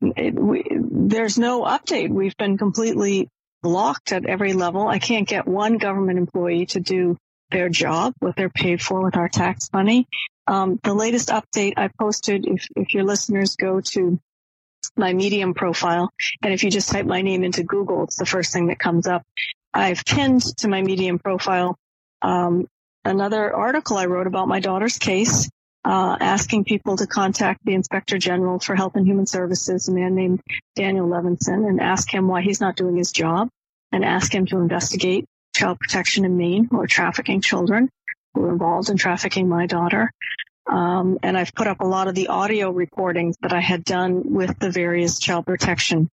it, 0.00 0.34
we, 0.34 0.64
there's 0.70 1.38
no 1.38 1.62
update. 1.62 2.10
We've 2.10 2.36
been 2.36 2.58
completely 2.58 3.28
blocked 3.62 4.12
at 4.12 4.26
every 4.26 4.52
level. 4.52 4.86
I 4.86 4.98
can't 4.98 5.26
get 5.26 5.48
one 5.48 5.78
government 5.78 6.18
employee 6.18 6.66
to 6.66 6.80
do 6.80 7.16
their 7.50 7.68
job, 7.68 8.12
what 8.18 8.36
they're 8.36 8.50
paid 8.50 8.82
for 8.82 9.02
with 9.02 9.16
our 9.16 9.28
tax 9.28 9.70
money. 9.72 10.06
Um, 10.46 10.78
the 10.82 10.94
latest 10.94 11.28
update 11.28 11.74
I 11.76 11.88
posted, 11.98 12.46
if, 12.46 12.66
if 12.76 12.94
your 12.94 13.04
listeners 13.04 13.56
go 13.56 13.80
to 13.80 14.20
my 14.96 15.12
Medium 15.12 15.54
profile, 15.54 16.10
and 16.42 16.52
if 16.52 16.64
you 16.64 16.70
just 16.70 16.90
type 16.90 17.06
my 17.06 17.22
name 17.22 17.44
into 17.44 17.62
Google, 17.62 18.04
it's 18.04 18.16
the 18.16 18.26
first 18.26 18.52
thing 18.52 18.68
that 18.68 18.78
comes 18.78 19.06
up. 19.06 19.22
I've 19.72 20.04
pinned 20.04 20.42
to 20.58 20.68
my 20.68 20.82
Medium 20.82 21.18
profile 21.18 21.76
um, 22.22 22.66
another 23.04 23.54
article 23.54 23.96
I 23.96 24.06
wrote 24.06 24.26
about 24.26 24.48
my 24.48 24.60
daughter's 24.60 24.98
case, 24.98 25.48
uh, 25.84 26.16
asking 26.20 26.64
people 26.64 26.96
to 26.96 27.06
contact 27.06 27.60
the 27.64 27.74
Inspector 27.74 28.16
General 28.18 28.58
for 28.58 28.74
Health 28.74 28.96
and 28.96 29.06
Human 29.06 29.26
Services, 29.26 29.88
a 29.88 29.92
man 29.92 30.14
named 30.14 30.40
Daniel 30.74 31.06
Levinson, 31.06 31.68
and 31.68 31.80
ask 31.80 32.12
him 32.12 32.26
why 32.26 32.42
he's 32.42 32.60
not 32.60 32.76
doing 32.76 32.96
his 32.96 33.12
job, 33.12 33.48
and 33.92 34.04
ask 34.04 34.34
him 34.34 34.46
to 34.46 34.58
investigate 34.58 35.26
child 35.54 35.78
protection 35.78 36.24
in 36.24 36.36
Maine 36.36 36.68
who 36.70 36.80
are 36.80 36.86
trafficking 36.86 37.40
children 37.40 37.88
who 38.34 38.44
are 38.44 38.52
involved 38.52 38.90
in 38.90 38.96
trafficking 38.96 39.48
my 39.48 39.66
daughter. 39.66 40.12
Um, 40.68 41.18
and 41.22 41.38
I've 41.38 41.54
put 41.54 41.66
up 41.66 41.80
a 41.80 41.86
lot 41.86 42.08
of 42.08 42.14
the 42.14 42.28
audio 42.28 42.70
recordings 42.70 43.36
that 43.40 43.52
I 43.52 43.60
had 43.60 43.84
done 43.84 44.34
with 44.34 44.58
the 44.58 44.70
various 44.70 45.18
child 45.18 45.46
protection 45.46 46.08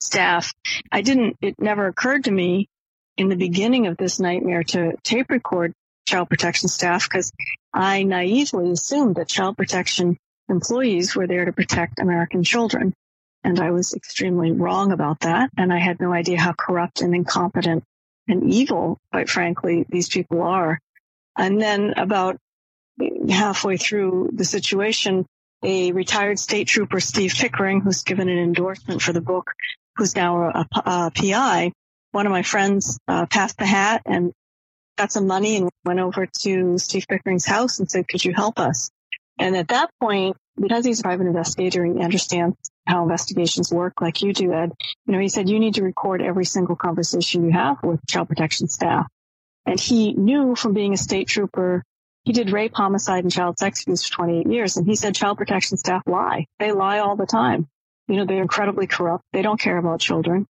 staff. 0.00 0.54
I 0.92 1.02
didn't, 1.02 1.36
it 1.40 1.56
never 1.58 1.86
occurred 1.86 2.24
to 2.24 2.30
me 2.30 2.68
in 3.16 3.28
the 3.28 3.36
beginning 3.36 3.86
of 3.86 3.96
this 3.96 4.20
nightmare 4.20 4.62
to 4.62 4.92
tape 5.02 5.30
record 5.30 5.72
child 6.06 6.28
protection 6.28 6.68
staff 6.68 7.08
because 7.08 7.32
I 7.72 8.04
naively 8.04 8.70
assumed 8.70 9.16
that 9.16 9.28
child 9.28 9.56
protection 9.56 10.18
employees 10.48 11.16
were 11.16 11.26
there 11.26 11.44
to 11.44 11.52
protect 11.52 11.98
American 11.98 12.44
children. 12.44 12.94
And 13.42 13.60
I 13.60 13.70
was 13.70 13.94
extremely 13.94 14.52
wrong 14.52 14.92
about 14.92 15.20
that. 15.20 15.50
And 15.56 15.72
I 15.72 15.78
had 15.78 16.00
no 16.00 16.12
idea 16.12 16.40
how 16.40 16.52
corrupt 16.52 17.00
and 17.00 17.14
incompetent 17.14 17.84
and 18.28 18.52
evil, 18.52 18.98
quite 19.12 19.28
frankly, 19.28 19.84
these 19.88 20.08
people 20.08 20.42
are. 20.42 20.80
And 21.36 21.60
then 21.60 21.94
about 21.96 22.38
halfway 23.28 23.76
through 23.76 24.30
the 24.32 24.44
situation, 24.44 25.26
a 25.62 25.92
retired 25.92 26.38
state 26.38 26.68
trooper, 26.68 27.00
Steve 27.00 27.34
Pickering, 27.34 27.80
who's 27.80 28.02
given 28.02 28.28
an 28.28 28.38
endorsement 28.38 29.02
for 29.02 29.12
the 29.12 29.20
book, 29.20 29.52
who's 29.96 30.14
now 30.14 30.42
a, 30.42 30.66
a, 30.74 30.82
a 30.84 31.12
PI, 31.14 31.72
one 32.12 32.26
of 32.26 32.32
my 32.32 32.42
friends 32.42 32.98
uh, 33.08 33.26
passed 33.26 33.58
the 33.58 33.66
hat 33.66 34.02
and 34.06 34.32
got 34.96 35.12
some 35.12 35.26
money 35.26 35.56
and 35.56 35.68
went 35.84 36.00
over 36.00 36.26
to 36.42 36.78
Steve 36.78 37.06
Pickering's 37.08 37.44
house 37.44 37.78
and 37.78 37.90
said, 37.90 38.08
could 38.08 38.24
you 38.24 38.32
help 38.32 38.58
us? 38.58 38.90
And 39.38 39.54
at 39.56 39.68
that 39.68 39.90
point, 40.00 40.36
because 40.58 40.86
he's 40.86 41.00
a 41.00 41.02
private 41.02 41.26
investigator 41.26 41.84
and 41.84 41.98
he 41.98 42.04
understands 42.04 42.56
how 42.86 43.02
investigations 43.02 43.70
work 43.70 44.00
like 44.00 44.22
you 44.22 44.32
do, 44.32 44.52
Ed, 44.52 44.72
you 45.04 45.12
know, 45.12 45.18
he 45.18 45.28
said 45.28 45.50
you 45.50 45.58
need 45.58 45.74
to 45.74 45.82
record 45.82 46.22
every 46.22 46.46
single 46.46 46.76
conversation 46.76 47.44
you 47.44 47.52
have 47.52 47.82
with 47.82 48.00
child 48.08 48.28
protection 48.28 48.68
staff. 48.68 49.06
And 49.66 49.78
he 49.78 50.14
knew 50.14 50.54
from 50.54 50.72
being 50.72 50.94
a 50.94 50.96
state 50.96 51.28
trooper, 51.28 51.82
he 52.26 52.32
did 52.32 52.50
rape, 52.50 52.72
homicide, 52.74 53.22
and 53.22 53.32
child 53.32 53.56
sex 53.56 53.84
abuse 53.84 54.04
for 54.04 54.14
28 54.14 54.52
years. 54.52 54.76
And 54.76 54.84
he 54.84 54.96
said 54.96 55.14
child 55.14 55.38
protection 55.38 55.76
staff 55.76 56.02
lie. 56.06 56.46
They 56.58 56.72
lie 56.72 56.98
all 56.98 57.14
the 57.14 57.24
time. 57.24 57.68
You 58.08 58.16
know, 58.16 58.26
they're 58.26 58.42
incredibly 58.42 58.88
corrupt. 58.88 59.22
They 59.32 59.42
don't 59.42 59.60
care 59.60 59.78
about 59.78 60.00
children. 60.00 60.46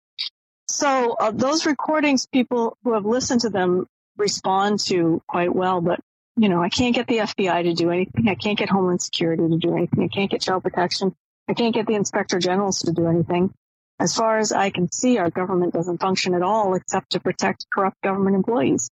So 0.68 1.12
uh, 1.12 1.32
those 1.32 1.66
recordings, 1.66 2.26
people 2.26 2.78
who 2.82 2.94
have 2.94 3.04
listened 3.04 3.42
to 3.42 3.50
them 3.50 3.86
respond 4.16 4.80
to 4.86 5.20
quite 5.28 5.54
well, 5.54 5.82
but 5.82 6.00
you 6.38 6.48
know, 6.48 6.62
I 6.62 6.70
can't 6.70 6.94
get 6.94 7.08
the 7.08 7.18
FBI 7.18 7.64
to 7.64 7.74
do 7.74 7.90
anything. 7.90 8.26
I 8.26 8.36
can't 8.36 8.58
get 8.58 8.70
Homeland 8.70 9.02
Security 9.02 9.46
to 9.46 9.58
do 9.58 9.76
anything. 9.76 10.02
I 10.02 10.08
can't 10.08 10.30
get 10.30 10.40
Child 10.40 10.62
Protection. 10.62 11.14
I 11.46 11.52
can't 11.52 11.74
get 11.74 11.86
the 11.86 11.94
Inspector 11.94 12.38
Generals 12.38 12.80
to 12.80 12.92
do 12.92 13.06
anything. 13.06 13.52
As 14.00 14.14
far 14.14 14.38
as 14.38 14.50
I 14.50 14.70
can 14.70 14.90
see, 14.90 15.18
our 15.18 15.30
government 15.30 15.74
doesn't 15.74 16.00
function 16.00 16.34
at 16.34 16.42
all 16.42 16.74
except 16.74 17.12
to 17.12 17.20
protect 17.20 17.66
corrupt 17.70 18.00
government 18.02 18.36
employees. 18.36 18.90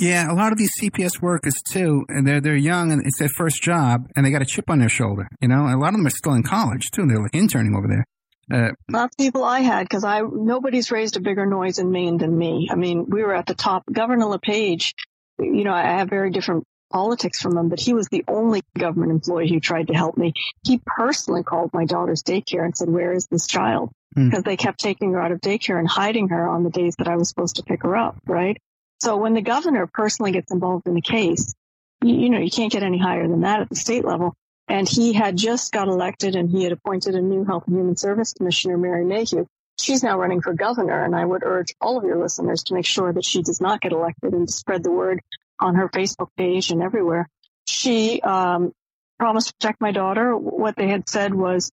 Yeah, 0.00 0.32
a 0.32 0.34
lot 0.34 0.50
of 0.50 0.58
these 0.58 0.72
CPS 0.80 1.20
workers 1.20 1.54
too, 1.70 2.04
and 2.08 2.26
they're 2.26 2.40
they're 2.40 2.56
young 2.56 2.90
and 2.90 3.06
it's 3.06 3.18
their 3.18 3.28
first 3.28 3.62
job, 3.62 4.08
and 4.16 4.24
they 4.24 4.30
got 4.30 4.42
a 4.42 4.46
chip 4.46 4.70
on 4.70 4.78
their 4.78 4.88
shoulder. 4.88 5.28
You 5.40 5.48
know, 5.48 5.66
a 5.66 5.76
lot 5.76 5.88
of 5.88 5.94
them 5.94 6.06
are 6.06 6.10
still 6.10 6.32
in 6.32 6.42
college 6.42 6.90
too. 6.90 7.06
They're 7.06 7.22
like 7.22 7.34
interning 7.34 7.74
over 7.76 7.86
there. 7.86 8.06
Uh, 8.52 8.72
Not 8.88 9.16
people 9.16 9.44
I 9.44 9.60
had 9.60 9.84
because 9.84 10.02
I 10.02 10.22
nobody's 10.22 10.90
raised 10.90 11.16
a 11.16 11.20
bigger 11.20 11.46
noise 11.46 11.78
in 11.78 11.92
Maine 11.92 12.18
than 12.18 12.36
me. 12.36 12.68
I 12.70 12.74
mean, 12.74 13.06
we 13.08 13.22
were 13.22 13.34
at 13.34 13.46
the 13.46 13.54
top. 13.54 13.84
Governor 13.92 14.26
LePage 14.26 14.94
you 15.40 15.64
know, 15.64 15.72
I 15.72 15.82
have 15.82 16.08
very 16.08 16.30
different 16.30 16.64
politics 16.92 17.40
from 17.40 17.56
him, 17.56 17.68
but 17.68 17.80
he 17.80 17.94
was 17.94 18.08
the 18.08 18.24
only 18.26 18.62
government 18.76 19.12
employee 19.12 19.48
who 19.48 19.60
tried 19.60 19.88
to 19.88 19.94
help 19.94 20.16
me. 20.16 20.32
He 20.64 20.80
personally 20.84 21.42
called 21.42 21.70
my 21.72 21.84
daughter's 21.84 22.22
daycare 22.22 22.64
and 22.64 22.76
said, 22.76 22.88
where 22.88 23.12
is 23.12 23.26
this 23.26 23.46
child? 23.46 23.90
Hmm. 24.14 24.28
Because 24.28 24.42
mm. 24.42 24.46
they 24.46 24.56
kept 24.56 24.80
taking 24.80 25.12
her 25.12 25.22
out 25.22 25.32
of 25.32 25.40
daycare 25.40 25.78
and 25.78 25.88
hiding 25.88 26.28
her 26.28 26.48
on 26.48 26.64
the 26.64 26.70
days 26.70 26.96
that 26.96 27.08
I 27.08 27.16
was 27.16 27.28
supposed 27.28 27.56
to 27.56 27.62
pick 27.62 27.82
her 27.82 27.96
up, 27.96 28.16
right? 28.26 28.56
So 29.00 29.16
when 29.16 29.34
the 29.34 29.42
governor 29.42 29.86
personally 29.86 30.32
gets 30.32 30.52
involved 30.52 30.86
in 30.86 30.94
the 30.94 31.00
case, 31.00 31.54
you, 32.02 32.14
you 32.14 32.30
know, 32.30 32.38
you 32.38 32.50
can't 32.50 32.72
get 32.72 32.82
any 32.82 32.98
higher 32.98 33.26
than 33.26 33.40
that 33.40 33.60
at 33.60 33.68
the 33.68 33.76
state 33.76 34.04
level. 34.04 34.34
And 34.68 34.88
he 34.88 35.12
had 35.12 35.36
just 35.36 35.72
got 35.72 35.88
elected 35.88 36.36
and 36.36 36.50
he 36.50 36.62
had 36.62 36.72
appointed 36.72 37.14
a 37.14 37.20
new 37.20 37.44
Health 37.44 37.64
and 37.66 37.76
Human 37.76 37.96
Service 37.96 38.34
Commissioner, 38.34 38.78
Mary 38.78 39.04
Mayhew. 39.04 39.46
She's 39.80 40.02
now 40.02 40.18
running 40.18 40.42
for 40.42 40.52
governor, 40.52 41.02
and 41.02 41.16
I 41.16 41.24
would 41.24 41.42
urge 41.42 41.74
all 41.80 41.96
of 41.96 42.04
your 42.04 42.18
listeners 42.18 42.64
to 42.64 42.74
make 42.74 42.84
sure 42.84 43.12
that 43.12 43.24
she 43.24 43.42
does 43.42 43.62
not 43.62 43.80
get 43.80 43.92
elected 43.92 44.34
and 44.34 44.48
spread 44.48 44.82
the 44.82 44.92
word 44.92 45.20
on 45.58 45.74
her 45.76 45.88
Facebook 45.88 46.28
page 46.36 46.70
and 46.70 46.82
everywhere. 46.82 47.28
She 47.66 48.20
um, 48.20 48.72
promised 49.18 49.48
to 49.48 49.54
protect 49.54 49.80
my 49.80 49.90
daughter. 49.90 50.36
What 50.36 50.76
they 50.76 50.88
had 50.88 51.08
said 51.08 51.34
was, 51.34 51.72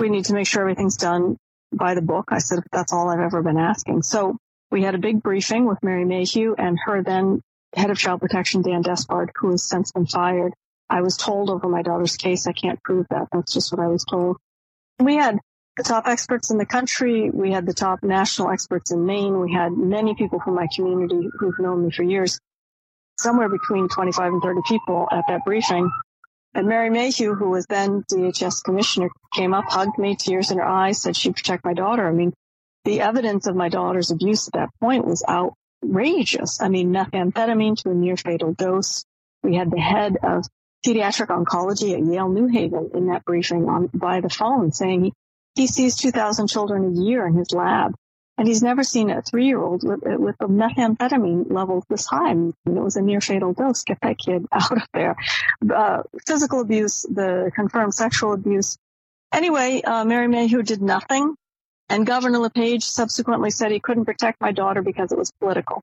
we 0.00 0.08
need 0.08 0.24
to 0.26 0.34
make 0.34 0.48
sure 0.48 0.62
everything's 0.62 0.96
done 0.96 1.36
by 1.72 1.94
the 1.94 2.02
book. 2.02 2.26
I 2.30 2.38
said, 2.38 2.58
that's 2.72 2.92
all 2.92 3.08
I've 3.08 3.20
ever 3.20 3.42
been 3.42 3.58
asking. 3.58 4.02
So 4.02 4.36
we 4.70 4.82
had 4.82 4.94
a 4.94 4.98
big 4.98 5.22
briefing 5.22 5.66
with 5.66 5.82
Mary 5.82 6.04
Mayhew 6.04 6.54
and 6.56 6.78
her 6.84 7.02
then 7.02 7.42
head 7.74 7.90
of 7.90 7.98
child 7.98 8.20
protection, 8.20 8.62
Dan 8.62 8.82
Despard, 8.82 9.30
who 9.36 9.50
has 9.50 9.62
since 9.62 9.92
been 9.92 10.06
fired. 10.06 10.52
I 10.90 11.02
was 11.02 11.16
told 11.16 11.50
over 11.50 11.68
my 11.68 11.82
daughter's 11.82 12.16
case, 12.16 12.46
I 12.46 12.52
can't 12.52 12.82
prove 12.82 13.06
that. 13.10 13.28
That's 13.32 13.52
just 13.52 13.72
what 13.72 13.80
I 13.80 13.88
was 13.88 14.04
told. 14.04 14.38
We 14.98 15.16
had 15.16 15.38
the 15.76 15.84
top 15.84 16.06
experts 16.06 16.50
in 16.50 16.58
the 16.58 16.66
country. 16.66 17.30
We 17.30 17.52
had 17.52 17.66
the 17.66 17.74
top 17.74 18.02
national 18.02 18.50
experts 18.50 18.90
in 18.90 19.04
Maine. 19.06 19.38
We 19.40 19.52
had 19.52 19.72
many 19.72 20.14
people 20.14 20.40
from 20.40 20.54
my 20.54 20.66
community 20.74 21.28
who've 21.38 21.58
known 21.58 21.84
me 21.84 21.90
for 21.90 22.02
years 22.02 22.40
somewhere 23.18 23.48
between 23.48 23.88
25 23.88 24.32
and 24.32 24.42
30 24.42 24.60
people 24.66 25.08
at 25.10 25.24
that 25.28 25.44
briefing. 25.44 25.90
And 26.54 26.66
Mary 26.66 26.90
Mayhew, 26.90 27.34
who 27.34 27.50
was 27.50 27.66
then 27.66 28.02
DHS 28.10 28.64
commissioner, 28.64 29.10
came 29.34 29.54
up, 29.54 29.66
hugged 29.68 29.98
me, 29.98 30.16
tears 30.16 30.50
in 30.50 30.58
her 30.58 30.64
eyes, 30.64 31.02
said 31.02 31.16
she'd 31.16 31.36
protect 31.36 31.64
my 31.64 31.74
daughter. 31.74 32.08
I 32.08 32.12
mean, 32.12 32.32
the 32.84 33.00
evidence 33.00 33.46
of 33.46 33.56
my 33.56 33.68
daughter's 33.68 34.10
abuse 34.10 34.48
at 34.48 34.54
that 34.54 34.70
point 34.80 35.06
was 35.06 35.24
outrageous. 35.28 36.60
I 36.60 36.68
mean, 36.68 36.92
methamphetamine 36.92 37.76
to 37.82 37.90
a 37.90 37.94
near 37.94 38.16
fatal 38.16 38.52
dose. 38.52 39.04
We 39.42 39.56
had 39.56 39.70
the 39.70 39.80
head 39.80 40.16
of 40.22 40.44
pediatric 40.86 41.28
oncology 41.28 41.92
at 41.94 42.04
Yale 42.04 42.28
New 42.28 42.46
Haven 42.46 42.90
in 42.94 43.06
that 43.06 43.24
briefing 43.24 43.68
on 43.68 43.88
by 43.92 44.20
the 44.20 44.30
phone 44.30 44.72
saying 44.72 45.12
he, 45.54 45.66
sees 45.66 45.96
2,000 45.96 46.46
children 46.46 46.84
a 46.84 47.00
year 47.02 47.26
in 47.26 47.34
his 47.34 47.52
lab 47.52 47.94
and 48.38 48.46
he's 48.46 48.62
never 48.62 48.84
seen 48.84 49.10
a 49.10 49.20
three-year-old 49.20 49.82
with, 49.82 50.00
with 50.04 50.36
a 50.40 50.46
methamphetamine 50.46 51.50
level 51.50 51.84
this 51.88 52.06
high. 52.06 52.30
it 52.30 52.56
was 52.64 52.96
a 52.96 53.02
near 53.02 53.20
fatal 53.20 53.52
dose. 53.52 53.82
Get 53.82 53.98
that 54.02 54.16
kid 54.16 54.46
out 54.52 54.70
of 54.70 54.86
there. 54.94 55.16
Uh, 55.68 56.04
physical 56.24 56.60
abuse, 56.60 57.02
the 57.02 57.50
confirmed 57.54 57.94
sexual 57.94 58.32
abuse. 58.32 58.78
Anyway, 59.32 59.82
uh, 59.82 60.04
Mary 60.04 60.28
Mayhew 60.28 60.62
did 60.62 60.80
nothing. 60.80 61.34
And 61.88 62.06
Governor 62.06 62.38
LePage 62.38 62.84
subsequently 62.84 63.50
said 63.50 63.72
he 63.72 63.80
couldn't 63.80 64.04
protect 64.04 64.40
my 64.40 64.52
daughter 64.52 64.82
because 64.82 65.10
it 65.12 65.18
was 65.18 65.30
political. 65.40 65.82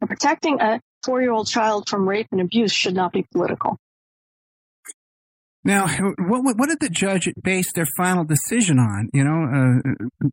And 0.00 0.08
protecting 0.08 0.60
a 0.60 0.80
four-year-old 1.04 1.46
child 1.46 1.88
from 1.88 2.08
rape 2.08 2.28
and 2.32 2.40
abuse 2.40 2.72
should 2.72 2.94
not 2.94 3.12
be 3.12 3.24
political. 3.32 3.78
Now, 5.62 5.86
what, 6.18 6.56
what 6.58 6.68
did 6.68 6.80
the 6.80 6.90
judge 6.90 7.28
base 7.42 7.72
their 7.72 7.86
final 7.96 8.24
decision 8.24 8.78
on? 8.78 9.08
You 9.14 9.24
know, 9.24 9.80
uh, 10.24 10.28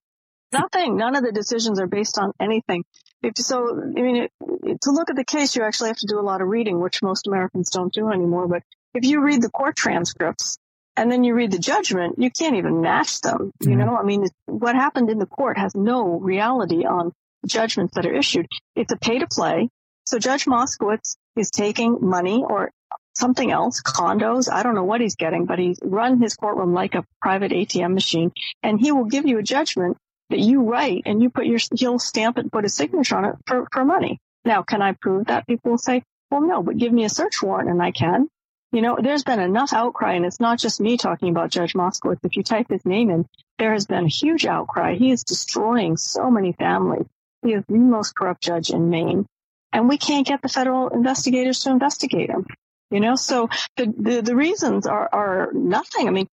Nothing. 0.52 0.98
None 0.98 1.16
of 1.16 1.24
the 1.24 1.32
decisions 1.32 1.80
are 1.80 1.88
based 1.88 2.18
on 2.18 2.34
anything. 2.40 2.84
If 3.24 3.38
so, 3.38 3.70
I 3.70 4.02
mean, 4.02 4.28
it, 4.28 4.82
to 4.82 4.92
look 4.92 5.10
at 5.10 5.16
the 5.16 5.24
case, 5.24 5.56
you 5.56 5.64
actually 5.64 5.90
have 5.90 5.98
to 5.98 6.08
do 6.10 6.20
a 6.20 6.22
lot 6.22 6.42
of 6.42 6.48
reading, 6.48 6.82
which 6.82 7.02
most 7.02 7.28
Americans 7.28 7.70
don't 7.70 7.94
do 7.94 8.10
anymore. 8.10 8.48
But 8.48 8.64
if 8.94 9.06
you 9.06 9.22
read 9.22 9.42
the 9.42 9.50
court 9.50 9.78
transcripts 9.78 10.58
and 10.96 11.12
then 11.12 11.24
you 11.24 11.34
read 11.34 11.52
the 11.52 11.60
judgment, 11.60 12.16
you 12.18 12.30
can't 12.30 12.56
even 12.56 12.82
match 12.82 13.22
them. 13.22 13.52
You 13.62 13.70
mm-hmm. 13.70 13.80
know, 13.80 13.98
I 13.98 14.04
mean, 14.04 14.26
what 14.46 14.76
happened 14.76 15.10
in 15.10 15.20
the 15.20 15.26
court 15.26 15.58
has 15.58 15.76
no 15.76 16.20
reality 16.20 16.86
on 16.86 17.14
judgments 17.46 17.96
that 17.96 18.06
are 18.06 18.14
issued. 18.14 18.48
It's 18.76 18.92
a 18.92 18.98
pay 18.98 19.20
to 19.20 19.28
play. 19.28 19.70
So 20.06 20.20
Judge 20.20 20.46
Moskowitz 20.46 21.16
is 21.36 21.50
taking 21.50 22.00
money 22.02 22.44
or 22.46 22.72
something 23.14 23.52
else, 23.52 23.82
condos. 23.82 24.52
I 24.52 24.64
don't 24.64 24.76
know 24.76 24.84
what 24.84 25.02
he's 25.02 25.16
getting, 25.16 25.46
but 25.46 25.60
he's 25.60 25.80
run 25.82 26.22
his 26.22 26.36
courtroom 26.36 26.74
like 26.74 26.96
a 26.96 27.06
private 27.22 27.52
ATM 27.52 27.94
machine 27.94 28.32
and 28.64 28.80
he 28.80 28.92
will 28.92 29.06
give 29.06 29.26
you 29.26 29.38
a 29.38 29.44
judgment 29.44 29.98
that 30.30 30.40
you 30.40 30.64
write 30.64 31.04
and 31.06 31.22
you 31.22 31.30
put 31.30 31.46
your, 31.46 31.60
he'll 31.76 32.00
stamp 32.00 32.38
it, 32.38 32.52
put 32.52 32.66
a 32.66 32.70
signature 32.70 33.16
on 33.16 33.26
it 33.26 33.36
for, 33.46 33.68
for 33.72 33.86
money. 33.86 34.20
Now, 34.44 34.64
can 34.64 34.82
I 34.82 34.94
prove 34.94 35.28
that? 35.28 35.46
People 35.46 35.72
will 35.72 35.78
say, 35.78 36.04
well, 36.30 36.42
no, 36.42 36.64
but 36.64 36.78
give 36.78 36.92
me 36.92 37.04
a 37.04 37.10
search 37.10 37.42
warrant 37.44 37.70
and 37.70 37.82
I 37.82 37.92
can. 37.92 38.28
You 38.72 38.82
know, 38.82 38.98
there's 39.02 39.24
been 39.24 39.40
enough 39.40 39.74
outcry 39.74 40.14
and 40.14 40.26
it's 40.26 40.40
not 40.40 40.60
just 40.60 40.80
me 40.80 40.98
talking 40.98 41.30
about 41.30 41.52
Judge 41.52 41.74
Moskowitz. 41.74 42.20
If 42.24 42.38
you 42.38 42.44
type 42.44 42.68
his 42.70 42.86
name 42.86 43.10
in, 43.10 43.28
there 43.58 43.74
has 43.74 43.86
been 43.86 44.06
a 44.06 44.10
huge 44.10 44.46
outcry. 44.46 44.96
He 44.96 45.12
is 45.12 45.24
destroying 45.24 45.98
so 45.98 46.32
many 46.32 46.54
families. 46.54 47.06
He 47.44 47.54
is 47.54 47.64
the 47.68 47.78
most 47.78 48.16
corrupt 48.16 48.42
judge 48.42 48.70
in 48.70 48.90
Maine 48.90 49.26
and 49.74 49.88
we 49.88 49.98
can't 49.98 50.28
get 50.28 50.42
the 50.42 50.50
federal 50.50 50.90
investigators 50.90 51.60
to 51.62 51.72
investigate 51.72 52.30
him. 52.30 52.46
You 52.90 53.00
know, 53.00 53.16
so 53.16 53.50
the, 53.78 53.94
the, 53.98 54.22
the 54.22 54.36
reasons 54.36 54.86
are, 54.86 55.10
are 55.14 55.50
nothing. 55.54 56.08
I 56.08 56.12
mean, 56.12 56.28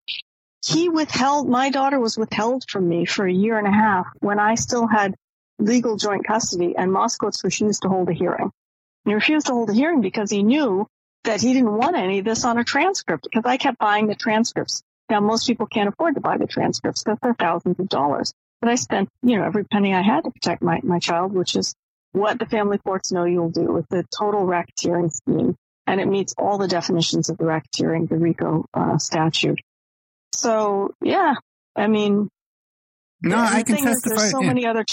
he 0.65 0.89
withheld, 0.89 1.47
my 1.47 1.69
daughter 1.69 1.99
was 1.99 2.17
withheld 2.17 2.65
from 2.69 2.87
me 2.87 3.05
for 3.05 3.25
a 3.25 3.31
year 3.31 3.57
and 3.57 3.67
a 3.67 3.71
half 3.71 4.07
when 4.19 4.39
I 4.39 4.55
still 4.55 4.85
had 4.85 5.15
legal 5.57 5.95
joint 5.95 6.27
custody 6.27 6.75
and 6.77 6.91
Moskowitz 6.91 7.43
refused 7.43 7.83
to 7.83 7.89
hold 7.89 8.09
a 8.09 8.13
hearing. 8.13 8.51
He 9.05 9.13
refused 9.13 9.47
to 9.47 9.53
hold 9.53 9.69
a 9.69 9.73
hearing 9.73 10.01
because 10.01 10.29
he 10.29 10.43
knew 10.43 10.85
that 11.23 11.41
he 11.41 11.53
didn't 11.53 11.75
want 11.75 11.95
any 11.95 12.19
of 12.19 12.25
this 12.25 12.45
on 12.45 12.57
a 12.57 12.63
transcript 12.63 13.23
because 13.23 13.43
I 13.45 13.57
kept 13.57 13.77
buying 13.77 14.07
the 14.07 14.15
transcripts. 14.15 14.81
Now 15.09 15.19
most 15.19 15.47
people 15.47 15.67
can't 15.67 15.89
afford 15.89 16.15
to 16.15 16.21
buy 16.21 16.37
the 16.37 16.47
transcripts 16.47 17.03
because 17.03 17.19
they're 17.21 17.33
thousands 17.33 17.79
of 17.79 17.89
dollars. 17.89 18.33
But 18.61 18.69
I 18.69 18.75
spent, 18.75 19.09
you 19.21 19.37
know, 19.37 19.45
every 19.45 19.63
penny 19.65 19.93
I 19.93 20.01
had 20.01 20.25
to 20.25 20.31
protect 20.31 20.61
my, 20.61 20.79
my 20.83 20.99
child, 20.99 21.33
which 21.33 21.55
is 21.55 21.73
what 22.11 22.39
the 22.39 22.45
family 22.45 22.77
courts 22.77 23.11
know 23.11 23.23
you'll 23.23 23.51
do 23.51 23.71
with 23.71 23.87
the 23.89 24.05
total 24.17 24.45
racketeering 24.45 25.11
scheme. 25.11 25.55
And 25.87 25.99
it 25.99 26.07
meets 26.07 26.35
all 26.37 26.57
the 26.57 26.67
definitions 26.67 27.29
of 27.29 27.37
the 27.37 27.45
racketeering, 27.45 28.09
the 28.09 28.17
RICO 28.17 28.65
uh, 28.73 28.97
statute. 28.97 29.59
So 30.35 30.93
yeah, 31.01 31.33
I 31.75 31.87
mean, 31.87 32.29
no, 33.21 33.37
I 33.37 33.63
can 33.63 33.77
testify. 33.77 34.15
There's 34.15 34.31
so 34.31 34.41
yeah. 34.41 34.47
many 34.47 34.65
other, 34.65 34.85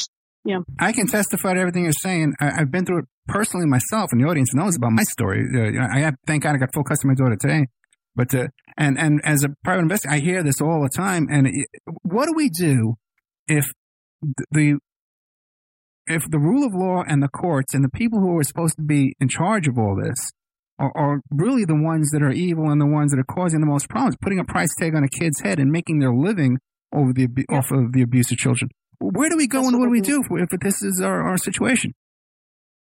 yeah. 0.46 0.60
I 0.78 0.92
can 0.92 1.06
testify 1.06 1.54
to 1.54 1.60
everything 1.60 1.84
you're 1.84 1.92
saying. 1.92 2.34
I, 2.40 2.52
have 2.58 2.70
been 2.70 2.86
through 2.86 3.00
it 3.00 3.04
personally 3.26 3.66
myself, 3.66 4.10
and 4.12 4.20
the 4.20 4.28
audience 4.28 4.54
knows 4.54 4.76
about 4.76 4.92
my 4.92 5.02
story. 5.02 5.44
Uh, 5.54 5.86
I 5.92 6.00
have, 6.00 6.14
thank 6.26 6.44
God 6.44 6.54
I 6.54 6.58
got 6.58 6.72
full 6.72 6.84
custody 6.84 7.12
of 7.12 7.18
my 7.18 7.24
daughter 7.24 7.36
today. 7.36 7.66
But 8.14 8.34
uh, 8.34 8.48
and 8.78 8.98
and 8.98 9.20
as 9.24 9.44
a 9.44 9.50
private 9.62 9.82
investor, 9.82 10.10
I 10.10 10.20
hear 10.20 10.42
this 10.42 10.60
all 10.60 10.82
the 10.82 10.88
time. 10.88 11.26
And 11.30 11.46
it, 11.46 11.68
what 12.02 12.26
do 12.26 12.32
we 12.34 12.48
do 12.48 12.94
if 13.46 13.66
the 14.50 14.78
if 16.06 16.22
the 16.30 16.38
rule 16.38 16.64
of 16.64 16.72
law 16.72 17.02
and 17.06 17.22
the 17.22 17.28
courts 17.28 17.74
and 17.74 17.84
the 17.84 17.90
people 17.90 18.20
who 18.20 18.38
are 18.38 18.44
supposed 18.44 18.76
to 18.76 18.82
be 18.82 19.14
in 19.20 19.28
charge 19.28 19.68
of 19.68 19.76
all 19.76 20.00
this 20.02 20.32
are, 20.78 20.92
are, 20.94 21.20
really 21.30 21.64
the 21.64 21.74
ones 21.74 22.10
that 22.10 22.22
are 22.22 22.30
evil 22.30 22.70
and 22.70 22.80
the 22.80 22.86
ones 22.86 23.10
that 23.10 23.18
are 23.18 23.34
causing 23.34 23.60
the 23.60 23.66
most 23.66 23.88
problems, 23.88 24.14
putting 24.20 24.38
a 24.38 24.44
price 24.44 24.68
tag 24.78 24.94
on 24.94 25.02
a 25.02 25.08
kid's 25.08 25.40
head 25.40 25.58
and 25.58 25.70
making 25.70 25.98
their 25.98 26.14
living 26.14 26.58
over 26.94 27.12
the 27.12 27.28
off 27.50 27.70
of 27.70 27.92
the 27.92 28.02
abuse 28.02 28.30
of 28.30 28.38
children. 28.38 28.70
Where 29.00 29.28
do 29.28 29.36
we 29.36 29.46
go 29.46 29.58
That's 29.58 29.72
and 29.72 29.78
what 29.78 29.86
do 29.86 29.90
we 29.90 30.00
do 30.00 30.22
if, 30.30 30.52
if 30.52 30.60
this 30.60 30.82
is 30.82 31.00
our, 31.00 31.22
our 31.22 31.38
situation? 31.38 31.92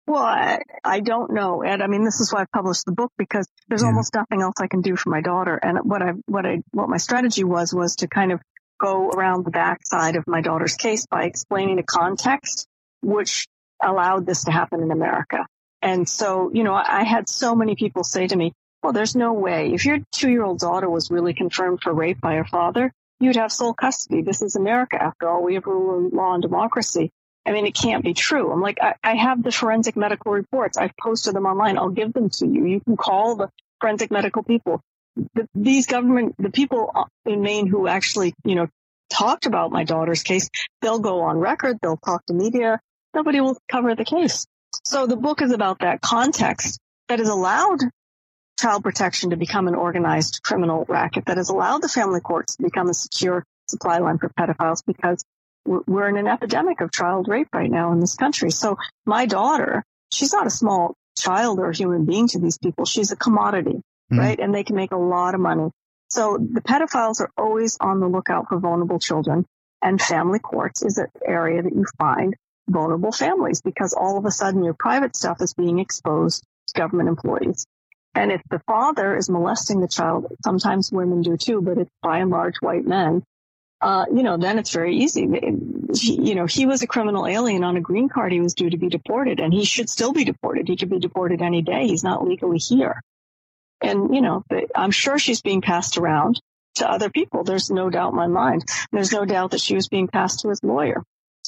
Well, 0.07 0.23
I, 0.23 0.59
I 0.83 1.01
don't 1.01 1.31
know, 1.31 1.61
Ed. 1.61 1.81
I 1.81 1.87
mean, 1.87 2.03
this 2.03 2.19
is 2.19 2.33
why 2.33 2.41
I 2.41 2.45
published 2.51 2.85
the 2.85 2.91
book 2.91 3.11
because 3.17 3.47
there's 3.67 3.83
Yeah. 3.83 3.89
almost 3.89 4.15
nothing 4.15 4.41
else 4.41 4.55
I 4.59 4.67
can 4.67 4.81
do 4.81 4.95
for 4.95 5.09
my 5.09 5.21
daughter. 5.21 5.55
And 5.61 5.77
what 5.83 6.01
I, 6.01 6.13
what 6.25 6.45
I, 6.45 6.63
what 6.71 6.89
my 6.89 6.97
strategy 6.97 7.43
was, 7.43 7.73
was 7.73 7.97
to 7.97 8.07
kind 8.07 8.31
of 8.31 8.41
go 8.79 9.09
around 9.09 9.45
the 9.45 9.51
backside 9.51 10.15
of 10.15 10.25
my 10.25 10.41
daughter's 10.41 10.75
case 10.75 11.05
by 11.05 11.25
explaining 11.25 11.75
the 11.75 11.83
context, 11.83 12.67
which 13.01 13.47
allowed 13.83 14.25
this 14.25 14.45
to 14.45 14.51
happen 14.51 14.81
in 14.81 14.89
America. 14.91 15.45
And 15.81 16.09
so, 16.09 16.49
you 16.53 16.63
know, 16.63 16.73
I 16.73 17.01
I 17.01 17.03
had 17.03 17.29
so 17.29 17.55
many 17.55 17.75
people 17.75 18.03
say 18.03 18.25
to 18.27 18.35
me, 18.35 18.51
well, 18.81 18.93
there's 18.93 19.15
no 19.15 19.33
way. 19.33 19.71
If 19.73 19.85
your 19.85 19.99
two 20.11 20.29
year 20.31 20.43
old 20.43 20.59
daughter 20.59 20.89
was 20.89 21.11
really 21.11 21.33
confirmed 21.33 21.81
for 21.83 21.93
rape 21.93 22.19
by 22.19 22.35
her 22.35 22.45
father, 22.45 22.91
you'd 23.19 23.35
have 23.35 23.51
sole 23.51 23.73
custody. 23.73 24.21
This 24.21 24.41
is 24.41 24.55
America 24.55 25.01
after 25.01 25.29
all. 25.29 25.43
We 25.43 25.55
have 25.55 25.65
rule 25.65 26.07
of 26.07 26.13
law 26.13 26.33
and 26.33 26.41
democracy. 26.41 27.11
I 27.45 27.51
mean, 27.51 27.65
it 27.65 27.73
can't 27.73 28.03
be 28.03 28.13
true. 28.13 28.51
I'm 28.51 28.61
like, 28.61 28.77
I, 28.81 28.95
I 29.03 29.15
have 29.15 29.43
the 29.43 29.51
forensic 29.51 29.95
medical 29.95 30.31
reports. 30.31 30.77
I've 30.77 30.95
posted 31.01 31.33
them 31.35 31.45
online. 31.45 31.77
I'll 31.77 31.89
give 31.89 32.13
them 32.13 32.29
to 32.29 32.47
you. 32.47 32.65
You 32.65 32.79
can 32.81 32.97
call 32.97 33.35
the 33.35 33.49
forensic 33.79 34.11
medical 34.11 34.43
people. 34.43 34.81
The, 35.33 35.47
these 35.55 35.87
government, 35.87 36.35
the 36.37 36.51
people 36.51 36.91
in 37.25 37.41
Maine 37.41 37.67
who 37.67 37.87
actually, 37.87 38.33
you 38.43 38.55
know, 38.55 38.67
talked 39.09 39.45
about 39.45 39.71
my 39.71 39.83
daughter's 39.83 40.21
case, 40.21 40.49
they'll 40.81 40.99
go 40.99 41.21
on 41.21 41.37
record. 41.37 41.77
They'll 41.81 41.97
talk 41.97 42.25
to 42.27 42.33
media. 42.33 42.79
Nobody 43.13 43.41
will 43.41 43.57
cover 43.67 43.95
the 43.95 44.05
case. 44.05 44.45
So 44.83 45.07
the 45.07 45.17
book 45.17 45.41
is 45.41 45.51
about 45.51 45.79
that 45.79 46.01
context 46.01 46.79
that 47.07 47.19
has 47.19 47.29
allowed 47.29 47.79
child 48.59 48.83
protection 48.83 49.29
to 49.29 49.37
become 49.37 49.67
an 49.67 49.75
organized 49.75 50.41
criminal 50.43 50.85
racket 50.87 51.25
that 51.25 51.37
has 51.37 51.49
allowed 51.49 51.81
the 51.81 51.87
family 51.89 52.19
courts 52.19 52.55
to 52.55 52.63
become 52.63 52.89
a 52.89 52.93
secure 52.93 53.43
supply 53.67 53.99
line 53.99 54.17
for 54.17 54.29
pedophiles 54.29 54.83
because 54.85 55.23
we're 55.65 56.09
in 56.09 56.17
an 56.17 56.27
epidemic 56.27 56.81
of 56.81 56.91
child 56.91 57.27
rape 57.27 57.47
right 57.53 57.69
now 57.69 57.91
in 57.91 57.99
this 57.99 58.15
country. 58.15 58.49
So 58.51 58.77
my 59.05 59.25
daughter, 59.25 59.83
she's 60.11 60.33
not 60.33 60.47
a 60.47 60.49
small 60.49 60.95
child 61.17 61.59
or 61.59 61.71
human 61.71 62.05
being 62.05 62.27
to 62.29 62.39
these 62.39 62.57
people. 62.57 62.85
She's 62.85 63.11
a 63.11 63.15
commodity, 63.15 63.81
Mhm. 64.11 64.17
right? 64.17 64.39
And 64.39 64.53
they 64.53 64.63
can 64.63 64.75
make 64.75 64.91
a 64.91 64.97
lot 64.97 65.35
of 65.35 65.41
money. 65.41 65.69
So 66.09 66.37
the 66.37 66.61
pedophiles 66.61 67.21
are 67.21 67.29
always 67.37 67.77
on 67.79 67.99
the 67.99 68.07
lookout 68.07 68.49
for 68.49 68.57
vulnerable 68.57 68.99
children 68.99 69.45
and 69.81 70.01
family 70.01 70.39
courts 70.39 70.81
is 70.81 70.97
an 70.97 71.07
area 71.23 71.61
that 71.61 71.73
you 71.73 71.85
find 71.97 72.35
vulnerable 72.67 73.11
families 73.11 73.61
because 73.61 73.93
all 73.93 74.17
of 74.17 74.25
a 74.25 74.31
sudden 74.31 74.63
your 74.63 74.73
private 74.73 75.15
stuff 75.15 75.41
is 75.41 75.53
being 75.53 75.79
exposed 75.79 76.43
to 76.67 76.73
government 76.79 77.09
employees. 77.09 77.65
And 78.15 78.31
if 78.31 78.41
the 78.49 78.59
father 78.59 79.15
is 79.15 79.29
molesting 79.29 79.81
the 79.81 79.87
child, 79.87 80.27
sometimes 80.43 80.91
women 80.91 81.21
do 81.21 81.37
too, 81.37 81.61
but 81.61 81.77
it's 81.77 81.91
by 82.01 82.19
and 82.19 82.31
large 82.31 82.55
white 82.59 82.85
men, 82.85 83.23
uh, 83.81 84.05
you 84.13 84.23
know, 84.23 84.37
then 84.37 84.59
it's 84.59 84.71
very 84.71 84.97
easy. 84.97 85.27
He, 85.93 86.29
you 86.29 86.35
know, 86.35 86.45
he 86.45 86.65
was 86.65 86.81
a 86.81 86.87
criminal 86.87 87.27
alien 87.27 87.63
on 87.63 87.77
a 87.77 87.81
green 87.81 88.09
card. 88.09 88.31
He 88.31 88.41
was 88.41 88.53
due 88.53 88.69
to 88.69 88.77
be 88.77 88.89
deported 88.89 89.39
and 89.39 89.53
he 89.53 89.63
should 89.63 89.89
still 89.89 90.11
be 90.11 90.25
deported. 90.25 90.67
He 90.67 90.75
could 90.75 90.89
be 90.89 90.99
deported 90.99 91.41
any 91.41 91.61
day. 91.61 91.87
He's 91.87 92.03
not 92.03 92.27
legally 92.27 92.57
here. 92.57 93.01
And, 93.81 94.13
you 94.13 94.21
know, 94.21 94.43
I'm 94.75 94.91
sure 94.91 95.17
she's 95.17 95.41
being 95.41 95.61
passed 95.61 95.97
around 95.97 96.41
to 96.75 96.91
other 96.91 97.09
people. 97.09 97.43
There's 97.43 97.69
no 97.69 97.89
doubt 97.89 98.11
in 98.11 98.17
my 98.17 98.27
mind. 98.27 98.65
There's 98.91 99.13
no 99.13 99.23
doubt 99.23 99.51
that 99.51 99.61
she 99.61 99.75
was 99.75 99.87
being 99.87 100.09
passed 100.09 100.41
to 100.41 100.49
his 100.49 100.61
lawyer. 100.61 101.03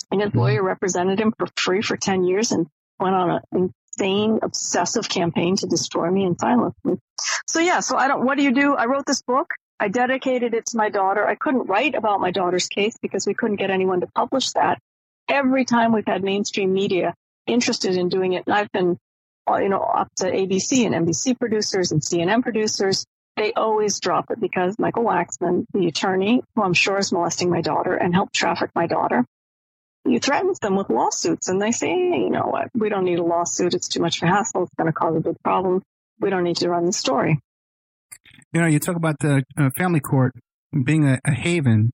And 0.09 0.21
his 0.21 0.33
lawyer 0.33 0.63
represented 0.63 1.19
him 1.19 1.33
for 1.37 1.47
free 1.57 1.81
for 1.81 1.97
10 1.97 2.23
years 2.23 2.51
and 2.51 2.67
went 2.99 3.15
on 3.15 3.41
an 3.51 3.73
insane, 3.97 4.39
obsessive 4.41 5.07
campaign 5.09 5.55
to 5.57 5.67
destroy 5.67 6.09
me 6.09 6.25
and 6.25 6.39
silence 6.39 6.75
me. 6.83 6.95
So 7.47 7.59
yeah, 7.59 7.79
so 7.79 7.97
I 7.97 8.07
don't, 8.07 8.25
what 8.25 8.37
do 8.37 8.43
you 8.43 8.53
do? 8.53 8.75
I 8.75 8.85
wrote 8.85 9.05
this 9.05 9.21
book. 9.21 9.53
I 9.79 9.87
dedicated 9.87 10.53
it 10.53 10.67
to 10.67 10.77
my 10.77 10.89
daughter. 10.89 11.25
I 11.25 11.35
couldn't 11.35 11.67
write 11.67 11.95
about 11.95 12.21
my 12.21 12.31
daughter's 12.31 12.67
case 12.67 12.97
because 13.01 13.25
we 13.25 13.33
couldn't 13.33 13.57
get 13.57 13.71
anyone 13.71 14.01
to 14.01 14.07
publish 14.07 14.51
that. 14.51 14.79
Every 15.27 15.65
time 15.65 15.91
we've 15.91 16.05
had 16.05 16.23
mainstream 16.23 16.73
media 16.73 17.15
interested 17.47 17.95
in 17.95 18.09
doing 18.09 18.33
it, 18.33 18.43
and 18.45 18.53
I've 18.53 18.71
been, 18.71 18.97
uh, 19.49 19.57
you 19.57 19.69
know, 19.69 19.81
up 19.81 20.09
to 20.17 20.25
ABC 20.25 20.85
and 20.85 21.07
NBC 21.07 21.37
producers 21.39 21.91
and 21.91 22.01
CNN 22.01 22.43
producers, 22.43 23.05
they 23.37 23.53
always 23.53 23.99
drop 23.99 24.29
it 24.29 24.39
because 24.39 24.77
Michael 24.77 25.05
Waxman, 25.05 25.65
the 25.73 25.87
attorney, 25.87 26.41
who 26.55 26.63
I'm 26.63 26.73
sure 26.73 26.99
is 26.99 27.11
molesting 27.11 27.49
my 27.49 27.61
daughter 27.61 27.95
and 27.95 28.13
helped 28.13 28.35
traffic 28.35 28.71
my 28.75 28.87
daughter, 28.87 29.25
he 30.05 30.19
threatens 30.19 30.59
them 30.59 30.75
with 30.75 30.89
lawsuits 30.89 31.47
and 31.47 31.61
they 31.61 31.71
say, 31.71 31.87
hey, 31.87 32.19
you 32.23 32.29
know 32.29 32.45
what, 32.45 32.69
we 32.73 32.89
don't 32.89 33.05
need 33.05 33.19
a 33.19 33.23
lawsuit. 33.23 33.73
It's 33.73 33.87
too 33.87 34.01
much 34.01 34.21
of 34.21 34.27
a 34.27 34.31
hassle. 34.31 34.63
It's 34.63 34.73
going 34.75 34.87
to 34.87 34.93
cause 34.93 35.15
a 35.15 35.19
big 35.19 35.41
problem. 35.43 35.81
We 36.19 36.29
don't 36.29 36.43
need 36.43 36.57
to 36.57 36.69
run 36.69 36.85
the 36.85 36.93
story. 36.93 37.39
You 38.53 38.61
know, 38.61 38.67
you 38.67 38.79
talk 38.79 38.95
about 38.95 39.19
the 39.19 39.43
uh, 39.57 39.69
family 39.77 39.99
court 39.99 40.33
being 40.83 41.07
a, 41.07 41.19
a 41.25 41.31
haven 41.31 41.91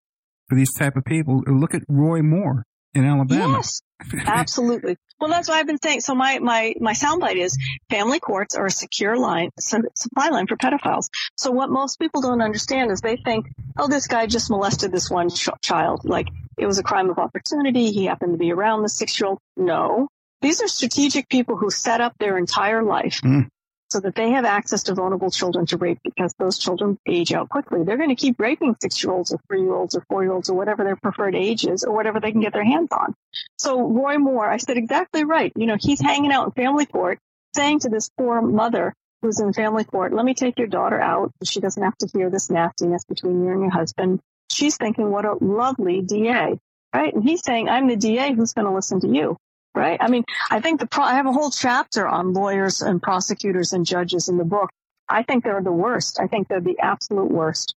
for 0.50 0.56
these 0.56 0.74
type 0.74 0.96
of 0.96 1.06
people. 1.06 1.44
Look 1.48 1.74
at 1.74 1.84
Roy 1.88 2.22
Moore 2.22 2.64
in 2.94 3.06
Alabama. 3.06 3.58
Yes, 3.58 3.82
absolutely. 4.26 4.98
Well, 5.20 5.30
that's 5.30 5.48
what 5.48 5.58
I've 5.58 5.68
been 5.68 5.82
saying. 5.82 6.02
So 6.02 6.14
my, 6.14 6.40
my, 6.40 6.76
my 6.80 6.94
soundbite 6.94 7.38
is 7.38 7.58
family 7.90 8.20
courts 8.20 8.56
are 8.56 8.68
a 8.68 8.72
secure 8.72 9.18
line, 9.18 9.50
supply 9.58 10.30
line 10.30 10.48
for 10.48 10.58
pedophiles. 10.58 11.10
So 11.36 11.52
what 11.52 11.70
most 11.70 12.00
people 12.00 12.22
don't 12.22 12.42
understand 12.42 12.92
is 12.92 13.02
they 13.02 13.18
think, 13.18 13.48
oh, 13.78 13.88
this 13.88 14.08
guy 14.08 14.28
just 14.28 14.50
molested 14.50 14.92
this 14.92 15.10
one 15.10 15.30
ch- 15.30 15.50
child. 15.62 16.02
Like 16.04 16.28
it 16.58 16.66
was 16.68 16.78
a 16.78 16.84
crime 16.84 17.10
of 17.10 17.18
opportunity. 17.18 17.92
He 17.92 18.06
happened 18.06 18.34
to 18.34 18.38
be 18.38 18.52
around 18.52 18.84
the 18.84 18.90
six 18.90 19.20
year 19.20 19.30
old. 19.30 19.40
No, 19.56 20.08
these 20.42 20.62
are 20.62 20.68
strategic 20.68 21.30
people 21.30 21.58
who 21.58 21.72
set 21.72 22.00
up 22.00 22.14
their 22.20 22.38
entire 22.38 22.84
life 22.84 23.20
Mm. 23.24 23.50
So 23.90 24.00
that 24.02 24.16
they 24.16 24.32
have 24.32 24.46
access 24.46 24.84
to 24.84 24.94
vulnerable 24.94 25.32
children 25.32 25.66
to 25.68 25.78
rape 25.78 26.00
because 26.04 26.34
those 26.38 26.58
children 26.58 26.98
age 27.08 27.32
out 27.32 27.50
quickly. 27.50 27.84
They're 27.84 27.98
going 27.98 28.10
to 28.10 28.16
keep 28.16 28.40
raping 28.40 28.76
six 28.82 29.04
year 29.04 29.14
olds 29.14 29.32
or 29.32 29.40
three 29.48 29.62
year 29.62 29.74
olds 29.74 29.96
or 29.96 30.04
four 30.10 30.24
year 30.24 30.34
olds 30.34 30.50
or 30.50 30.56
whatever 30.56 30.84
their 30.84 30.98
preferred 30.98 31.36
age 31.36 31.66
is 31.66 31.84
or 31.84 31.94
whatever 31.94 32.20
they 32.20 32.32
can 32.32 32.42
get 32.42 32.54
their 32.54 32.66
hands 32.66 32.90
on. 32.92 33.14
So 33.58 33.82
Roy 33.82 34.18
Moore, 34.18 34.50
I 34.50 34.58
said 34.58 34.78
exactly 34.78 35.24
right. 35.24 35.54
You 35.56 35.68
know, 35.68 35.78
he's 35.80 36.02
hanging 36.02 36.32
out 36.32 36.48
in 36.48 36.52
family 36.52 36.86
court 36.86 37.20
saying 37.56 37.80
to 37.82 37.90
this 37.90 38.10
poor 38.18 38.42
mother 38.42 38.94
who's 39.22 39.40
in 39.40 39.54
family 39.54 39.84
court, 39.84 40.14
let 40.14 40.26
me 40.26 40.34
take 40.34 40.60
your 40.60 40.68
daughter 40.68 41.00
out. 41.00 41.32
so 41.42 41.46
She 41.50 41.60
doesn't 41.60 41.82
have 41.82 41.98
to 41.98 42.08
hear 42.14 42.30
this 42.30 42.50
nastiness 42.50 43.06
between 43.06 43.44
you 43.44 43.52
and 43.52 43.62
your 43.62 43.72
husband. 43.72 44.20
She's 44.52 44.78
thinking, 44.78 45.12
what 45.12 45.26
a 45.26 45.34
lovely 45.42 46.02
DA, 46.02 46.58
right? 46.94 47.14
And 47.14 47.24
he's 47.24 47.44
saying, 47.44 47.70
I'm 47.70 47.88
the 47.88 47.96
DA 47.96 48.34
who's 48.34 48.54
going 48.54 48.68
to 48.68 48.74
listen 48.74 49.00
to 49.02 49.08
you, 49.08 49.38
right? 49.78 49.98
I 50.02 50.10
mean, 50.10 50.26
I 50.50 50.60
think 50.60 50.80
the 50.80 50.88
pro- 50.88 51.06
I 51.06 51.14
have 51.14 51.28
a 51.28 51.32
whole 51.32 51.52
chapter 51.52 52.08
on 52.08 52.34
lawyers 52.34 52.82
and 52.82 53.02
prosecutors 53.02 53.72
and 53.72 53.86
judges 53.86 54.28
in 54.28 54.38
the 54.38 54.44
book. 54.44 54.70
I 55.08 55.24
think 55.24 55.44
they're 55.44 55.62
the 55.64 55.72
worst. 55.72 56.20
I 56.20 56.28
think 56.28 56.48
they're 56.48 56.60
the 56.60 56.80
absolute 56.80 57.32
worst. 57.32 57.76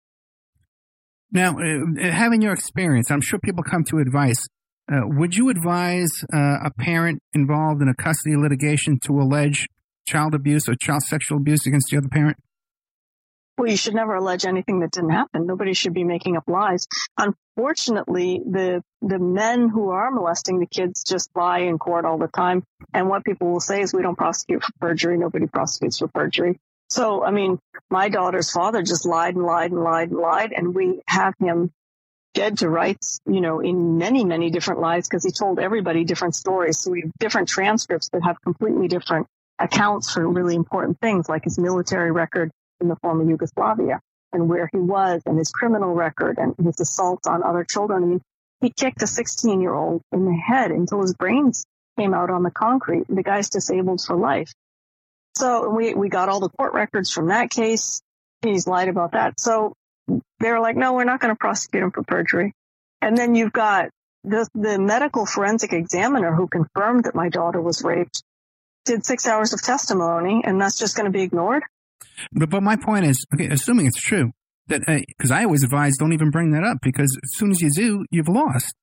Now, 1.30 1.56
uh, 1.58 2.10
having 2.10 2.42
your 2.42 2.52
experience, 2.52 3.10
I'm 3.10 3.20
sure 3.20 3.38
people 3.38 3.62
come 3.62 3.84
to 3.84 3.98
advice. 3.98 4.48
Uh, 4.90 5.02
would 5.04 5.36
you 5.36 5.48
advise 5.48 6.10
uh, 6.34 6.58
a 6.64 6.70
parent 6.76 7.20
involved 7.32 7.80
in 7.82 7.88
a 7.88 7.94
custody 7.94 8.36
litigation 8.36 8.98
to 9.04 9.12
allege 9.12 9.68
child 10.08 10.34
abuse 10.34 10.68
or 10.68 10.74
child 10.80 11.02
sexual 11.02 11.38
abuse 11.38 11.64
against 11.66 11.90
the 11.90 11.98
other 11.98 12.08
parent? 12.08 12.36
Well, 13.60 13.70
you 13.70 13.76
should 13.76 13.94
never 13.94 14.14
allege 14.14 14.46
anything 14.46 14.80
that 14.80 14.90
didn't 14.90 15.10
happen. 15.10 15.46
Nobody 15.46 15.74
should 15.74 15.92
be 15.92 16.02
making 16.02 16.34
up 16.38 16.44
lies. 16.46 16.86
Unfortunately, 17.18 18.40
the 18.42 18.82
the 19.02 19.18
men 19.18 19.68
who 19.68 19.90
are 19.90 20.10
molesting 20.10 20.60
the 20.60 20.66
kids 20.66 21.04
just 21.04 21.28
lie 21.36 21.58
in 21.58 21.76
court 21.76 22.06
all 22.06 22.16
the 22.16 22.28
time. 22.28 22.64
And 22.94 23.10
what 23.10 23.22
people 23.22 23.52
will 23.52 23.60
say 23.60 23.82
is, 23.82 23.92
we 23.92 24.00
don't 24.00 24.16
prosecute 24.16 24.64
for 24.64 24.72
perjury. 24.80 25.18
Nobody 25.18 25.46
prosecutes 25.46 25.98
for 25.98 26.08
perjury. 26.08 26.58
So, 26.88 27.22
I 27.22 27.32
mean, 27.32 27.58
my 27.90 28.08
daughter's 28.08 28.50
father 28.50 28.80
just 28.82 29.04
lied 29.04 29.34
and 29.34 29.44
lied 29.44 29.72
and 29.72 29.82
lied 29.82 30.08
and 30.08 30.18
lied, 30.18 30.52
and 30.52 30.74
we 30.74 31.02
have 31.06 31.34
him 31.38 31.70
dead 32.32 32.56
to 32.60 32.70
rights, 32.70 33.20
you 33.26 33.42
know, 33.42 33.60
in 33.60 33.98
many, 33.98 34.24
many 34.24 34.48
different 34.48 34.80
lies 34.80 35.06
because 35.06 35.22
he 35.22 35.32
told 35.32 35.58
everybody 35.58 36.04
different 36.04 36.34
stories. 36.34 36.78
So 36.78 36.92
we 36.92 37.02
have 37.02 37.10
different 37.18 37.48
transcripts 37.50 38.08
that 38.14 38.22
have 38.22 38.40
completely 38.40 38.88
different 38.88 39.26
accounts 39.58 40.10
for 40.10 40.26
really 40.26 40.54
important 40.54 40.98
things 41.00 41.28
like 41.28 41.44
his 41.44 41.58
military 41.58 42.10
record 42.10 42.50
in 42.80 42.88
the 42.88 42.96
former 42.96 43.28
Yugoslavia 43.28 44.00
and 44.32 44.48
where 44.48 44.68
he 44.72 44.78
was 44.78 45.22
and 45.26 45.38
his 45.38 45.50
criminal 45.50 45.92
record 45.92 46.38
and 46.38 46.54
his 46.64 46.78
assaults 46.80 47.26
on 47.26 47.42
other 47.42 47.64
children. 47.64 48.02
I 48.02 48.06
mean, 48.06 48.20
he 48.60 48.70
kicked 48.70 49.02
a 49.02 49.06
16 49.06 49.60
year 49.60 49.74
old 49.74 50.02
in 50.12 50.24
the 50.24 50.34
head 50.34 50.70
until 50.70 51.00
his 51.00 51.14
brains 51.14 51.64
came 51.98 52.14
out 52.14 52.30
on 52.30 52.42
the 52.42 52.50
concrete. 52.50 53.06
The 53.08 53.22
guy's 53.22 53.50
disabled 53.50 54.02
for 54.06 54.16
life. 54.16 54.52
So 55.36 55.68
we, 55.68 55.94
we 55.94 56.08
got 56.08 56.28
all 56.28 56.40
the 56.40 56.50
court 56.50 56.74
records 56.74 57.10
from 57.10 57.28
that 57.28 57.50
case. 57.50 58.02
He's 58.42 58.66
lied 58.66 58.88
about 58.88 59.12
that. 59.12 59.38
So 59.38 59.74
they're 60.38 60.60
like, 60.60 60.76
no, 60.76 60.92
we're 60.92 61.04
not 61.04 61.20
going 61.20 61.34
to 61.34 61.38
prosecute 61.38 61.82
him 61.82 61.90
for 61.90 62.02
perjury. 62.02 62.52
And 63.00 63.16
then 63.16 63.34
you've 63.34 63.52
got 63.52 63.90
the, 64.24 64.48
the 64.54 64.78
medical 64.78 65.24
forensic 65.24 65.72
examiner 65.72 66.34
who 66.34 66.46
confirmed 66.46 67.04
that 67.04 67.14
my 67.14 67.28
daughter 67.28 67.60
was 67.60 67.82
raped 67.82 68.22
did 68.84 69.04
six 69.04 69.26
hours 69.26 69.52
of 69.52 69.62
testimony 69.62 70.42
and 70.44 70.60
that's 70.60 70.78
just 70.78 70.96
going 70.96 71.04
to 71.04 71.12
be 71.12 71.22
ignored. 71.22 71.62
But, 72.32 72.50
but 72.50 72.62
my 72.62 72.76
point 72.76 73.06
is, 73.06 73.24
okay, 73.34 73.48
assuming 73.48 73.86
it's 73.86 74.00
true, 74.00 74.32
that 74.68 74.82
because 74.86 75.30
I 75.30 75.44
always 75.44 75.62
advise 75.64 75.96
don't 75.98 76.12
even 76.12 76.30
bring 76.30 76.52
that 76.52 76.64
up 76.64 76.78
because 76.82 77.16
as 77.22 77.30
soon 77.38 77.50
as 77.50 77.60
you 77.60 77.70
do, 77.74 78.04
you've 78.10 78.28
lost. 78.28 78.74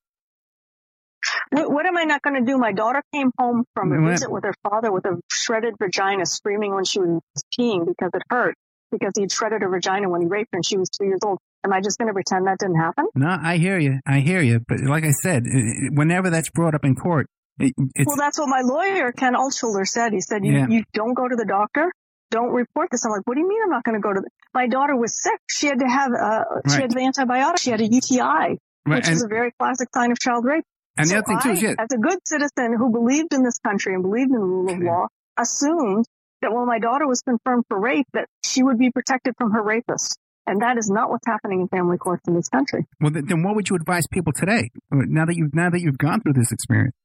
What, 1.50 1.72
what 1.72 1.86
am 1.86 1.98
I 1.98 2.04
not 2.04 2.22
going 2.22 2.44
to 2.44 2.50
do? 2.50 2.58
My 2.58 2.74
daughter 2.74 3.02
came 3.14 3.32
home 3.38 3.66
from 3.76 3.92
a 3.92 4.10
visit 4.10 4.32
with 4.32 4.44
her 4.44 4.54
father 4.64 4.92
with 4.92 5.06
a 5.06 5.20
shredded 5.32 5.76
vagina, 5.82 6.26
screaming 6.26 6.74
when 6.74 6.86
she 6.86 7.00
was 7.00 7.22
peeing 7.58 7.86
because 7.86 8.12
it 8.14 8.22
hurt 8.30 8.56
because 8.92 9.12
he 9.18 9.28
shredded 9.28 9.62
her 9.62 9.70
vagina 9.70 10.10
when 10.10 10.22
he 10.22 10.28
raped 10.28 10.50
her 10.54 10.58
and 10.58 10.66
she 10.66 10.78
was 10.78 10.90
two 10.90 11.06
years 11.06 11.20
old. 11.26 11.40
Am 11.66 11.74
I 11.74 11.82
just 11.82 11.98
going 11.98 12.08
to 12.08 12.14
pretend 12.14 12.48
that 12.48 12.60
didn't 12.60 12.80
happen? 12.80 13.08
No, 13.16 13.38
I 13.42 13.58
hear 13.58 13.78
you. 13.78 14.00
I 14.06 14.20
hear 14.20 14.42
you. 14.42 14.62
But 14.68 14.82
like 14.82 15.04
I 15.04 15.12
said, 15.12 15.44
uh, 15.44 15.60
whenever 15.92 16.30
that's 16.30 16.50
brought 16.52 16.76
up 16.76 16.86
in 16.86 16.96
court, 16.96 17.28
It, 17.60 17.74
well, 18.06 18.16
that's 18.16 18.38
what 18.40 18.48
my 18.48 18.62
lawyer, 18.64 19.12
Ken 19.12 19.34
Altshuler, 19.34 19.86
said. 19.86 20.14
He 20.14 20.22
said, 20.22 20.46
you, 20.46 20.54
yeah. 20.54 20.68
you 20.70 20.84
don't 20.94 21.14
go 21.14 21.28
to 21.28 21.36
the 21.36 21.46
doctor. 21.46 21.92
Don't 22.30 22.52
report 22.52 22.90
this. 22.92 23.06
I'm 23.06 23.12
like, 23.12 23.22
what 23.26 23.36
do 23.36 23.42
you 23.42 23.48
mean 23.48 23.62
I'm 23.64 23.70
not 23.70 23.84
going 23.84 23.96
to 23.96 24.02
go 24.02 24.14
to 24.14 24.22
the, 24.22 24.30
my 24.54 24.68
daughter 24.68 24.96
was 24.96 25.22
sick. 25.22 25.40
She 25.50 25.68
had 25.68 25.80
to 25.80 25.88
have, 25.88 26.12
uh, 26.12 26.16
right. 26.18 26.72
she 26.72 26.82
had 26.82 26.92
the 26.92 27.00
antibiotic. 27.00 27.60
She 27.60 27.72
had 27.72 27.82
a 27.82 27.88
UTI, 27.88 28.20
right. 28.20 28.60
which 28.86 29.08
and, 29.08 29.16
is 29.16 29.24
a 29.24 29.28
very 29.28 29.52
classic 29.58 29.90
sign 29.94 30.12
of 30.12 30.20
child 30.20 30.46
rape. 30.46 30.66
And 30.98 31.08
so 31.08 31.14
the 31.14 31.20
other 31.20 31.28
thing 31.28 31.40
too 31.42 31.58
is, 31.58 31.62
yeah. 31.62 31.76
as 31.80 31.90
a 31.94 31.98
good 31.98 32.20
citizen 32.26 32.76
who 32.78 32.92
believed 32.92 33.34
in 33.34 33.44
this 33.44 33.60
country 33.60 33.94
and 33.94 34.04
believed 34.04 34.32
in 34.32 34.40
the 34.40 34.40
rule 34.40 34.72
of 34.72 34.80
law, 34.80 35.08
assumed 35.38 36.06
that 36.42 36.52
when 36.52 36.66
my 36.66 36.80
daughter 36.80 37.08
was 37.08 37.22
confirmed 37.22 37.66
for 37.70 37.80
rape, 37.80 38.08
that 38.14 38.28
she 38.46 38.64
would 38.64 38.78
be 38.78 38.92
protected 38.92 39.36
from 39.38 39.52
her 39.52 39.62
rapist. 39.62 40.18
And 40.48 40.62
that 40.62 40.78
is 40.78 40.90
not 40.90 41.10
what's 41.10 41.28
happening 41.28 41.62
in 41.62 41.68
family 41.68 41.98
courts 41.98 42.24
in 42.28 42.34
this 42.34 42.48
country. 42.48 42.86
Well, 43.02 43.12
then 43.12 43.44
what 43.44 43.56
would 43.56 43.70
you 43.70 43.76
advise 43.76 44.08
people 44.08 44.32
today, 44.34 44.72
now 44.92 45.26
that 45.26 45.36
you've 45.36 45.54
now 45.54 45.70
that 45.70 45.82
you've 45.82 45.98
gone 45.98 46.22
through 46.22 46.34
this 46.34 46.52
experience? 46.52 46.96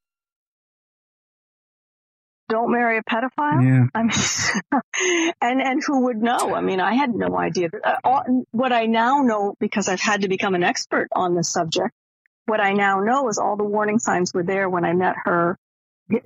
Don't 2.52 2.70
marry 2.70 2.98
a 2.98 3.02
pedophile. 3.02 3.64
Yeah. 3.64 3.86
I 3.94 4.02
mean, 4.02 5.32
and 5.40 5.62
and 5.62 5.82
who 5.82 6.04
would 6.04 6.18
know? 6.18 6.54
I 6.54 6.60
mean, 6.60 6.80
I 6.80 6.92
had 6.92 7.14
no 7.14 7.34
idea. 7.38 7.70
Uh, 7.82 8.20
what 8.50 8.74
I 8.74 8.84
now 8.84 9.22
know 9.22 9.54
because 9.58 9.88
I've 9.88 10.02
had 10.02 10.20
to 10.20 10.28
become 10.28 10.54
an 10.54 10.62
expert 10.62 11.08
on 11.16 11.34
this 11.34 11.50
subject. 11.50 11.94
What 12.44 12.60
I 12.60 12.74
now 12.74 13.00
know 13.00 13.30
is 13.30 13.38
all 13.38 13.56
the 13.56 13.64
warning 13.64 13.98
signs 13.98 14.34
were 14.34 14.42
there 14.42 14.68
when 14.68 14.84
I 14.84 14.92
met 14.92 15.14
her, 15.24 15.56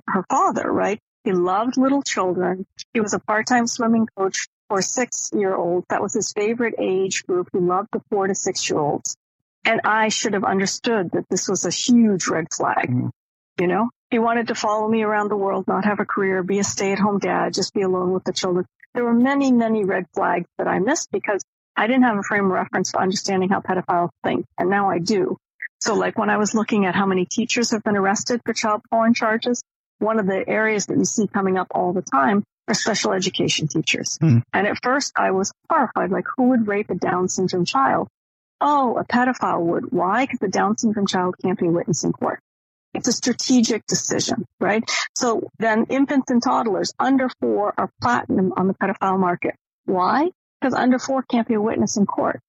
her 0.05 0.25
father. 0.29 0.69
Right? 0.69 0.99
He 1.23 1.31
loved 1.31 1.77
little 1.77 2.03
children. 2.03 2.65
He 2.93 2.99
was 2.99 3.13
a 3.13 3.19
part-time 3.19 3.65
swimming 3.65 4.09
coach 4.17 4.49
for 4.67 4.81
six 4.81 5.29
year 5.31 5.55
olds. 5.55 5.85
That 5.89 6.01
was 6.01 6.13
his 6.13 6.33
favorite 6.33 6.75
age 6.77 7.23
group. 7.25 7.47
He 7.53 7.59
loved 7.59 7.87
the 7.93 8.01
four 8.09 8.27
to 8.27 8.35
six 8.35 8.69
year 8.69 8.79
olds. 8.79 9.15
And 9.63 9.79
I 9.85 10.09
should 10.09 10.33
have 10.33 10.43
understood 10.43 11.11
that 11.11 11.29
this 11.29 11.47
was 11.47 11.63
a 11.63 11.71
huge 11.71 12.27
red 12.27 12.47
flag. 12.53 12.89
Mm-hmm. 12.89 13.07
You 13.59 13.67
know, 13.67 13.89
he 14.09 14.19
wanted 14.19 14.47
to 14.47 14.55
follow 14.55 14.87
me 14.87 15.03
around 15.03 15.29
the 15.29 15.37
world, 15.37 15.65
not 15.67 15.85
have 15.85 15.99
a 15.99 16.05
career, 16.05 16.43
be 16.43 16.59
a 16.59 16.63
stay 16.63 16.91
at 16.91 16.99
home 16.99 17.19
dad, 17.19 17.53
just 17.53 17.73
be 17.73 17.81
alone 17.81 18.11
with 18.11 18.23
the 18.23 18.33
children. 18.33 18.65
There 18.93 19.03
were 19.03 19.13
many, 19.13 19.51
many 19.51 19.83
red 19.83 20.05
flags 20.13 20.47
that 20.57 20.67
I 20.67 20.79
missed 20.79 21.09
because 21.11 21.43
I 21.75 21.87
didn't 21.87 22.03
have 22.03 22.17
a 22.17 22.23
frame 22.23 22.45
of 22.45 22.51
reference 22.51 22.91
for 22.91 23.01
understanding 23.01 23.49
how 23.49 23.61
pedophiles 23.61 24.09
think. 24.23 24.45
And 24.57 24.69
now 24.69 24.89
I 24.89 24.99
do. 24.99 25.37
So 25.79 25.95
like 25.95 26.17
when 26.17 26.29
I 26.29 26.37
was 26.37 26.55
looking 26.55 26.85
at 26.85 26.95
how 26.95 27.05
many 27.05 27.25
teachers 27.25 27.71
have 27.71 27.83
been 27.83 27.97
arrested 27.97 28.41
for 28.45 28.53
child 28.53 28.81
porn 28.89 29.13
charges, 29.13 29.61
one 29.99 30.19
of 30.19 30.25
the 30.25 30.47
areas 30.47 30.87
that 30.87 30.97
you 30.97 31.05
see 31.05 31.27
coming 31.27 31.57
up 31.57 31.67
all 31.71 31.93
the 31.93 32.01
time 32.01 32.43
are 32.67 32.73
special 32.73 33.13
education 33.13 33.67
teachers. 33.67 34.17
Hmm. 34.19 34.39
And 34.53 34.67
at 34.67 34.81
first 34.83 35.13
I 35.15 35.31
was 35.31 35.51
horrified, 35.69 36.11
like 36.11 36.25
who 36.35 36.49
would 36.49 36.67
rape 36.67 36.89
a 36.89 36.95
Down 36.95 37.29
syndrome 37.29 37.65
child? 37.65 38.07
Oh, 38.59 38.97
a 38.97 39.05
pedophile 39.05 39.61
would. 39.61 39.91
Why? 39.91 40.25
Because 40.25 40.39
the 40.39 40.47
Down 40.47 40.77
syndrome 40.77 41.07
child 41.07 41.35
can't 41.41 41.59
be 41.59 41.67
witness 41.67 42.03
in 42.03 42.11
court. 42.11 42.39
It's 42.93 43.07
a 43.07 43.13
strategic 43.13 43.85
decision, 43.85 44.45
right? 44.59 44.83
So 45.15 45.49
then 45.59 45.85
infants 45.89 46.31
and 46.31 46.41
toddlers 46.41 46.93
under 46.99 47.29
four 47.39 47.73
are 47.77 47.89
platinum 48.01 48.53
on 48.57 48.67
the 48.67 48.73
pedophile 48.73 49.19
market. 49.19 49.55
Why? 49.85 50.29
Because 50.59 50.73
under 50.73 50.97
four 50.97 51.21
can't 51.21 51.47
be 51.47 51.53
a 51.53 51.61
witness 51.61 51.97
in 51.97 52.05
court, 52.05 52.39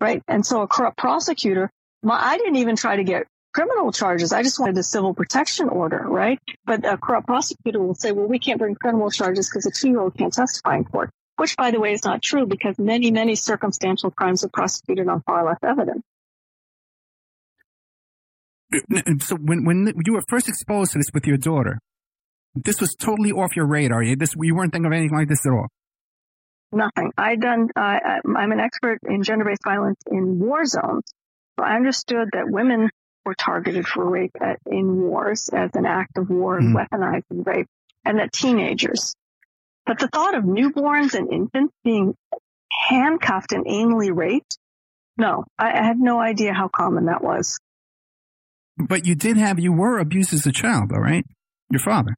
right? 0.00 0.22
And 0.28 0.44
so 0.44 0.62
a 0.62 0.68
corrupt 0.68 0.98
prosecutor, 0.98 1.70
my, 2.02 2.18
I 2.22 2.36
didn't 2.36 2.56
even 2.56 2.76
try 2.76 2.96
to 2.96 3.04
get 3.04 3.26
criminal 3.54 3.92
charges. 3.92 4.32
I 4.32 4.42
just 4.42 4.58
wanted 4.58 4.76
a 4.76 4.82
civil 4.82 5.14
protection 5.14 5.68
order, 5.68 6.04
right? 6.06 6.38
But 6.66 6.84
a 6.84 6.98
corrupt 6.98 7.26
prosecutor 7.26 7.80
will 7.80 7.94
say, 7.94 8.12
well, 8.12 8.26
we 8.26 8.38
can't 8.38 8.58
bring 8.58 8.74
criminal 8.74 9.10
charges 9.10 9.48
because 9.48 9.64
a 9.64 9.70
two-year-old 9.70 10.16
can't 10.16 10.32
testify 10.32 10.76
in 10.76 10.84
court, 10.84 11.10
which 11.36 11.56
by 11.56 11.70
the 11.70 11.80
way 11.80 11.92
is 11.92 12.04
not 12.04 12.20
true 12.20 12.46
because 12.46 12.78
many, 12.78 13.10
many 13.10 13.36
circumstantial 13.36 14.10
crimes 14.10 14.44
are 14.44 14.50
prosecuted 14.50 15.08
on 15.08 15.22
far 15.22 15.46
less 15.46 15.58
evidence. 15.62 16.02
So 19.20 19.36
when, 19.36 19.64
when 19.64 19.92
you 20.04 20.14
were 20.14 20.22
first 20.28 20.48
exposed 20.48 20.92
to 20.92 20.98
this 20.98 21.06
with 21.12 21.26
your 21.26 21.36
daughter, 21.36 21.78
this 22.54 22.80
was 22.80 22.94
totally 22.98 23.32
off 23.32 23.56
your 23.56 23.66
radar. 23.66 24.02
You, 24.02 24.16
this, 24.16 24.30
you 24.40 24.54
weren't 24.54 24.72
thinking 24.72 24.86
of 24.86 24.92
anything 24.92 25.16
like 25.16 25.28
this 25.28 25.44
at 25.46 25.52
all. 25.52 25.68
Nothing. 26.72 27.12
I 27.16 27.36
done. 27.36 27.68
Uh, 27.76 27.98
I'm 28.36 28.52
an 28.52 28.60
expert 28.60 28.98
in 29.08 29.22
gender-based 29.22 29.62
violence 29.64 30.00
in 30.10 30.38
war 30.40 30.64
zones. 30.64 31.04
So 31.58 31.64
I 31.64 31.76
understood 31.76 32.30
that 32.32 32.50
women 32.50 32.90
were 33.24 33.34
targeted 33.34 33.86
for 33.86 34.04
rape 34.04 34.36
at, 34.40 34.58
in 34.66 35.00
wars 35.00 35.48
as 35.52 35.70
an 35.74 35.86
act 35.86 36.18
of 36.18 36.28
war 36.30 36.58
and 36.58 36.74
mm. 36.74 36.84
weaponizing 36.84 37.46
rape, 37.46 37.68
and 38.04 38.18
that 38.18 38.32
teenagers. 38.32 39.14
But 39.86 39.98
the 39.98 40.08
thought 40.08 40.34
of 40.34 40.44
newborns 40.44 41.14
and 41.14 41.32
infants 41.32 41.72
being 41.84 42.14
handcuffed 42.88 43.52
and 43.52 43.66
anally 43.66 44.14
raped, 44.14 44.58
no, 45.16 45.44
I, 45.58 45.78
I 45.78 45.84
had 45.84 45.98
no 45.98 46.18
idea 46.18 46.52
how 46.52 46.68
common 46.68 47.06
that 47.06 47.22
was. 47.22 47.60
But 48.76 49.06
you 49.06 49.14
did 49.14 49.36
have, 49.36 49.58
you 49.58 49.72
were 49.72 49.98
abused 49.98 50.32
as 50.32 50.46
a 50.46 50.52
child, 50.52 50.90
all 50.92 51.00
right? 51.00 51.24
Your 51.70 51.80
father. 51.80 52.16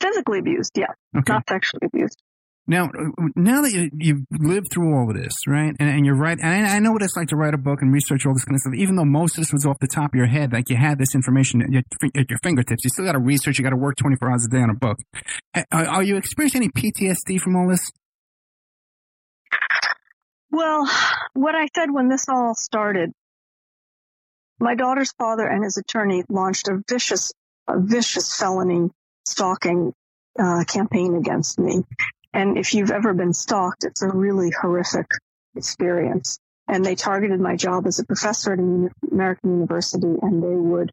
Physically 0.00 0.40
abused, 0.40 0.72
yeah. 0.76 0.92
Okay. 1.16 1.32
Not 1.32 1.48
sexually 1.48 1.86
abused. 1.86 2.20
Now, 2.68 2.86
uh, 2.86 3.28
now 3.36 3.62
that 3.62 3.70
you, 3.70 3.90
you've 3.96 4.24
lived 4.32 4.66
through 4.72 4.92
all 4.92 5.08
of 5.08 5.16
this, 5.16 5.32
right, 5.46 5.72
and, 5.78 5.88
and 5.88 6.04
you're 6.04 6.16
right, 6.16 6.36
and 6.36 6.66
I, 6.66 6.76
I, 6.76 6.78
know 6.80 6.90
what 6.90 7.02
it's 7.02 7.16
like 7.16 7.28
to 7.28 7.36
write 7.36 7.54
a 7.54 7.58
book 7.58 7.80
and 7.80 7.92
research 7.92 8.26
all 8.26 8.34
this 8.34 8.44
kind 8.44 8.56
of 8.56 8.60
stuff. 8.60 8.74
Even 8.74 8.96
though 8.96 9.04
most 9.04 9.38
of 9.38 9.42
this 9.42 9.52
was 9.52 9.64
off 9.64 9.78
the 9.80 9.86
top 9.86 10.12
of 10.12 10.16
your 10.16 10.26
head, 10.26 10.52
like 10.52 10.68
you 10.68 10.76
had 10.76 10.98
this 10.98 11.14
information 11.14 11.62
at 11.62 11.70
your, 11.70 11.82
at 12.16 12.28
your 12.28 12.40
fingertips, 12.42 12.82
you 12.82 12.90
still 12.90 13.04
got 13.04 13.12
to 13.12 13.20
research. 13.20 13.58
You 13.58 13.62
got 13.64 13.70
to 13.70 13.76
work 13.76 13.94
24 13.96 14.30
hours 14.30 14.44
a 14.46 14.48
day 14.48 14.62
on 14.62 14.70
a 14.70 14.74
book. 14.74 14.98
Are, 15.54 15.86
are 15.86 16.02
you 16.02 16.16
experiencing 16.16 16.62
any 16.62 16.70
PTSD 16.70 17.40
from 17.40 17.54
all 17.54 17.68
this? 17.68 17.88
Well, 20.50 20.88
what 21.34 21.54
I 21.54 21.68
said 21.76 21.90
when 21.92 22.08
this 22.08 22.24
all 22.28 22.54
started, 22.56 23.12
my 24.58 24.74
daughter's 24.74 25.12
father 25.12 25.46
and 25.46 25.64
his 25.64 25.76
attorney 25.76 26.24
launched 26.28 26.68
a 26.68 26.82
vicious, 26.88 27.32
a 27.68 27.78
vicious 27.78 28.36
felony 28.36 28.90
stalking 29.26 29.92
uh, 30.38 30.64
campaign 30.64 31.16
against 31.16 31.58
me. 31.58 31.84
And 32.32 32.58
if 32.58 32.74
you've 32.74 32.90
ever 32.90 33.14
been 33.14 33.32
stalked, 33.32 33.84
it's 33.84 34.02
a 34.02 34.08
really 34.08 34.50
horrific 34.50 35.06
experience. 35.54 36.38
And 36.68 36.84
they 36.84 36.94
targeted 36.94 37.40
my 37.40 37.56
job 37.56 37.86
as 37.86 37.98
a 37.98 38.04
professor 38.04 38.52
at 38.52 38.58
an 38.58 38.90
American 39.10 39.52
university 39.52 40.14
and 40.20 40.42
they 40.42 40.56
would 40.56 40.90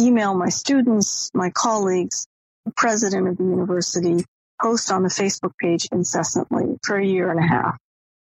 email 0.00 0.34
my 0.34 0.48
students, 0.48 1.30
my 1.34 1.50
colleagues, 1.50 2.26
the 2.64 2.72
president 2.76 3.28
of 3.28 3.36
the 3.36 3.44
university, 3.44 4.24
post 4.60 4.90
on 4.90 5.02
the 5.02 5.08
Facebook 5.08 5.52
page 5.60 5.88
incessantly 5.92 6.78
for 6.84 6.96
a 6.96 7.04
year 7.04 7.30
and 7.30 7.40
a 7.40 7.46
half, 7.46 7.76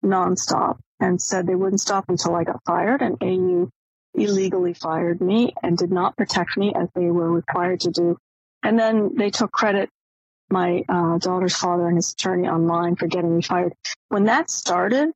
nonstop, 0.05 0.79
and 1.01 1.21
said 1.21 1.47
they 1.47 1.55
wouldn't 1.55 1.81
stop 1.81 2.05
until 2.09 2.35
I 2.35 2.45
got 2.45 2.61
fired. 2.67 3.03
And 3.03 3.17
AU 3.23 3.69
illegally 4.17 4.75
fired 4.75 5.21
me 5.21 5.53
and 5.63 5.77
did 5.77 5.93
not 5.93 6.17
protect 6.17 6.57
me 6.57 6.73
as 6.75 6.89
they 6.95 7.11
were 7.11 7.31
required 7.31 7.81
to 7.81 7.91
do. 7.91 8.19
And 8.63 8.79
then 8.79 9.15
they 9.17 9.31
took 9.31 9.53
credit 9.53 9.91
my 10.49 10.85
uh, 10.89 11.19
daughter's 11.19 11.57
father 11.57 11.89
and 11.89 11.97
his 11.97 12.13
attorney 12.13 12.49
online 12.49 12.97
for 12.97 13.07
getting 13.07 13.37
me 13.37 13.43
fired. 13.43 13.75
When 14.09 14.25
that 14.25 14.51
started, 14.51 15.11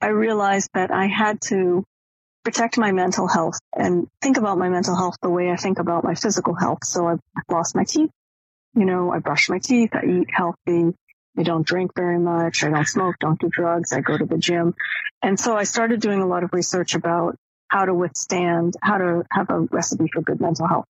I 0.00 0.08
realized 0.08 0.70
that 0.74 0.90
I 0.90 1.06
had 1.06 1.40
to 1.42 1.84
protect 2.44 2.76
my 2.78 2.92
mental 2.92 3.26
health 3.26 3.58
and 3.74 4.08
think 4.20 4.36
about 4.36 4.58
my 4.58 4.68
mental 4.68 4.96
health 4.96 5.16
the 5.22 5.30
way 5.30 5.50
I 5.50 5.56
think 5.56 5.78
about 5.78 6.04
my 6.04 6.14
physical 6.14 6.54
health. 6.54 6.84
So 6.84 7.08
I've 7.08 7.20
lost 7.50 7.74
my 7.74 7.84
teeth. 7.84 8.10
You 8.74 8.84
know, 8.84 9.12
I 9.12 9.18
brush 9.18 9.48
my 9.48 9.58
teeth. 9.58 9.90
I 9.94 10.04
eat 10.04 10.28
healthy. 10.30 10.94
I 11.36 11.42
don't 11.42 11.66
drink 11.66 11.92
very 11.96 12.18
much. 12.18 12.62
I 12.64 12.70
don't 12.70 12.86
smoke, 12.86 13.16
don't 13.18 13.40
do 13.40 13.48
drugs. 13.48 13.92
I 13.92 14.00
go 14.00 14.16
to 14.16 14.24
the 14.24 14.38
gym. 14.38 14.74
And 15.22 15.38
so 15.38 15.56
I 15.56 15.64
started 15.64 16.00
doing 16.00 16.20
a 16.20 16.26
lot 16.26 16.44
of 16.44 16.52
research 16.52 16.94
about 16.94 17.36
how 17.74 17.86
to 17.86 17.92
withstand, 17.92 18.76
how 18.80 18.98
to 18.98 19.24
have 19.32 19.50
a 19.50 19.58
recipe 19.58 20.06
for 20.12 20.22
good 20.22 20.40
mental 20.40 20.68
health. 20.68 20.84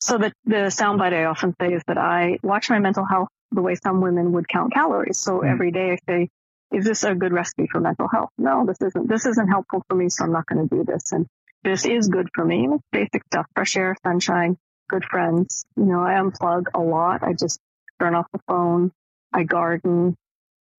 So 0.00 0.16
the, 0.16 0.32
the 0.46 0.72
soundbite 0.72 1.12
I 1.12 1.24
often 1.24 1.54
say 1.60 1.74
is 1.74 1.82
that 1.88 1.98
I 1.98 2.38
watch 2.42 2.70
my 2.70 2.78
mental 2.78 3.04
health 3.04 3.28
the 3.52 3.60
way 3.60 3.74
some 3.74 4.00
women 4.00 4.32
would 4.32 4.48
count 4.48 4.72
calories. 4.72 5.18
So 5.18 5.40
mm. 5.40 5.52
every 5.52 5.72
day 5.72 5.92
I 5.92 5.98
say, 6.08 6.28
is 6.72 6.86
this 6.86 7.04
a 7.04 7.14
good 7.14 7.34
recipe 7.34 7.68
for 7.70 7.80
mental 7.80 8.08
health? 8.08 8.30
No, 8.38 8.64
this 8.64 8.78
isn't, 8.80 9.08
this 9.10 9.26
isn't 9.26 9.48
helpful 9.48 9.82
for 9.88 9.94
me. 9.94 10.08
So 10.08 10.24
I'm 10.24 10.32
not 10.32 10.46
going 10.46 10.66
to 10.66 10.74
do 10.74 10.84
this. 10.84 11.12
And 11.12 11.26
this 11.62 11.84
is 11.84 12.08
good 12.08 12.28
for 12.34 12.46
me. 12.46 12.66
It's 12.70 12.82
basic 12.92 13.22
stuff, 13.26 13.44
fresh 13.54 13.76
air, 13.76 13.94
sunshine, 14.02 14.56
good 14.88 15.04
friends. 15.04 15.66
You 15.76 15.84
know, 15.84 16.00
I 16.00 16.14
unplug 16.14 16.68
a 16.72 16.80
lot. 16.80 17.24
I 17.24 17.34
just 17.34 17.60
turn 18.00 18.14
off 18.14 18.26
the 18.32 18.40
phone. 18.48 18.90
I 19.34 19.42
garden. 19.42 20.16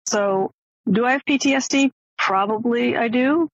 So 0.06 0.50
do 0.90 1.04
I 1.04 1.12
have 1.12 1.26
PTSD? 1.26 1.90
Probably 2.16 2.96
I 2.96 3.08
do 3.08 3.50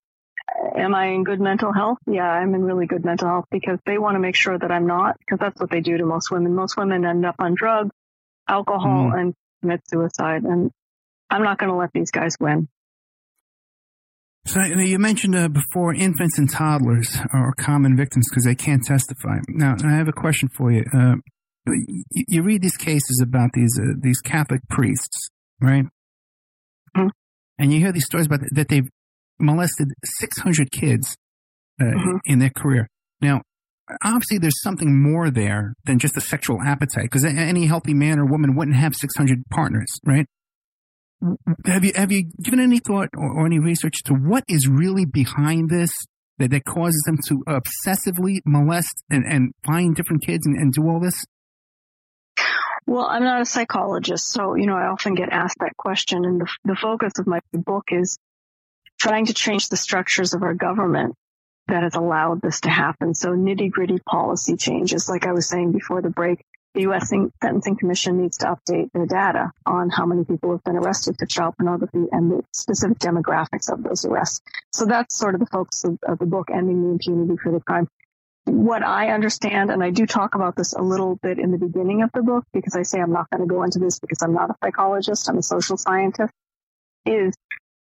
am 0.76 0.94
I 0.94 1.08
in 1.08 1.24
good 1.24 1.40
mental 1.40 1.72
health? 1.72 1.98
Yeah, 2.06 2.28
I'm 2.28 2.54
in 2.54 2.62
really 2.62 2.86
good 2.86 3.04
mental 3.04 3.28
health 3.28 3.46
because 3.50 3.78
they 3.86 3.98
want 3.98 4.16
to 4.16 4.20
make 4.20 4.36
sure 4.36 4.58
that 4.58 4.70
I'm 4.70 4.86
not, 4.86 5.18
because 5.18 5.38
that's 5.38 5.60
what 5.60 5.70
they 5.70 5.80
do 5.80 5.96
to 5.98 6.06
most 6.06 6.30
women. 6.30 6.54
Most 6.54 6.76
women 6.76 7.04
end 7.04 7.24
up 7.26 7.36
on 7.38 7.54
drugs, 7.54 7.90
alcohol, 8.48 9.10
mm. 9.12 9.20
and 9.20 9.34
commit 9.60 9.80
suicide. 9.88 10.44
And 10.44 10.70
I'm 11.30 11.42
not 11.42 11.58
going 11.58 11.70
to 11.70 11.76
let 11.76 11.90
these 11.92 12.10
guys 12.10 12.36
win. 12.40 12.68
So 14.44 14.60
you 14.60 14.98
mentioned 14.98 15.36
uh, 15.36 15.48
before 15.48 15.94
infants 15.94 16.36
and 16.36 16.50
toddlers 16.50 17.16
are 17.32 17.54
common 17.58 17.96
victims 17.96 18.26
because 18.28 18.44
they 18.44 18.56
can't 18.56 18.82
testify. 18.82 19.36
Now, 19.48 19.76
I 19.84 19.92
have 19.92 20.08
a 20.08 20.12
question 20.12 20.48
for 20.48 20.72
you. 20.72 20.84
Uh, 20.92 21.14
you 22.12 22.42
read 22.42 22.60
these 22.60 22.76
cases 22.76 23.20
about 23.22 23.50
these 23.54 23.78
uh, 23.80 23.94
these 24.00 24.20
Catholic 24.20 24.60
priests, 24.68 25.30
right? 25.60 25.84
Mm-hmm. 26.96 27.08
And 27.58 27.72
you 27.72 27.78
hear 27.78 27.92
these 27.92 28.04
stories 28.04 28.26
about 28.26 28.40
that 28.50 28.68
they've 28.68 28.88
molested 29.42 29.88
600 30.04 30.70
kids 30.70 31.16
uh, 31.80 31.84
mm-hmm. 31.84 32.16
in 32.24 32.38
their 32.38 32.52
career. 32.56 32.88
Now, 33.20 33.42
obviously 34.04 34.38
there's 34.38 34.60
something 34.62 35.02
more 35.02 35.30
there 35.30 35.74
than 35.84 35.98
just 35.98 36.16
a 36.16 36.20
sexual 36.20 36.58
appetite 36.64 37.04
because 37.04 37.24
any 37.24 37.66
healthy 37.66 37.94
man 37.94 38.18
or 38.18 38.26
woman 38.26 38.54
wouldn't 38.56 38.76
have 38.76 38.94
600 38.94 39.42
partners, 39.50 39.98
right? 40.04 40.26
Have 41.66 41.84
you 41.84 41.92
have 41.94 42.10
you 42.10 42.24
given 42.42 42.58
any 42.58 42.80
thought 42.80 43.08
or, 43.16 43.42
or 43.42 43.46
any 43.46 43.60
research 43.60 44.02
to 44.06 44.14
what 44.14 44.42
is 44.48 44.66
really 44.68 45.04
behind 45.04 45.70
this 45.70 45.90
that, 46.38 46.50
that 46.50 46.64
causes 46.64 47.00
them 47.06 47.16
to 47.28 47.44
obsessively 47.46 48.40
molest 48.44 49.04
and, 49.08 49.24
and 49.24 49.52
find 49.64 49.94
different 49.94 50.24
kids 50.24 50.46
and, 50.46 50.56
and 50.56 50.72
do 50.72 50.82
all 50.82 50.98
this? 50.98 51.24
Well, 52.86 53.06
I'm 53.06 53.22
not 53.22 53.40
a 53.40 53.44
psychologist, 53.44 54.30
so 54.30 54.56
you 54.56 54.66
know 54.66 54.74
I 54.74 54.88
often 54.88 55.14
get 55.14 55.28
asked 55.30 55.58
that 55.60 55.76
question, 55.76 56.24
and 56.24 56.40
the, 56.40 56.48
the 56.64 56.74
focus 56.74 57.12
of 57.20 57.28
my 57.28 57.38
book 57.52 57.84
is 57.92 58.18
trying 59.02 59.26
to 59.26 59.34
change 59.34 59.68
the 59.68 59.76
structures 59.76 60.32
of 60.32 60.44
our 60.44 60.54
government 60.54 61.16
that 61.66 61.82
has 61.82 61.96
allowed 61.96 62.40
this 62.40 62.60
to 62.60 62.70
happen. 62.70 63.14
So 63.14 63.30
nitty 63.30 63.68
gritty 63.68 63.98
policy 63.98 64.56
changes, 64.56 65.08
like 65.08 65.26
I 65.26 65.32
was 65.32 65.48
saying 65.48 65.72
before 65.72 66.00
the 66.00 66.08
break, 66.08 66.44
the 66.74 66.82
U.S. 66.82 67.08
Sentencing 67.10 67.78
Commission 67.78 68.22
needs 68.22 68.38
to 68.38 68.46
update 68.46 68.92
their 68.94 69.06
data 69.06 69.50
on 69.66 69.90
how 69.90 70.06
many 70.06 70.24
people 70.24 70.52
have 70.52 70.62
been 70.62 70.76
arrested 70.76 71.16
for 71.18 71.26
child 71.26 71.54
pornography 71.58 72.04
and 72.12 72.30
the 72.30 72.42
specific 72.52 73.00
demographics 73.00 73.72
of 73.72 73.82
those 73.82 74.04
arrests. 74.04 74.40
So 74.72 74.86
that's 74.86 75.18
sort 75.18 75.34
of 75.34 75.40
the 75.40 75.46
focus 75.46 75.82
of, 75.82 75.98
of 76.06 76.20
the 76.20 76.26
book, 76.26 76.48
Ending 76.54 76.84
the 76.84 76.90
Impunity 76.90 77.36
for 77.42 77.50
the 77.50 77.60
Crime. 77.60 77.88
What 78.44 78.84
I 78.84 79.08
understand, 79.08 79.72
and 79.72 79.82
I 79.82 79.90
do 79.90 80.06
talk 80.06 80.36
about 80.36 80.54
this 80.54 80.74
a 80.74 80.80
little 80.80 81.16
bit 81.16 81.40
in 81.40 81.50
the 81.50 81.58
beginning 81.58 82.04
of 82.04 82.10
the 82.14 82.22
book 82.22 82.44
because 82.52 82.76
I 82.76 82.84
say 82.84 83.00
I'm 83.00 83.12
not 83.12 83.28
going 83.30 83.42
to 83.42 83.52
go 83.52 83.64
into 83.64 83.80
this 83.80 83.98
because 83.98 84.22
I'm 84.22 84.32
not 84.32 84.50
a 84.50 84.54
psychologist, 84.62 85.28
I'm 85.28 85.38
a 85.38 85.42
social 85.42 85.76
scientist, 85.76 86.32
is 87.04 87.34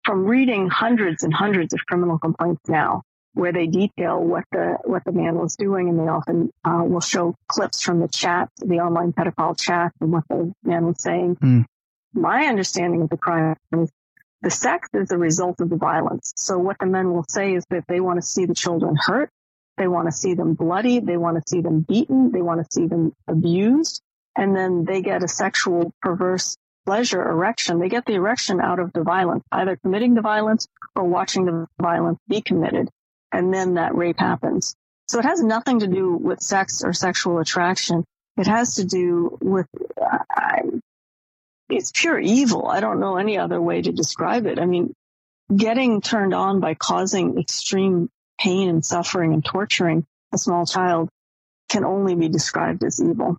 from 0.03 0.25
reading 0.25 0.69
hundreds 0.69 1.23
and 1.23 1.33
hundreds 1.33 1.73
of 1.73 1.79
criminal 1.85 2.17
complaints 2.17 2.61
now, 2.67 3.03
where 3.33 3.53
they 3.53 3.67
detail 3.67 4.19
what 4.19 4.43
the 4.51 4.77
what 4.83 5.03
the 5.05 5.11
man 5.11 5.35
was 5.35 5.55
doing, 5.55 5.89
and 5.89 5.99
they 5.99 6.07
often 6.07 6.51
uh, 6.63 6.83
will 6.83 7.01
show 7.01 7.35
clips 7.47 7.81
from 7.81 7.99
the 7.99 8.07
chat, 8.07 8.49
the 8.57 8.79
online 8.79 9.13
pedophile 9.13 9.59
chat, 9.59 9.91
and 10.01 10.11
what 10.11 10.23
the 10.29 10.53
man 10.63 10.85
was 10.85 11.01
saying. 11.01 11.35
Mm. 11.35 11.65
My 12.13 12.45
understanding 12.45 13.01
of 13.03 13.09
the 13.09 13.17
crime 13.17 13.55
is 13.73 13.89
the 14.41 14.49
sex 14.49 14.89
is 14.93 15.09
the 15.09 15.17
result 15.17 15.61
of 15.61 15.69
the 15.69 15.77
violence. 15.77 16.33
So 16.35 16.57
what 16.57 16.77
the 16.79 16.87
men 16.87 17.13
will 17.13 17.25
say 17.27 17.53
is 17.53 17.63
that 17.69 17.85
they 17.87 18.01
want 18.01 18.17
to 18.17 18.25
see 18.25 18.45
the 18.45 18.55
children 18.55 18.95
hurt, 18.99 19.29
they 19.77 19.87
want 19.87 20.07
to 20.07 20.11
see 20.11 20.33
them 20.33 20.55
bloody, 20.55 20.99
they 20.99 21.17
want 21.17 21.37
to 21.37 21.43
see 21.47 21.61
them 21.61 21.81
beaten, 21.81 22.31
they 22.31 22.41
want 22.41 22.59
to 22.59 22.67
see 22.71 22.87
them 22.87 23.13
abused, 23.27 24.01
and 24.35 24.55
then 24.55 24.83
they 24.85 25.01
get 25.01 25.23
a 25.23 25.27
sexual 25.27 25.93
perverse 26.01 26.57
pleasure 26.85 27.21
erection. 27.21 27.79
They 27.79 27.89
get 27.89 28.05
the 28.05 28.13
erection 28.13 28.59
out 28.59 28.79
of 28.79 28.91
the 28.93 29.03
violence, 29.03 29.43
either 29.51 29.77
committing 29.77 30.13
the 30.13 30.21
violence 30.21 30.67
or 30.95 31.03
watching 31.03 31.45
the 31.45 31.67
violence 31.81 32.19
be 32.27 32.41
committed. 32.41 32.89
And 33.31 33.53
then 33.53 33.75
that 33.75 33.95
rape 33.95 34.19
happens. 34.19 34.75
So 35.07 35.19
it 35.19 35.25
has 35.25 35.41
nothing 35.41 35.79
to 35.79 35.87
do 35.87 36.15
with 36.15 36.41
sex 36.41 36.83
or 36.83 36.93
sexual 36.93 37.39
attraction. 37.39 38.03
It 38.37 38.47
has 38.47 38.75
to 38.75 38.85
do 38.85 39.37
with, 39.41 39.67
uh, 40.01 40.61
it's 41.69 41.91
pure 41.93 42.19
evil. 42.19 42.67
I 42.67 42.79
don't 42.79 42.99
know 42.99 43.17
any 43.17 43.37
other 43.37 43.61
way 43.61 43.81
to 43.81 43.91
describe 43.91 44.45
it. 44.45 44.59
I 44.59 44.65
mean, 44.65 44.93
getting 45.55 46.01
turned 46.01 46.33
on 46.33 46.59
by 46.59 46.75
causing 46.75 47.39
extreme 47.39 48.09
pain 48.39 48.69
and 48.69 48.85
suffering 48.85 49.33
and 49.33 49.43
torturing 49.43 50.05
a 50.33 50.37
small 50.37 50.65
child 50.65 51.09
can 51.69 51.85
only 51.85 52.15
be 52.15 52.29
described 52.29 52.83
as 52.83 53.01
evil. 53.01 53.37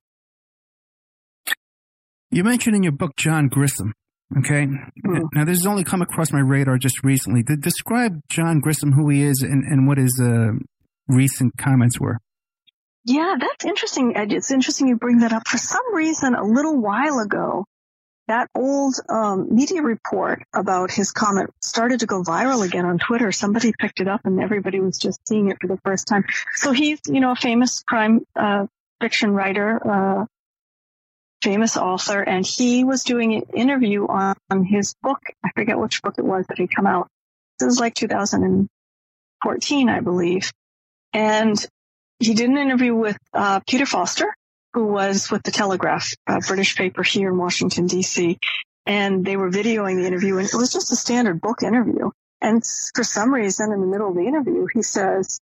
You 2.33 2.45
mentioned 2.45 2.75
in 2.75 2.83
your 2.83 2.93
book 2.93 3.15
John 3.17 3.51
Grisham. 3.51 3.93
Okay. 4.39 4.67
Mm. 4.67 5.29
Now, 5.35 5.45
this 5.45 5.59
has 5.59 5.67
only 5.67 5.85
come 5.85 6.01
across 6.01 6.33
my 6.33 6.41
radar 6.41 6.79
just 6.79 7.05
recently. 7.05 7.43
To 7.43 7.57
describe 7.57 8.23
John 8.31 8.63
Grisham, 8.63 8.95
who 8.95 9.11
he 9.11 9.23
is, 9.23 9.43
and, 9.43 9.65
and 9.65 9.87
what 9.87 9.99
his 9.99 10.19
uh, 10.19 10.53
recent 11.09 11.53
comments 11.59 12.01
were. 12.01 12.17
Yeah, 13.05 13.35
that's 13.39 13.67
interesting. 13.67 14.15
It's 14.17 14.51
interesting 14.51 14.89
you 14.89 14.97
bring 14.97 15.19
that 15.19 15.35
up. 15.35 15.47
For 15.47 15.59
some 15.59 15.95
reason, 15.95 16.35
a 16.35 16.43
little 16.43 16.81
while 16.81 17.19
ago, 17.19 17.67
that 18.29 18.49
old 18.55 18.95
um, 19.11 19.55
media 19.55 19.83
report 19.83 20.43
about 20.55 20.91
his 20.91 21.13
comment 21.13 21.51
started 21.61 22.01
to 22.01 22.07
go 22.07 22.23
viral 22.23 22.65
again 22.65 22.87
on 22.87 22.97
Twitter. 22.97 23.31
Somebody 23.31 23.75
picked 23.79 24.01
it 24.01 24.09
up, 24.09 24.23
and 24.25 24.41
everybody 24.41 24.81
was 24.81 24.97
just 24.97 25.21
seeing 25.29 25.51
it 25.51 25.59
for 25.61 25.67
the 25.67 25.79
first 25.85 26.07
time. 26.07 26.25
So 26.55 26.73
he's, 26.73 27.01
you 27.07 27.21
know, 27.21 27.33
a 27.33 27.37
famous 27.37 27.83
crime 27.83 28.25
uh, 28.35 28.67
fiction 29.03 29.33
writer, 29.33 29.81
uh, 29.85 30.25
famous 31.43 31.77
author, 31.77 32.23
and 32.23 32.47
he 32.47 32.85
was 32.85 33.05
doing 33.05 33.35
an 33.35 33.43
interview 33.55 34.07
on, 34.07 34.35
on 34.51 34.65
his 34.65 34.95
book. 35.03 35.21
I 35.45 35.51
forget 35.55 35.79
which 35.79 36.03
book 36.03 36.15
it 36.19 36.25
was 36.25 36.47
that 36.47 36.59
had 36.59 36.75
come 36.75 36.87
out. 36.87 37.09
This 37.59 37.67
was 37.67 37.81
like 37.81 37.95
2014, 37.95 39.89
I 39.89 40.01
believe. 40.01 40.53
And 41.13 41.57
he 42.19 42.35
did 42.35 42.49
an 42.49 42.59
interview 42.59 42.95
with 42.95 43.19
uh, 43.35 43.61
Peter 43.69 43.87
Foster, 43.87 44.35
who 44.73 44.87
was 44.87 45.31
with 45.31 45.43
the 45.43 45.51
Telegraph, 45.51 46.09
a 46.27 46.39
British 46.39 46.77
paper 46.77 47.03
here 47.03 47.29
in 47.29 47.37
Washington, 47.37 47.87
D.C. 47.87 48.39
And 48.87 49.25
they 49.25 49.37
were 49.37 49.51
videoing 49.51 49.97
the 50.01 50.07
interview, 50.07 50.39
and 50.39 50.47
it 50.47 50.55
was 50.55 50.73
just 50.73 50.93
a 50.93 50.97
standard 50.97 51.41
book 51.41 51.63
interview. 51.63 52.11
And 52.41 52.63
for 52.95 53.05
some 53.05 53.33
reason, 53.33 53.73
in 53.73 53.81
the 53.81 53.87
middle 53.87 54.09
of 54.09 54.17
the 54.17 54.27
interview, 54.27 54.67
he 54.73 54.83
says, 54.83 55.41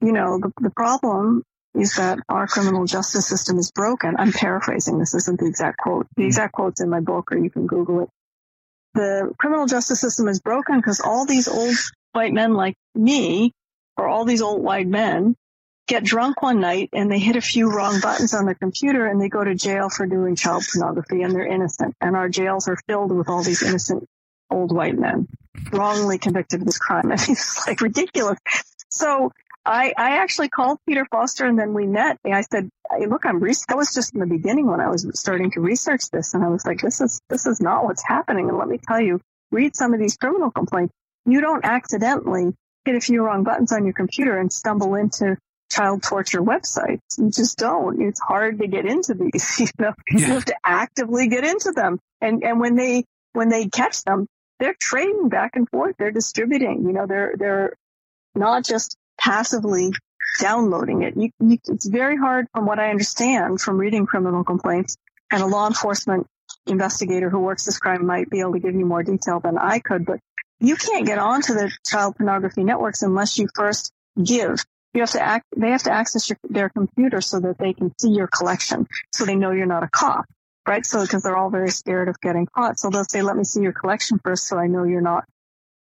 you 0.00 0.12
know, 0.12 0.38
the, 0.38 0.52
the 0.60 0.70
problem 0.70 1.42
is 1.74 1.96
that 1.96 2.18
our 2.28 2.46
criminal 2.46 2.84
justice 2.84 3.26
system 3.26 3.58
is 3.58 3.70
broken. 3.70 4.16
I'm 4.18 4.32
paraphrasing. 4.32 4.98
This 4.98 5.14
isn't 5.14 5.38
the 5.38 5.46
exact 5.46 5.78
quote. 5.78 6.06
The 6.16 6.22
hmm. 6.22 6.26
exact 6.26 6.52
quote's 6.52 6.80
in 6.80 6.90
my 6.90 7.00
book 7.00 7.32
or 7.32 7.38
you 7.38 7.50
can 7.50 7.66
Google 7.66 8.04
it. 8.04 8.08
The 8.94 9.32
criminal 9.38 9.66
justice 9.66 10.00
system 10.00 10.26
is 10.28 10.40
broken 10.40 10.76
because 10.76 11.00
all 11.00 11.24
these 11.24 11.46
old 11.46 11.74
white 12.12 12.32
men 12.32 12.54
like 12.54 12.74
me 12.94 13.52
or 13.96 14.08
all 14.08 14.24
these 14.24 14.42
old 14.42 14.62
white 14.62 14.88
men 14.88 15.36
get 15.86 16.02
drunk 16.02 16.42
one 16.42 16.60
night 16.60 16.88
and 16.92 17.10
they 17.10 17.18
hit 17.18 17.36
a 17.36 17.40
few 17.40 17.72
wrong 17.72 18.00
buttons 18.00 18.34
on 18.34 18.46
their 18.46 18.54
computer 18.54 19.06
and 19.06 19.20
they 19.20 19.28
go 19.28 19.42
to 19.42 19.54
jail 19.54 19.88
for 19.88 20.06
doing 20.06 20.34
child 20.34 20.64
pornography 20.72 21.22
and 21.22 21.32
they're 21.34 21.46
innocent. 21.46 21.94
And 22.00 22.16
our 22.16 22.28
jails 22.28 22.66
are 22.66 22.78
filled 22.88 23.12
with 23.12 23.28
all 23.28 23.44
these 23.44 23.62
innocent 23.62 24.04
old 24.50 24.72
white 24.72 24.98
men 24.98 25.28
wrongly 25.72 26.18
convicted 26.18 26.60
of 26.60 26.66
this 26.66 26.78
crime. 26.78 27.06
I 27.06 27.16
mean, 27.16 27.30
it's 27.30 27.66
like 27.66 27.80
ridiculous. 27.80 28.38
So 28.88 29.32
I, 29.70 29.94
I 29.96 30.18
actually 30.18 30.48
called 30.48 30.78
Peter 30.86 31.06
Foster 31.10 31.46
and 31.46 31.58
then 31.58 31.74
we 31.74 31.86
met. 31.86 32.18
And 32.24 32.34
I 32.34 32.40
said, 32.40 32.68
hey, 32.90 33.06
look, 33.06 33.24
I'm 33.24 33.38
re- 33.38 33.54
that 33.68 33.76
was 33.76 33.94
just 33.94 34.12
in 34.14 34.20
the 34.20 34.26
beginning 34.26 34.66
when 34.66 34.80
I 34.80 34.88
was 34.88 35.06
starting 35.14 35.52
to 35.52 35.60
research 35.60 36.10
this. 36.10 36.34
And 36.34 36.42
I 36.44 36.48
was 36.48 36.66
like, 36.66 36.80
this 36.80 37.00
is, 37.00 37.20
this 37.28 37.46
is 37.46 37.60
not 37.60 37.84
what's 37.84 38.02
happening. 38.04 38.48
And 38.48 38.58
let 38.58 38.68
me 38.68 38.78
tell 38.78 39.00
you, 39.00 39.20
read 39.52 39.76
some 39.76 39.94
of 39.94 40.00
these 40.00 40.16
criminal 40.16 40.50
complaints. 40.50 40.92
You 41.24 41.40
don't 41.40 41.64
accidentally 41.64 42.52
hit 42.84 42.96
a 42.96 43.00
few 43.00 43.22
wrong 43.22 43.44
buttons 43.44 43.72
on 43.72 43.84
your 43.84 43.94
computer 43.94 44.38
and 44.38 44.52
stumble 44.52 44.96
into 44.96 45.36
child 45.70 46.02
torture 46.02 46.42
websites. 46.42 46.98
You 47.16 47.30
just 47.30 47.56
don't. 47.56 48.02
It's 48.02 48.20
hard 48.20 48.58
to 48.58 48.66
get 48.66 48.86
into 48.86 49.14
these, 49.14 49.60
you 49.60 49.66
know, 49.78 49.94
yeah. 50.10 50.18
you 50.18 50.26
have 50.26 50.44
to 50.46 50.56
actively 50.64 51.28
get 51.28 51.44
into 51.44 51.70
them. 51.70 52.00
And, 52.20 52.42
and 52.42 52.58
when 52.58 52.74
they, 52.74 53.04
when 53.34 53.48
they 53.48 53.68
catch 53.68 54.02
them, 54.02 54.26
they're 54.58 54.76
trading 54.80 55.28
back 55.28 55.52
and 55.54 55.68
forth. 55.68 55.94
They're 55.96 56.10
distributing, 56.10 56.84
you 56.86 56.92
know, 56.92 57.06
they're, 57.06 57.34
they're 57.38 57.74
not 58.34 58.64
just 58.64 58.96
passively 59.20 59.92
downloading 60.40 61.02
it. 61.02 61.16
You, 61.16 61.30
you, 61.40 61.58
it's 61.68 61.86
very 61.86 62.16
hard, 62.16 62.46
from 62.54 62.66
what 62.66 62.78
I 62.78 62.90
understand 62.90 63.60
from 63.60 63.78
reading 63.78 64.06
criminal 64.06 64.44
complaints, 64.44 64.96
and 65.30 65.42
a 65.42 65.46
law 65.46 65.66
enforcement 65.66 66.26
investigator 66.66 67.30
who 67.30 67.38
works 67.38 67.64
this 67.64 67.78
crime 67.78 68.06
might 68.06 68.30
be 68.30 68.40
able 68.40 68.52
to 68.52 68.60
give 68.60 68.74
you 68.74 68.86
more 68.86 69.02
detail 69.02 69.40
than 69.40 69.58
I 69.58 69.78
could, 69.78 70.04
but 70.04 70.18
you 70.58 70.76
can't 70.76 71.06
get 71.06 71.18
onto 71.18 71.54
the 71.54 71.70
child 71.86 72.16
pornography 72.16 72.64
networks 72.64 73.02
unless 73.02 73.38
you 73.38 73.48
first 73.54 73.92
give. 74.22 74.64
You 74.92 75.02
have 75.02 75.10
to 75.12 75.22
act, 75.22 75.46
they 75.56 75.70
have 75.70 75.84
to 75.84 75.92
access 75.92 76.28
your, 76.28 76.38
their 76.48 76.68
computer 76.68 77.20
so 77.20 77.40
that 77.40 77.58
they 77.58 77.72
can 77.72 77.92
see 77.98 78.10
your 78.10 78.26
collection, 78.26 78.86
so 79.12 79.24
they 79.24 79.36
know 79.36 79.52
you're 79.52 79.66
not 79.66 79.84
a 79.84 79.88
cop, 79.88 80.24
right? 80.66 80.84
So, 80.84 81.02
because 81.02 81.22
they're 81.22 81.36
all 81.36 81.50
very 81.50 81.70
scared 81.70 82.08
of 82.08 82.20
getting 82.20 82.46
caught. 82.46 82.78
So 82.78 82.90
they'll 82.90 83.04
say, 83.04 83.22
let 83.22 83.36
me 83.36 83.44
see 83.44 83.62
your 83.62 83.72
collection 83.72 84.20
first 84.24 84.48
so 84.48 84.58
I 84.58 84.66
know 84.66 84.84
you're 84.84 85.00
not 85.00 85.24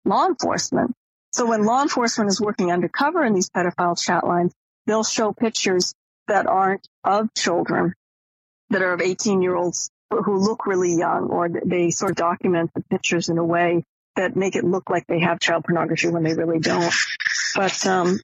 law 0.05 0.25
enforcement. 0.25 0.95
So 1.33 1.47
when 1.47 1.65
law 1.65 1.81
enforcement 1.81 2.29
is 2.29 2.39
working 2.39 2.71
undercover 2.71 3.23
in 3.23 3.33
these 3.33 3.49
pedophile 3.49 3.99
chat 3.99 4.25
lines, 4.25 4.53
they'll 4.85 5.03
show 5.03 5.33
pictures 5.33 5.93
that 6.27 6.45
aren't 6.45 6.87
of 7.03 7.33
children, 7.33 7.93
that 8.69 8.81
are 8.81 8.93
of 8.93 9.01
18 9.01 9.41
year 9.41 9.55
olds 9.55 9.89
who 10.11 10.37
look 10.37 10.67
really 10.67 10.95
young, 10.95 11.29
or 11.29 11.49
they 11.49 11.89
sort 11.89 12.11
of 12.11 12.17
document 12.17 12.71
the 12.75 12.83
pictures 12.83 13.29
in 13.29 13.39
a 13.39 13.43
way 13.43 13.83
that 14.15 14.35
make 14.35 14.55
it 14.55 14.63
look 14.63 14.91
like 14.91 15.07
they 15.07 15.21
have 15.21 15.39
child 15.39 15.63
pornography 15.63 16.07
when 16.09 16.21
they 16.21 16.35
really 16.35 16.59
don't. 16.59 16.93
But, 17.55 17.85
um, 17.87 18.19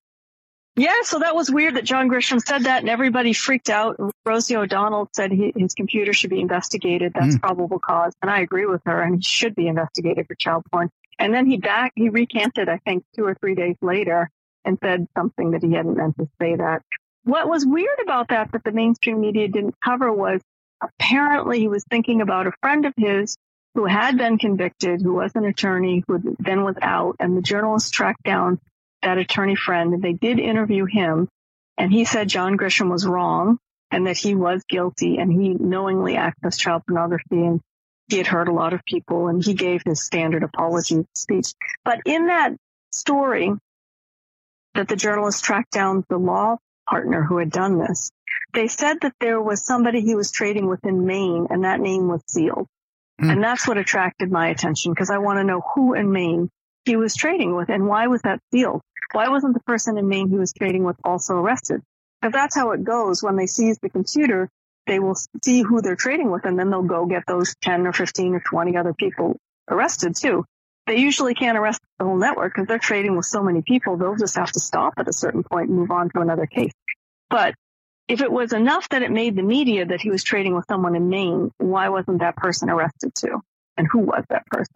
yeah, 0.79 1.01
so 1.03 1.19
that 1.19 1.35
was 1.35 1.51
weird 1.51 1.75
that 1.75 1.83
John 1.83 2.09
Grisham 2.09 2.39
said 2.39 2.63
that 2.63 2.81
and 2.81 2.89
everybody 2.89 3.33
freaked 3.33 3.69
out. 3.69 3.97
Rosie 4.25 4.55
O'Donnell 4.55 5.09
said 5.13 5.31
he, 5.31 5.51
his 5.55 5.73
computer 5.73 6.13
should 6.13 6.29
be 6.29 6.39
investigated. 6.39 7.13
That's 7.13 7.35
mm. 7.35 7.41
probable 7.41 7.79
cause. 7.79 8.13
And 8.21 8.31
I 8.31 8.39
agree 8.39 8.65
with 8.65 8.81
her 8.85 9.01
and 9.01 9.15
he 9.15 9.21
should 9.21 9.55
be 9.55 9.67
investigated 9.67 10.27
for 10.27 10.35
child 10.35 10.63
porn. 10.71 10.89
And 11.17 11.33
then 11.33 11.45
he 11.45 11.57
back, 11.57 11.91
he 11.95 12.09
recanted, 12.09 12.69
I 12.69 12.77
think, 12.77 13.03
two 13.15 13.25
or 13.25 13.35
three 13.35 13.55
days 13.55 13.75
later 13.81 14.29
and 14.63 14.77
said 14.81 15.07
something 15.17 15.51
that 15.51 15.63
he 15.63 15.73
hadn't 15.73 15.97
meant 15.97 16.17
to 16.17 16.29
say 16.41 16.55
that. 16.55 16.81
What 17.23 17.49
was 17.49 17.65
weird 17.65 17.99
about 18.01 18.29
that 18.29 18.53
that 18.53 18.63
the 18.63 18.71
mainstream 18.71 19.19
media 19.19 19.49
didn't 19.49 19.75
cover 19.83 20.11
was 20.13 20.41
apparently 20.81 21.59
he 21.59 21.67
was 21.67 21.83
thinking 21.89 22.21
about 22.21 22.47
a 22.47 22.53
friend 22.61 22.85
of 22.85 22.93
his 22.95 23.35
who 23.75 23.85
had 23.85 24.17
been 24.17 24.37
convicted, 24.37 25.01
who 25.01 25.13
was 25.13 25.31
an 25.35 25.45
attorney, 25.45 26.03
who 26.07 26.35
then 26.39 26.63
was 26.63 26.75
out, 26.81 27.17
and 27.19 27.37
the 27.37 27.41
journalists 27.41 27.91
tracked 27.91 28.23
down 28.23 28.59
that 29.01 29.17
attorney 29.17 29.55
friend 29.55 29.93
and 29.93 30.03
they 30.03 30.13
did 30.13 30.39
interview 30.39 30.85
him. 30.85 31.27
And 31.77 31.91
he 31.91 32.05
said 32.05 32.27
John 32.27 32.57
Grisham 32.57 32.89
was 32.89 33.05
wrong 33.05 33.57
and 33.91 34.07
that 34.07 34.17
he 34.17 34.35
was 34.35 34.63
guilty 34.67 35.17
and 35.17 35.31
he 35.31 35.53
knowingly 35.53 36.15
accessed 36.15 36.59
child 36.59 36.83
pornography 36.85 37.45
and 37.45 37.61
he 38.07 38.17
had 38.17 38.27
hurt 38.27 38.49
a 38.49 38.53
lot 38.53 38.73
of 38.73 38.83
people 38.85 39.27
and 39.27 39.43
he 39.43 39.53
gave 39.53 39.81
his 39.85 40.03
standard 40.03 40.43
apology 40.43 41.05
speech. 41.15 41.53
But 41.85 41.99
in 42.05 42.27
that 42.27 42.55
story 42.91 43.51
that 44.73 44.87
the 44.87 44.95
journalist 44.95 45.43
tracked 45.43 45.71
down 45.71 46.03
the 46.09 46.17
law 46.17 46.57
partner 46.89 47.23
who 47.23 47.37
had 47.37 47.51
done 47.51 47.77
this, 47.77 48.09
they 48.53 48.67
said 48.67 49.01
that 49.01 49.13
there 49.19 49.41
was 49.41 49.63
somebody 49.63 50.01
he 50.01 50.15
was 50.15 50.31
trading 50.31 50.67
with 50.67 50.85
in 50.85 51.05
Maine 51.05 51.47
and 51.49 51.63
that 51.63 51.79
name 51.79 52.07
was 52.07 52.21
sealed. 52.27 52.67
Mm. 53.21 53.33
And 53.33 53.43
that's 53.43 53.67
what 53.67 53.77
attracted 53.77 54.31
my 54.31 54.49
attention 54.49 54.91
because 54.91 55.09
I 55.09 55.19
want 55.19 55.37
to 55.37 55.43
know 55.43 55.61
who 55.75 55.93
in 55.93 56.11
Maine 56.11 56.49
he 56.85 56.95
was 56.95 57.15
trading 57.15 57.55
with 57.55 57.69
and 57.69 57.87
why 57.87 58.07
was 58.07 58.21
that 58.23 58.39
sealed? 58.51 58.81
Why 59.11 59.29
wasn't 59.29 59.53
the 59.53 59.61
person 59.61 59.97
in 59.97 60.07
Maine 60.07 60.29
he 60.29 60.37
was 60.37 60.53
trading 60.53 60.83
with 60.83 60.97
also 61.03 61.35
arrested? 61.35 61.81
Because 62.21 62.33
that's 62.33 62.55
how 62.55 62.71
it 62.71 62.83
goes 62.83 63.23
when 63.23 63.35
they 63.35 63.47
seize 63.47 63.79
the 63.79 63.89
computer 63.89 64.49
they 64.89 64.99
will 64.99 65.15
see 65.43 65.61
who 65.61 65.81
they're 65.81 65.95
trading 65.95 66.31
with 66.31 66.45
and 66.45 66.57
then 66.57 66.71
they'll 66.71 66.81
go 66.81 67.05
get 67.05 67.23
those 67.27 67.55
10 67.61 67.85
or 67.85 67.93
15 67.93 68.33
or 68.33 68.39
20 68.39 68.75
other 68.75 68.93
people 68.93 69.37
arrested 69.69 70.15
too. 70.15 70.43
They 70.87 70.97
usually 70.97 71.35
can't 71.35 71.57
arrest 71.57 71.79
the 71.99 72.05
whole 72.05 72.17
network 72.17 72.53
because 72.53 72.67
they're 72.67 72.79
trading 72.79 73.15
with 73.15 73.25
so 73.25 73.43
many 73.43 73.61
people. 73.61 73.95
They'll 73.97 74.15
just 74.15 74.35
have 74.35 74.51
to 74.51 74.59
stop 74.59 74.93
at 74.97 75.07
a 75.07 75.13
certain 75.13 75.43
point 75.43 75.69
and 75.69 75.77
move 75.77 75.91
on 75.91 76.09
to 76.09 76.21
another 76.21 76.47
case. 76.47 76.71
But 77.29 77.53
if 78.07 78.21
it 78.21 78.31
was 78.31 78.51
enough 78.51 78.89
that 78.89 79.03
it 79.03 79.11
made 79.11 79.35
the 79.35 79.43
media 79.43 79.85
that 79.85 80.01
he 80.01 80.09
was 80.09 80.23
trading 80.23 80.55
with 80.55 80.65
someone 80.67 80.95
in 80.95 81.09
Maine, 81.09 81.51
why 81.59 81.89
wasn't 81.89 82.21
that 82.21 82.35
person 82.35 82.71
arrested 82.71 83.13
too? 83.13 83.41
And 83.77 83.87
who 83.91 83.99
was 83.99 84.23
that 84.29 84.47
person? 84.47 84.73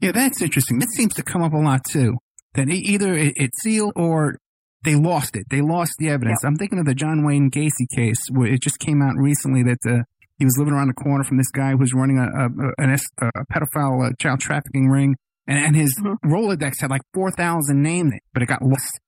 Yeah, 0.00 0.12
that's 0.12 0.40
interesting. 0.40 0.78
That 0.78 0.88
seems 0.96 1.12
to 1.14 1.22
come 1.22 1.42
up 1.42 1.52
a 1.52 1.58
lot 1.58 1.82
too. 1.84 2.16
That 2.54 2.68
either 2.68 3.16
it's 3.16 3.62
sealed 3.62 3.92
or 3.94 4.38
they 4.82 4.96
lost 4.96 5.36
it. 5.36 5.46
They 5.50 5.60
lost 5.60 5.92
the 5.98 6.08
evidence. 6.08 6.42
I'm 6.44 6.56
thinking 6.56 6.78
of 6.78 6.84
the 6.84 6.94
John 6.94 7.24
Wayne 7.24 7.50
Gacy 7.50 7.86
case 7.94 8.18
where 8.32 8.48
it 8.48 8.60
just 8.60 8.78
came 8.78 9.02
out 9.02 9.14
recently 9.16 9.62
that 9.62 9.78
uh, 9.86 10.02
he 10.38 10.44
was 10.44 10.56
living 10.58 10.74
around 10.74 10.88
the 10.88 10.94
corner 10.94 11.22
from 11.22 11.36
this 11.36 11.50
guy 11.50 11.70
who 11.70 11.78
was 11.78 11.92
running 11.94 12.18
a, 12.18 12.24
a, 12.24 12.84
a, 12.84 13.30
a 13.36 13.46
pedophile 13.52 14.08
uh, 14.08 14.12
child 14.18 14.40
trafficking 14.40 14.88
ring, 14.88 15.14
and, 15.46 15.58
and 15.58 15.76
his 15.76 15.96
mm-hmm. 16.00 16.32
Rolodex 16.32 16.80
had 16.80 16.90
like 16.90 17.02
four 17.14 17.30
thousand 17.30 17.82
names, 17.82 18.14
but 18.32 18.42
it 18.42 18.46
got 18.46 18.62
lost. 18.62 18.98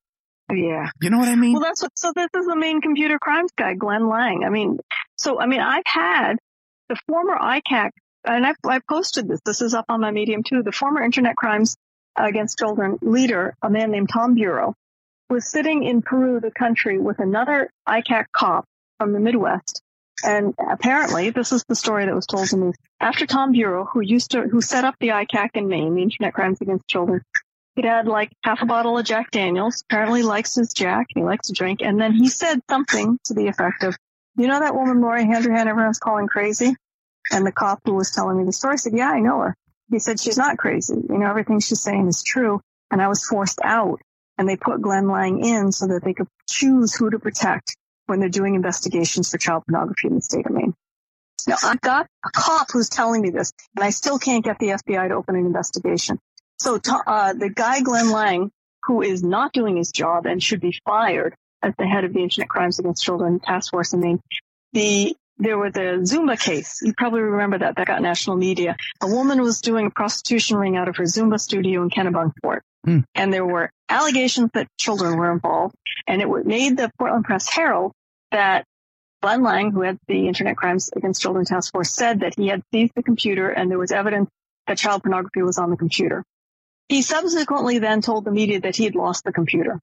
Yeah. 0.52 0.90
You 1.00 1.10
know 1.10 1.18
what 1.18 1.28
I 1.28 1.36
mean? 1.36 1.54
Well, 1.54 1.62
that's 1.62 1.82
what, 1.82 1.92
so 1.96 2.12
this 2.14 2.28
is 2.36 2.46
the 2.46 2.56
Maine 2.56 2.80
computer 2.80 3.18
crimes 3.18 3.50
guy, 3.56 3.74
Glenn 3.74 4.08
Lang. 4.08 4.42
I 4.44 4.50
mean, 4.50 4.78
so, 5.16 5.40
I 5.40 5.46
mean, 5.46 5.60
I've 5.60 5.82
had 5.86 6.34
the 6.88 6.96
former 7.08 7.36
ICAC, 7.36 7.90
and 8.24 8.46
I've, 8.46 8.56
I've 8.68 8.86
posted 8.86 9.28
this, 9.28 9.40
this 9.46 9.62
is 9.62 9.72
up 9.72 9.86
on 9.88 10.00
my 10.00 10.10
Medium 10.10 10.42
too, 10.42 10.62
the 10.62 10.72
former 10.72 11.02
internet 11.02 11.36
crimes 11.36 11.76
against 12.16 12.58
children 12.58 12.98
leader, 13.02 13.54
a 13.62 13.70
man 13.70 13.90
named 13.90 14.10
Tom 14.12 14.34
Bureau, 14.34 14.74
was 15.30 15.50
sitting 15.50 15.82
in 15.84 16.02
Peru, 16.02 16.40
the 16.40 16.50
country, 16.50 16.98
with 16.98 17.18
another 17.18 17.70
ICAC 17.88 18.26
cop 18.32 18.66
from 18.98 19.12
the 19.12 19.20
Midwest. 19.20 19.82
And 20.24 20.54
apparently, 20.70 21.30
this 21.30 21.52
is 21.52 21.64
the 21.66 21.74
story 21.74 22.06
that 22.06 22.14
was 22.14 22.26
told 22.26 22.48
to 22.48 22.56
me. 22.56 22.72
After 23.00 23.26
Tom 23.26 23.52
Bureau, 23.52 23.84
who 23.84 24.00
used 24.00 24.32
to, 24.32 24.42
who 24.42 24.60
set 24.60 24.84
up 24.84 24.94
the 25.00 25.08
ICAC 25.08 25.50
in 25.54 25.68
Maine, 25.68 25.94
the 25.94 26.02
Internet 26.02 26.34
Crimes 26.34 26.60
Against 26.60 26.86
Children, 26.86 27.22
he'd 27.74 27.84
had 27.84 28.06
like 28.06 28.30
half 28.44 28.62
a 28.62 28.66
bottle 28.66 28.98
of 28.98 29.04
Jack 29.04 29.30
Daniels. 29.32 29.82
Apparently 29.88 30.22
likes 30.22 30.54
his 30.54 30.72
Jack. 30.72 31.06
He 31.14 31.22
likes 31.22 31.48
to 31.48 31.54
drink. 31.54 31.80
And 31.82 32.00
then 32.00 32.12
he 32.12 32.28
said 32.28 32.60
something 32.70 33.18
to 33.24 33.34
the 33.34 33.48
effect 33.48 33.82
of, 33.82 33.96
you 34.36 34.46
know 34.46 34.60
that 34.60 34.74
woman 34.74 35.00
Lori 35.00 35.24
Handrahan 35.24 35.66
everyone's 35.66 35.98
calling 35.98 36.28
crazy? 36.28 36.74
And 37.32 37.46
the 37.46 37.52
cop 37.52 37.80
who 37.84 37.94
was 37.94 38.10
telling 38.12 38.38
me 38.38 38.44
the 38.44 38.52
story 38.52 38.78
said, 38.78 38.92
yeah, 38.94 39.10
I 39.10 39.20
know 39.20 39.40
her. 39.40 39.56
He 39.92 39.98
said, 39.98 40.18
she's 40.18 40.38
not 40.38 40.56
crazy. 40.56 40.94
You 40.94 41.18
know, 41.18 41.28
everything 41.28 41.60
she's 41.60 41.82
saying 41.82 42.08
is 42.08 42.22
true. 42.22 42.62
And 42.90 43.00
I 43.00 43.08
was 43.08 43.24
forced 43.24 43.60
out 43.62 44.00
and 44.38 44.48
they 44.48 44.56
put 44.56 44.80
Glenn 44.80 45.06
Lang 45.06 45.44
in 45.44 45.70
so 45.70 45.86
that 45.88 46.02
they 46.02 46.14
could 46.14 46.28
choose 46.48 46.94
who 46.94 47.10
to 47.10 47.18
protect 47.18 47.76
when 48.06 48.18
they're 48.18 48.30
doing 48.30 48.54
investigations 48.54 49.30
for 49.30 49.36
child 49.36 49.64
pornography 49.68 50.08
in 50.08 50.14
the 50.14 50.22
state 50.22 50.46
of 50.46 50.52
Maine. 50.52 50.74
Now, 51.46 51.56
I've 51.62 51.80
got 51.82 52.06
a 52.24 52.30
cop 52.34 52.68
who's 52.72 52.88
telling 52.88 53.20
me 53.20 53.30
this, 53.30 53.52
and 53.76 53.84
I 53.84 53.90
still 53.90 54.18
can't 54.18 54.44
get 54.44 54.58
the 54.58 54.68
FBI 54.68 55.08
to 55.08 55.14
open 55.14 55.36
an 55.36 55.44
investigation. 55.44 56.18
So 56.58 56.80
uh, 57.06 57.34
the 57.34 57.50
guy, 57.50 57.80
Glenn 57.80 58.10
Lang, 58.10 58.50
who 58.84 59.02
is 59.02 59.22
not 59.22 59.52
doing 59.52 59.76
his 59.76 59.90
job 59.90 60.24
and 60.24 60.42
should 60.42 60.60
be 60.60 60.78
fired 60.86 61.34
as 61.62 61.74
the 61.76 61.86
head 61.86 62.04
of 62.04 62.14
the 62.14 62.20
Internet 62.20 62.48
Crimes 62.48 62.78
Against 62.78 63.04
Children 63.04 63.40
Task 63.40 63.70
Force 63.70 63.92
in 63.92 64.00
Maine, 64.00 64.20
the 64.72 65.14
there 65.42 65.58
was 65.58 65.74
a 65.76 66.00
Zumba 66.02 66.38
case. 66.38 66.80
You 66.82 66.94
probably 66.96 67.20
remember 67.20 67.58
that. 67.58 67.76
That 67.76 67.86
got 67.86 68.02
national 68.02 68.36
media. 68.36 68.76
A 69.00 69.06
woman 69.06 69.40
was 69.42 69.60
doing 69.60 69.86
a 69.86 69.90
prostitution 69.90 70.56
ring 70.56 70.76
out 70.76 70.88
of 70.88 70.96
her 70.96 71.04
Zumba 71.04 71.38
studio 71.40 71.82
in 71.82 71.90
Kennebunkport. 71.90 72.60
Mm. 72.86 73.04
And 73.14 73.32
there 73.32 73.44
were 73.44 73.70
allegations 73.88 74.50
that 74.54 74.68
children 74.78 75.16
were 75.16 75.32
involved. 75.32 75.74
And 76.06 76.22
it 76.22 76.28
made 76.46 76.76
the 76.76 76.90
Portland 76.98 77.24
Press 77.24 77.48
Herald 77.48 77.92
that 78.30 78.64
Glenn 79.20 79.42
Lang, 79.42 79.70
who 79.70 79.82
had 79.82 79.98
the 80.08 80.26
Internet 80.26 80.56
Crimes 80.56 80.90
Against 80.94 81.22
Children 81.22 81.44
Task 81.44 81.72
Force, 81.72 81.90
said 81.90 82.20
that 82.20 82.34
he 82.36 82.48
had 82.48 82.62
seized 82.72 82.92
the 82.96 83.02
computer 83.02 83.50
and 83.50 83.70
there 83.70 83.78
was 83.78 83.92
evidence 83.92 84.28
that 84.66 84.78
child 84.78 85.02
pornography 85.02 85.42
was 85.42 85.58
on 85.58 85.70
the 85.70 85.76
computer. 85.76 86.24
He 86.88 87.02
subsequently 87.02 87.78
then 87.78 88.00
told 88.00 88.24
the 88.24 88.32
media 88.32 88.60
that 88.60 88.76
he 88.76 88.84
had 88.84 88.94
lost 88.94 89.24
the 89.24 89.32
computer. 89.32 89.80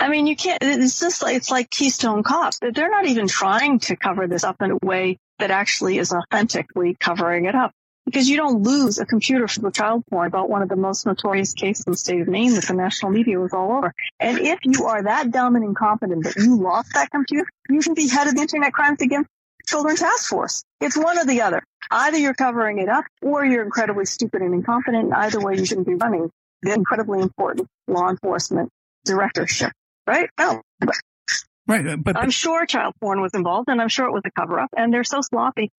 I 0.00 0.08
mean, 0.08 0.26
you 0.26 0.36
can't, 0.36 0.58
it's 0.62 1.00
just 1.00 1.22
like, 1.22 1.36
it's 1.36 1.50
like 1.50 1.70
Keystone 1.70 2.22
Cops. 2.22 2.58
They're 2.60 2.90
not 2.90 3.06
even 3.06 3.26
trying 3.26 3.80
to 3.80 3.96
cover 3.96 4.26
this 4.26 4.44
up 4.44 4.62
in 4.62 4.70
a 4.70 4.78
way 4.82 5.18
that 5.38 5.50
actually 5.50 5.98
is 5.98 6.12
authentically 6.12 6.96
covering 6.98 7.46
it 7.46 7.54
up 7.54 7.72
because 8.04 8.28
you 8.28 8.36
don't 8.36 8.62
lose 8.62 8.98
a 8.98 9.06
computer 9.06 9.46
for 9.46 9.70
child 9.70 10.04
porn 10.08 10.26
about 10.26 10.48
one 10.48 10.62
of 10.62 10.68
the 10.68 10.76
most 10.76 11.04
notorious 11.04 11.52
cases 11.52 11.84
in 11.86 11.92
the 11.92 11.96
state 11.98 12.20
of 12.20 12.28
Maine 12.28 12.54
that 12.54 12.64
the 12.64 12.74
national 12.74 13.12
media 13.12 13.38
was 13.38 13.52
all 13.52 13.76
over. 13.76 13.92
And 14.18 14.38
if 14.38 14.60
you 14.64 14.86
are 14.86 15.02
that 15.02 15.30
dumb 15.30 15.56
and 15.56 15.64
incompetent 15.64 16.24
that 16.24 16.36
you 16.36 16.56
lost 16.56 16.94
that 16.94 17.10
computer, 17.10 17.48
you 17.68 17.80
can 17.80 17.94
be 17.94 18.08
head 18.08 18.28
of 18.28 18.34
the 18.34 18.40
Internet 18.40 18.72
Crimes 18.72 19.02
Against 19.02 19.28
Children 19.66 19.96
Task 19.96 20.28
Force. 20.28 20.62
It's 20.80 20.96
one 20.96 21.18
or 21.18 21.26
the 21.26 21.42
other. 21.42 21.62
Either 21.90 22.16
you're 22.18 22.34
covering 22.34 22.78
it 22.78 22.88
up 22.88 23.04
or 23.20 23.44
you're 23.44 23.64
incredibly 23.64 24.06
stupid 24.06 24.42
and 24.42 24.54
incompetent. 24.54 25.04
And 25.04 25.14
either 25.14 25.40
way, 25.40 25.56
you 25.56 25.66
shouldn't 25.66 25.86
be 25.86 25.94
running 25.94 26.30
the 26.62 26.72
incredibly 26.72 27.20
important 27.20 27.68
law 27.86 28.08
enforcement 28.08 28.70
directorship, 29.04 29.72
right? 30.08 30.28
No. 30.38 30.62
Right, 31.68 31.84
but, 31.84 32.02
but 32.02 32.16
I'm 32.16 32.30
sure 32.30 32.64
child 32.64 32.94
porn 32.98 33.20
was 33.20 33.34
involved, 33.34 33.68
and 33.68 33.80
I'm 33.80 33.88
sure 33.88 34.06
it 34.06 34.12
was 34.12 34.22
a 34.24 34.30
cover 34.30 34.58
up. 34.58 34.70
And 34.76 34.92
they're 34.92 35.04
so 35.04 35.20
sloppy 35.20 35.70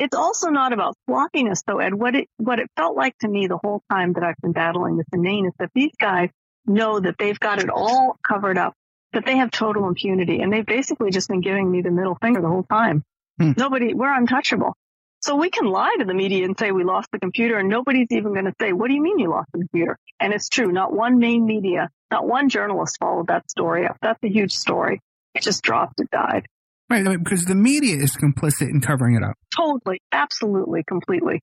it's 0.00 0.16
also 0.16 0.48
not 0.48 0.72
about 0.72 0.96
sloppiness 1.06 1.62
though, 1.66 1.78
Ed. 1.78 1.94
What 1.94 2.16
it, 2.16 2.28
what 2.38 2.58
it 2.58 2.70
felt 2.76 2.96
like 2.96 3.16
to 3.18 3.28
me 3.28 3.46
the 3.46 3.58
whole 3.58 3.82
time 3.90 4.14
that 4.14 4.24
I've 4.24 4.40
been 4.40 4.52
battling 4.52 4.96
this 4.96 5.06
in 5.12 5.20
Maine 5.20 5.46
is 5.46 5.52
that 5.58 5.70
these 5.74 5.92
guys 6.00 6.30
know 6.66 6.98
that 6.98 7.16
they've 7.18 7.38
got 7.38 7.62
it 7.62 7.68
all 7.68 8.16
covered 8.26 8.56
up, 8.56 8.74
that 9.12 9.26
they 9.26 9.36
have 9.36 9.50
total 9.50 9.86
impunity. 9.86 10.40
And 10.40 10.50
they've 10.50 10.64
basically 10.64 11.10
just 11.10 11.28
been 11.28 11.42
giving 11.42 11.70
me 11.70 11.82
the 11.82 11.90
middle 11.90 12.16
finger 12.20 12.40
the 12.40 12.48
whole 12.48 12.64
time. 12.64 13.04
Hmm. 13.38 13.52
Nobody, 13.56 13.92
we're 13.92 14.12
untouchable. 14.12 14.74
So 15.20 15.36
we 15.36 15.50
can 15.50 15.66
lie 15.66 15.94
to 15.98 16.04
the 16.04 16.14
media 16.14 16.44
and 16.46 16.58
say 16.58 16.70
we 16.72 16.82
lost 16.82 17.08
the 17.12 17.18
computer 17.18 17.58
and 17.58 17.68
nobody's 17.68 18.08
even 18.10 18.32
going 18.32 18.46
to 18.46 18.54
say, 18.60 18.72
what 18.72 18.88
do 18.88 18.94
you 18.94 19.02
mean 19.02 19.18
you 19.18 19.30
lost 19.30 19.50
the 19.52 19.58
computer? 19.58 19.98
And 20.18 20.32
it's 20.32 20.48
true. 20.48 20.72
Not 20.72 20.94
one 20.94 21.18
Maine 21.18 21.44
media, 21.44 21.90
not 22.10 22.26
one 22.26 22.48
journalist 22.48 22.96
followed 22.98 23.26
that 23.26 23.50
story 23.50 23.86
up. 23.86 23.98
That's 24.00 24.22
a 24.24 24.28
huge 24.28 24.52
story. 24.52 25.00
It 25.34 25.42
just 25.42 25.62
dropped. 25.62 26.00
It 26.00 26.10
died. 26.10 26.46
Right, 26.88 27.04
because 27.22 27.44
the 27.44 27.54
media 27.54 27.96
is 27.96 28.16
complicit 28.16 28.68
in 28.68 28.80
covering 28.80 29.14
it 29.14 29.22
up. 29.22 29.36
Totally, 29.54 30.00
absolutely, 30.10 30.82
completely. 30.82 31.40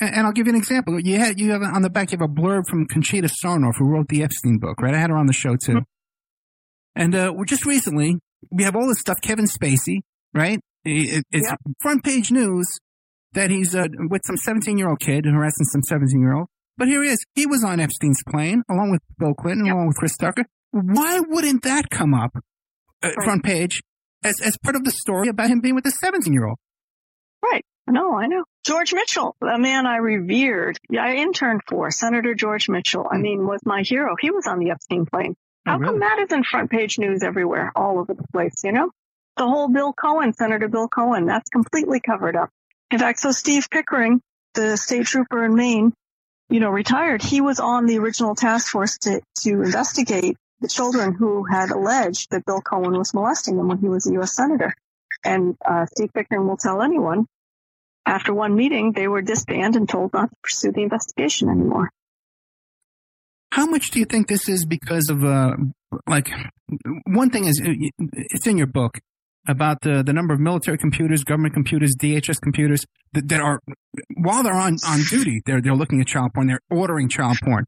And, 0.00 0.12
and 0.12 0.26
I'll 0.26 0.32
give 0.32 0.46
you 0.46 0.54
an 0.54 0.58
example. 0.58 0.98
You 0.98 1.18
had 1.18 1.38
you 1.38 1.52
have 1.52 1.62
on 1.62 1.82
the 1.82 1.90
back 1.90 2.10
you 2.10 2.18
have 2.18 2.28
a 2.28 2.32
blurb 2.32 2.66
from 2.66 2.86
Conchita 2.86 3.28
Sarnoff, 3.28 3.74
who 3.78 3.84
wrote 3.84 4.08
the 4.08 4.24
Epstein 4.24 4.58
book. 4.58 4.80
Right, 4.82 4.94
I 4.94 4.98
had 4.98 5.10
her 5.10 5.16
on 5.16 5.26
the 5.26 5.32
show 5.32 5.54
too. 5.54 5.72
Mm-hmm. 5.74 7.00
And 7.00 7.14
uh, 7.14 7.32
just 7.46 7.64
recently, 7.64 8.16
we 8.50 8.64
have 8.64 8.74
all 8.74 8.88
this 8.88 8.98
stuff. 8.98 9.18
Kevin 9.22 9.44
Spacey, 9.44 10.00
right? 10.34 10.58
It, 10.84 11.24
it's 11.30 11.48
yep. 11.48 11.58
front 11.80 12.02
page 12.02 12.32
news 12.32 12.66
that 13.32 13.50
he's 13.50 13.74
uh, 13.74 13.86
with 14.10 14.22
some 14.26 14.36
17 14.36 14.78
year 14.78 14.88
old 14.88 15.00
kid 15.00 15.24
harassing 15.24 15.66
some 15.72 15.82
17 15.82 16.20
year 16.20 16.34
old. 16.34 16.48
But 16.76 16.88
here 16.88 17.02
he 17.02 17.10
is. 17.10 17.18
He 17.34 17.46
was 17.46 17.64
on 17.64 17.80
Epstein's 17.80 18.22
plane 18.28 18.62
along 18.70 18.90
with 18.92 19.00
Bill 19.18 19.34
Clinton, 19.34 19.66
yep. 19.66 19.74
along 19.74 19.88
with 19.88 19.96
Chris 19.96 20.16
Tucker. 20.16 20.44
Why 20.70 21.20
wouldn't 21.20 21.62
that 21.62 21.90
come 21.90 22.14
up 22.14 22.36
uh, 23.02 23.08
right. 23.08 23.24
front 23.24 23.44
page 23.44 23.80
as, 24.24 24.40
as 24.40 24.56
part 24.58 24.76
of 24.76 24.84
the 24.84 24.90
story 24.90 25.28
about 25.28 25.48
him 25.48 25.60
being 25.60 25.74
with 25.74 25.86
a 25.86 25.90
17 25.90 26.32
year 26.32 26.46
old. 26.46 26.58
Right. 27.42 27.64
No, 27.86 28.14
I 28.14 28.26
know. 28.26 28.44
George 28.66 28.92
Mitchell, 28.92 29.34
a 29.40 29.58
man 29.58 29.86
I 29.86 29.96
revered. 29.96 30.78
I 30.92 31.16
interned 31.16 31.62
for 31.66 31.90
Senator 31.90 32.34
George 32.34 32.68
Mitchell. 32.68 33.06
I 33.10 33.16
hmm. 33.16 33.22
mean, 33.22 33.46
was 33.46 33.60
my 33.64 33.82
hero. 33.82 34.14
He 34.20 34.30
was 34.30 34.46
on 34.46 34.58
the 34.58 34.70
Epstein 34.70 35.06
plane. 35.06 35.34
Oh, 35.66 35.70
How 35.70 35.76
oh, 35.76 35.78
really? 35.78 35.92
come 35.92 36.00
that 36.00 36.18
isn't 36.26 36.46
front 36.46 36.70
page 36.70 36.98
news 36.98 37.22
everywhere, 37.22 37.72
all 37.74 37.98
over 37.98 38.14
the 38.14 38.26
place, 38.32 38.62
you 38.64 38.72
know? 38.72 38.90
The 39.36 39.46
whole 39.46 39.68
Bill 39.68 39.92
Cohen, 39.92 40.32
Senator 40.32 40.68
Bill 40.68 40.88
Cohen, 40.88 41.26
that's 41.26 41.48
completely 41.48 42.00
covered 42.00 42.36
up. 42.36 42.50
In 42.90 42.98
fact, 42.98 43.20
so 43.20 43.30
Steve 43.32 43.68
Pickering, 43.70 44.20
the 44.54 44.76
state 44.76 45.06
trooper 45.06 45.44
in 45.44 45.54
Maine, 45.54 45.92
you 46.48 46.60
know, 46.60 46.70
retired. 46.70 47.22
He 47.22 47.40
was 47.40 47.60
on 47.60 47.86
the 47.86 47.98
original 47.98 48.34
task 48.34 48.68
force 48.68 48.96
to, 48.98 49.20
to 49.40 49.50
investigate 49.62 50.36
the 50.60 50.68
children 50.68 51.14
who 51.14 51.44
had 51.44 51.70
alleged 51.70 52.30
that 52.30 52.44
Bill 52.46 52.60
Cohen 52.60 52.96
was 52.96 53.12
molesting 53.14 53.56
them 53.56 53.68
when 53.68 53.78
he 53.78 53.88
was 53.88 54.06
a 54.06 54.12
U.S. 54.14 54.34
Senator. 54.34 54.74
And 55.24 55.56
uh, 55.68 55.86
Steve 55.86 56.10
Pickering 56.14 56.46
will 56.46 56.56
tell 56.56 56.80
anyone, 56.80 57.26
after 58.06 58.32
one 58.32 58.56
meeting, 58.56 58.92
they 58.92 59.06
were 59.06 59.20
disbanded 59.20 59.80
and 59.80 59.88
told 59.88 60.12
not 60.14 60.30
to 60.30 60.36
pursue 60.42 60.72
the 60.72 60.82
investigation 60.82 61.50
anymore. 61.50 61.90
how 63.50 63.66
much 63.66 63.90
do 63.90 63.98
you 63.98 64.06
think 64.06 64.28
this 64.28 64.48
is 64.48 64.64
because 64.64 65.10
of 65.10 65.24
uh, 65.24 65.52
like 66.06 66.30
one 67.06 67.30
thing 67.30 67.44
is 67.44 67.60
it's 68.32 68.46
in 68.46 68.56
your 68.56 68.66
book 68.66 68.98
about 69.48 69.80
the 69.80 70.02
the 70.02 70.12
number 70.12 70.34
of 70.34 70.40
military 70.40 70.78
computers, 70.78 71.24
government 71.24 71.54
computers, 71.54 71.94
DHS 71.98 72.40
computers 72.40 72.84
that, 73.14 73.28
that 73.28 73.40
are 73.40 73.60
while 74.16 74.42
they're 74.42 74.54
on 74.54 74.76
on 74.86 75.00
duty, 75.10 75.40
they're 75.46 75.60
they're 75.60 75.74
looking 75.74 76.00
at 76.00 76.06
child 76.06 76.32
porn, 76.34 76.46
they're 76.46 76.60
ordering 76.70 77.08
child 77.08 77.38
porn. 77.42 77.64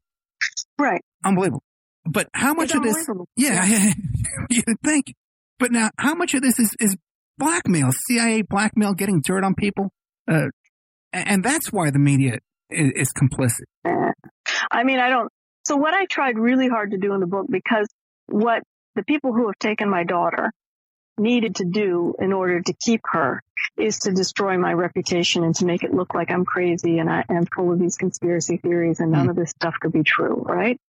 Right. 0.77 1.01
Unbelievable. 1.25 1.63
But 2.05 2.29
how 2.33 2.53
much 2.53 2.73
of 2.73 2.83
this? 2.83 2.95
unbelievable. 2.95 3.27
Yeah, 3.35 3.93
you 4.49 4.61
think. 4.83 5.13
But 5.59 5.71
now, 5.71 5.89
how 5.97 6.15
much 6.15 6.33
of 6.33 6.41
this 6.41 6.57
is 6.59 6.75
is 6.79 6.95
blackmail? 7.37 7.91
CIA 8.07 8.43
blackmail, 8.43 8.93
getting 8.93 9.21
dirt 9.25 9.43
on 9.43 9.55
people, 9.55 9.89
uh, 10.29 10.47
and 11.13 11.43
that's 11.43 11.71
why 11.71 11.91
the 11.91 11.99
media 11.99 12.37
is, 12.69 12.91
is 12.95 13.13
complicit. 13.13 13.65
Eh. 13.85 14.11
I 14.71 14.83
mean, 14.83 14.99
I 14.99 15.09
don't. 15.09 15.29
So 15.65 15.75
what 15.75 15.93
I 15.93 16.05
tried 16.05 16.39
really 16.39 16.67
hard 16.67 16.91
to 16.91 16.97
do 16.97 17.13
in 17.13 17.19
the 17.19 17.27
book, 17.27 17.45
because 17.49 17.87
what 18.27 18.63
the 18.95 19.03
people 19.03 19.33
who 19.33 19.47
have 19.47 19.59
taken 19.59 19.89
my 19.89 20.03
daughter 20.03 20.51
needed 21.17 21.55
to 21.55 21.65
do 21.65 22.15
in 22.19 22.33
order 22.33 22.61
to 22.61 22.73
keep 22.73 23.01
her 23.11 23.41
is 23.77 23.99
to 23.99 24.11
destroy 24.11 24.57
my 24.57 24.73
reputation 24.73 25.43
and 25.43 25.55
to 25.55 25.65
make 25.65 25.83
it 25.83 25.93
look 25.93 26.13
like 26.13 26.31
I'm 26.31 26.45
crazy 26.45 26.99
and 26.99 27.09
I 27.09 27.23
am 27.29 27.45
full 27.45 27.71
of 27.71 27.79
these 27.79 27.97
conspiracy 27.97 28.57
theories 28.57 28.99
and 28.99 29.11
none 29.11 29.27
Mm. 29.27 29.29
of 29.31 29.35
this 29.35 29.51
stuff 29.51 29.75
could 29.79 29.91
be 29.91 30.03
true, 30.03 30.43
right? 30.47 30.79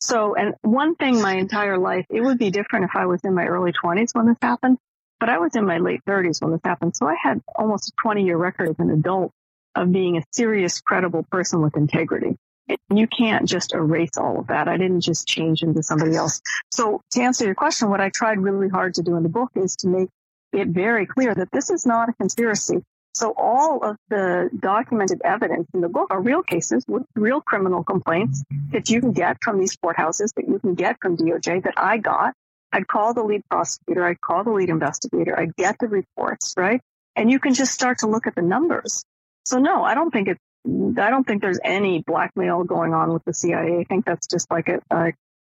So, 0.00 0.34
and 0.34 0.54
one 0.62 0.94
thing 0.96 1.20
my 1.20 1.34
entire 1.34 1.78
life, 1.78 2.06
it 2.10 2.20
would 2.20 2.38
be 2.38 2.50
different 2.50 2.86
if 2.86 2.96
I 2.96 3.06
was 3.06 3.20
in 3.24 3.34
my 3.34 3.44
early 3.46 3.72
20s 3.72 4.14
when 4.14 4.26
this 4.26 4.36
happened, 4.42 4.78
but 5.20 5.28
I 5.28 5.38
was 5.38 5.54
in 5.54 5.64
my 5.66 5.78
late 5.78 6.00
30s 6.08 6.42
when 6.42 6.50
this 6.52 6.60
happened. 6.64 6.96
So 6.96 7.06
I 7.06 7.14
had 7.22 7.40
almost 7.54 7.88
a 7.88 7.92
20 8.02 8.24
year 8.24 8.36
record 8.36 8.70
as 8.70 8.78
an 8.78 8.90
adult 8.90 9.30
of 9.74 9.92
being 9.92 10.16
a 10.16 10.22
serious, 10.32 10.80
credible 10.80 11.24
person 11.30 11.62
with 11.62 11.76
integrity. 11.76 12.36
You 12.90 13.06
can't 13.06 13.48
just 13.48 13.74
erase 13.74 14.16
all 14.16 14.38
of 14.38 14.46
that. 14.48 14.68
I 14.68 14.76
didn't 14.76 15.00
just 15.00 15.26
change 15.26 15.62
into 15.62 15.82
somebody 15.82 16.14
else. 16.14 16.40
So 16.70 17.00
to 17.12 17.22
answer 17.22 17.44
your 17.44 17.54
question, 17.54 17.90
what 17.90 18.00
I 18.00 18.10
tried 18.10 18.38
really 18.38 18.68
hard 18.68 18.94
to 18.94 19.02
do 19.02 19.16
in 19.16 19.22
the 19.22 19.28
book 19.28 19.50
is 19.56 19.76
to 19.76 19.88
make 19.88 20.08
it 20.52 20.68
very 20.68 21.06
clear 21.06 21.34
that 21.34 21.50
this 21.52 21.70
is 21.70 21.86
not 21.86 22.08
a 22.08 22.12
conspiracy. 22.12 22.82
So 23.14 23.34
all 23.36 23.84
of 23.84 23.96
the 24.08 24.48
documented 24.58 25.20
evidence 25.22 25.68
in 25.74 25.80
the 25.82 25.88
book 25.88 26.08
are 26.10 26.20
real 26.20 26.42
cases 26.42 26.84
with 26.88 27.02
real 27.14 27.40
criminal 27.40 27.84
complaints 27.84 28.42
that 28.70 28.88
you 28.88 29.00
can 29.00 29.12
get 29.12 29.38
from 29.42 29.58
these 29.58 29.76
courthouses, 29.76 30.32
that 30.36 30.48
you 30.48 30.58
can 30.58 30.74
get 30.74 30.96
from 31.00 31.16
DOJ, 31.16 31.64
that 31.64 31.74
I 31.76 31.98
got. 31.98 32.34
I'd 32.72 32.86
call 32.86 33.12
the 33.12 33.22
lead 33.22 33.42
prosecutor, 33.50 34.04
I'd 34.06 34.20
call 34.20 34.44
the 34.44 34.50
lead 34.50 34.70
investigator, 34.70 35.38
I'd 35.38 35.54
get 35.56 35.78
the 35.78 35.88
reports, 35.88 36.54
right? 36.56 36.80
And 37.14 37.30
you 37.30 37.38
can 37.38 37.52
just 37.52 37.72
start 37.72 37.98
to 37.98 38.06
look 38.06 38.26
at 38.26 38.34
the 38.34 38.40
numbers. 38.40 39.04
So 39.44 39.58
no, 39.58 39.84
I 39.84 39.94
don't 39.94 40.10
think 40.10 40.28
it's 40.28 40.40
I 40.64 41.10
don't 41.10 41.26
think 41.26 41.42
there's 41.42 41.58
any 41.64 42.02
blackmail 42.06 42.64
going 42.64 42.94
on 42.94 43.12
with 43.12 43.24
the 43.24 43.34
CIA. 43.34 43.80
I 43.80 43.84
think 43.84 44.04
that's 44.04 44.26
just 44.26 44.50
like 44.50 44.68
a, 44.68 44.80
a 44.90 45.12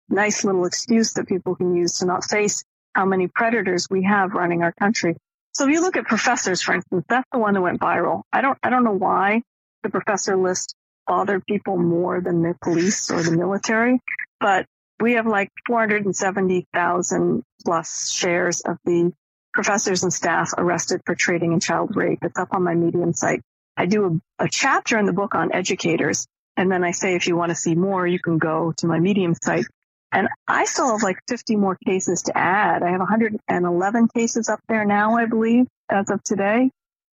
nice 0.10 0.44
little 0.44 0.66
excuse 0.66 1.14
that 1.14 1.28
people 1.28 1.56
can 1.56 1.76
use 1.76 2.00
to 2.00 2.06
not 2.06 2.26
face 2.26 2.64
how 2.94 3.06
many 3.06 3.28
predators 3.28 3.88
we 3.90 4.04
have 4.04 4.34
running 4.34 4.64
our 4.64 4.74
country. 4.74 5.16
So 5.54 5.66
if 5.66 5.72
you 5.72 5.82
look 5.82 5.98
at 5.98 6.06
professors, 6.06 6.62
for 6.62 6.76
instance, 6.76 7.06
that's 7.08 7.28
the 7.32 7.40
one 7.40 7.54
that 7.54 7.62
went 7.62 7.80
viral. 7.80 8.24
I 8.32 8.42
don't, 8.42 8.58
I 8.62 8.70
don't 8.70 8.84
know 8.84 8.98
why 8.98 9.44
the 9.84 9.90
professor 9.90 10.36
list 10.36 10.76
bothered 11.06 11.46
people 11.46 11.78
more 11.78 12.22
than 12.22 12.42
the 12.42 12.54
police 12.62 13.10
or 13.10 13.24
the 13.24 13.32
military, 13.32 14.00
but 14.40 14.66
we 15.00 15.14
have 15.14 15.26
like 15.26 15.50
470,000 15.68 17.44
plus 17.64 18.12
shares 18.12 18.62
of 18.62 18.78
the 18.84 19.14
professors 19.54 20.04
and 20.04 20.14
staff 20.14 20.52
arrested 20.58 21.02
for 21.06 21.16
trading 21.16 21.54
in 21.54 21.60
child 21.60 21.96
rape. 21.96 22.20
It's 22.24 22.38
up 22.38 22.50
on 22.52 22.64
my 22.64 22.76
Medium 22.76 23.14
site. 23.14 23.42
I 23.78 23.86
do 23.86 24.22
a, 24.40 24.46
a 24.46 24.50
chapter 24.50 24.98
in 24.98 25.06
the 25.06 25.14
book 25.14 25.36
on 25.36 25.54
educators. 25.54 26.28
And 26.58 26.72
then 26.72 26.84
I 26.84 26.92
say, 26.92 27.16
if 27.16 27.28
you 27.28 27.38
want 27.38 27.52
to 27.52 27.56
see 27.56 27.76
more, 27.76 28.06
you 28.08 28.20
can 28.20 28.40
go 28.40 28.74
to 28.78 28.88
my 28.88 29.00
Medium 29.00 29.36
site. 29.36 29.66
And 30.12 30.28
I 30.48 30.66
still 30.66 30.92
have 30.92 31.04
like 31.04 31.20
50 31.28 31.56
more 31.58 31.78
cases 31.86 32.24
to 32.24 32.38
add. 32.38 32.82
I 32.82 32.90
have 32.90 33.00
111 33.00 34.08
cases 34.08 34.50
up 34.50 34.60
there 34.68 34.86
now, 34.86 35.18
I 35.18 35.26
believe, 35.26 35.68
as 35.90 36.10
of 36.10 36.24
today. 36.24 36.72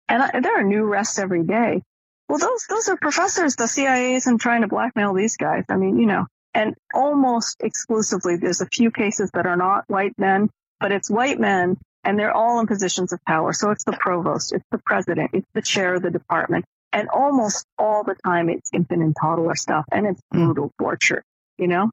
And 0.08 0.24
I, 0.24 0.40
there 0.40 0.60
are 0.60 0.64
new 0.64 0.86
arrests 0.86 1.20
every 1.20 1.44
day. 1.44 1.82
Well, 2.30 2.40
those, 2.40 2.66
those 2.70 2.88
are 2.88 2.98
professors. 2.98 3.56
The 3.56 3.68
CIA 3.68 4.16
isn't 4.16 4.38
trying 4.38 4.62
to 4.62 4.68
blackmail 4.68 5.14
these 5.14 5.36
guys. 5.36 5.66
I 5.70 5.76
mean, 5.76 5.98
you 5.98 6.06
know, 6.06 6.28
and 6.54 6.76
almost 6.94 7.58
exclusively, 7.62 8.38
there's 8.38 8.62
a 8.62 8.68
few 8.68 8.92
cases 8.92 9.32
that 9.34 9.46
are 9.46 9.58
not 9.58 9.84
white 9.88 10.18
men, 10.18 10.50
but 10.80 10.92
it's 10.92 11.10
white 11.10 11.40
men 11.40 11.78
and 12.04 12.18
they're 12.20 12.34
all 12.34 12.60
in 12.60 12.68
positions 12.68 13.14
of 13.14 13.20
power. 13.26 13.54
So 13.54 13.72
it's 13.72 13.84
the 13.84 13.94
provost, 13.94 14.54
it's 14.54 14.66
the 14.72 14.80
president, 14.86 15.32
it's 15.34 15.48
the 15.54 15.62
chair 15.62 15.96
of 15.96 16.02
the 16.02 16.12
department. 16.12 16.66
And 16.92 17.10
almost 17.10 17.66
all 17.78 18.04
the 18.04 18.16
time 18.24 18.50
it's 18.50 18.70
infant 18.74 19.02
and 19.02 19.16
toddler 19.20 19.56
stuff 19.56 19.86
and 19.92 20.06
it's 20.06 20.22
Mm. 20.34 20.46
brutal 20.46 20.72
torture, 20.80 21.24
you 21.58 21.68
know? 21.68 21.90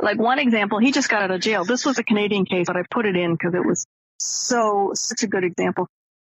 Like 0.00 0.18
one 0.18 0.38
example, 0.38 0.78
he 0.78 0.92
just 0.92 1.08
got 1.08 1.22
out 1.22 1.30
of 1.30 1.40
jail. 1.40 1.64
This 1.64 1.84
was 1.84 1.98
a 1.98 2.04
Canadian 2.04 2.44
case, 2.44 2.66
but 2.66 2.76
I 2.76 2.82
put 2.90 3.06
it 3.06 3.16
in 3.16 3.32
because 3.32 3.54
it 3.54 3.64
was 3.64 3.86
so, 4.18 4.92
such 4.94 5.22
a 5.22 5.26
good 5.26 5.44
example. 5.44 5.88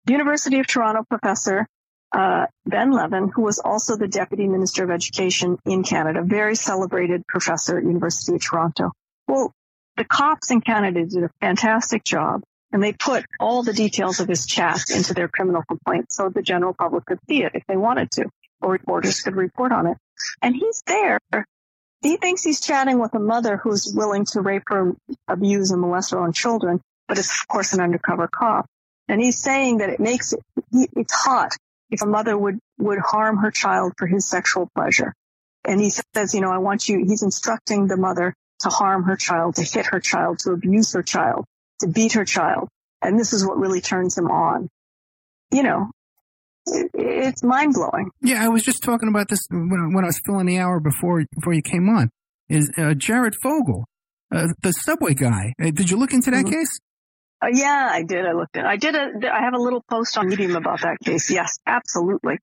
University 0.08 0.58
of 0.58 0.66
Toronto 0.66 1.04
professor, 1.08 1.66
uh, 2.12 2.46
Ben 2.66 2.90
Levin, 2.90 3.30
who 3.34 3.42
was 3.42 3.58
also 3.58 3.96
the 3.96 4.08
deputy 4.08 4.48
minister 4.48 4.84
of 4.84 4.90
education 4.90 5.58
in 5.64 5.82
Canada, 5.84 6.22
very 6.24 6.56
celebrated 6.56 7.26
professor 7.26 7.78
at 7.78 7.84
University 7.84 8.34
of 8.34 8.42
Toronto. 8.42 8.90
Well, 9.28 9.52
the 9.96 10.04
cops 10.04 10.50
in 10.50 10.60
Canada 10.60 11.06
did 11.06 11.24
a 11.24 11.30
fantastic 11.40 12.04
job 12.04 12.42
and 12.72 12.82
they 12.82 12.92
put 12.92 13.24
all 13.38 13.62
the 13.62 13.72
details 13.72 14.20
of 14.20 14.28
his 14.28 14.46
chat 14.46 14.90
into 14.90 15.14
their 15.14 15.28
criminal 15.28 15.62
complaint 15.68 16.10
so 16.10 16.28
the 16.28 16.42
general 16.42 16.74
public 16.74 17.04
could 17.04 17.18
see 17.28 17.42
it 17.42 17.52
if 17.54 17.62
they 17.68 17.76
wanted 17.76 18.10
to, 18.12 18.24
or 18.60 18.72
reporters 18.72 19.20
could 19.20 19.36
report 19.36 19.72
on 19.72 19.86
it. 19.86 19.98
And 20.40 20.54
he's 20.54 20.82
there. 20.86 21.20
He 22.00 22.16
thinks 22.16 22.42
he's 22.42 22.60
chatting 22.60 22.98
with 22.98 23.14
a 23.14 23.20
mother 23.20 23.56
who's 23.56 23.92
willing 23.94 24.24
to 24.32 24.40
rape 24.40 24.64
or 24.70 24.96
abuse 25.28 25.70
and 25.70 25.80
molest 25.80 26.10
her 26.10 26.18
own 26.18 26.32
children, 26.32 26.80
but 27.06 27.18
it's 27.18 27.42
of 27.42 27.48
course 27.48 27.72
an 27.74 27.80
undercover 27.80 28.26
cop. 28.26 28.66
And 29.08 29.20
he's 29.20 29.38
saying 29.38 29.78
that 29.78 29.90
it 29.90 30.00
makes 30.00 30.32
it, 30.32 30.40
it's 30.72 31.12
hot 31.12 31.54
if 31.90 32.02
a 32.02 32.06
mother 32.06 32.36
would, 32.36 32.58
would 32.78 32.98
harm 32.98 33.36
her 33.38 33.50
child 33.50 33.92
for 33.98 34.06
his 34.06 34.26
sexual 34.26 34.68
pleasure. 34.74 35.12
And 35.64 35.80
he 35.80 35.90
says, 35.90 36.34
you 36.34 36.40
know, 36.40 36.50
I 36.50 36.58
want 36.58 36.88
you, 36.88 37.04
he's 37.04 37.22
instructing 37.22 37.86
the 37.86 37.96
mother 37.96 38.34
to 38.60 38.68
harm 38.68 39.04
her 39.04 39.16
child, 39.16 39.56
to 39.56 39.62
hit 39.62 39.86
her 39.86 40.00
child, 40.00 40.38
to 40.40 40.52
abuse 40.52 40.92
her 40.94 41.02
child, 41.02 41.44
to 41.82 41.88
beat 41.88 42.12
her 42.14 42.24
child. 42.24 42.68
And 43.02 43.18
this 43.18 43.32
is 43.32 43.46
what 43.46 43.58
really 43.58 43.80
turns 43.80 44.16
him 44.16 44.28
on. 44.30 44.68
You 45.50 45.62
know, 45.64 45.90
it, 46.66 46.90
it's 46.94 47.42
mind 47.42 47.74
blowing. 47.74 48.10
Yeah, 48.22 48.44
I 48.44 48.48
was 48.48 48.62
just 48.62 48.82
talking 48.82 49.08
about 49.08 49.28
this 49.28 49.40
when 49.50 49.70
I, 49.72 49.94
when 49.94 50.04
I 50.04 50.08
was 50.08 50.20
filling 50.24 50.46
the 50.46 50.58
hour 50.58 50.80
before 50.80 51.22
before 51.34 51.52
you 51.52 51.62
came 51.62 51.88
on. 51.88 52.10
Is 52.48 52.70
uh, 52.76 52.94
Jared 52.94 53.34
Fogle, 53.42 53.84
uh, 54.34 54.48
the 54.62 54.72
subway 54.72 55.14
guy? 55.14 55.52
Uh, 55.62 55.70
did 55.70 55.90
you 55.90 55.96
look 55.96 56.12
into 56.12 56.30
that 56.30 56.44
Mhm. 56.44 56.50
case? 56.52 56.78
Uh, 57.42 57.48
yeah, 57.52 57.88
I 57.90 58.04
did. 58.04 58.24
I 58.24 58.32
looked 58.32 58.56
at. 58.56 58.64
I 58.66 58.76
did. 58.76 58.94
A, 58.94 59.08
I 59.32 59.40
have 59.42 59.54
a 59.54 59.58
little 59.58 59.82
post 59.90 60.16
on 60.16 60.28
Medium 60.28 60.54
about 60.54 60.82
that 60.82 60.98
case. 61.04 61.28
Yes, 61.30 61.58
absolutely. 61.66 62.38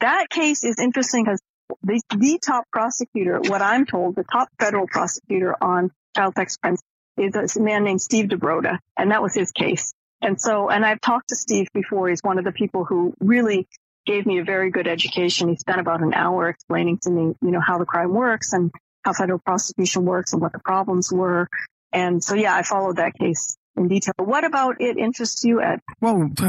That 0.00 0.28
case 0.28 0.62
is 0.62 0.76
interesting 0.78 1.24
because 1.24 1.40
the 1.82 2.00
the 2.16 2.38
top 2.44 2.64
prosecutor, 2.70 3.40
what 3.40 3.62
I'm 3.62 3.86
told, 3.86 4.14
the 4.16 4.24
top 4.24 4.48
federal 4.58 4.86
prosecutor 4.86 5.56
on 5.62 5.90
child 6.14 6.34
sex 6.36 6.56
crimes 6.58 6.80
is 7.16 7.56
a 7.56 7.60
man 7.60 7.84
named 7.84 8.00
Steve 8.00 8.26
DeBrota, 8.26 8.78
and 8.96 9.10
that 9.10 9.22
was 9.22 9.34
his 9.34 9.50
case. 9.52 9.92
And 10.20 10.40
so, 10.40 10.70
and 10.70 10.84
I've 10.84 11.00
talked 11.00 11.28
to 11.30 11.36
Steve 11.36 11.66
before. 11.74 12.08
He's 12.08 12.20
one 12.22 12.38
of 12.38 12.44
the 12.44 12.52
people 12.52 12.84
who 12.84 13.12
really 13.20 13.66
gave 14.06 14.24
me 14.26 14.38
a 14.38 14.44
very 14.44 14.70
good 14.70 14.86
education. 14.86 15.48
He 15.48 15.56
spent 15.56 15.80
about 15.80 16.00
an 16.02 16.14
hour 16.14 16.48
explaining 16.48 16.98
to 17.02 17.10
me, 17.10 17.34
you 17.42 17.50
know, 17.50 17.60
how 17.60 17.78
the 17.78 17.84
crime 17.84 18.12
works 18.12 18.52
and 18.52 18.70
how 19.04 19.12
federal 19.12 19.40
prosecution 19.40 20.04
works 20.04 20.32
and 20.32 20.40
what 20.40 20.52
the 20.52 20.60
problems 20.60 21.10
were. 21.12 21.48
And 21.92 22.22
so, 22.22 22.34
yeah, 22.34 22.54
I 22.54 22.62
followed 22.62 22.96
that 22.96 23.12
case 23.18 23.56
in 23.76 23.88
detail. 23.88 24.12
What 24.18 24.44
about 24.44 24.76
it 24.80 24.96
interests 24.96 25.44
you, 25.44 25.60
Ed? 25.60 25.80
Well, 26.00 26.30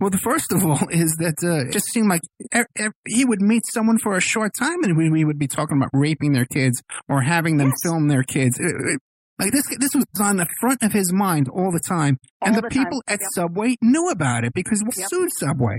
well, 0.00 0.10
the 0.10 0.18
first 0.22 0.52
of 0.52 0.64
all 0.64 0.78
is 0.90 1.16
that 1.18 1.34
uh, 1.42 1.66
it 1.68 1.72
just 1.72 1.86
seemed 1.92 2.08
like 2.08 2.22
e- 2.54 2.60
e- 2.80 2.88
he 3.08 3.24
would 3.24 3.42
meet 3.42 3.62
someone 3.72 3.98
for 3.98 4.16
a 4.16 4.20
short 4.20 4.52
time, 4.58 4.82
and 4.84 4.96
we, 4.96 5.10
we 5.10 5.24
would 5.24 5.38
be 5.38 5.48
talking 5.48 5.76
about 5.76 5.90
raping 5.92 6.32
their 6.32 6.46
kids 6.46 6.80
or 7.08 7.22
having 7.22 7.56
them 7.56 7.68
Yes. 7.68 7.78
film 7.82 8.08
their 8.08 8.22
kids. 8.22 8.58
It- 8.60 8.66
it- 8.94 9.00
like 9.42 9.52
this, 9.52 9.64
this 9.78 9.94
was 9.94 10.04
on 10.20 10.36
the 10.36 10.46
front 10.60 10.82
of 10.82 10.92
his 10.92 11.12
mind 11.12 11.48
all 11.48 11.70
the 11.72 11.80
time, 11.86 12.18
and 12.40 12.54
All 12.54 12.62
the, 12.62 12.68
the 12.68 12.74
time. 12.74 12.84
people 12.84 13.02
at 13.08 13.20
Yep. 13.20 13.28
Subway 13.34 13.76
knew 13.82 14.08
about 14.10 14.44
it 14.44 14.52
because 14.54 14.82
we 14.82 14.90
Yep. 15.00 15.08
sued 15.10 15.30
Subway. 15.38 15.78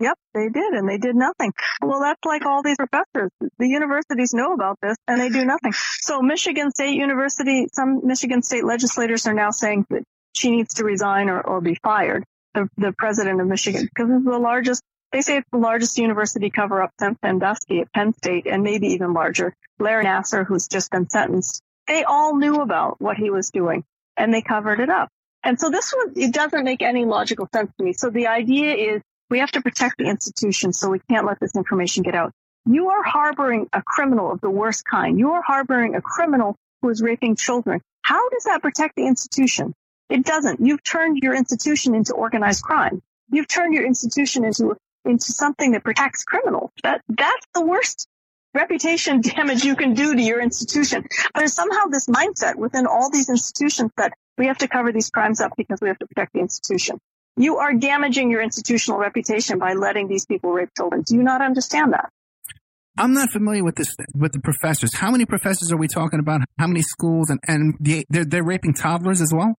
Yep, 0.00 0.16
they 0.32 0.48
did, 0.48 0.72
and 0.72 0.88
they 0.88 0.96
did 0.96 1.14
nothing. 1.14 1.52
Well, 1.82 2.00
that's 2.00 2.24
like 2.24 2.46
all 2.46 2.62
these 2.62 2.76
professors. 2.78 3.30
The 3.58 3.68
universities 3.68 4.32
know 4.32 4.54
about 4.54 4.78
this, 4.82 4.96
and 5.06 5.20
they 5.20 5.28
do 5.28 5.44
nothing. 5.44 5.72
So 5.74 6.22
Michigan 6.22 6.70
State 6.70 6.94
University, 6.94 7.66
some 7.74 8.00
Michigan 8.06 8.42
State 8.42 8.64
legislators 8.64 9.26
are 9.26 9.34
now 9.34 9.50
saying 9.50 9.84
that 9.90 10.02
she 10.34 10.50
needs 10.52 10.74
to 10.74 10.84
resign 10.84 11.28
or, 11.28 11.42
or 11.42 11.60
be 11.60 11.76
fired. 11.82 12.24
The, 12.54 12.66
the 12.78 12.92
president 12.96 13.40
of 13.42 13.46
Michigan, 13.46 13.82
because 13.94 14.10
it's 14.10 14.24
the 14.24 14.38
largest, 14.38 14.82
they 15.12 15.20
say 15.20 15.36
it's 15.36 15.48
the 15.52 15.58
largest 15.58 15.98
university 15.98 16.48
cover 16.50 16.82
up 16.82 16.90
since 16.98 17.18
Sandusky 17.22 17.80
at 17.80 17.92
Penn 17.92 18.14
State, 18.14 18.46
and 18.46 18.62
maybe 18.62 18.86
even 18.88 19.12
larger. 19.12 19.54
Larry 19.78 20.06
Nassar, 20.06 20.46
who's 20.46 20.66
just 20.66 20.90
been 20.90 21.08
sentenced, 21.10 21.62
they 21.86 22.04
all 22.04 22.36
knew 22.36 22.56
about 22.56 23.00
what 23.00 23.16
he 23.16 23.30
was 23.30 23.50
doing, 23.50 23.84
and 24.16 24.32
they 24.32 24.42
covered 24.42 24.80
it 24.80 24.90
up. 24.90 25.08
And 25.42 25.58
so 25.58 25.70
this 25.70 25.92
one, 25.92 26.12
it 26.16 26.32
doesn't 26.32 26.64
make 26.64 26.82
any 26.82 27.04
logical 27.04 27.48
sense 27.52 27.72
to 27.78 27.84
me. 27.84 27.92
So 27.92 28.10
the 28.10 28.26
idea 28.26 28.74
is 28.74 29.02
we 29.30 29.38
have 29.38 29.50
to 29.52 29.62
protect 29.62 29.98
the 29.98 30.04
institution, 30.04 30.72
so 30.72 30.90
we 30.90 31.00
can't 31.10 31.26
let 31.26 31.40
this 31.40 31.56
information 31.56 32.02
get 32.02 32.14
out. 32.14 32.32
You 32.66 32.90
are 32.90 33.02
harboring 33.02 33.68
a 33.72 33.82
criminal 33.82 34.30
of 34.30 34.40
the 34.40 34.50
worst 34.50 34.84
kind. 34.84 35.18
You 35.18 35.32
are 35.32 35.42
harboring 35.42 35.94
a 35.94 36.02
criminal 36.02 36.56
who 36.82 36.90
is 36.90 37.00
raping 37.00 37.36
children. 37.36 37.80
How 38.02 38.28
does 38.28 38.44
that 38.44 38.60
protect 38.60 38.96
the 38.96 39.06
institution? 39.06 39.74
It 40.08 40.24
doesn't. 40.24 40.60
You've 40.60 40.82
turned 40.82 41.18
your 41.22 41.34
institution 41.34 41.94
into 41.94 42.12
organized 42.12 42.62
crime. 42.62 43.00
You've 43.30 43.48
turned 43.48 43.74
your 43.74 43.86
institution 43.86 44.44
into 44.44 44.76
into 45.04 45.32
something 45.32 45.72
that 45.72 45.84
protects 45.84 46.24
criminals. 46.24 46.70
That 46.82 47.00
that's 47.08 47.46
the 47.54 47.64
worst 47.64 48.06
reputation 48.54 49.20
damage 49.36 49.64
you 49.64 49.76
can 49.76 49.94
do 49.94 50.14
to 50.14 50.22
your 50.22 50.40
institution. 50.40 51.02
But 51.02 51.40
there's 51.40 51.54
somehow 51.54 51.86
this 51.86 52.06
mindset 52.06 52.56
within 52.56 52.86
all 52.86 53.10
these 53.10 53.28
institutions 53.28 53.90
that 53.96 54.12
we 54.38 54.46
have 54.46 54.58
to 54.58 54.68
cover 54.68 54.92
these 54.92 55.10
crimes 55.10 55.40
up 55.40 55.52
because 55.56 55.80
we 55.80 55.88
have 55.88 55.98
to 55.98 56.06
protect 56.06 56.32
the 56.32 56.40
institution. 56.40 56.98
You 57.36 57.58
are 57.58 57.74
damaging 57.74 58.30
your 58.30 58.42
institutional 58.42 58.98
reputation 58.98 59.58
by 59.58 59.74
letting 59.74 60.08
these 60.08 60.26
people 60.26 60.50
rape 60.50 60.70
children. 60.76 61.02
Do 61.02 61.14
you 61.14 61.22
not 61.22 61.42
understand 61.42 61.92
that? 61.92 62.10
I'm 62.98 63.14
not 63.14 63.30
familiar 63.30 63.64
with 63.64 63.76
this 63.76 63.94
with 64.14 64.32
the 64.32 64.40
professors. 64.40 64.94
How 64.94 65.10
many 65.10 65.24
professors 65.24 65.72
are 65.72 65.76
we 65.76 65.88
talking 65.88 66.18
about? 66.18 66.40
How 66.58 66.66
many 66.66 66.82
schools 66.82 67.30
and 67.30 67.38
and 67.46 67.74
they're 67.78 68.04
they're 68.24 68.44
raping 68.44 68.74
toddlers 68.74 69.20
as 69.20 69.32
well? 69.32 69.54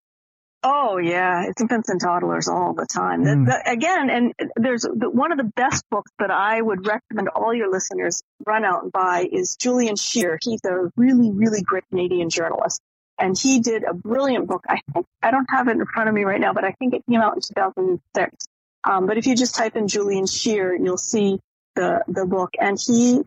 Oh 0.64 0.98
yeah, 0.98 1.46
it's 1.48 1.60
infants 1.60 1.88
and 1.88 2.00
toddlers 2.00 2.46
all 2.46 2.72
the 2.72 2.86
time. 2.86 3.24
Mm. 3.24 3.46
The, 3.46 3.52
the, 3.52 3.70
again, 3.70 4.10
and 4.10 4.32
there's 4.54 4.82
the, 4.82 5.10
one 5.10 5.32
of 5.32 5.38
the 5.38 5.50
best 5.56 5.84
books 5.90 6.12
that 6.20 6.30
I 6.30 6.60
would 6.60 6.86
recommend 6.86 7.30
all 7.30 7.52
your 7.52 7.70
listeners 7.70 8.22
run 8.46 8.64
out 8.64 8.84
and 8.84 8.92
buy 8.92 9.26
is 9.30 9.56
Julian 9.56 9.96
Sher. 9.96 10.38
He's 10.40 10.60
a 10.64 10.92
really, 10.96 11.32
really 11.32 11.62
great 11.62 11.82
Canadian 11.90 12.30
journalist, 12.30 12.80
and 13.18 13.36
he 13.36 13.58
did 13.58 13.82
a 13.82 13.92
brilliant 13.92 14.46
book. 14.46 14.64
I 14.68 14.78
think 14.92 15.06
I 15.20 15.32
don't 15.32 15.48
have 15.50 15.66
it 15.66 15.72
in 15.72 15.84
front 15.84 16.08
of 16.08 16.14
me 16.14 16.22
right 16.22 16.40
now, 16.40 16.52
but 16.52 16.64
I 16.64 16.72
think 16.78 16.94
it 16.94 17.02
came 17.10 17.20
out 17.20 17.34
in 17.34 17.40
2006. 17.40 18.46
Um, 18.84 19.06
but 19.06 19.18
if 19.18 19.26
you 19.26 19.34
just 19.34 19.56
type 19.56 19.74
in 19.74 19.88
Julian 19.88 20.26
Sher, 20.26 20.76
you'll 20.76 20.96
see 20.96 21.40
the 21.74 22.04
the 22.06 22.24
book, 22.24 22.50
and 22.60 22.78
he 22.78 23.20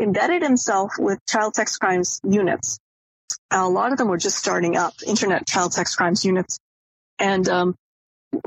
embedded 0.00 0.40
himself 0.40 0.92
with 0.98 1.18
child 1.28 1.54
sex 1.54 1.76
crimes 1.76 2.18
units. 2.24 2.78
A 3.50 3.68
lot 3.68 3.92
of 3.92 3.98
them 3.98 4.08
were 4.08 4.16
just 4.16 4.38
starting 4.38 4.78
up, 4.78 4.94
internet 5.06 5.46
child 5.46 5.74
sex 5.74 5.94
crimes 5.94 6.24
units 6.24 6.58
and 7.18 7.48
um, 7.48 7.74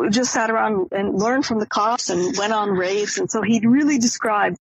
just 0.10 0.32
sat 0.32 0.50
around 0.50 0.90
and 0.92 1.18
learned 1.18 1.46
from 1.46 1.60
the 1.60 1.66
cops 1.66 2.10
and 2.10 2.38
went 2.38 2.54
on 2.54 2.70
raids. 2.70 3.18
And 3.18 3.30
so 3.30 3.42
he 3.42 3.66
really 3.66 3.98
described 3.98 4.58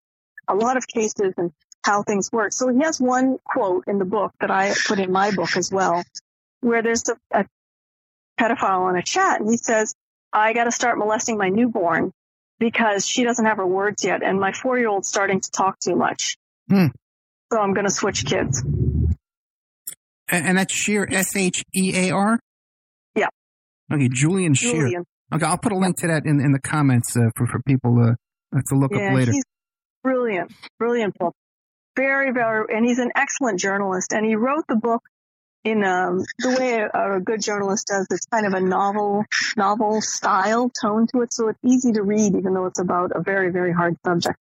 a 0.47 0.55
lot 0.55 0.77
of 0.77 0.87
cases 0.87 1.33
and 1.37 1.51
how 1.83 2.03
things 2.03 2.31
work. 2.31 2.53
So 2.53 2.69
he 2.69 2.83
has 2.83 2.99
one 2.99 3.37
quote 3.43 3.85
in 3.87 3.97
the 3.97 4.05
book 4.05 4.31
that 4.39 4.51
I 4.51 4.73
put 4.87 4.99
in 4.99 5.11
my 5.11 5.31
book 5.31 5.55
as 5.57 5.71
well, 5.71 6.03
where 6.61 6.81
there's 6.81 7.03
a, 7.09 7.39
a 7.39 7.45
pedophile 8.39 8.81
on 8.81 8.95
a 8.95 9.03
chat 9.03 9.39
and 9.39 9.49
he 9.49 9.57
says, 9.57 9.93
I 10.33 10.53
got 10.53 10.65
to 10.65 10.71
start 10.71 10.97
molesting 10.97 11.37
my 11.37 11.49
newborn 11.49 12.11
because 12.59 13.05
she 13.05 13.23
doesn't 13.23 13.45
have 13.45 13.57
her 13.57 13.67
words 13.67 14.03
yet 14.03 14.23
and 14.23 14.39
my 14.39 14.53
four 14.53 14.77
year 14.77 14.89
old's 14.89 15.07
starting 15.07 15.41
to 15.41 15.51
talk 15.51 15.79
too 15.79 15.95
much. 15.95 16.37
Hmm. 16.69 16.87
So 17.51 17.59
I'm 17.59 17.73
going 17.73 17.85
to 17.85 17.91
switch 17.91 18.25
kids. 18.25 18.63
And 20.29 20.57
that's 20.57 20.73
sheer 20.73 21.05
S 21.11 21.35
H 21.35 21.63
E 21.75 21.93
A 22.07 22.11
R? 22.11 22.39
Okay, 23.91 24.09
Julian. 24.11 24.53
Julian. 24.53 25.05
Okay, 25.33 25.45
I'll 25.45 25.57
put 25.57 25.71
a 25.71 25.77
link 25.77 25.97
to 25.99 26.07
that 26.07 26.23
in, 26.25 26.39
in 26.39 26.51
the 26.51 26.59
comments 26.59 27.15
uh, 27.15 27.29
for, 27.35 27.47
for 27.47 27.61
people 27.65 27.97
uh, 27.99 28.59
to 28.67 28.75
look 28.75 28.91
yeah, 28.93 29.09
up 29.09 29.15
later. 29.15 29.31
He's 29.31 29.43
brilliant, 30.03 30.51
brilliant 30.77 31.17
book. 31.17 31.33
Very, 31.95 32.31
very, 32.31 32.65
and 32.75 32.85
he's 32.85 32.99
an 32.99 33.11
excellent 33.15 33.59
journalist. 33.59 34.13
And 34.13 34.25
he 34.25 34.35
wrote 34.35 34.65
the 34.67 34.75
book 34.75 35.01
in 35.63 35.83
um, 35.83 36.23
the 36.39 36.49
way 36.57 36.79
a, 36.79 37.17
a, 37.17 37.19
good 37.19 37.41
journalist 37.41 37.87
does. 37.87 38.07
It's 38.09 38.25
kind 38.25 38.45
of 38.45 38.53
a 38.53 38.61
novel, 38.61 39.25
novel 39.55 40.01
style 40.01 40.71
tone 40.81 41.07
to 41.13 41.21
it, 41.21 41.33
so 41.33 41.49
it's 41.49 41.59
easy 41.65 41.91
to 41.93 42.01
read, 42.01 42.35
even 42.35 42.53
though 42.53 42.65
it's 42.65 42.79
about 42.79 43.11
a 43.13 43.21
very, 43.21 43.51
very 43.51 43.73
hard 43.73 43.95
subject. 44.05 44.37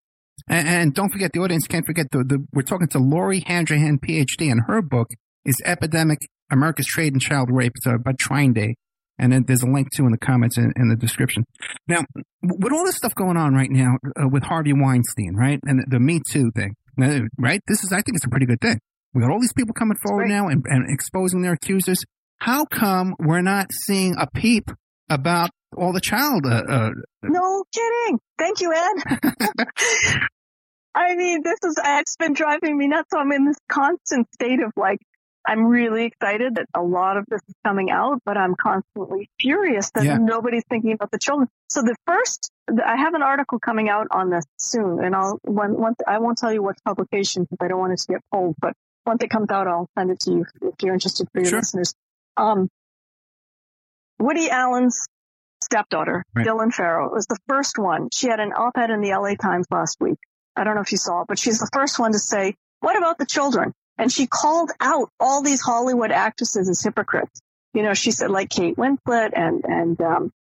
And, 0.48 0.66
and 0.66 0.94
don't 0.94 1.10
forget, 1.10 1.32
the 1.32 1.40
audience 1.40 1.66
can't 1.66 1.84
forget 1.84 2.06
the, 2.10 2.24
the 2.24 2.46
we're 2.52 2.62
talking 2.62 2.88
to 2.88 2.98
Lori 2.98 3.44
Handrahan, 3.46 3.98
PhD, 3.98 4.50
and 4.50 4.62
her 4.66 4.80
book 4.80 5.08
is 5.44 5.56
Epidemic 5.64 6.18
America's 6.50 6.86
Trade 6.86 7.12
in 7.12 7.20
Child 7.20 7.50
Rape. 7.52 7.72
It's 7.76 7.86
uh, 7.86 7.98
by 7.98 8.12
TrineDay. 8.12 8.74
And 9.20 9.32
then 9.32 9.44
there's 9.46 9.62
a 9.62 9.70
link 9.70 9.88
too 9.94 10.06
in 10.06 10.12
the 10.12 10.18
comments 10.18 10.56
and 10.56 10.72
in, 10.76 10.82
in, 10.82 10.88
the 10.88 10.96
description. 10.96 11.44
Now, 11.86 12.04
with 12.42 12.72
all 12.72 12.84
this 12.86 12.96
stuff 12.96 13.14
going 13.14 13.36
on 13.36 13.54
right 13.54 13.70
now 13.70 13.98
uh, 14.18 14.26
with 14.28 14.42
Harvey 14.42 14.72
Weinstein, 14.72 15.34
right, 15.36 15.60
and 15.64 15.80
the, 15.80 15.84
the 15.90 16.00
Me 16.00 16.20
Too 16.30 16.50
thing, 16.56 16.74
uh, 17.00 17.20
right? 17.38 17.60
This 17.68 17.84
is, 17.84 17.92
I 17.92 18.00
think, 18.00 18.16
it's 18.16 18.24
a 18.24 18.30
pretty 18.30 18.46
good 18.46 18.60
thing. 18.60 18.80
We 19.12 19.20
got 19.20 19.30
all 19.30 19.40
these 19.40 19.52
people 19.52 19.74
coming 19.74 19.98
forward 20.02 20.28
now 20.28 20.48
and, 20.48 20.64
and 20.66 20.90
exposing 20.90 21.42
their 21.42 21.52
accusers. 21.52 22.02
How 22.38 22.64
come 22.64 23.14
we're 23.18 23.42
not 23.42 23.66
seeing 23.86 24.14
a 24.18 24.26
peep 24.26 24.70
about 25.10 25.50
all 25.76 25.92
the 25.92 26.00
child? 26.00 26.46
Uh, 26.46 26.62
uh, 26.66 26.90
no 27.22 27.64
kidding. 27.74 28.20
Thank 28.38 28.62
you, 28.62 28.72
Ed. 28.72 29.36
I 30.94 31.14
mean, 31.14 31.42
this 31.44 31.58
is, 31.64 31.76
it's 31.84 32.16
been 32.16 32.32
driving 32.32 32.76
me 32.76 32.88
nuts. 32.88 33.10
So 33.12 33.18
I'm 33.18 33.30
in 33.32 33.44
this 33.44 33.58
constant 33.70 34.32
state 34.32 34.60
of 34.60 34.72
like, 34.76 34.98
I'm 35.46 35.66
really 35.66 36.04
excited 36.04 36.56
that 36.56 36.66
a 36.74 36.82
lot 36.82 37.16
of 37.16 37.24
this 37.28 37.40
is 37.48 37.54
coming 37.64 37.90
out, 37.90 38.20
but 38.24 38.36
I'm 38.36 38.54
constantly 38.54 39.30
furious 39.40 39.90
that 39.94 40.04
yeah. 40.04 40.18
nobody's 40.18 40.64
thinking 40.68 40.92
about 40.92 41.10
the 41.10 41.18
children. 41.18 41.48
So 41.70 41.82
the 41.82 41.96
first, 42.06 42.50
I 42.68 42.96
have 42.96 43.14
an 43.14 43.22
article 43.22 43.58
coming 43.58 43.88
out 43.88 44.08
on 44.10 44.30
this 44.30 44.44
soon, 44.58 45.02
and 45.02 45.14
I'll 45.14 45.38
when 45.42 45.74
once 45.74 45.96
I 46.06 46.18
won't 46.18 46.38
tell 46.38 46.52
you 46.52 46.62
what 46.62 46.76
publication 46.84 47.44
because 47.44 47.64
I 47.64 47.68
don't 47.68 47.78
want 47.78 47.92
it 47.94 48.00
to 48.00 48.12
get 48.12 48.20
pulled, 48.32 48.56
but 48.60 48.74
once 49.06 49.22
it 49.24 49.30
comes 49.30 49.50
out, 49.50 49.66
I'll 49.66 49.88
send 49.98 50.10
it 50.10 50.20
to 50.20 50.30
you 50.30 50.46
if 50.62 50.74
you're 50.82 50.94
interested 50.94 51.26
for 51.32 51.40
your 51.40 51.50
sure. 51.50 51.58
listeners. 51.60 51.94
Um, 52.36 52.68
Woody 54.18 54.50
Allen's 54.50 55.06
stepdaughter, 55.62 56.24
right. 56.34 56.46
Dylan 56.46 56.72
Farrow, 56.72 57.10
was 57.10 57.26
the 57.26 57.38
first 57.48 57.78
one. 57.78 58.08
She 58.12 58.28
had 58.28 58.40
an 58.40 58.52
op-ed 58.52 58.90
in 58.90 59.00
the 59.00 59.10
LA 59.10 59.34
Times 59.34 59.66
last 59.70 59.96
week. 60.00 60.18
I 60.54 60.64
don't 60.64 60.74
know 60.74 60.82
if 60.82 60.92
you 60.92 60.98
saw 60.98 61.22
it, 61.22 61.28
but 61.28 61.38
she's 61.38 61.58
the 61.58 61.70
first 61.72 61.98
one 61.98 62.12
to 62.12 62.18
say, 62.18 62.54
what 62.80 62.96
about 62.96 63.18
the 63.18 63.26
children? 63.26 63.72
And 64.00 64.10
she 64.10 64.26
called 64.26 64.70
out 64.80 65.10
all 65.20 65.42
these 65.42 65.60
Hollywood 65.60 66.10
actresses 66.10 66.70
as 66.70 66.82
hypocrites. 66.82 67.38
You 67.74 67.82
know, 67.82 67.92
she 67.92 68.12
said 68.12 68.30
like 68.30 68.48
Kate 68.48 68.76
Winslet 68.76 69.32
and, 69.34 69.62
and, 69.64 70.00
um, 70.00 70.32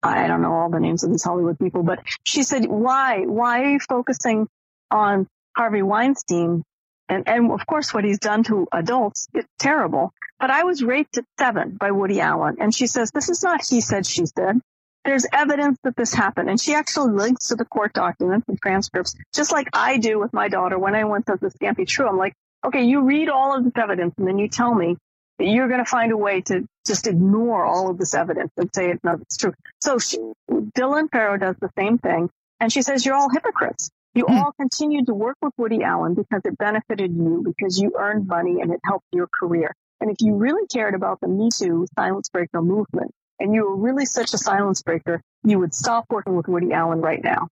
I 0.00 0.28
don't 0.28 0.42
know 0.42 0.52
all 0.52 0.70
the 0.70 0.78
names 0.78 1.02
of 1.02 1.10
these 1.10 1.24
Hollywood 1.24 1.58
people, 1.58 1.82
but 1.82 1.98
she 2.22 2.44
said, 2.44 2.66
why, 2.66 3.24
why 3.24 3.62
are 3.62 3.70
you 3.70 3.80
focusing 3.80 4.46
on 4.92 5.26
Harvey 5.56 5.82
Weinstein? 5.82 6.62
And, 7.08 7.28
and 7.28 7.50
of 7.50 7.66
course 7.66 7.92
what 7.92 8.04
he's 8.04 8.20
done 8.20 8.44
to 8.44 8.68
adults, 8.70 9.26
it's 9.34 9.48
terrible. 9.58 10.12
But 10.38 10.50
I 10.50 10.62
was 10.62 10.80
raped 10.80 11.18
at 11.18 11.24
seven 11.36 11.76
by 11.80 11.90
Woody 11.90 12.20
Allen. 12.20 12.58
And 12.60 12.72
she 12.72 12.86
says, 12.86 13.10
this 13.10 13.28
is 13.28 13.42
not 13.42 13.66
he 13.68 13.80
said, 13.80 14.06
she 14.06 14.24
said. 14.24 14.60
There's 15.04 15.26
evidence 15.32 15.78
that 15.82 15.96
this 15.96 16.14
happened. 16.14 16.48
And 16.48 16.60
she 16.60 16.74
actually 16.74 17.12
links 17.12 17.48
to 17.48 17.56
the 17.56 17.64
court 17.64 17.92
documents 17.92 18.46
and 18.48 18.56
transcripts, 18.60 19.16
just 19.34 19.50
like 19.50 19.68
I 19.72 19.98
do 19.98 20.20
with 20.20 20.32
my 20.32 20.48
daughter 20.48 20.78
when 20.78 20.94
I 20.94 21.04
went 21.06 21.26
to 21.26 21.36
this 21.40 21.56
can't 21.60 21.76
be 21.76 21.84
true. 21.84 22.06
I'm 22.06 22.18
like, 22.18 22.34
okay, 22.64 22.84
you 22.84 23.02
read 23.02 23.28
all 23.28 23.56
of 23.56 23.64
this 23.64 23.72
evidence 23.76 24.14
and 24.18 24.26
then 24.26 24.38
you 24.38 24.48
tell 24.48 24.74
me 24.74 24.96
that 25.38 25.46
you're 25.46 25.68
going 25.68 25.84
to 25.84 25.90
find 25.90 26.12
a 26.12 26.16
way 26.16 26.40
to 26.42 26.66
just 26.86 27.06
ignore 27.06 27.64
all 27.64 27.90
of 27.90 27.98
this 27.98 28.14
evidence 28.14 28.50
and 28.56 28.70
say 28.74 28.90
it's 28.90 29.04
not 29.04 29.20
it's 29.20 29.36
true. 29.36 29.54
So 29.80 29.98
she, 29.98 30.18
Dylan 30.50 31.10
Farrow 31.10 31.36
does 31.36 31.56
the 31.60 31.70
same 31.78 31.98
thing, 31.98 32.28
and 32.60 32.72
she 32.72 32.82
says 32.82 33.06
you're 33.06 33.14
all 33.14 33.30
hypocrites. 33.30 33.90
You 34.14 34.24
hmm. 34.24 34.36
all 34.36 34.52
continued 34.58 35.06
to 35.06 35.14
work 35.14 35.36
with 35.42 35.52
Woody 35.56 35.84
Allen 35.84 36.14
because 36.14 36.42
it 36.44 36.58
benefited 36.58 37.14
you, 37.14 37.42
because 37.44 37.78
you 37.78 37.92
earned 37.98 38.26
money 38.26 38.60
and 38.60 38.72
it 38.72 38.80
helped 38.84 39.06
your 39.12 39.28
career. 39.28 39.74
And 40.00 40.10
if 40.10 40.16
you 40.20 40.34
really 40.34 40.66
cared 40.66 40.94
about 40.94 41.20
the 41.20 41.28
Me 41.28 41.50
Too 41.52 41.86
silence 41.96 42.28
breaker 42.28 42.62
movement, 42.62 43.12
and 43.38 43.54
you 43.54 43.62
were 43.62 43.76
really 43.76 44.04
such 44.04 44.34
a 44.34 44.38
silence 44.38 44.82
breaker, 44.82 45.20
you 45.44 45.58
would 45.60 45.74
stop 45.74 46.06
working 46.10 46.34
with 46.34 46.48
Woody 46.48 46.72
Allen 46.72 47.00
right 47.00 47.22
now. 47.22 47.48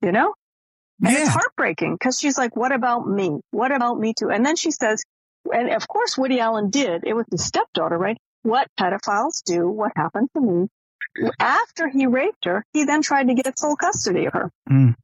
You 0.00 0.12
know? 0.12 0.34
And 1.02 1.12
yeah. 1.12 1.22
it's 1.22 1.28
heartbreaking 1.28 1.94
because 1.94 2.18
she's 2.18 2.36
like, 2.36 2.56
what 2.56 2.72
about 2.72 3.06
me? 3.06 3.40
What 3.50 3.72
about 3.72 3.98
me 3.98 4.14
too? 4.18 4.30
And 4.30 4.44
then 4.44 4.56
she 4.56 4.70
says, 4.70 5.04
and 5.52 5.70
of 5.70 5.86
course 5.86 6.18
Woody 6.18 6.40
Allen 6.40 6.70
did, 6.70 7.04
it 7.04 7.14
was 7.14 7.26
his 7.30 7.44
stepdaughter, 7.44 7.96
right? 7.96 8.18
What 8.42 8.68
pedophiles 8.78 9.42
do, 9.44 9.68
what 9.68 9.92
happened 9.96 10.28
to 10.34 10.40
me. 10.40 10.68
After 11.38 11.88
he 11.88 12.06
raped 12.06 12.44
her, 12.44 12.64
he 12.72 12.84
then 12.84 13.02
tried 13.02 13.28
to 13.28 13.34
get 13.34 13.58
sole 13.58 13.76
custody 13.76 14.26
of 14.26 14.32
her. 14.32 14.50
Mm. 14.70 14.94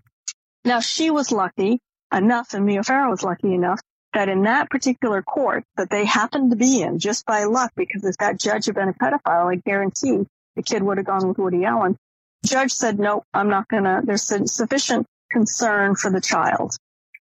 Now 0.65 0.81
she 0.81 1.11
was 1.11 1.33
lucky 1.33 1.81
enough, 2.13 2.55
and 2.55 2.65
Mia 2.65 2.83
Farrow 2.83 3.11
was 3.11 3.23
lucky 3.23 3.53
enough 3.53 3.81
that 4.15 4.29
in 4.29 4.43
that 4.43 4.71
particular 4.71 5.23
court 5.23 5.65
that 5.77 5.91
they 5.91 6.05
happened 6.05 6.51
to 6.51 6.57
be 6.57 6.83
in, 6.83 6.99
just 6.99 7.27
by 7.27 7.45
luck, 7.45 7.73
because 7.77 8.05
if 8.05 8.17
that 8.19 8.39
judge 8.39 8.67
had 8.67 8.75
been 8.75 8.89
a 8.89 8.95
pedophile, 8.95 9.53
I 9.53 9.57
guarantee 9.57 10.25
the 10.55 10.63
kid 10.63 10.83
would 10.83 10.99
have 10.99 11.07
gone 11.07 11.27
with 11.27 11.39
Woody 11.39 11.65
Allen. 11.65 11.97
judge 12.45 12.73
said, 12.73 12.99
nope, 12.99 13.25
I'm 13.35 13.49
not 13.49 13.67
gonna, 13.69 14.03
there's 14.05 14.23
sufficient 14.23 15.07
concern 15.35 15.97
for 15.97 16.11
the 16.11 16.21
child. 16.21 16.77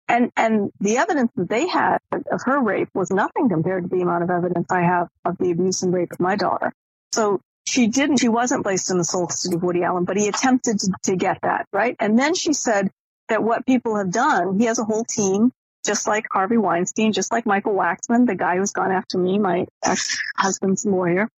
And, 0.07 0.31
and 0.35 0.71
the 0.79 0.97
evidence 0.97 1.31
that 1.35 1.49
they 1.49 1.67
had 1.67 1.97
of 2.11 2.41
her 2.45 2.61
rape 2.61 2.89
was 2.93 3.09
nothing 3.09 3.49
compared 3.49 3.83
to 3.83 3.89
the 3.89 4.01
amount 4.01 4.23
of 4.23 4.29
evidence 4.29 4.67
I 4.69 4.81
have 4.81 5.07
of 5.25 5.37
the 5.37 5.51
abuse 5.51 5.81
and 5.81 5.93
rape 5.93 6.11
of 6.11 6.19
my 6.19 6.35
daughter. 6.35 6.71
So 7.13 7.41
she 7.65 7.87
didn't, 7.87 8.17
she 8.17 8.27
wasn't 8.27 8.63
placed 8.63 8.91
in 8.91 8.97
the 8.97 9.05
sole 9.05 9.27
custody 9.27 9.55
of 9.55 9.63
Woody 9.63 9.83
Allen, 9.83 10.03
but 10.03 10.17
he 10.17 10.27
attempted 10.27 10.79
to, 10.79 10.93
to 11.03 11.15
get 11.15 11.39
that, 11.43 11.65
right? 11.71 11.95
And 11.99 12.19
then 12.19 12.35
she 12.35 12.53
said 12.53 12.91
that 13.29 13.43
what 13.43 13.65
people 13.65 13.95
have 13.97 14.11
done, 14.11 14.59
he 14.59 14.65
has 14.65 14.79
a 14.79 14.83
whole 14.83 15.05
team, 15.05 15.51
just 15.85 16.07
like 16.07 16.25
Harvey 16.31 16.57
Weinstein, 16.57 17.13
just 17.13 17.31
like 17.31 17.45
Michael 17.45 17.73
Waxman, 17.73 18.27
the 18.27 18.35
guy 18.35 18.57
who's 18.57 18.71
gone 18.71 18.91
after 18.91 19.17
me, 19.17 19.39
my 19.39 19.65
ex-husband's 19.83 20.85
lawyer. 20.85 21.29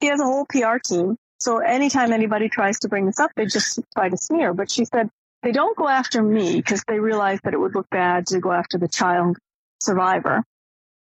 He 0.00 0.06
has 0.08 0.20
a 0.20 0.24
whole 0.24 0.46
PR 0.46 0.78
team. 0.84 1.16
So 1.38 1.58
anytime 1.58 2.12
anybody 2.12 2.48
tries 2.48 2.80
to 2.80 2.88
bring 2.88 3.06
this 3.06 3.20
up, 3.20 3.30
they 3.36 3.46
just 3.46 3.80
try 3.96 4.08
to 4.08 4.16
smear. 4.16 4.52
But 4.54 4.70
she 4.70 4.84
said 4.84 5.08
they 5.42 5.52
don't 5.52 5.76
go 5.76 5.88
after 5.88 6.22
me 6.22 6.56
because 6.56 6.82
they 6.88 6.98
realize 6.98 7.38
that 7.44 7.54
it 7.54 7.60
would 7.60 7.74
look 7.74 7.88
bad 7.90 8.26
to 8.28 8.40
go 8.40 8.52
after 8.52 8.78
the 8.78 8.88
child 8.88 9.36
survivor. 9.80 10.42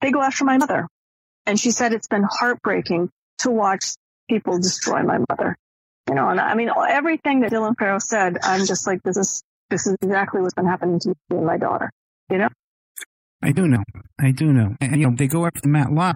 They 0.01 0.11
go 0.11 0.21
after 0.21 0.45
my 0.45 0.57
mother. 0.57 0.87
And 1.45 1.59
she 1.59 1.71
said 1.71 1.93
it's 1.93 2.07
been 2.07 2.25
heartbreaking 2.29 3.09
to 3.39 3.51
watch 3.51 3.93
people 4.29 4.59
destroy 4.59 5.01
my 5.03 5.19
mother. 5.29 5.55
You 6.07 6.15
know, 6.15 6.29
and 6.29 6.39
I 6.39 6.55
mean, 6.55 6.69
everything 6.89 7.41
that 7.41 7.51
Dylan 7.51 7.77
Farrow 7.77 7.99
said, 7.99 8.37
I'm 8.43 8.65
just 8.65 8.87
like, 8.87 9.01
this 9.03 9.17
is, 9.17 9.43
this 9.69 9.87
is 9.87 9.95
exactly 10.01 10.41
what's 10.41 10.53
been 10.53 10.67
happening 10.67 10.99
to 10.99 11.09
me 11.09 11.15
and 11.31 11.45
my 11.45 11.57
daughter, 11.57 11.91
you 12.29 12.37
know? 12.37 12.47
I 13.41 13.51
do 13.51 13.67
know. 13.67 13.83
I 14.19 14.31
do 14.31 14.53
know. 14.53 14.75
And, 14.79 14.99
you 14.99 15.07
know, 15.07 15.15
they 15.17 15.27
go 15.27 15.45
after 15.45 15.67
Matt 15.67 15.91
Lott, 15.91 16.15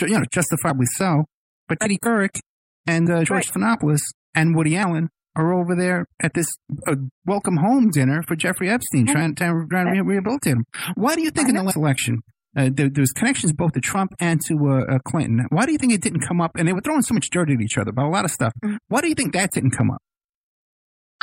you 0.00 0.08
know, 0.08 0.24
justifiably 0.30 0.86
so. 0.86 1.24
But 1.68 1.80
Katie 1.80 1.98
Couric 2.02 2.38
and 2.86 3.08
uh, 3.08 3.24
George 3.24 3.30
right. 3.30 3.44
Stephanopoulos 3.46 4.00
and 4.34 4.54
Woody 4.54 4.76
Allen 4.76 5.08
are 5.36 5.52
over 5.52 5.74
there 5.74 6.06
at 6.20 6.34
this 6.34 6.46
uh, 6.86 6.96
welcome 7.26 7.56
home 7.56 7.90
dinner 7.90 8.22
for 8.26 8.36
Jeffrey 8.36 8.70
Epstein, 8.70 9.06
trying, 9.06 9.34
trying, 9.34 9.66
trying 9.68 9.94
to 9.94 10.02
rehabilitate 10.02 10.52
him. 10.52 10.64
Why 10.94 11.14
do 11.14 11.22
you 11.22 11.30
think 11.30 11.48
in 11.48 11.56
the 11.56 11.62
last 11.62 11.76
election 11.76 12.20
uh, 12.56 12.70
there, 12.72 12.88
there's 12.88 13.10
connections 13.10 13.52
both 13.52 13.72
to 13.72 13.80
Trump 13.80 14.12
and 14.20 14.40
to 14.46 14.54
uh, 14.54 14.94
uh, 14.94 14.98
Clinton? 15.06 15.46
Why 15.50 15.66
do 15.66 15.72
you 15.72 15.78
think 15.78 15.92
it 15.92 16.00
didn't 16.00 16.20
come 16.20 16.40
up? 16.40 16.52
And 16.56 16.68
they 16.68 16.72
were 16.72 16.80
throwing 16.80 17.02
so 17.02 17.14
much 17.14 17.28
dirt 17.30 17.50
at 17.50 17.60
each 17.60 17.78
other 17.78 17.90
about 17.90 18.06
a 18.06 18.10
lot 18.10 18.24
of 18.24 18.30
stuff. 18.30 18.52
Mm-hmm. 18.64 18.76
Why 18.88 19.00
do 19.00 19.08
you 19.08 19.14
think 19.14 19.32
that 19.32 19.50
didn't 19.50 19.72
come 19.72 19.90
up? 19.90 20.00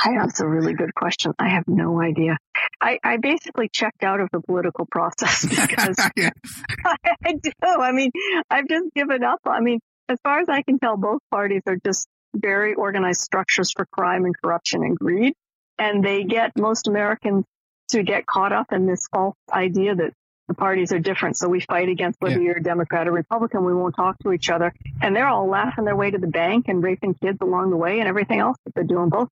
I, 0.04 0.10
that's 0.20 0.40
a 0.40 0.48
really 0.48 0.74
good 0.74 0.94
question. 0.94 1.32
I 1.38 1.50
have 1.50 1.64
no 1.68 2.00
idea. 2.02 2.36
I, 2.80 2.98
I 3.04 3.18
basically 3.18 3.68
checked 3.72 4.02
out 4.02 4.20
of 4.20 4.28
the 4.32 4.40
political 4.40 4.86
process 4.90 5.46
because 5.48 5.96
I, 5.98 6.96
I 7.24 7.32
do. 7.40 7.50
I 7.62 7.92
mean, 7.92 8.10
I've 8.50 8.68
just 8.68 8.86
given 8.94 9.22
up. 9.22 9.40
I 9.46 9.60
mean, 9.60 9.78
as 10.08 10.18
far 10.22 10.40
as 10.40 10.48
I 10.48 10.62
can 10.62 10.78
tell, 10.78 10.96
both 10.96 11.20
parties 11.30 11.62
are 11.66 11.78
just 11.84 12.08
very 12.34 12.74
organized 12.74 13.20
structures 13.20 13.72
for 13.72 13.86
crime 13.86 14.24
and 14.24 14.34
corruption 14.42 14.82
and 14.82 14.98
greed. 14.98 15.34
And 15.78 16.04
they 16.04 16.24
get 16.24 16.52
most 16.56 16.88
Americans 16.88 17.44
to 17.90 18.02
get 18.02 18.26
caught 18.26 18.52
up 18.52 18.72
in 18.72 18.86
this 18.86 19.06
false 19.12 19.36
idea 19.52 19.94
that 19.94 20.12
the 20.48 20.54
parties 20.54 20.92
are 20.92 20.98
different. 20.98 21.36
So 21.36 21.48
we 21.48 21.60
fight 21.60 21.88
against 21.88 22.20
whether 22.20 22.38
yeah. 22.38 22.46
you're 22.46 22.56
a 22.58 22.62
Democrat 22.62 23.06
or 23.08 23.12
Republican. 23.12 23.64
We 23.64 23.74
won't 23.74 23.94
talk 23.94 24.18
to 24.20 24.32
each 24.32 24.50
other. 24.50 24.72
And 25.00 25.14
they're 25.14 25.28
all 25.28 25.48
laughing 25.48 25.84
their 25.84 25.96
way 25.96 26.10
to 26.10 26.18
the 26.18 26.26
bank 26.26 26.66
and 26.68 26.82
raping 26.82 27.14
kids 27.14 27.38
along 27.40 27.70
the 27.70 27.76
way 27.76 28.00
and 28.00 28.08
everything 28.08 28.40
else 28.40 28.56
that 28.64 28.74
they're 28.74 28.84
doing 28.84 29.08
both. 29.08 29.28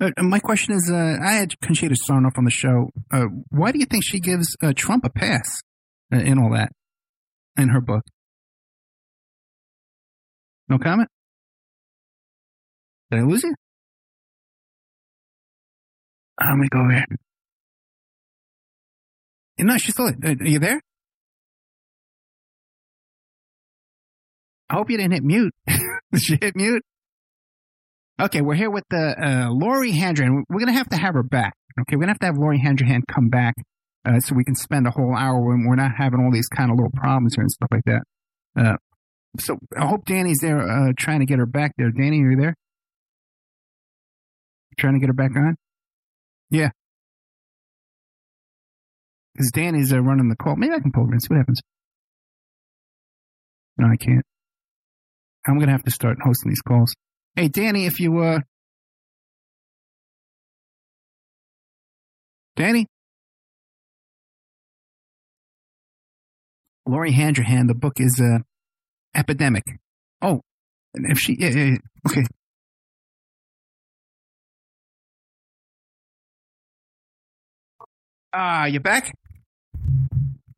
Uh, 0.00 0.10
my 0.18 0.38
question 0.38 0.74
is, 0.74 0.90
uh, 0.92 1.16
I 1.20 1.32
had 1.32 1.58
Conchita 1.60 1.96
Sarnoff 2.08 2.38
on 2.38 2.44
the 2.44 2.50
show. 2.50 2.90
Uh, 3.10 3.24
why 3.50 3.72
do 3.72 3.80
you 3.80 3.84
think 3.84 4.04
she 4.04 4.20
gives 4.20 4.56
uh, 4.62 4.72
Trump 4.76 5.04
a 5.04 5.10
pass 5.10 5.62
uh, 6.12 6.18
in 6.18 6.38
all 6.38 6.52
that 6.52 6.70
in 7.56 7.70
her 7.70 7.80
book? 7.80 8.04
No 10.68 10.78
comment? 10.78 11.08
Did 13.10 13.20
I 13.20 13.22
lose 13.22 13.42
you? 13.42 13.54
Let 16.40 16.56
me 16.56 16.68
go 16.68 16.88
here. 16.88 17.04
No, 19.58 19.76
she's 19.76 19.94
still. 19.94 20.12
There. 20.16 20.36
Are 20.40 20.46
you 20.46 20.58
there? 20.58 20.80
I 24.70 24.74
hope 24.74 24.90
you 24.90 24.98
didn't 24.98 25.12
hit 25.14 25.24
mute. 25.24 25.54
Did 25.66 26.22
she 26.22 26.38
hit 26.40 26.54
mute? 26.54 26.82
Okay, 28.20 28.40
we're 28.40 28.54
here 28.54 28.70
with 28.70 28.84
the 28.90 29.14
uh, 29.18 29.50
Lori 29.50 29.92
Handrahan. 29.92 30.44
We're 30.48 30.60
gonna 30.60 30.72
have 30.72 30.88
to 30.90 30.96
have 30.96 31.14
her 31.14 31.22
back. 31.22 31.54
Okay, 31.80 31.96
we're 31.96 32.00
gonna 32.02 32.12
have 32.12 32.18
to 32.20 32.26
have 32.26 32.36
Lori 32.36 32.58
Handrahan 32.58 33.02
come 33.12 33.28
back 33.28 33.54
uh, 34.04 34.20
so 34.20 34.34
we 34.34 34.44
can 34.44 34.54
spend 34.54 34.86
a 34.86 34.90
whole 34.90 35.14
hour 35.16 35.40
when 35.40 35.66
we're 35.66 35.76
not 35.76 35.92
having 35.96 36.20
all 36.20 36.30
these 36.32 36.48
kind 36.48 36.70
of 36.70 36.76
little 36.76 36.92
problems 36.92 37.34
here 37.34 37.42
and 37.42 37.50
stuff 37.50 37.68
like 37.70 37.84
that. 37.86 38.02
Uh, 38.56 38.76
so 39.38 39.56
I 39.76 39.86
hope 39.86 40.04
Danny's 40.04 40.38
there 40.40 40.60
uh, 40.60 40.92
trying 40.98 41.20
to 41.20 41.26
get 41.26 41.38
her 41.38 41.46
back 41.46 41.72
there. 41.78 41.90
Danny, 41.90 42.22
are 42.22 42.30
you 42.30 42.36
there? 42.36 42.54
Trying 44.78 44.94
to 44.94 45.00
get 45.00 45.08
her 45.08 45.12
back 45.12 45.32
on? 45.36 45.56
Yeah. 46.50 46.70
Because 49.34 49.50
Danny's 49.52 49.92
uh, 49.92 50.00
running 50.00 50.28
the 50.28 50.36
call. 50.36 50.56
Maybe 50.56 50.72
I 50.74 50.80
can 50.80 50.92
pull 50.92 51.06
her 51.06 51.12
in, 51.12 51.20
see 51.20 51.28
what 51.30 51.38
happens. 51.38 51.60
No, 53.76 53.88
I 53.88 53.96
can't. 53.96 54.24
I'm 55.46 55.54
going 55.54 55.66
to 55.66 55.72
have 55.72 55.84
to 55.84 55.90
start 55.90 56.18
hosting 56.22 56.50
these 56.50 56.60
calls. 56.60 56.94
Hey, 57.34 57.48
Danny, 57.48 57.86
if 57.86 58.00
you, 58.00 58.18
uh, 58.18 58.40
Danny? 62.56 62.86
Lori 66.86 67.12
Handrahan, 67.12 67.66
the 67.66 67.74
book 67.74 67.94
is, 67.98 68.20
uh, 68.20 68.38
Epidemic. 69.14 69.64
Oh, 70.22 70.40
if 70.94 71.18
she, 71.18 71.36
yeah, 71.38 71.50
yeah, 71.50 71.76
okay. 72.08 72.24
Ah, 78.32 78.62
uh, 78.62 78.66
you 78.66 78.80
back? 78.80 79.14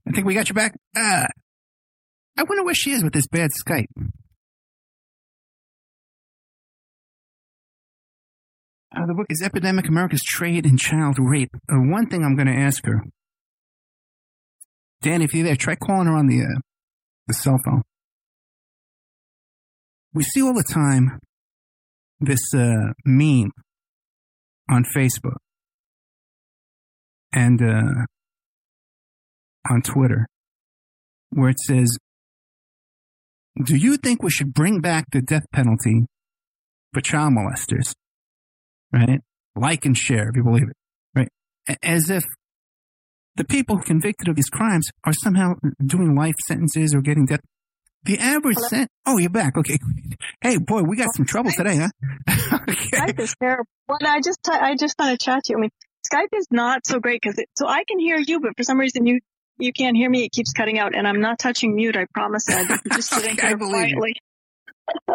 I 0.07 0.13
think 0.13 0.27
we 0.27 0.35
got 0.35 0.49
you 0.49 0.55
back. 0.55 0.75
Uh, 0.97 1.27
I 2.37 2.43
wonder 2.43 2.65
where 2.65 2.75
she 2.75 2.91
is 2.91 3.05
with 3.05 3.13
this 3.13 3.29
bad 3.29 3.51
Skype. 3.51 3.87
Uh, 8.97 9.07
the 9.07 9.15
book 9.15 9.27
is 9.31 9.41
Epidemic 9.41 9.89
America's 9.89 10.23
Trade 10.23 10.67
in 10.67 10.77
Child 10.77 11.17
Rape. 11.21 11.55
Uh, 11.69 11.77
one 11.77 12.09
thing 12.09 12.25
I'm 12.25 12.35
going 12.35 12.49
to 12.49 12.53
ask 12.53 12.85
her, 12.87 13.05
Dan, 15.01 15.23
if 15.23 15.33
you're 15.33 15.45
there, 15.45 15.55
try 15.55 15.77
calling 15.77 16.09
her 16.09 16.17
on 16.17 16.27
the 16.27 16.43
uh, 16.43 16.61
the 17.29 17.35
cell 17.35 17.59
phone. 17.65 17.83
We 20.13 20.25
see 20.25 20.43
all 20.43 20.55
the 20.55 20.65
time 20.65 21.21
this 22.19 22.53
uh, 22.53 22.93
meme 23.05 23.53
on 24.69 24.85
Facebook 24.85 25.37
and 27.33 27.63
uh, 27.63 28.07
on 29.71 29.83
Twitter 29.83 30.27
where 31.31 31.51
it 31.51 31.61
says, 31.61 31.97
Do 33.65 33.77
you 33.77 33.97
think 33.97 34.23
we 34.23 34.31
should 34.31 34.53
bring 34.53 34.81
back 34.81 35.07
the 35.13 35.23
death 35.23 35.45
penalty 35.53 36.07
for 36.93 37.01
child 37.01 37.35
molesters? 37.35 37.93
Right? 38.93 39.21
Like 39.55 39.85
and 39.85 39.97
share 39.97 40.29
if 40.29 40.37
you 40.37 40.43
believe 40.43 40.69
it. 40.69 40.77
Right? 41.15 41.29
As 41.83 42.11
if 42.11 42.25
the 43.37 43.45
people 43.45 43.79
convicted 43.79 44.29
of 44.29 44.37
these 44.37 44.51
crimes 44.51 44.89
are 45.05 45.13
somehow 45.13 45.55
doing 45.85 46.15
life 46.15 46.35
sentences 46.47 46.95
or 46.95 47.01
getting 47.01 47.27
death. 47.27 47.41
The 48.05 48.19
average 48.19 48.57
sent. 48.57 48.89
Oh, 49.07 49.19
you're 49.19 49.31
back. 49.31 49.57
Okay. 49.57 49.79
Hey, 50.43 50.57
boy, 50.57 50.83
we 50.83 50.97
got 50.97 51.15
some 51.15 51.27
trouble 51.27 51.51
today, 51.55 51.77
huh? 51.77 51.89
okay. 52.63 52.97
Skype 52.97 53.21
is 53.21 53.35
terrible. 53.39 53.65
Well, 53.87 53.99
I 54.07 54.21
just, 54.21 54.39
I 54.51 54.75
just 54.75 54.99
want 54.99 55.19
to 55.19 55.23
chat 55.23 55.45
to 55.45 55.53
you. 55.53 55.59
I 55.59 55.61
mean, 55.61 55.71
Skype 56.13 56.37
is 56.37 56.47
not 56.51 56.87
so 56.87 56.99
great 57.01 57.21
because 57.23 57.43
so 57.57 57.67
I 57.67 57.85
can 57.85 57.99
hear 57.99 58.19
you, 58.19 58.41
but 58.41 58.57
for 58.57 58.63
some 58.63 58.79
reason 58.79 59.07
you 59.07 59.21
you 59.59 59.73
can't 59.73 59.97
hear 59.97 60.09
me. 60.09 60.25
It 60.25 60.33
keeps 60.33 60.53
cutting 60.53 60.79
out, 60.79 60.97
and 60.97 61.07
I'm 61.07 61.21
not 61.21 61.39
touching 61.39 61.75
mute. 61.75 61.97
I 61.97 62.07
promise. 62.13 62.47
I'm 62.49 62.81
just 62.93 63.11
sitting 63.13 63.37
here 63.37 63.57
quietly. 63.57 64.15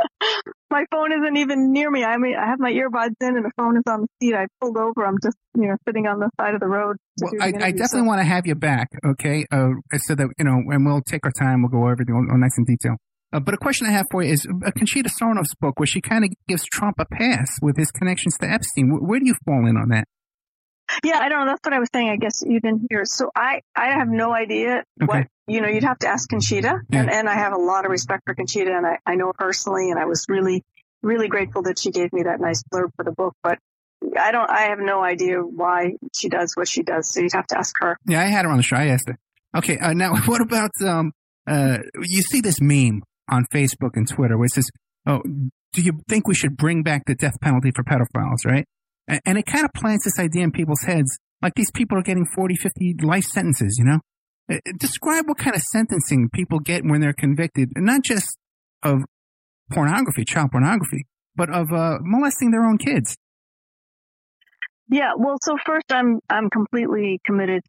my 0.70 0.86
phone 0.92 1.12
isn't 1.12 1.38
even 1.38 1.72
near 1.74 1.90
me. 1.90 2.04
I 2.04 2.18
mean, 2.18 2.36
I 2.36 2.48
have 2.48 2.60
my 2.60 2.72
earbuds 2.72 3.16
in, 3.22 3.36
and 3.36 3.46
the 3.46 3.52
phone 3.58 3.78
is 3.78 3.84
on 3.88 4.02
the 4.02 4.08
seat. 4.22 4.34
I 4.34 4.48
pulled 4.62 4.78
over. 4.78 5.06
I'm 5.06 5.18
just 5.22 5.38
you 5.56 5.68
know 5.68 5.76
sitting 5.88 6.08
on 6.08 6.20
the 6.20 6.30
side 6.40 6.54
of 6.54 6.60
the 6.60 6.68
road. 6.68 6.98
Well, 7.22 7.32
I, 7.42 7.48
I, 7.48 7.52
definitely 7.72 8.02
so. 8.02 8.04
want 8.04 8.22
to 8.22 8.26
have 8.26 8.46
you 8.46 8.56
back. 8.56 8.90
Okay, 9.06 9.46
uh, 9.52 9.70
so 9.98 10.16
that 10.16 10.28
you 10.38 10.46
know, 10.46 10.62
and 10.68 10.86
we'll 10.86 11.02
take 11.02 11.26
our 11.26 11.32
time. 11.32 11.62
We'll 11.62 11.72
go 11.72 11.80
over 11.80 11.92
everything 11.92 12.16
all, 12.16 12.38
nice 12.38 12.58
in 12.58 12.66
detail. 12.66 12.96
Uh, 13.34 13.40
but 13.40 13.54
a 13.54 13.58
question 13.58 13.88
I 13.88 13.92
have 13.92 14.06
for 14.12 14.24
you 14.24 14.32
is 14.32 14.46
uh, 14.46 14.72
Conchita 14.78 15.10
Sarnoff's 15.10 15.56
book, 15.60 15.80
where 15.80 15.88
she 15.88 16.00
kind 16.00 16.24
of 16.24 16.30
gives 16.48 16.64
Trump 16.66 16.96
a 17.00 17.06
pass 17.06 17.50
with 17.62 17.76
his 17.76 17.92
connections 17.92 18.38
to 18.38 18.50
Epstein. 18.50 18.92
Where, 18.92 19.02
where 19.02 19.20
do 19.20 19.26
you 19.26 19.36
fall 19.46 19.68
in 19.68 19.76
on 19.76 19.90
that? 19.90 20.06
Yeah, 21.04 21.20
I 21.20 21.30
don't 21.30 21.46
know. 21.46 21.54
That's 21.54 21.62
what 21.64 21.74
I 21.74 21.80
was 21.80 21.90
saying. 21.94 22.10
I 22.10 22.18
guess 22.18 22.44
you 22.46 22.60
didn't 22.60 22.88
hear. 22.90 23.06
So 23.06 23.30
I, 23.36 23.62
I 23.76 23.98
have 23.98 24.08
no 24.08 24.34
idea 24.34 24.84
okay. 25.02 25.06
what, 25.06 25.28
you 25.48 25.62
know, 25.62 25.68
you'd 25.68 25.84
have 25.84 26.00
to 26.00 26.08
ask 26.08 26.30
Conchita. 26.30 26.82
Yeah. 26.90 27.00
And, 27.00 27.12
and 27.12 27.30
I 27.30 27.36
have 27.36 27.54
a 27.54 27.58
lot 27.58 27.86
of 27.86 27.92
respect 27.92 28.24
for 28.26 28.36
Conchita 28.36 28.72
and 28.72 28.86
I, 28.86 28.98
I 29.06 29.16
know 29.16 29.28
her 29.28 29.34
personally 29.34 29.92
and 29.92 30.00
I 30.00 30.06
was 30.06 30.26
really, 30.30 30.64
really 31.02 31.28
grateful 31.28 31.64
that 31.64 31.80
she 31.80 31.92
gave 31.92 32.14
me 32.14 32.24
that 32.24 32.40
nice 32.40 32.64
blurb 32.64 32.90
for 32.96 33.04
the 33.04 33.12
book. 33.12 33.34
But 33.44 33.60
I 34.20 34.32
don't, 34.32 34.50
I 34.50 34.70
have 34.70 34.80
no 34.80 35.04
idea 35.04 35.38
why 35.38 35.94
she 36.16 36.30
does 36.30 36.54
what 36.56 36.68
she 36.68 36.84
does. 36.84 37.12
So 37.12 37.22
you'd 37.22 37.34
have 37.34 37.48
to 37.48 37.58
ask 37.58 37.76
her. 37.80 37.98
Yeah, 38.06 38.22
I 38.22 38.26
had 38.26 38.46
her 38.46 38.52
on 38.52 38.58
the 38.58 38.64
show. 38.64 38.78
I 38.78 38.88
asked 38.88 39.08
her. 39.08 39.18
Okay. 39.58 39.78
Uh, 39.78 39.94
now 39.94 40.16
what 40.26 40.42
about, 40.42 40.72
um, 40.86 41.12
uh, 41.48 41.80
you 42.02 42.22
see 42.22 42.42
this 42.42 42.60
meme 42.62 43.04
on 43.30 43.46
Facebook 43.54 43.92
and 43.96 44.08
Twitter 44.08 44.38
where 44.38 44.46
it 44.46 44.54
says, 44.54 44.70
oh, 45.08 45.22
do 45.74 45.82
you 45.82 46.00
think 46.08 46.28
we 46.28 46.36
should 46.36 46.56
bring 46.58 46.84
back 46.84 47.04
the 47.06 47.16
death 47.16 47.40
penalty 47.42 47.72
for 47.76 47.84
pedophiles, 47.84 48.46
right? 48.46 48.66
And 49.08 49.38
it 49.38 49.46
kind 49.46 49.66
of 49.66 49.72
plants 49.74 50.06
this 50.06 50.20
idea 50.20 50.44
in 50.44 50.52
people's 50.52 50.82
heads, 50.82 51.18
like 51.42 51.54
these 51.56 51.72
people 51.72 51.98
are 51.98 52.04
getting 52.04 52.26
40, 52.36 52.56
50 52.56 52.96
life 53.04 53.24
sentences, 53.24 53.78
you 53.78 53.86
know? 53.86 54.00
Describe 54.78 55.28
what 55.28 55.38
kind 55.38 55.56
of 55.56 55.62
sentencing 55.62 56.30
people 56.34 56.60
get 56.60 56.84
when 56.84 57.02
they're 57.02 57.14
convicted, 57.14 57.70
not 57.76 58.04
just 58.04 58.38
of 58.84 59.02
pornography, 59.72 60.24
child 60.24 60.52
pornography, 60.52 61.06
but 61.36 61.50
of 61.50 61.72
uh, 61.72 61.98
molesting 62.02 62.52
their 62.52 62.64
own 62.64 62.78
kids. 62.78 63.16
Yeah, 64.90 65.12
well, 65.18 65.38
so 65.42 65.58
first, 65.66 65.86
I'm 65.90 66.20
I'm 66.30 66.50
completely 66.50 67.20
committed. 67.26 67.64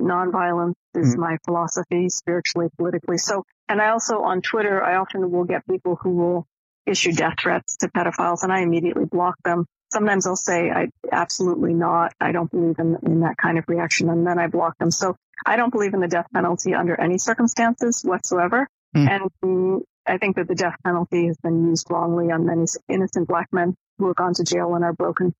Nonviolence 0.00 0.74
is 0.94 1.12
mm-hmm. 1.12 1.20
my 1.20 1.36
philosophy, 1.44 2.08
spiritually, 2.08 2.68
politically. 2.78 3.18
So, 3.18 3.44
and 3.68 3.80
I 3.80 3.90
also 3.90 4.22
on 4.22 4.40
Twitter, 4.40 4.82
I 4.82 4.96
often 4.96 5.30
will 5.30 5.44
get 5.44 5.66
people 5.66 5.98
who 6.00 6.16
will 6.16 6.46
issue 6.86 7.12
death 7.12 7.34
threats 7.40 7.76
to 7.78 7.88
pedophiles, 7.88 8.42
and 8.42 8.50
I 8.50 8.60
immediately 8.60 9.04
block 9.04 9.34
them 9.44 9.66
sometimes 9.92 10.24
they'll 10.24 10.36
say, 10.36 10.70
I 10.70 10.88
absolutely 11.12 11.74
not. 11.74 12.14
I 12.20 12.32
don't 12.32 12.50
believe 12.50 12.78
in, 12.78 12.96
in 13.02 13.20
that 13.20 13.36
kind 13.36 13.58
of 13.58 13.64
reaction. 13.68 14.08
And 14.08 14.26
then 14.26 14.38
I 14.38 14.46
block 14.48 14.78
them. 14.78 14.90
So 14.90 15.16
I 15.44 15.56
don't 15.56 15.70
believe 15.70 15.94
in 15.94 16.00
the 16.00 16.08
death 16.08 16.26
penalty 16.32 16.74
under 16.74 16.98
any 16.98 17.18
circumstances 17.18 18.02
whatsoever. 18.02 18.68
Mm. 18.96 19.30
And 19.42 19.82
I 20.06 20.18
think 20.18 20.36
that 20.36 20.48
the 20.48 20.54
death 20.54 20.76
penalty 20.84 21.26
has 21.26 21.36
been 21.42 21.68
used 21.68 21.86
wrongly 21.90 22.32
on 22.32 22.46
many 22.46 22.64
innocent 22.88 23.28
black 23.28 23.48
men 23.52 23.74
who 23.98 24.06
have 24.08 24.16
gone 24.16 24.34
to 24.34 24.44
jail 24.44 24.74
in 24.74 24.82
our 24.82 24.92
broken, 24.92 25.32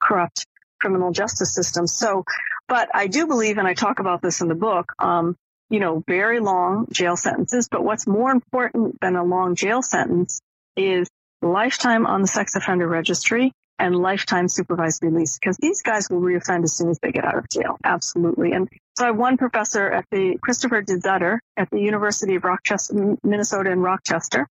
corrupt 0.00 0.46
criminal 0.80 1.10
justice 1.10 1.54
system. 1.54 1.86
So, 1.86 2.24
but 2.68 2.88
I 2.94 3.06
do 3.06 3.26
believe, 3.26 3.58
and 3.58 3.66
I 3.66 3.74
talk 3.74 3.98
about 3.98 4.20
this 4.22 4.40
in 4.40 4.48
the 4.48 4.54
book, 4.54 4.92
um, 4.98 5.36
you 5.70 5.80
know, 5.80 6.02
very 6.06 6.38
long 6.38 6.86
jail 6.92 7.16
sentences. 7.16 7.68
But 7.70 7.82
what's 7.82 8.06
more 8.06 8.30
important 8.30 9.00
than 9.00 9.16
a 9.16 9.24
long 9.24 9.54
jail 9.54 9.82
sentence 9.82 10.40
is 10.76 11.08
lifetime 11.42 12.06
on 12.06 12.22
the 12.22 12.28
sex 12.28 12.54
offender 12.56 12.86
registry 12.86 13.52
and 13.78 13.96
lifetime 13.96 14.48
supervised 14.48 15.02
release 15.02 15.38
because 15.38 15.56
these 15.58 15.82
guys 15.82 16.08
will 16.10 16.20
reoffend 16.20 16.64
as 16.64 16.76
soon 16.76 16.90
as 16.90 16.98
they 17.00 17.12
get 17.12 17.24
out 17.24 17.36
of 17.36 17.48
jail. 17.48 17.76
Absolutely. 17.84 18.52
And 18.52 18.68
so 18.96 19.04
I 19.04 19.08
have 19.08 19.16
one 19.16 19.36
professor 19.36 19.90
at 19.90 20.06
the 20.10 20.38
Christopher 20.40 20.82
DeZutter 20.82 21.38
at 21.56 21.70
the 21.70 21.80
University 21.80 22.36
of 22.36 22.44
Rochester, 22.44 23.16
Minnesota 23.22 23.70
in 23.70 23.80
Rochester. 23.80 24.48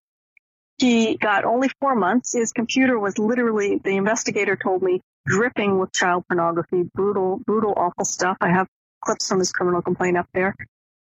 He 0.78 1.18
got 1.18 1.46
only 1.46 1.70
four 1.80 1.96
months. 1.96 2.34
His 2.34 2.52
computer 2.52 3.00
was 3.00 3.18
literally, 3.18 3.80
the 3.84 3.96
investigator 3.96 4.56
told 4.56 4.84
me, 4.84 5.02
dripping 5.26 5.80
with 5.80 5.92
child 5.92 6.26
pornography, 6.28 6.84
brutal, 6.94 7.38
brutal, 7.38 7.74
awful 7.76 8.06
stuff. 8.06 8.38
I 8.42 8.50
have 8.50 8.68
clips 9.04 9.28
from 9.28 9.40
his 9.40 9.52
criminal 9.52 9.82
complaint 9.82 10.18
up 10.18 10.28
there. 10.34 10.56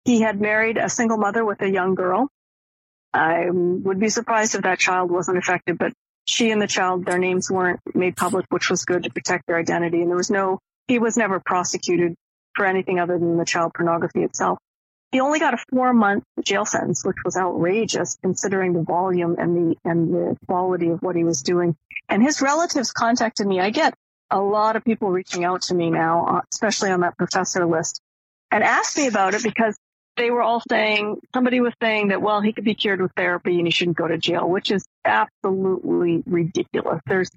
He 0.06 0.22
had 0.22 0.40
married 0.40 0.78
a 0.78 0.90
single 0.90 1.18
mother 1.18 1.44
with 1.44 1.62
a 1.62 1.70
young 1.70 1.96
girl. 1.96 2.30
I 3.14 3.48
would 3.50 4.00
be 4.00 4.10
surprised 4.10 4.56
if 4.56 4.62
that 4.62 4.80
child 4.80 5.12
wasn't 5.12 5.38
affected, 5.38 5.78
but 5.78 5.92
she 6.28 6.52
and 6.52 6.62
the 6.62 6.68
child, 6.68 7.06
their 7.06 7.18
names 7.18 7.50
weren't 7.50 7.80
made 7.96 8.16
public, 8.16 8.46
which 8.50 8.70
was 8.70 8.86
good 8.86 9.04
to 9.04 9.10
protect 9.10 9.48
their 9.48 9.58
identity. 9.58 10.02
And 10.02 10.10
there 10.10 10.18
was 10.18 10.30
no, 10.30 10.60
he 10.88 11.00
was 11.00 11.18
never 11.18 11.40
prosecuted 11.40 12.16
for 12.56 12.66
anything 12.66 13.00
other 13.00 13.18
than 13.18 13.38
the 13.38 13.46
child 13.46 13.74
pornography 13.74 14.24
itself. 14.24 14.60
He 15.12 15.22
only 15.22 15.40
got 15.40 15.54
a 15.54 15.58
four 15.70 15.94
month 15.94 16.26
jail 16.44 16.66
sentence, 16.66 17.06
which 17.06 17.16
was 17.24 17.38
outrageous 17.38 18.18
considering 18.22 18.74
the 18.74 18.82
volume 18.82 19.38
and 19.40 19.56
the, 19.56 19.78
and 19.86 20.14
the 20.14 20.38
quality 20.48 20.90
of 20.90 21.02
what 21.02 21.16
he 21.16 21.24
was 21.24 21.42
doing. 21.42 21.76
And 22.10 22.22
his 22.22 22.42
relatives 22.42 22.92
contacted 22.92 23.48
me. 23.48 23.62
I 23.62 23.70
get 23.70 23.94
a 24.30 24.42
lot 24.42 24.76
of 24.76 24.84
people 24.84 25.10
reaching 25.10 25.46
out 25.46 25.62
to 25.64 25.76
me 25.76 25.90
now, 25.90 26.26
uh, 26.26 26.42
especially 26.52 26.92
on 26.92 27.02
that 27.02 27.18
professor 27.18 27.66
list 27.66 28.02
and 28.52 28.64
asked 28.64 28.98
me 28.98 29.08
about 29.08 29.34
it 29.34 29.44
because 29.44 29.78
they 30.18 30.30
were 30.30 30.42
all 30.42 30.62
saying, 30.70 31.18
somebody 31.34 31.62
was 31.62 31.74
saying 31.82 32.10
that, 32.10 32.22
well, 32.22 32.42
he 32.42 32.52
could 32.52 32.66
be 32.66 32.76
cured 32.76 33.02
with 33.02 33.12
therapy 33.16 33.58
and 33.58 33.68
he 33.68 33.72
shouldn't 33.72 33.98
go 33.98 34.08
to 34.08 34.18
jail, 34.18 34.50
which 34.50 34.72
is 34.72 34.86
absolutely 35.08 36.24
ridiculous. 36.26 37.02
There's, 37.06 37.30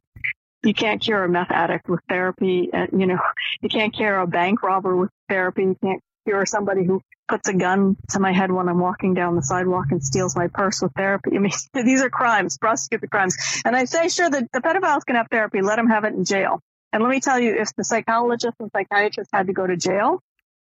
you 0.63 0.75
can't 0.75 1.01
cure 1.01 1.25
a 1.25 1.29
meth 1.29 1.51
addict 1.51 1.89
with 1.89 2.01
therapy. 2.09 2.71
And, 2.73 3.01
you 3.01 3.07
know, 3.07 3.19
you 3.61 3.69
can't 3.69 3.95
cure 3.95 4.19
a 4.19 4.27
bank 4.27 4.63
robber 4.63 4.97
with 4.97 5.11
therapy. 5.29 5.63
You 5.63 5.77
can't 5.83 6.03
cure 6.27 6.45
somebody 6.47 6.85
who 6.85 7.01
puts 7.29 7.49
a 7.49 7.55
gun 7.55 7.97
to 8.11 8.21
my 8.21 8.33
head 8.33 8.51
when 8.51 8.69
I'm 8.69 8.81
walking 8.81 9.15
down 9.15 9.37
the 9.37 9.43
sidewalk 9.43 9.87
and 9.91 10.03
steals 10.03 10.37
my 10.37 10.49
purse 10.49 10.83
with 10.83 10.93
therapy. 10.93 11.31
I 11.37 11.39
mean, 11.39 11.53
these 11.75 12.03
are 12.03 12.11
crimes, 12.11 12.59
prosecute 12.59 13.01
the 13.01 13.09
crimes. 13.09 13.37
And 13.65 13.75
I 13.75 13.85
say, 13.85 14.09
sure, 14.09 14.29
the, 14.29 14.49
the 14.53 14.61
pedophiles 14.61 15.05
can 15.07 15.17
have 15.17 15.29
therapy. 15.31 15.63
Let 15.63 15.77
them 15.77 15.89
have 15.89 16.05
it 16.05 16.15
in 16.15 16.25
jail. 16.25 16.61
And 16.93 17.03
let 17.03 17.09
me 17.09 17.21
tell 17.21 17.39
you, 17.39 17.55
if 17.57 17.75
the 17.77 17.85
psychologist 17.85 18.57
and 18.59 18.71
psychiatrist 18.75 19.31
had 19.33 19.47
to 19.47 19.53
go 19.53 19.67
to 19.67 19.77
jail, 19.77 20.21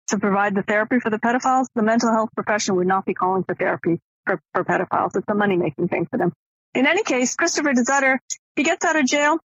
to 0.10 0.18
provide 0.18 0.56
the 0.56 0.64
therapy 0.64 1.00
for 1.00 1.10
the 1.10 1.20
pedophiles, 1.20 1.68
the 1.76 1.84
mental 1.84 2.12
health 2.12 2.30
profession 2.36 2.76
would 2.76 2.88
not 2.88 3.06
be 3.06 3.14
calling 3.14 3.44
for 3.44 3.56
therapy 3.56 4.00
for, 4.26 4.42
for 4.54 4.64
pedophiles. 4.64 5.16
It's 5.16 5.28
a 5.28 5.36
money 5.36 5.58
making 5.58 5.88
thing 5.88 6.08
for 6.10 6.18
them. 6.18 6.34
In 6.74 6.86
any 6.86 7.04
case, 7.04 7.36
Christopher 7.36 7.74
DeZutter, 7.74 8.20
he 8.56 8.64
gets 8.64 8.86
out 8.86 8.96
of 8.96 9.06
jail. 9.06 9.40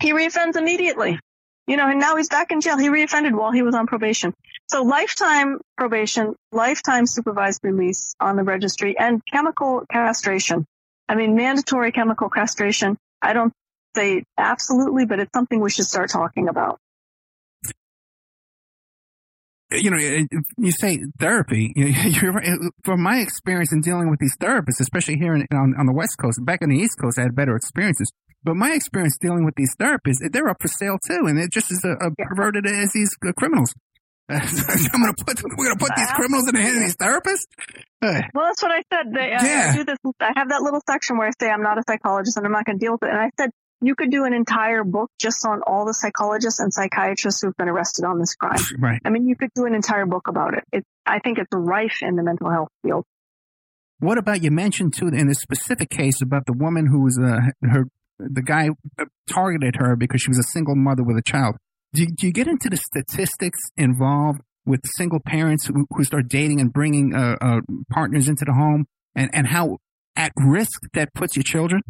He 0.00 0.12
reoffends 0.12 0.56
immediately. 0.56 1.18
You 1.66 1.76
know, 1.76 1.88
and 1.88 2.00
now 2.00 2.16
he's 2.16 2.28
back 2.28 2.50
in 2.50 2.60
jail. 2.60 2.78
He 2.78 2.88
reoffended 2.88 3.32
while 3.32 3.52
he 3.52 3.62
was 3.62 3.74
on 3.74 3.86
probation. 3.86 4.32
So 4.68 4.82
lifetime 4.82 5.60
probation, 5.76 6.34
lifetime 6.50 7.06
supervised 7.06 7.60
release 7.62 8.14
on 8.20 8.36
the 8.36 8.42
registry 8.42 8.98
and 8.98 9.20
chemical 9.30 9.84
castration. 9.90 10.64
I 11.08 11.14
mean, 11.14 11.34
mandatory 11.36 11.92
chemical 11.92 12.30
castration. 12.30 12.96
I 13.20 13.34
don't 13.34 13.52
say 13.94 14.24
absolutely, 14.38 15.04
but 15.04 15.20
it's 15.20 15.32
something 15.34 15.60
we 15.60 15.70
should 15.70 15.86
start 15.86 16.10
talking 16.10 16.48
about 16.48 16.78
you 19.70 19.90
know, 19.90 19.98
you 20.56 20.70
say 20.72 21.00
therapy. 21.18 21.72
You're 21.76 22.32
right. 22.32 22.58
From 22.84 23.02
my 23.02 23.18
experience 23.18 23.72
in 23.72 23.80
dealing 23.80 24.10
with 24.10 24.18
these 24.18 24.36
therapists, 24.40 24.80
especially 24.80 25.16
here 25.16 25.34
in, 25.34 25.46
on, 25.52 25.74
on 25.78 25.86
the 25.86 25.92
West 25.92 26.16
Coast, 26.18 26.44
back 26.44 26.62
on 26.62 26.70
the 26.70 26.76
East 26.76 26.98
Coast, 27.00 27.18
I 27.18 27.22
had 27.22 27.34
better 27.34 27.56
experiences. 27.56 28.10
But 28.44 28.54
my 28.54 28.72
experience 28.72 29.18
dealing 29.20 29.44
with 29.44 29.54
these 29.56 29.74
therapists, 29.76 30.18
they're 30.32 30.48
up 30.48 30.62
for 30.62 30.68
sale 30.68 30.98
too, 31.06 31.26
and 31.26 31.36
they're 31.36 31.48
just 31.48 31.70
as 31.72 31.84
uh, 31.84 31.94
perverted 32.16 32.66
as 32.66 32.92
these 32.92 33.10
uh, 33.26 33.32
criminals. 33.32 33.74
I'm 34.30 34.40
gonna 34.40 35.14
put 35.24 35.42
we're 35.56 35.68
gonna 35.68 35.78
put 35.78 35.96
these 35.96 36.10
criminals 36.12 36.48
in 36.48 36.54
the 36.54 36.60
hands 36.60 36.76
of 36.76 36.82
these 36.82 36.96
therapists. 36.96 37.48
Uh, 38.02 38.20
well, 38.34 38.46
that's 38.46 38.62
what 38.62 38.72
I 38.72 38.82
said. 38.92 39.12
They, 39.12 39.30
yeah. 39.30 39.72
I 39.72 39.76
do 39.76 39.84
this. 39.84 39.96
I 40.20 40.32
have 40.36 40.50
that 40.50 40.60
little 40.60 40.82
section 40.86 41.16
where 41.16 41.28
I 41.28 41.30
say 41.40 41.48
I'm 41.50 41.62
not 41.62 41.78
a 41.78 41.82
psychologist 41.88 42.36
and 42.36 42.44
I'm 42.44 42.52
not 42.52 42.66
going 42.66 42.78
to 42.78 42.84
deal 42.84 42.92
with 42.92 43.04
it. 43.04 43.10
And 43.10 43.18
I 43.18 43.30
said 43.40 43.50
you 43.80 43.94
could 43.94 44.10
do 44.10 44.24
an 44.24 44.34
entire 44.34 44.84
book 44.84 45.10
just 45.20 45.46
on 45.46 45.62
all 45.66 45.86
the 45.86 45.94
psychologists 45.94 46.60
and 46.60 46.72
psychiatrists 46.72 47.42
who've 47.42 47.56
been 47.56 47.68
arrested 47.68 48.04
on 48.04 48.18
this 48.18 48.34
crime. 48.34 48.58
Right. 48.78 49.00
I 49.04 49.10
mean, 49.10 49.26
you 49.26 49.36
could 49.36 49.50
do 49.54 49.66
an 49.66 49.74
entire 49.74 50.06
book 50.06 50.28
about 50.28 50.54
it. 50.54 50.64
it 50.72 50.84
I 51.06 51.18
think 51.20 51.38
it's 51.38 51.48
rife 51.52 51.98
in 52.02 52.16
the 52.16 52.22
mental 52.22 52.50
health 52.50 52.68
field. 52.82 53.04
What 54.00 54.18
about 54.18 54.42
you 54.42 54.50
mentioned 54.50 54.94
too 54.96 55.08
in 55.08 55.26
this 55.26 55.40
specific 55.40 55.90
case 55.90 56.22
about 56.22 56.46
the 56.46 56.52
woman 56.52 56.86
who 56.86 57.02
was 57.02 57.18
uh, 57.18 57.68
her 57.68 57.86
the 58.18 58.42
guy 58.42 58.70
targeted 59.28 59.76
her 59.76 59.96
because 59.96 60.20
she 60.20 60.30
was 60.30 60.38
a 60.38 60.50
single 60.52 60.74
mother 60.74 61.02
with 61.02 61.16
a 61.16 61.22
child. 61.22 61.56
Do, 61.94 62.04
do 62.06 62.26
you 62.26 62.32
get 62.32 62.48
into 62.48 62.68
the 62.68 62.76
statistics 62.76 63.58
involved 63.76 64.40
with 64.66 64.80
single 64.96 65.20
parents 65.24 65.66
who, 65.66 65.86
who 65.90 66.04
start 66.04 66.28
dating 66.28 66.60
and 66.60 66.72
bringing 66.72 67.14
uh, 67.14 67.36
uh, 67.40 67.60
partners 67.90 68.28
into 68.28 68.44
the 68.44 68.52
home, 68.52 68.86
and 69.14 69.30
and 69.32 69.48
how 69.48 69.78
at 70.14 70.32
risk 70.36 70.82
that 70.94 71.14
puts 71.14 71.36
your 71.36 71.44
children? 71.44 71.80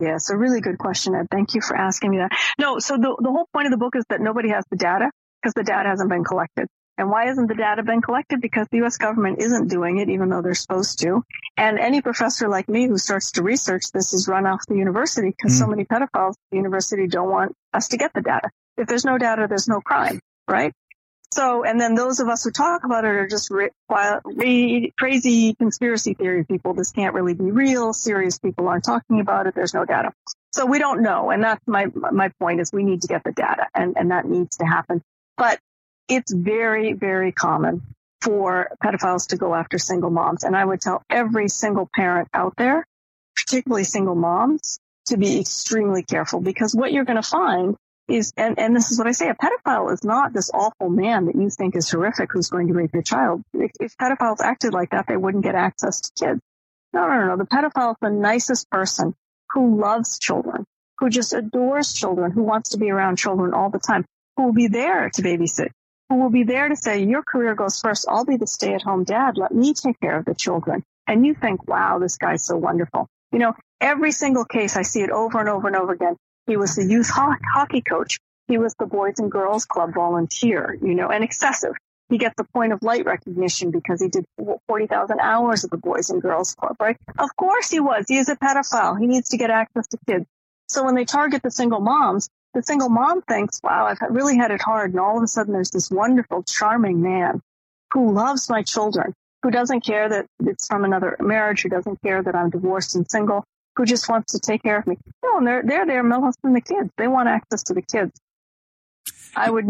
Yeah, 0.00 0.16
a 0.30 0.36
really 0.36 0.60
good 0.60 0.78
question, 0.78 1.14
Ed. 1.14 1.26
Thank 1.30 1.54
you 1.54 1.60
for 1.60 1.76
asking 1.76 2.10
me 2.10 2.18
that. 2.18 2.32
No, 2.58 2.78
so 2.78 2.96
the, 2.96 3.14
the 3.20 3.30
whole 3.30 3.46
point 3.52 3.66
of 3.66 3.70
the 3.70 3.76
book 3.76 3.94
is 3.96 4.04
that 4.08 4.20
nobody 4.20 4.48
has 4.48 4.64
the 4.70 4.76
data 4.76 5.10
because 5.40 5.52
the 5.52 5.62
data 5.62 5.88
hasn't 5.88 6.08
been 6.08 6.24
collected. 6.24 6.66
And 6.96 7.10
why 7.10 7.26
hasn't 7.26 7.48
the 7.48 7.54
data 7.54 7.82
been 7.82 8.02
collected? 8.02 8.40
Because 8.40 8.66
the 8.70 8.78
U.S. 8.78 8.98
government 8.98 9.40
isn't 9.40 9.68
doing 9.68 9.98
it, 9.98 10.10
even 10.10 10.28
though 10.28 10.42
they're 10.42 10.54
supposed 10.54 10.98
to. 11.00 11.22
And 11.56 11.78
any 11.78 12.02
professor 12.02 12.48
like 12.48 12.68
me 12.68 12.88
who 12.88 12.98
starts 12.98 13.32
to 13.32 13.42
research 13.42 13.84
this 13.92 14.12
is 14.12 14.28
run 14.28 14.46
off 14.46 14.60
the 14.68 14.76
university 14.76 15.30
because 15.30 15.54
mm. 15.54 15.58
so 15.60 15.66
many 15.66 15.84
pedophiles 15.84 16.32
at 16.32 16.50
the 16.50 16.56
university 16.56 17.06
don't 17.06 17.30
want 17.30 17.52
us 17.72 17.88
to 17.88 17.96
get 17.96 18.12
the 18.14 18.20
data. 18.20 18.50
If 18.76 18.86
there's 18.86 19.04
no 19.04 19.18
data, 19.18 19.46
there's 19.48 19.68
no 19.68 19.80
crime, 19.80 20.20
right? 20.48 20.72
So, 21.32 21.64
and 21.64 21.80
then 21.80 21.94
those 21.94 22.18
of 22.18 22.28
us 22.28 22.42
who 22.42 22.50
talk 22.50 22.82
about 22.84 23.04
it 23.04 23.08
are 23.08 23.28
just 23.28 23.50
re- 23.50 23.70
re- 24.24 24.92
crazy 24.98 25.54
conspiracy 25.54 26.14
theory 26.14 26.44
people. 26.44 26.74
This 26.74 26.90
can't 26.90 27.14
really 27.14 27.34
be 27.34 27.52
real. 27.52 27.92
Serious 27.92 28.38
people 28.38 28.66
aren't 28.68 28.84
talking 28.84 29.20
about 29.20 29.46
it. 29.46 29.54
There's 29.54 29.72
no 29.72 29.84
data. 29.84 30.12
So 30.52 30.66
we 30.66 30.80
don't 30.80 31.02
know. 31.02 31.30
And 31.30 31.44
that's 31.44 31.62
my, 31.68 31.86
my 31.94 32.30
point 32.40 32.60
is 32.60 32.72
we 32.72 32.82
need 32.82 33.02
to 33.02 33.08
get 33.08 33.22
the 33.22 33.30
data 33.30 33.68
and, 33.74 33.96
and 33.96 34.10
that 34.10 34.26
needs 34.26 34.56
to 34.56 34.64
happen. 34.64 35.02
But 35.36 35.60
it's 36.08 36.32
very, 36.32 36.94
very 36.94 37.30
common 37.30 37.82
for 38.20 38.70
pedophiles 38.82 39.28
to 39.28 39.36
go 39.36 39.54
after 39.54 39.78
single 39.78 40.10
moms. 40.10 40.42
And 40.42 40.56
I 40.56 40.64
would 40.64 40.80
tell 40.80 41.02
every 41.08 41.48
single 41.48 41.88
parent 41.94 42.28
out 42.34 42.54
there, 42.56 42.84
particularly 43.36 43.84
single 43.84 44.16
moms, 44.16 44.80
to 45.06 45.16
be 45.16 45.40
extremely 45.40 46.02
careful 46.02 46.40
because 46.40 46.74
what 46.74 46.92
you're 46.92 47.04
going 47.04 47.22
to 47.22 47.28
find 47.28 47.76
is, 48.10 48.32
and, 48.36 48.58
and 48.58 48.74
this 48.74 48.90
is 48.90 48.98
what 48.98 49.06
I 49.06 49.12
say, 49.12 49.28
a 49.28 49.34
pedophile 49.34 49.92
is 49.92 50.04
not 50.04 50.32
this 50.32 50.50
awful 50.52 50.88
man 50.88 51.26
that 51.26 51.36
you 51.36 51.50
think 51.50 51.76
is 51.76 51.90
horrific 51.90 52.30
who's 52.32 52.48
going 52.48 52.68
to 52.68 52.74
rape 52.74 52.90
your 52.92 53.02
child. 53.02 53.42
If, 53.54 53.70
if 53.80 53.96
pedophiles 53.96 54.40
acted 54.40 54.72
like 54.72 54.90
that, 54.90 55.06
they 55.08 55.16
wouldn't 55.16 55.44
get 55.44 55.54
access 55.54 56.00
to 56.00 56.10
kids. 56.18 56.40
No, 56.92 57.06
no, 57.06 57.20
no. 57.20 57.26
No. 57.26 57.36
The 57.36 57.46
pedophile 57.46 57.92
is 57.92 57.96
the 58.00 58.10
nicest 58.10 58.70
person 58.70 59.14
who 59.52 59.80
loves 59.80 60.18
children, 60.18 60.64
who 60.98 61.08
just 61.08 61.32
adores 61.32 61.92
children, 61.92 62.32
who 62.32 62.42
wants 62.42 62.70
to 62.70 62.78
be 62.78 62.90
around 62.90 63.16
children 63.16 63.54
all 63.54 63.70
the 63.70 63.78
time, 63.78 64.04
who 64.36 64.44
will 64.44 64.52
be 64.52 64.68
there 64.68 65.10
to 65.10 65.22
babysit, 65.22 65.70
who 66.08 66.16
will 66.16 66.30
be 66.30 66.44
there 66.44 66.68
to 66.68 66.76
say, 66.76 67.04
your 67.04 67.22
career 67.22 67.54
goes 67.54 67.80
first. 67.80 68.06
I'll 68.08 68.24
be 68.24 68.36
the 68.36 68.46
stay 68.46 68.74
at 68.74 68.82
home 68.82 69.04
dad. 69.04 69.36
Let 69.36 69.52
me 69.52 69.74
take 69.74 70.00
care 70.00 70.18
of 70.18 70.24
the 70.24 70.34
children. 70.34 70.82
And 71.06 71.26
you 71.26 71.34
think, 71.34 71.66
wow, 71.68 71.98
this 71.98 72.16
guy's 72.16 72.44
so 72.44 72.56
wonderful. 72.56 73.08
You 73.32 73.38
know, 73.38 73.54
every 73.80 74.12
single 74.12 74.44
case, 74.44 74.76
I 74.76 74.82
see 74.82 75.02
it 75.02 75.10
over 75.10 75.38
and 75.38 75.48
over 75.48 75.68
and 75.68 75.76
over 75.76 75.92
again. 75.92 76.16
He 76.50 76.56
was 76.56 76.74
the 76.74 76.84
youth 76.84 77.08
ho- 77.08 77.36
hockey 77.54 77.80
coach. 77.80 78.18
He 78.48 78.58
was 78.58 78.74
the 78.76 78.84
Boys 78.84 79.20
and 79.20 79.30
Girls 79.30 79.66
Club 79.66 79.94
volunteer, 79.94 80.76
you 80.82 80.96
know, 80.96 81.08
and 81.08 81.22
excessive. 81.22 81.74
He 82.08 82.18
gets 82.18 82.34
the 82.36 82.42
point 82.42 82.72
of 82.72 82.82
light 82.82 83.06
recognition 83.06 83.70
because 83.70 84.02
he 84.02 84.08
did 84.08 84.24
40,000 84.66 85.20
hours 85.20 85.62
of 85.62 85.70
the 85.70 85.76
Boys 85.76 86.10
and 86.10 86.20
Girls 86.20 86.56
Club, 86.56 86.74
right? 86.80 86.96
Of 87.16 87.36
course 87.36 87.70
he 87.70 87.78
was. 87.78 88.06
He 88.08 88.18
is 88.18 88.28
a 88.28 88.34
pedophile. 88.34 88.98
He 88.98 89.06
needs 89.06 89.28
to 89.28 89.36
get 89.36 89.50
access 89.50 89.86
to 89.92 89.98
kids. 90.08 90.26
So 90.66 90.82
when 90.82 90.96
they 90.96 91.04
target 91.04 91.44
the 91.44 91.52
single 91.52 91.78
moms, 91.78 92.28
the 92.52 92.64
single 92.64 92.88
mom 92.88 93.22
thinks, 93.22 93.60
wow, 93.62 93.86
I've 93.86 93.98
really 94.10 94.36
had 94.36 94.50
it 94.50 94.60
hard. 94.60 94.90
And 94.90 94.98
all 94.98 95.18
of 95.18 95.22
a 95.22 95.28
sudden 95.28 95.52
there's 95.52 95.70
this 95.70 95.88
wonderful, 95.88 96.42
charming 96.42 97.00
man 97.00 97.40
who 97.94 98.12
loves 98.12 98.50
my 98.50 98.64
children, 98.64 99.14
who 99.44 99.52
doesn't 99.52 99.84
care 99.84 100.08
that 100.08 100.26
it's 100.40 100.66
from 100.66 100.82
another 100.84 101.16
marriage, 101.20 101.62
who 101.62 101.68
doesn't 101.68 102.02
care 102.02 102.20
that 102.20 102.34
I'm 102.34 102.50
divorced 102.50 102.96
and 102.96 103.08
single, 103.08 103.44
who 103.80 103.86
just 103.86 104.10
wants 104.10 104.32
to 104.34 104.38
take 104.38 104.62
care 104.62 104.78
of 104.78 104.86
me. 104.86 104.98
No, 105.24 105.38
and 105.38 105.46
they're 105.46 105.62
they're 105.64 105.86
there 105.86 106.02
molesting 106.02 106.52
the 106.52 106.60
kids. 106.60 106.90
They 106.98 107.08
want 107.08 107.28
access 107.30 107.62
to 107.64 107.74
the 107.74 107.80
kids. 107.80 108.12
I 109.34 109.50
would. 109.50 109.64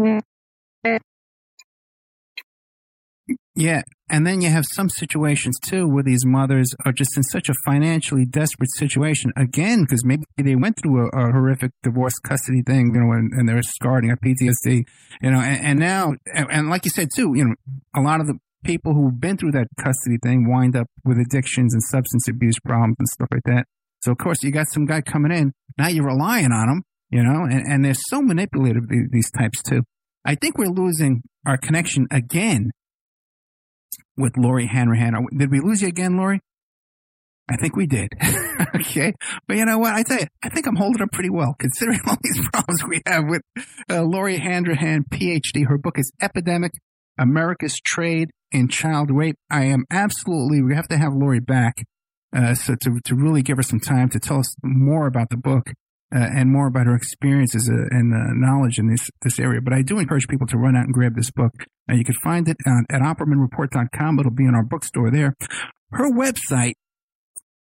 Yeah, 3.55 3.83
and 4.09 4.27
then 4.27 4.41
you 4.41 4.49
have 4.49 4.65
some 4.73 4.89
situations 4.89 5.57
too 5.65 5.87
where 5.87 6.03
these 6.03 6.25
mothers 6.25 6.73
are 6.85 6.91
just 6.91 7.15
in 7.15 7.23
such 7.23 7.47
a 7.47 7.53
financially 7.65 8.25
desperate 8.25 8.71
situation 8.71 9.31
again 9.37 9.83
because 9.83 10.03
maybe 10.03 10.23
they 10.37 10.55
went 10.55 10.77
through 10.81 11.05
a, 11.05 11.07
a, 11.07 11.31
horrific 11.31 11.71
divorce 11.83 12.17
custody 12.19 12.63
thing, 12.65 12.91
you 12.93 12.99
know, 12.99 13.11
and, 13.11 13.31
and 13.31 13.47
they're 13.47 13.57
and 13.57 14.09
got 14.09 14.21
PTSD, 14.21 14.83
you 15.21 15.31
know, 15.31 15.39
and, 15.39 15.65
and 15.65 15.79
now, 15.79 16.13
and, 16.33 16.47
and 16.49 16.69
like 16.69 16.83
you 16.83 16.91
said 16.91 17.09
too, 17.15 17.33
you 17.35 17.45
know, 17.45 17.55
a 17.95 18.01
lot 18.01 18.19
of 18.19 18.27
the 18.27 18.37
people 18.63 18.93
who've 18.93 19.19
been 19.19 19.37
through 19.37 19.51
that 19.51 19.67
custody 19.77 20.17
thing 20.23 20.49
wind 20.49 20.75
up 20.75 20.87
with 21.05 21.17
addictions 21.17 21.73
and 21.73 21.83
substance 21.83 22.27
abuse 22.27 22.59
problems 22.59 22.95
and 22.99 23.07
stuff 23.07 23.29
like 23.31 23.43
that. 23.45 23.65
So 24.01 24.11
of 24.11 24.17
course 24.17 24.37
you 24.43 24.51
got 24.51 24.71
some 24.71 24.85
guy 24.85 25.01
coming 25.01 25.31
in. 25.31 25.53
Now 25.77 25.87
you're 25.87 26.05
relying 26.05 26.51
on 26.51 26.69
him, 26.69 26.83
you 27.09 27.23
know, 27.23 27.43
and, 27.43 27.65
and 27.67 27.85
they're 27.85 27.93
so 27.93 28.21
manipulative, 28.21 28.83
these 29.11 29.31
types 29.31 29.61
too. 29.63 29.83
I 30.25 30.35
think 30.35 30.57
we're 30.57 30.67
losing 30.67 31.21
our 31.45 31.57
connection 31.57 32.07
again 32.11 32.71
with 34.17 34.37
Lori 34.37 34.67
Handrahan. 34.67 35.13
Did 35.35 35.51
we 35.51 35.59
lose 35.59 35.81
you 35.81 35.87
again, 35.87 36.17
Lori? 36.17 36.39
I 37.49 37.57
think 37.57 37.75
we 37.75 37.85
did. 37.85 38.09
okay. 38.75 39.13
But 39.47 39.57
you 39.57 39.65
know 39.65 39.77
what? 39.77 39.93
I 39.93 40.03
tell 40.03 40.19
you, 40.19 40.27
I 40.43 40.49
think 40.49 40.67
I'm 40.67 40.75
holding 40.75 41.01
up 41.01 41.11
pretty 41.11 41.29
well 41.29 41.55
considering 41.59 41.99
all 42.07 42.17
these 42.21 42.39
problems 42.49 42.83
we 42.87 43.01
have 43.05 43.25
with 43.27 43.41
uh, 43.89 44.03
Lori 44.03 44.37
Handrahan, 44.37 45.03
PhD. 45.09 45.67
Her 45.67 45.77
book 45.77 45.97
is 45.97 46.11
Epidemic, 46.21 46.71
America's 47.17 47.79
Trade 47.83 48.29
in 48.51 48.67
Child 48.67 49.09
Rape. 49.11 49.35
I 49.49 49.65
am 49.65 49.85
absolutely, 49.91 50.61
we 50.61 50.75
have 50.75 50.87
to 50.89 50.97
have 50.97 51.13
Lori 51.13 51.39
back. 51.39 51.83
Uh, 52.35 52.53
so 52.53 52.75
to, 52.75 52.99
to 53.03 53.15
really 53.15 53.41
give 53.41 53.57
her 53.57 53.63
some 53.63 53.79
time 53.79 54.09
to 54.09 54.19
tell 54.19 54.39
us 54.39 54.55
more 54.63 55.05
about 55.05 55.29
the 55.29 55.37
book 55.37 55.73
uh, 56.13 56.19
and 56.19 56.51
more 56.51 56.67
about 56.67 56.85
her 56.85 56.95
experiences 56.95 57.69
uh, 57.69 57.95
and 57.95 58.13
uh, 58.13 58.33
knowledge 58.33 58.79
in 58.79 58.89
this 58.89 59.09
this 59.21 59.39
area. 59.39 59.61
But 59.61 59.73
I 59.73 59.81
do 59.81 59.99
encourage 59.99 60.27
people 60.27 60.47
to 60.47 60.57
run 60.57 60.75
out 60.75 60.85
and 60.85 60.93
grab 60.93 61.15
this 61.15 61.31
book. 61.31 61.53
Uh, 61.89 61.95
you 61.95 62.03
can 62.03 62.15
find 62.23 62.47
it 62.47 62.57
on, 62.65 62.85
at 62.89 63.01
oppermanreport.com. 63.01 64.19
It'll 64.19 64.31
be 64.31 64.45
in 64.45 64.55
our 64.55 64.63
bookstore 64.63 65.11
there. 65.11 65.35
Her 65.91 66.09
website, 66.11 66.73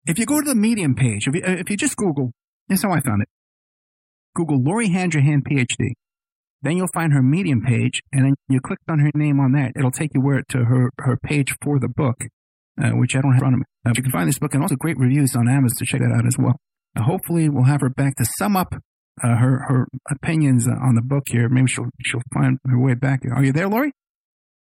if 0.05 0.19
you 0.19 0.27
go 0.27 0.41
to 0.41 0.49
the 0.49 0.55
Medium 0.55 0.95
page, 0.95 1.29
if 1.29 1.35
you, 1.35 1.43
uh, 1.43 1.53
if 1.53 1.71
you 1.71 1.77
just 1.77 1.97
Google, 1.97 2.33
that's 2.69 2.83
how 2.83 2.93
I 2.93 3.01
found 3.01 3.23
it. 3.23 3.29
Google 4.35 4.63
Lori 4.63 4.89
Handrahan, 4.89 5.43
PhD. 5.43 5.93
Then 6.63 6.77
you'll 6.77 6.89
find 6.95 7.13
her 7.13 7.23
Medium 7.23 7.63
page, 7.63 8.03
and 8.13 8.25
then 8.25 8.35
you 8.49 8.61
click 8.61 8.79
on 8.89 8.99
her 8.99 9.11
name 9.15 9.41
on 9.41 9.53
that. 9.53 9.73
It'll 9.77 9.91
take 9.91 10.11
you 10.15 10.21
where 10.21 10.43
to 10.51 10.65
her, 10.65 10.91
her 10.99 11.17
page 11.17 11.55
for 11.63 11.79
the 11.79 11.89
book, 11.89 12.17
uh, 12.83 12.91
which 12.91 13.17
I 13.17 13.21
don't 13.21 13.33
have 13.35 13.43
on 13.43 13.59
me. 13.59 13.65
Uh, 13.87 13.93
you 13.97 14.03
can 14.03 14.13
find 14.13 14.29
this 14.29 14.39
book 14.39 14.55
and 14.55 14.63
also 14.63 14.77
great 14.77 14.99
reviews 14.99 15.35
on 15.37 15.49
Amazon 15.49 15.77
to 15.79 15.85
check 15.87 16.01
that 16.01 16.15
out 16.15 16.27
as 16.27 16.37
well 16.39 16.57
hopefully 17.03 17.49
we'll 17.49 17.65
have 17.65 17.81
her 17.81 17.91
back 17.91 18.17
to 18.17 18.25
sum 18.39 18.57
up 18.57 18.75
uh, 19.23 19.37
her 19.37 19.65
her 19.69 19.89
opinions 20.11 20.67
on 20.69 20.95
the 20.95 21.03
book 21.03 21.25
here. 21.29 21.49
Maybe 21.49 21.69
she'll 21.69 21.89
she'll 22.05 22.23
find 22.35 22.59
her 22.67 22.79
way 22.79 22.95
back. 22.95 23.21
Are 23.35 23.45
you 23.45 23.53
there, 23.53 23.69
Lori? 23.69 23.93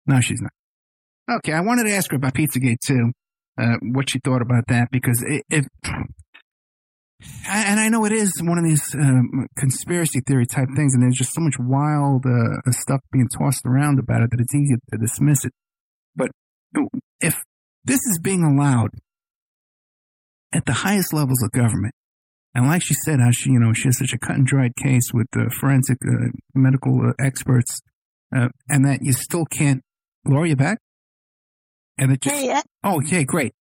No, 0.06 0.20
she's 0.22 0.42
not. 0.42 1.38
Okay, 1.38 1.54
I 1.54 1.62
wanted 1.62 1.86
to 1.86 1.96
ask 1.96 2.12
her 2.12 2.18
about 2.18 2.34
Pizzagate 2.34 2.80
too. 2.86 3.12
Uh, 3.60 3.76
what 3.82 4.10
she 4.10 4.20
thought 4.20 4.42
about 4.42 4.66
that 4.68 4.90
because 4.92 5.24
if 5.50 5.66
and 7.48 7.80
I 7.80 7.88
know 7.88 8.04
it 8.04 8.12
is 8.12 8.34
one 8.44 8.58
of 8.58 8.66
these 8.66 8.84
um, 8.96 9.48
conspiracy 9.58 10.20
theory 10.28 10.46
type 10.46 10.68
things, 10.76 10.94
and 10.94 11.04
there's 11.04 11.16
just 11.16 11.34
so 11.34 11.42
much 11.42 11.56
wild 11.58 12.26
uh, 12.26 12.72
stuff 12.72 13.00
being 13.12 13.30
tossed 13.30 13.66
around 13.66 14.00
about 14.00 14.24
it 14.24 14.32
that 14.32 14.40
it's 14.40 14.54
easy 14.54 14.76
to 14.92 14.98
dismiss 14.98 15.46
it. 15.46 15.54
But 16.16 16.32
if 17.22 17.42
this 17.86 18.00
is 18.00 18.20
being 18.22 18.44
allowed 18.44 18.92
at 20.54 20.66
the 20.66 20.74
highest 20.74 21.14
levels 21.14 21.42
of 21.44 21.52
government, 21.52 21.94
and 22.56 22.68
like 22.68 22.84
she 22.84 22.94
said, 23.06 23.20
how 23.20 23.32
she, 23.32 23.52
you 23.52 23.60
know, 23.60 23.74
she 23.74 23.88
has 23.88 23.98
such 23.98 24.14
a 24.14 24.20
cut 24.20 24.36
and 24.36 24.46
dried 24.46 24.76
case 24.76 25.12
with 25.14 25.28
the 25.32 25.52
forensic 25.60 25.98
uh, 26.06 26.30
medical 26.54 27.10
uh, 27.10 27.14
experts, 27.24 27.82
uh, 28.36 28.50
and 28.70 28.86
that 28.86 29.00
you 29.02 29.14
still 29.14 29.46
can't 29.46 29.82
lure 30.26 30.46
you 30.46 30.56
back. 30.56 30.80
And 31.98 32.12
it 32.12 32.22
just, 32.22 32.36
hey, 32.36 32.62
oh, 32.84 32.98
okay, 32.98 33.24
great. 33.24 33.54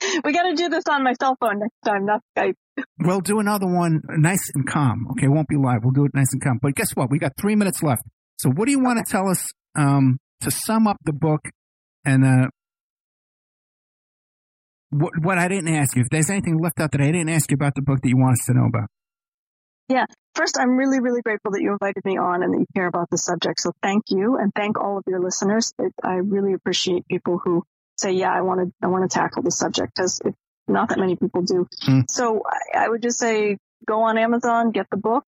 We 0.24 0.32
got 0.32 0.44
to 0.44 0.54
do 0.54 0.70
this 0.70 0.84
on 0.88 1.04
my 1.04 1.12
cell 1.20 1.36
phone 1.40 1.58
next 1.58 1.76
time, 1.84 2.06
not 2.06 2.22
Skype. 2.36 2.54
We'll 2.98 3.20
do 3.20 3.38
another 3.40 3.66
one 3.66 4.00
nice 4.08 4.50
and 4.54 4.66
calm. 4.66 5.06
Okay, 5.12 5.26
it 5.26 5.30
won't 5.30 5.48
be 5.48 5.56
live. 5.56 5.80
We'll 5.82 5.92
do 5.92 6.06
it 6.06 6.12
nice 6.14 6.32
and 6.32 6.42
calm. 6.42 6.58
But 6.62 6.74
guess 6.74 6.96
what? 6.96 7.10
We 7.10 7.18
got 7.18 7.32
three 7.38 7.54
minutes 7.54 7.82
left. 7.82 8.02
So 8.38 8.48
what 8.50 8.64
do 8.64 8.70
you 8.70 8.80
want 8.80 9.04
to 9.04 9.10
tell 9.10 9.28
us 9.28 9.46
um, 9.76 10.18
to 10.40 10.50
sum 10.50 10.86
up 10.86 10.96
the 11.04 11.12
book 11.12 11.42
and 12.06 12.24
uh, 12.24 12.48
what, 14.90 15.12
what 15.22 15.38
I 15.38 15.48
didn't 15.48 15.74
ask 15.74 15.96
you, 15.96 16.02
if 16.02 16.08
there's 16.10 16.30
anything 16.30 16.58
left 16.58 16.80
out 16.80 16.92
that 16.92 17.00
I 17.00 17.06
didn't 17.06 17.28
ask 17.28 17.50
you 17.50 17.54
about 17.54 17.74
the 17.74 17.82
book 17.82 18.00
that 18.02 18.08
you 18.08 18.18
want 18.18 18.32
us 18.32 18.44
to 18.46 18.54
know 18.54 18.66
about. 18.66 18.88
Yeah. 19.88 20.06
First, 20.34 20.58
I'm 20.58 20.76
really, 20.76 21.00
really 21.00 21.20
grateful 21.22 21.50
that 21.52 21.60
you 21.60 21.72
invited 21.72 22.04
me 22.04 22.16
on 22.16 22.42
and 22.42 22.54
that 22.54 22.58
you 22.60 22.66
care 22.76 22.86
about 22.86 23.10
the 23.10 23.18
subject. 23.18 23.60
So 23.60 23.72
thank 23.82 24.04
you. 24.08 24.36
And 24.36 24.52
thank 24.54 24.78
all 24.78 24.98
of 24.98 25.04
your 25.06 25.20
listeners. 25.20 25.72
I 26.02 26.14
really 26.14 26.52
appreciate 26.52 27.06
people 27.08 27.40
who 27.42 27.64
say, 27.98 28.12
yeah, 28.12 28.32
I 28.32 28.42
want 28.42 28.60
to, 28.60 28.72
I 28.82 28.86
want 28.86 29.10
to 29.10 29.12
tackle 29.12 29.42
the 29.42 29.50
subject 29.50 29.94
because 29.96 30.20
not 30.68 30.90
that 30.90 30.98
many 30.98 31.16
people 31.16 31.42
do. 31.42 31.66
Mm. 31.88 32.04
So 32.08 32.42
I, 32.46 32.84
I 32.84 32.88
would 32.88 33.02
just 33.02 33.18
say 33.18 33.58
go 33.84 34.02
on 34.02 34.16
Amazon, 34.16 34.70
get 34.70 34.86
the 34.90 34.96
book, 34.96 35.24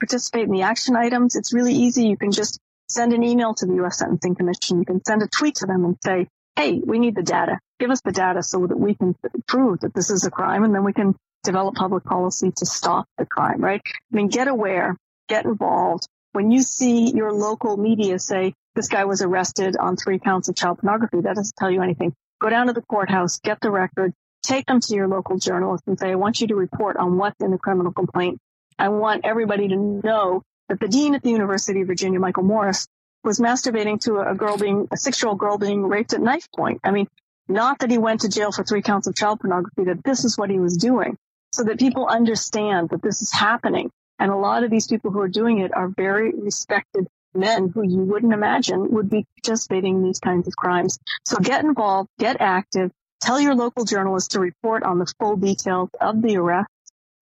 participate 0.00 0.44
in 0.44 0.52
the 0.52 0.62
action 0.62 0.94
items. 0.94 1.34
It's 1.34 1.52
really 1.52 1.74
easy. 1.74 2.06
You 2.06 2.16
can 2.16 2.30
just 2.30 2.60
send 2.88 3.12
an 3.12 3.24
email 3.24 3.54
to 3.54 3.66
the 3.66 3.74
U.S. 3.76 3.98
Sentencing 3.98 4.36
Commission. 4.36 4.78
You 4.78 4.84
can 4.84 5.04
send 5.04 5.22
a 5.22 5.28
tweet 5.28 5.56
to 5.56 5.66
them 5.66 5.84
and 5.84 5.96
say, 6.04 6.28
hey, 6.58 6.80
we 6.84 6.98
need 6.98 7.14
the 7.14 7.22
data. 7.22 7.60
Give 7.78 7.90
us 7.90 8.00
the 8.00 8.10
data 8.10 8.42
so 8.42 8.66
that 8.66 8.76
we 8.76 8.94
can 8.94 9.14
prove 9.46 9.80
that 9.80 9.94
this 9.94 10.10
is 10.10 10.24
a 10.24 10.30
crime 10.30 10.64
and 10.64 10.74
then 10.74 10.82
we 10.82 10.92
can 10.92 11.14
develop 11.44 11.76
public 11.76 12.02
policy 12.02 12.50
to 12.56 12.66
stop 12.66 13.06
the 13.16 13.24
crime, 13.24 13.60
right? 13.60 13.80
I 13.86 14.16
mean, 14.16 14.26
get 14.26 14.48
aware, 14.48 14.96
get 15.28 15.44
involved. 15.44 16.08
When 16.32 16.50
you 16.50 16.62
see 16.62 17.12
your 17.12 17.32
local 17.32 17.76
media 17.76 18.18
say 18.18 18.54
this 18.74 18.88
guy 18.88 19.04
was 19.04 19.22
arrested 19.22 19.76
on 19.76 19.96
three 19.96 20.18
counts 20.18 20.48
of 20.48 20.56
child 20.56 20.80
pornography, 20.80 21.20
that 21.20 21.36
doesn't 21.36 21.54
tell 21.56 21.70
you 21.70 21.80
anything. 21.80 22.12
Go 22.40 22.50
down 22.50 22.66
to 22.66 22.72
the 22.72 22.82
courthouse, 22.82 23.38
get 23.38 23.60
the 23.60 23.70
record, 23.70 24.12
take 24.42 24.66
them 24.66 24.80
to 24.80 24.94
your 24.96 25.06
local 25.06 25.38
journalist 25.38 25.84
and 25.86 25.96
say, 25.96 26.10
I 26.10 26.16
want 26.16 26.40
you 26.40 26.48
to 26.48 26.56
report 26.56 26.96
on 26.96 27.18
what's 27.18 27.40
in 27.40 27.52
the 27.52 27.58
criminal 27.58 27.92
complaint. 27.92 28.38
I 28.80 28.88
want 28.88 29.24
everybody 29.24 29.68
to 29.68 29.76
know 29.76 30.42
that 30.68 30.80
the 30.80 30.88
dean 30.88 31.14
at 31.14 31.22
the 31.22 31.30
University 31.30 31.82
of 31.82 31.86
Virginia, 31.86 32.18
Michael 32.18 32.42
Morris, 32.42 32.88
was 33.24 33.40
masturbating 33.40 34.00
to 34.02 34.20
a 34.20 34.34
girl 34.34 34.56
being, 34.56 34.88
a 34.90 34.96
six 34.96 35.22
year 35.22 35.28
old 35.28 35.38
girl 35.38 35.58
being 35.58 35.86
raped 35.86 36.12
at 36.12 36.20
knife 36.20 36.48
point. 36.56 36.80
I 36.84 36.90
mean, 36.90 37.08
not 37.48 37.80
that 37.80 37.90
he 37.90 37.98
went 37.98 38.20
to 38.20 38.28
jail 38.28 38.52
for 38.52 38.62
three 38.62 38.82
counts 38.82 39.06
of 39.06 39.16
child 39.16 39.40
pornography, 39.40 39.84
that 39.84 40.04
this 40.04 40.24
is 40.24 40.36
what 40.36 40.50
he 40.50 40.58
was 40.58 40.76
doing 40.76 41.16
so 41.52 41.64
that 41.64 41.78
people 41.78 42.06
understand 42.06 42.90
that 42.90 43.02
this 43.02 43.22
is 43.22 43.32
happening. 43.32 43.90
And 44.18 44.30
a 44.30 44.36
lot 44.36 44.64
of 44.64 44.70
these 44.70 44.86
people 44.86 45.10
who 45.10 45.20
are 45.20 45.28
doing 45.28 45.58
it 45.58 45.74
are 45.74 45.88
very 45.88 46.32
respected 46.32 47.06
men 47.34 47.68
who 47.68 47.82
you 47.82 47.98
wouldn't 47.98 48.32
imagine 48.32 48.90
would 48.92 49.08
be 49.08 49.26
participating 49.42 49.96
in 49.96 50.02
these 50.02 50.18
kinds 50.18 50.48
of 50.48 50.56
crimes. 50.56 50.98
So 51.24 51.38
get 51.38 51.64
involved, 51.64 52.08
get 52.18 52.40
active, 52.40 52.90
tell 53.20 53.40
your 53.40 53.54
local 53.54 53.84
journalist 53.84 54.32
to 54.32 54.40
report 54.40 54.82
on 54.82 54.98
the 54.98 55.12
full 55.18 55.36
details 55.36 55.90
of 56.00 56.20
the 56.22 56.36
arrest 56.36 56.70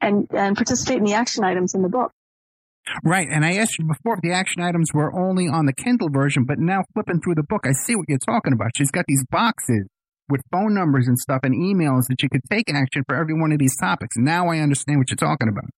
and, 0.00 0.28
and 0.30 0.56
participate 0.56 0.98
in 0.98 1.04
the 1.04 1.14
action 1.14 1.44
items 1.44 1.74
in 1.74 1.82
the 1.82 1.88
book. 1.88 2.12
Right. 3.04 3.28
And 3.30 3.44
I 3.44 3.56
asked 3.56 3.78
you 3.78 3.84
before 3.84 4.14
if 4.14 4.20
the 4.22 4.32
action 4.32 4.62
items 4.62 4.90
were 4.94 5.12
only 5.14 5.48
on 5.48 5.66
the 5.66 5.72
Kindle 5.72 6.08
version, 6.10 6.44
but 6.44 6.58
now 6.58 6.82
flipping 6.94 7.20
through 7.20 7.34
the 7.34 7.42
book, 7.42 7.66
I 7.66 7.72
see 7.72 7.96
what 7.96 8.06
you're 8.08 8.18
talking 8.18 8.52
about. 8.52 8.70
She's 8.76 8.90
got 8.90 9.04
these 9.08 9.24
boxes 9.30 9.86
with 10.28 10.40
phone 10.50 10.74
numbers 10.74 11.06
and 11.06 11.18
stuff 11.18 11.40
and 11.42 11.54
emails 11.54 12.08
that 12.08 12.22
you 12.22 12.28
could 12.28 12.42
take 12.50 12.72
action 12.72 13.02
for 13.08 13.16
every 13.16 13.34
one 13.34 13.52
of 13.52 13.58
these 13.58 13.76
topics. 13.76 14.16
Now 14.16 14.48
I 14.48 14.58
understand 14.58 14.98
what 14.98 15.10
you're 15.10 15.16
talking 15.16 15.48
about. 15.48 15.70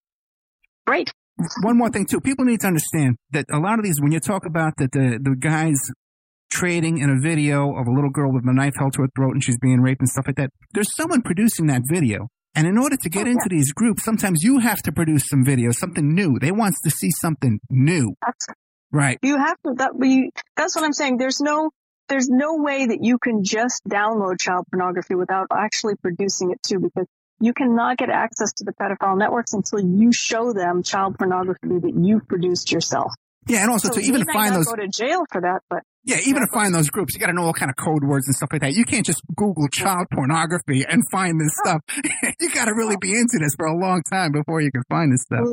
Great. 0.87 1.13
One 1.63 1.77
more 1.77 1.91
thing 1.91 2.07
too. 2.07 2.21
People 2.21 2.45
need 2.45 2.61
to 2.61 2.67
understand 2.67 3.17
that 3.31 3.47
a 3.53 3.59
lot 3.59 3.79
of 3.79 3.85
these, 3.85 4.01
when 4.01 4.13
you 4.13 4.21
talk 4.21 4.47
about 4.47 4.75
that 4.79 4.93
the, 4.93 5.19
the 5.23 5.37
guys 5.37 5.77
trading 6.51 6.99
in 6.99 7.11
a 7.11 7.21
video 7.21 7.77
of 7.77 7.87
a 7.87 7.91
little 7.91 8.11
girl 8.11 8.33
with 8.33 8.43
a 8.47 8.53
knife 8.53 8.75
held 8.77 8.95
to 8.95 9.03
her 9.03 9.09
throat 9.15 9.33
and 9.33 9.45
she's 9.45 9.59
being 9.59 9.81
raped 9.81 10.01
and 10.01 10.09
stuff 10.09 10.27
like 10.27 10.37
that, 10.37 10.51
there's 10.73 10.95
someone 10.97 11.23
producing 11.23 11.67
that 11.67 11.83
video. 11.91 12.29
And 12.59 12.67
in 12.67 12.77
order 12.77 12.97
to 12.97 13.09
get 13.09 13.27
oh, 13.27 13.31
into 13.31 13.49
these 13.49 13.73
groups, 13.73 14.05
sometimes 14.05 14.43
you 14.43 14.59
have 14.59 14.83
to 14.83 14.93
produce 14.93 15.29
some 15.29 15.45
video, 15.45 15.71
something 15.71 16.13
new. 16.13 16.39
They 16.41 16.51
want 16.51 16.75
to 16.83 16.91
see 16.91 17.11
something 17.21 17.61
new. 17.71 18.15
That's, 18.21 18.47
right. 18.91 19.17
You 19.23 19.37
have 19.39 19.57
to, 19.65 19.75
that, 19.77 19.93
you, 20.01 20.31
that's 20.57 20.75
what 20.75 20.85
I'm 20.85 20.93
saying. 20.93 21.19
There's 21.19 21.41
no, 21.41 21.71
there's 22.09 22.29
no 22.29 22.57
way 22.57 22.87
that 22.87 22.99
you 23.01 23.19
can 23.19 23.45
just 23.45 23.83
download 23.89 24.41
child 24.41 24.65
pornography 24.73 25.15
without 25.15 25.47
actually 25.57 25.95
producing 26.03 26.51
it 26.51 26.59
too, 26.67 26.81
because 26.81 27.07
you 27.41 27.53
cannot 27.53 27.97
get 27.97 28.11
access 28.11 28.53
to 28.55 28.65
the 28.65 28.73
pedophile 28.73 29.17
networks 29.17 29.53
until 29.53 29.79
you 29.79 30.13
show 30.13 30.53
them 30.53 30.83
child 30.83 31.17
pornography 31.17 31.69
that 31.69 31.93
you've 31.97 32.27
produced 32.27 32.73
yourself. 32.73 33.13
Yeah, 33.47 33.63
and 33.63 33.71
also 33.71 33.89
so 33.89 33.95
to 33.95 34.01
even 34.01 34.25
find 34.25 34.55
those 34.55 34.67
go 34.67 34.75
to 34.75 34.89
jail 34.89 35.25
for 35.31 35.41
that, 35.43 35.61
but 35.71 35.85
yeah, 36.05 36.19
even 36.25 36.41
to 36.43 36.49
find 36.53 36.75
those 36.75 36.89
groups, 36.89 37.15
you 37.15 37.21
got 37.21 37.27
to 37.27 37.33
know 37.33 37.45
all 37.45 37.53
kind 37.53 37.71
of 37.71 37.77
code 37.77 38.05
words 38.05 38.27
and 38.27 38.35
stuff 38.35 38.49
like 38.53 38.63
that. 38.63 38.73
You 38.73 38.85
can't 38.85 39.05
just 39.05 39.21
Google 39.37 39.69
child 39.69 40.07
pornography 40.13 40.85
and 40.89 41.03
find 41.11 41.41
this 41.41 41.53
stuff. 41.65 41.83
you 42.41 42.51
got 42.55 42.67
to 42.67 42.75
really 42.75 42.97
be 43.01 43.13
into 43.13 43.39
this 43.41 43.55
for 43.57 43.67
a 43.67 43.77
long 43.77 44.03
time 44.11 44.33
before 44.33 44.61
you 44.61 44.71
can 44.71 44.83
find 44.89 45.13
this 45.13 45.23
stuff. 45.23 45.47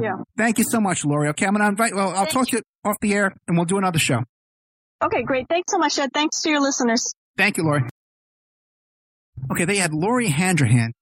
Yeah. 0.00 0.16
Thank 0.36 0.58
you 0.58 0.64
so 0.64 0.80
much, 0.80 1.04
Lori. 1.04 1.28
Okay, 1.30 1.46
I'm 1.46 1.52
gonna 1.52 1.68
invite. 1.68 1.94
Well, 1.94 2.10
I'll 2.10 2.24
Thank 2.24 2.30
talk 2.30 2.52
you. 2.52 2.58
to 2.58 2.64
you 2.84 2.90
off 2.90 2.96
the 3.00 3.12
air, 3.12 3.34
and 3.48 3.56
we'll 3.56 3.66
do 3.66 3.78
another 3.78 3.98
show. 3.98 4.22
Okay, 5.02 5.22
great. 5.22 5.46
Thanks 5.48 5.72
so 5.72 5.78
much, 5.78 5.98
Ed. 5.98 6.10
Thanks 6.12 6.42
to 6.42 6.50
your 6.50 6.60
listeners. 6.60 7.12
Thank 7.36 7.56
you, 7.56 7.64
Lori. 7.64 7.82
Okay, 9.52 9.64
they 9.64 9.76
had 9.76 9.92
Lori 9.92 10.28
Handrahan, 10.28 10.92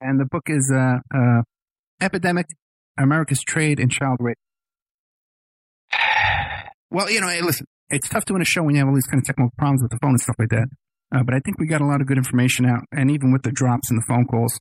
and 0.00 0.18
the 0.18 0.24
book 0.24 0.44
is 0.46 0.72
uh, 0.74 0.98
uh, 1.14 1.42
Epidemic: 2.00 2.46
America's 2.98 3.40
Trade 3.42 3.80
in 3.80 3.88
Child 3.90 4.18
Rape. 4.20 4.38
Well, 6.94 7.10
you 7.10 7.20
know, 7.20 7.26
hey, 7.26 7.42
listen, 7.42 7.66
it's 7.90 8.08
tough 8.08 8.24
doing 8.24 8.40
a 8.40 8.44
show 8.44 8.62
when 8.62 8.76
you 8.76 8.78
have 8.78 8.86
all 8.86 8.94
these 8.94 9.06
kind 9.10 9.20
of 9.20 9.26
technical 9.26 9.50
problems 9.58 9.82
with 9.82 9.90
the 9.90 9.98
phone 10.00 10.12
and 10.12 10.20
stuff 10.20 10.36
like 10.38 10.50
that. 10.50 10.68
Uh, 11.12 11.24
but 11.24 11.34
I 11.34 11.40
think 11.40 11.58
we 11.58 11.66
got 11.66 11.80
a 11.80 11.86
lot 11.86 12.00
of 12.00 12.06
good 12.06 12.18
information 12.18 12.66
out, 12.66 12.82
and 12.92 13.10
even 13.10 13.32
with 13.32 13.42
the 13.42 13.50
drops 13.50 13.90
and 13.90 13.98
the 13.98 14.04
phone 14.06 14.26
calls, 14.26 14.60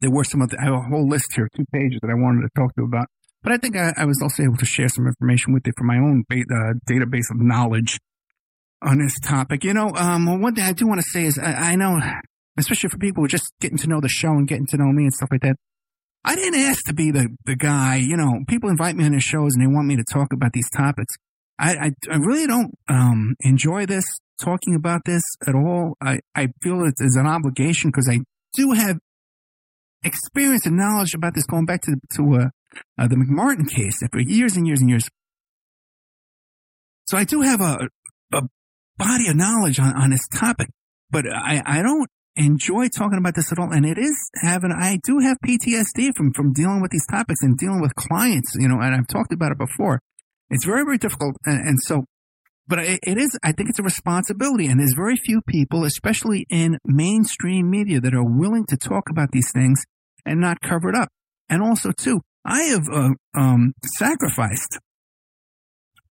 there 0.00 0.10
were 0.10 0.24
some 0.24 0.42
of 0.42 0.48
the, 0.50 0.58
I 0.60 0.64
have 0.64 0.74
a 0.74 0.80
whole 0.80 1.08
list 1.08 1.26
here, 1.36 1.48
two 1.56 1.64
pages 1.72 2.00
that 2.02 2.10
I 2.10 2.14
wanted 2.14 2.42
to 2.42 2.48
talk 2.56 2.74
to 2.74 2.82
about. 2.82 3.06
But 3.44 3.52
I 3.52 3.58
think 3.58 3.76
I, 3.76 3.92
I 3.96 4.06
was 4.06 4.20
also 4.20 4.42
able 4.42 4.56
to 4.56 4.66
share 4.66 4.88
some 4.88 5.06
information 5.06 5.54
with 5.54 5.62
you 5.66 5.72
from 5.78 5.86
my 5.86 5.98
own 5.98 6.24
ba- 6.28 6.42
uh, 6.50 6.74
database 6.90 7.30
of 7.30 7.38
knowledge 7.38 8.00
on 8.82 8.98
this 8.98 9.20
topic. 9.20 9.62
You 9.62 9.74
know, 9.74 9.92
um, 9.94 10.40
one 10.42 10.56
thing 10.56 10.64
I 10.64 10.72
do 10.72 10.88
want 10.88 11.00
to 11.00 11.06
say 11.10 11.26
is 11.26 11.38
I, 11.38 11.52
I 11.52 11.76
know, 11.76 12.00
especially 12.58 12.90
for 12.90 12.98
people 12.98 13.22
who 13.22 13.26
are 13.26 13.28
just 13.28 13.52
getting 13.60 13.78
to 13.78 13.86
know 13.86 14.00
the 14.00 14.08
show 14.08 14.30
and 14.30 14.48
getting 14.48 14.66
to 14.66 14.76
know 14.76 14.90
me 14.90 15.04
and 15.04 15.12
stuff 15.12 15.28
like 15.30 15.42
that. 15.42 15.54
I 16.28 16.34
didn't 16.34 16.60
ask 16.60 16.84
to 16.84 16.92
be 16.92 17.10
the, 17.10 17.34
the 17.46 17.56
guy, 17.56 17.96
you 17.96 18.14
know, 18.14 18.40
people 18.46 18.68
invite 18.68 18.94
me 18.94 19.06
on 19.06 19.12
their 19.12 19.20
shows 19.20 19.54
and 19.54 19.62
they 19.62 19.66
want 19.66 19.86
me 19.86 19.96
to 19.96 20.04
talk 20.04 20.34
about 20.34 20.52
these 20.52 20.68
topics. 20.68 21.14
I, 21.58 21.72
I, 21.72 21.90
I 22.12 22.16
really 22.16 22.46
don't, 22.46 22.74
um, 22.86 23.34
enjoy 23.40 23.86
this, 23.86 24.04
talking 24.38 24.74
about 24.74 25.00
this 25.06 25.22
at 25.46 25.54
all. 25.54 25.94
I, 26.02 26.18
I 26.34 26.48
feel 26.62 26.84
it 26.84 26.96
is 26.98 27.16
an 27.16 27.26
obligation 27.26 27.88
because 27.88 28.10
I 28.10 28.18
do 28.52 28.72
have 28.72 28.98
experience 30.04 30.66
and 30.66 30.76
knowledge 30.76 31.14
about 31.14 31.34
this 31.34 31.46
going 31.46 31.64
back 31.64 31.80
to, 31.84 31.96
to, 32.16 32.34
uh, 32.34 32.48
uh, 32.98 33.08
the 33.08 33.16
McMartin 33.16 33.66
case 33.66 33.98
for 34.12 34.20
years 34.20 34.54
and 34.54 34.66
years 34.66 34.82
and 34.82 34.90
years. 34.90 35.08
So 37.06 37.16
I 37.16 37.24
do 37.24 37.40
have 37.40 37.62
a, 37.62 37.88
a 38.34 38.42
body 38.98 39.28
of 39.28 39.36
knowledge 39.36 39.80
on, 39.80 39.96
on 39.96 40.10
this 40.10 40.28
topic, 40.28 40.68
but 41.10 41.24
I, 41.26 41.62
I 41.64 41.80
don't 41.80 42.10
enjoy 42.38 42.88
talking 42.88 43.18
about 43.18 43.34
this 43.34 43.52
at 43.52 43.58
all. 43.58 43.70
And 43.72 43.84
it 43.84 43.98
is 43.98 44.16
having, 44.42 44.72
I 44.72 44.98
do 45.04 45.18
have 45.18 45.36
PTSD 45.44 46.16
from, 46.16 46.32
from 46.32 46.52
dealing 46.52 46.80
with 46.80 46.90
these 46.90 47.06
topics 47.10 47.40
and 47.42 47.58
dealing 47.58 47.80
with 47.80 47.94
clients, 47.94 48.54
you 48.58 48.68
know, 48.68 48.80
and 48.80 48.94
I've 48.94 49.08
talked 49.08 49.32
about 49.32 49.52
it 49.52 49.58
before. 49.58 50.00
It's 50.48 50.64
very, 50.64 50.84
very 50.84 50.98
difficult. 50.98 51.36
And, 51.44 51.60
and 51.68 51.78
so, 51.82 52.04
but 52.66 52.78
it, 52.80 53.18
is, 53.18 53.38
I 53.42 53.52
think 53.52 53.70
it's 53.70 53.78
a 53.78 53.82
responsibility. 53.82 54.66
And 54.66 54.78
there's 54.78 54.94
very 54.96 55.16
few 55.16 55.40
people, 55.46 55.84
especially 55.84 56.46
in 56.48 56.78
mainstream 56.84 57.70
media 57.70 58.00
that 58.00 58.14
are 58.14 58.24
willing 58.24 58.66
to 58.68 58.76
talk 58.76 59.04
about 59.10 59.30
these 59.32 59.50
things 59.52 59.82
and 60.24 60.40
not 60.40 60.60
cover 60.60 60.88
it 60.88 60.94
up. 60.94 61.08
And 61.48 61.62
also 61.62 61.92
too, 61.92 62.20
I 62.44 62.62
have, 62.64 62.84
uh, 62.92 63.10
um, 63.34 63.72
sacrificed 63.96 64.78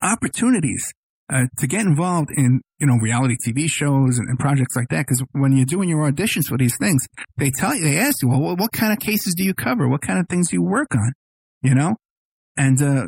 opportunities 0.01 0.91
uh, 1.31 1.43
to 1.57 1.67
get 1.67 1.85
involved 1.85 2.29
in, 2.35 2.61
you 2.79 2.87
know, 2.87 2.95
reality 2.95 3.35
TV 3.45 3.67
shows 3.67 4.17
and, 4.17 4.29
and 4.29 4.39
projects 4.39 4.75
like 4.75 4.87
that. 4.89 5.05
Because 5.05 5.23
when 5.33 5.55
you're 5.55 5.65
doing 5.65 5.89
your 5.89 6.09
auditions 6.09 6.45
for 6.47 6.57
these 6.57 6.77
things, 6.79 7.05
they 7.37 7.51
tell 7.57 7.75
you, 7.75 7.83
they 7.83 7.97
ask 7.97 8.21
you, 8.21 8.29
well, 8.29 8.41
what, 8.41 8.59
what 8.59 8.71
kind 8.71 8.93
of 8.93 8.99
cases 8.99 9.33
do 9.35 9.43
you 9.43 9.53
cover? 9.53 9.87
What 9.87 10.01
kind 10.01 10.19
of 10.19 10.27
things 10.29 10.49
do 10.49 10.55
you 10.55 10.63
work 10.63 10.95
on? 10.95 11.13
You 11.61 11.75
know, 11.75 11.95
and 12.55 12.81
uh, 12.81 13.07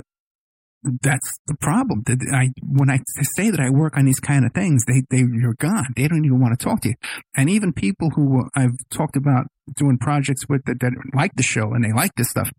that's 1.01 1.37
the 1.47 1.55
problem. 1.61 2.03
That 2.07 2.19
I 2.33 2.49
when 2.67 2.89
I 2.89 2.99
say 3.35 3.51
that 3.51 3.59
I 3.59 3.69
work 3.69 3.95
on 3.95 4.05
these 4.05 4.19
kind 4.19 4.43
of 4.43 4.53
things, 4.53 4.83
they 4.85 5.03
they 5.09 5.19
you're 5.19 5.53
gone. 5.53 5.93
They 5.95 6.07
don't 6.07 6.25
even 6.25 6.41
want 6.41 6.59
to 6.59 6.63
talk 6.63 6.81
to 6.81 6.89
you. 6.89 6.95
And 7.37 7.49
even 7.49 7.71
people 7.73 8.09
who 8.15 8.43
I've 8.55 8.75
talked 8.91 9.15
about 9.15 9.45
doing 9.77 9.99
projects 9.99 10.41
with 10.49 10.65
that, 10.65 10.79
that 10.79 10.93
like 11.13 11.31
the 11.35 11.43
show 11.43 11.73
and 11.73 11.83
they 11.83 11.93
like 11.93 12.11
this 12.17 12.29
stuff, 12.29 12.51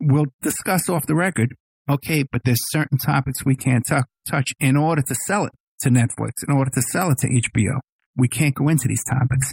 we'll 0.00 0.26
discuss 0.42 0.90
off 0.90 1.06
the 1.06 1.14
record 1.14 1.54
Okay, 1.90 2.22
but 2.22 2.42
there's 2.44 2.60
certain 2.70 2.96
topics 2.98 3.44
we 3.44 3.56
can't 3.56 3.84
t- 3.84 3.96
touch 4.28 4.52
in 4.60 4.76
order 4.76 5.02
to 5.02 5.14
sell 5.26 5.44
it 5.44 5.52
to 5.80 5.90
Netflix, 5.90 6.32
in 6.46 6.54
order 6.54 6.70
to 6.70 6.82
sell 6.82 7.10
it 7.10 7.18
to 7.18 7.28
HBO. 7.28 7.80
We 8.16 8.28
can't 8.28 8.54
go 8.54 8.68
into 8.68 8.88
these 8.88 9.04
topics. 9.04 9.52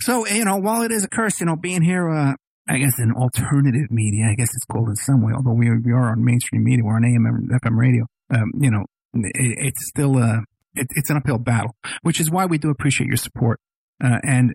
So, 0.00 0.26
you 0.26 0.44
know, 0.44 0.56
while 0.56 0.82
it 0.82 0.92
is 0.92 1.04
a 1.04 1.08
curse, 1.08 1.40
you 1.40 1.46
know, 1.46 1.56
being 1.56 1.82
here, 1.82 2.10
uh, 2.10 2.34
I 2.68 2.78
guess 2.78 2.98
in 2.98 3.12
alternative 3.12 3.90
media, 3.90 4.26
I 4.30 4.34
guess 4.34 4.48
it's 4.54 4.64
called 4.64 4.88
in 4.88 4.96
some 4.96 5.22
way, 5.22 5.32
although 5.34 5.52
we, 5.52 5.68
we 5.78 5.92
are 5.92 6.10
on 6.10 6.24
mainstream 6.24 6.64
media, 6.64 6.84
we're 6.84 6.96
on 6.96 7.04
AM 7.04 7.48
FM 7.64 7.76
radio, 7.76 8.06
um, 8.30 8.50
you 8.58 8.70
know, 8.70 8.84
it, 9.14 9.32
it's 9.34 9.88
still, 9.88 10.16
uh, 10.16 10.40
it, 10.74 10.86
it's 10.90 11.10
an 11.10 11.16
uphill 11.16 11.38
battle, 11.38 11.74
which 12.02 12.20
is 12.20 12.30
why 12.30 12.46
we 12.46 12.58
do 12.58 12.70
appreciate 12.70 13.08
your 13.08 13.16
support. 13.16 13.60
Uh, 14.02 14.18
and 14.22 14.52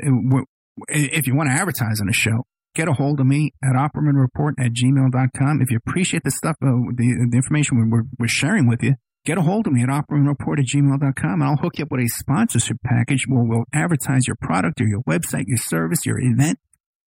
if 0.89 1.27
you 1.27 1.35
want 1.35 1.49
to 1.49 1.55
advertise 1.55 2.01
on 2.01 2.09
a 2.09 2.13
show, 2.13 2.45
get 2.75 2.87
a 2.87 2.93
hold 2.93 3.19
of 3.19 3.25
me 3.25 3.51
at 3.63 3.73
oppermanreport 3.73 4.53
at 4.59 4.71
gmail.com. 4.71 5.61
If 5.61 5.71
you 5.71 5.77
appreciate 5.77 6.23
the 6.23 6.31
stuff, 6.31 6.55
uh, 6.61 6.91
the, 6.95 7.27
the 7.31 7.37
information 7.37 7.89
we're, 7.89 8.03
we're 8.19 8.27
sharing 8.27 8.67
with 8.67 8.83
you, 8.83 8.95
get 9.27 9.37
a 9.37 9.41
hold 9.41 9.67
of 9.67 9.73
me 9.73 9.83
at 9.83 9.89
oppermanreport 9.89 10.59
at 10.59 10.65
gmail.com 10.65 11.41
and 11.41 11.43
I'll 11.43 11.57
hook 11.57 11.77
you 11.77 11.83
up 11.83 11.91
with 11.91 12.01
a 12.01 12.07
sponsorship 12.07 12.77
package 12.83 13.25
where 13.27 13.43
we'll 13.43 13.65
advertise 13.73 14.25
your 14.25 14.37
product 14.39 14.79
or 14.79 14.87
your 14.87 15.01
website, 15.01 15.43
your 15.47 15.57
service, 15.57 16.05
your 16.05 16.17
event 16.19 16.57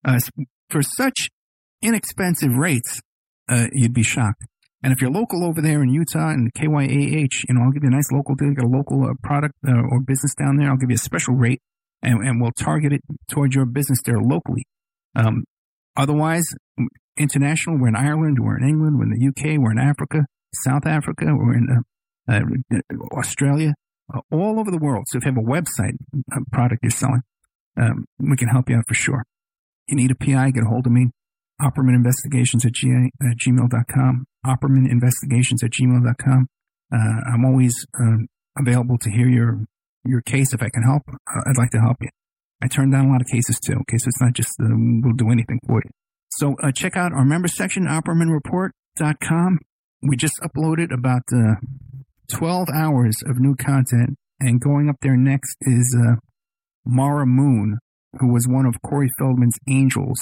uh, 0.05 0.19
for 0.71 0.83
such 0.83 1.29
inexpensive 1.83 2.57
rates, 2.57 3.01
uh, 3.49 3.67
you'd 3.73 3.93
be 3.93 4.03
shocked. 4.03 4.43
And 4.83 4.93
if 4.93 5.03
you're 5.03 5.11
local 5.11 5.45
over 5.45 5.61
there 5.61 5.83
in 5.83 5.91
Utah 5.91 6.31
and 6.31 6.53
KYAH, 6.55 7.45
you 7.49 7.55
know, 7.55 7.63
I'll 7.63 7.73
give 7.73 7.83
you 7.83 7.91
a 7.91 7.95
nice 7.95 8.11
local 8.11 8.35
deal. 8.35 8.55
Get 8.55 8.65
a 8.65 8.69
local 8.69 9.05
uh, 9.05 9.15
product 9.23 9.55
uh, 9.67 9.73
or 9.73 10.01
business 10.01 10.35
down 10.35 10.57
there. 10.57 10.71
I'll 10.71 10.77
give 10.77 10.91
you 10.91 10.97
a 10.97 10.99
special 10.99 11.35
rate 11.35 11.61
and, 12.03 12.15
and 12.27 12.41
we'll 12.41 12.53
target 12.53 12.93
it 12.93 13.03
towards 13.29 13.55
your 13.55 13.67
business 13.67 13.99
there 14.05 14.21
locally. 14.21 14.65
Um, 15.15 15.45
Otherwise, 15.97 16.45
international, 17.19 17.79
we're 17.79 17.89
in 17.89 17.97
Ireland, 17.97 18.39
we're 18.41 18.59
in 18.59 18.69
England, 18.69 18.99
we're 18.99 19.05
in 19.05 19.19
the 19.19 19.29
UK, 19.29 19.59
we're 19.59 19.73
in 19.73 19.79
Africa, 19.79 20.27
South 20.53 20.87
Africa, 20.87 21.27
we're 21.33 21.57
in 21.57 21.85
uh, 22.29 22.41
uh, 22.73 22.79
Australia, 23.19 23.75
uh, 24.15 24.21
all 24.31 24.59
over 24.61 24.71
the 24.71 24.79
world. 24.79 25.05
So 25.09 25.19
if 25.19 25.25
you 25.25 25.33
have 25.33 25.39
a 25.39 25.47
website 25.47 25.97
a 26.33 26.41
product 26.53 26.81
you're 26.83 26.91
selling, 26.91 27.23
um, 27.77 28.05
we 28.19 28.37
can 28.37 28.49
help 28.49 28.69
you 28.69 28.77
out 28.77 28.85
for 28.89 28.95
sure. 28.95 29.25
You 29.87 29.97
need 29.97 30.11
a 30.11 30.15
PI, 30.15 30.51
get 30.51 30.65
a 30.65 30.69
hold 30.69 30.87
of 30.87 30.93
me. 30.93 31.11
Opperman 31.61 31.95
Investigations 31.95 32.67
at, 32.67 32.73
G- 32.73 33.11
at 33.23 33.37
gmail.com. 33.39 34.27
Opperman 34.45 34.91
Investigations 34.91 35.63
at 35.65 35.71
gmail.com. 35.71 36.47
Uh, 36.93 36.97
I'm 37.33 37.45
always 37.45 37.75
um, 37.99 38.27
available 38.59 38.99
to 38.99 39.11
hear 39.11 39.29
your 39.29 39.61
your 40.05 40.21
case 40.21 40.53
if 40.53 40.63
I 40.63 40.69
can 40.69 40.85
help. 40.85 41.03
Uh, 41.09 41.41
I'd 41.47 41.59
like 41.59 41.71
to 41.71 41.81
help 41.81 41.97
you. 42.01 42.09
I 42.63 42.69
turn 42.69 42.91
down 42.91 43.07
a 43.07 43.11
lot 43.11 43.21
of 43.21 43.27
cases 43.27 43.59
too. 43.59 43.75
Okay, 43.75 43.99
so 43.99 44.07
it's 44.09 44.21
not 44.21 44.35
just 44.35 44.51
uh, 44.61 44.67
we'll 44.71 45.15
do 45.15 45.31
anything 45.31 45.59
for 45.67 45.81
you. 45.85 45.91
So 46.31 46.55
uh, 46.63 46.71
check 46.73 46.97
out 46.97 47.13
our 47.13 47.25
member 47.25 47.49
section, 47.49 47.87
oppermanreport.com. 47.87 49.59
We 50.03 50.17
just 50.17 50.35
uploaded 50.43 50.93
about 50.93 51.23
uh, 51.35 51.55
12 52.29 52.69
hours 52.75 53.17
of 53.27 53.39
new 53.39 53.55
content, 53.55 54.17
and 54.41 54.61
going 54.61 54.89
up 54.89 54.97
there 55.03 55.17
next 55.17 55.57
is 55.63 55.97
uh, 55.99 56.17
Mara 56.85 57.27
Moon, 57.27 57.79
who 58.21 58.33
was 58.33 58.47
one 58.49 58.67
of 58.67 58.75
Corey 58.83 59.11
Feldman's 59.19 59.59
angels, 59.69 60.19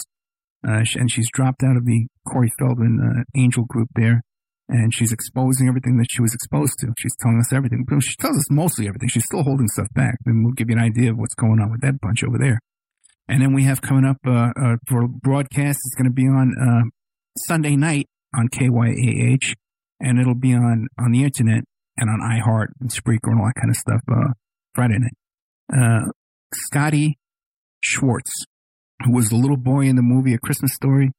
uh, 0.66 0.84
and 0.94 1.10
she's 1.10 1.28
dropped 1.32 1.62
out 1.62 1.76
of 1.76 1.84
the 1.84 2.06
Corey 2.26 2.50
Feldman 2.58 3.00
uh, 3.00 3.38
angel 3.38 3.64
group 3.64 3.88
there 3.94 4.22
and 4.68 4.94
she's 4.94 5.12
exposing 5.12 5.68
everything 5.68 5.98
that 5.98 6.06
she 6.10 6.22
was 6.22 6.34
exposed 6.34 6.74
to. 6.80 6.92
She's 6.98 7.14
telling 7.20 7.38
us 7.38 7.52
everything. 7.52 7.84
She 8.00 8.16
tells 8.16 8.36
us 8.36 8.50
mostly 8.50 8.88
everything. 8.88 9.08
She's 9.08 9.24
still 9.24 9.42
holding 9.42 9.68
stuff 9.68 9.88
back. 9.94 10.16
And 10.24 10.44
we'll 10.44 10.54
give 10.54 10.70
you 10.70 10.76
an 10.76 10.82
idea 10.82 11.10
of 11.10 11.18
what's 11.18 11.34
going 11.34 11.60
on 11.60 11.70
with 11.70 11.82
that 11.82 12.00
bunch 12.00 12.24
over 12.24 12.38
there. 12.38 12.58
And 13.28 13.42
then 13.42 13.52
we 13.54 13.64
have 13.64 13.82
coming 13.82 14.04
up 14.04 14.18
uh, 14.26 14.52
uh, 14.60 14.76
for 14.88 15.06
broadcast. 15.06 15.78
It's 15.84 15.94
going 15.94 16.08
to 16.08 16.10
be 16.10 16.26
on 16.26 16.54
uh, 16.60 16.88
Sunday 17.46 17.76
night 17.76 18.06
on 18.34 18.48
KYAH, 18.48 19.54
and 20.00 20.18
it'll 20.18 20.34
be 20.34 20.52
on 20.52 20.88
on 20.98 21.12
the 21.12 21.24
internet 21.24 21.64
and 21.96 22.10
on 22.10 22.20
iHeart 22.20 22.68
and 22.80 22.90
Spreaker 22.90 23.30
and 23.30 23.40
all 23.40 23.46
that 23.46 23.60
kind 23.60 23.70
of 23.70 23.76
stuff 23.76 24.00
uh, 24.10 24.32
Friday 24.74 24.98
night. 24.98 25.16
Uh, 25.72 26.10
Scotty 26.52 27.18
Schwartz, 27.80 28.46
who 29.04 29.12
was 29.12 29.28
the 29.28 29.36
little 29.36 29.56
boy 29.56 29.82
in 29.82 29.96
the 29.96 30.02
movie 30.02 30.34
A 30.34 30.38
Christmas 30.38 30.74
Story, 30.74 31.12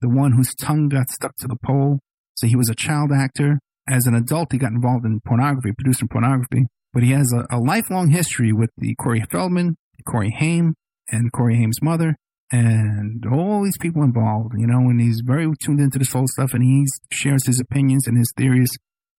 the 0.00 0.08
one 0.08 0.32
whose 0.32 0.54
tongue 0.54 0.88
got 0.88 1.10
stuck 1.10 1.36
to 1.36 1.48
the 1.48 1.56
pole 1.64 2.00
so 2.34 2.46
he 2.46 2.56
was 2.56 2.68
a 2.68 2.74
child 2.74 3.10
actor. 3.14 3.60
As 3.88 4.06
an 4.06 4.14
adult, 4.14 4.52
he 4.52 4.58
got 4.58 4.72
involved 4.72 5.04
in 5.04 5.20
pornography, 5.26 5.72
producing 5.72 6.08
pornography. 6.08 6.66
But 6.92 7.02
he 7.02 7.10
has 7.12 7.32
a, 7.32 7.56
a 7.56 7.58
lifelong 7.58 8.10
history 8.10 8.52
with 8.52 8.70
the 8.76 8.94
Corey 8.96 9.24
Feldman, 9.30 9.76
Corey 10.06 10.34
Haim, 10.38 10.74
and 11.10 11.32
Corey 11.32 11.56
Haim's 11.56 11.82
mother, 11.82 12.16
and 12.50 13.24
all 13.32 13.64
these 13.64 13.78
people 13.78 14.02
involved, 14.02 14.54
you 14.58 14.66
know, 14.66 14.88
and 14.90 15.00
he's 15.00 15.22
very 15.24 15.46
tuned 15.64 15.80
into 15.80 15.98
this 15.98 16.12
whole 16.12 16.26
stuff 16.26 16.52
and 16.52 16.62
he 16.62 16.84
shares 17.10 17.46
his 17.46 17.60
opinions 17.60 18.06
and 18.06 18.18
his 18.18 18.32
theories. 18.36 18.70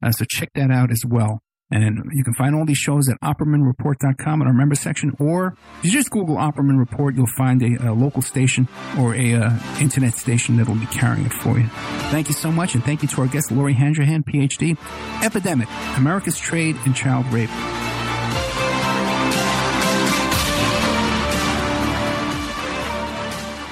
Uh, 0.03 0.11
so 0.11 0.25
check 0.29 0.49
that 0.55 0.69
out 0.69 0.91
as 0.91 1.03
well. 1.07 1.39
And 1.71 2.11
you 2.13 2.23
can 2.23 2.35
find 2.35 2.53
all 2.53 2.65
these 2.65 2.77
shows 2.77 3.09
at 3.09 3.19
OppermanReport.com 3.21 4.41
in 4.41 4.47
our 4.47 4.53
member 4.53 4.75
section, 4.75 5.11
or 5.17 5.57
if 5.79 5.85
you 5.85 5.91
just 5.91 6.11
Google 6.11 6.35
Opperman 6.35 6.77
Report, 6.77 7.15
you'll 7.15 7.25
find 7.35 7.63
a, 7.63 7.89
a 7.89 7.93
local 7.93 8.21
station 8.21 8.67
or 8.99 9.15
a 9.15 9.33
uh, 9.33 9.57
internet 9.79 10.13
station 10.13 10.57
that 10.57 10.67
will 10.67 10.75
be 10.75 10.85
carrying 10.87 11.25
it 11.25 11.33
for 11.33 11.57
you. 11.57 11.65
Thank 12.11 12.27
you 12.27 12.35
so 12.35 12.51
much, 12.51 12.75
and 12.75 12.83
thank 12.83 13.01
you 13.01 13.07
to 13.07 13.21
our 13.21 13.27
guest, 13.27 13.51
Lori 13.51 13.73
Handrahan, 13.73 14.23
PhD. 14.23 14.77
Epidemic, 15.23 15.67
America's 15.97 16.37
Trade 16.37 16.77
in 16.85 16.93
Child 16.93 17.25
Rape. 17.33 17.49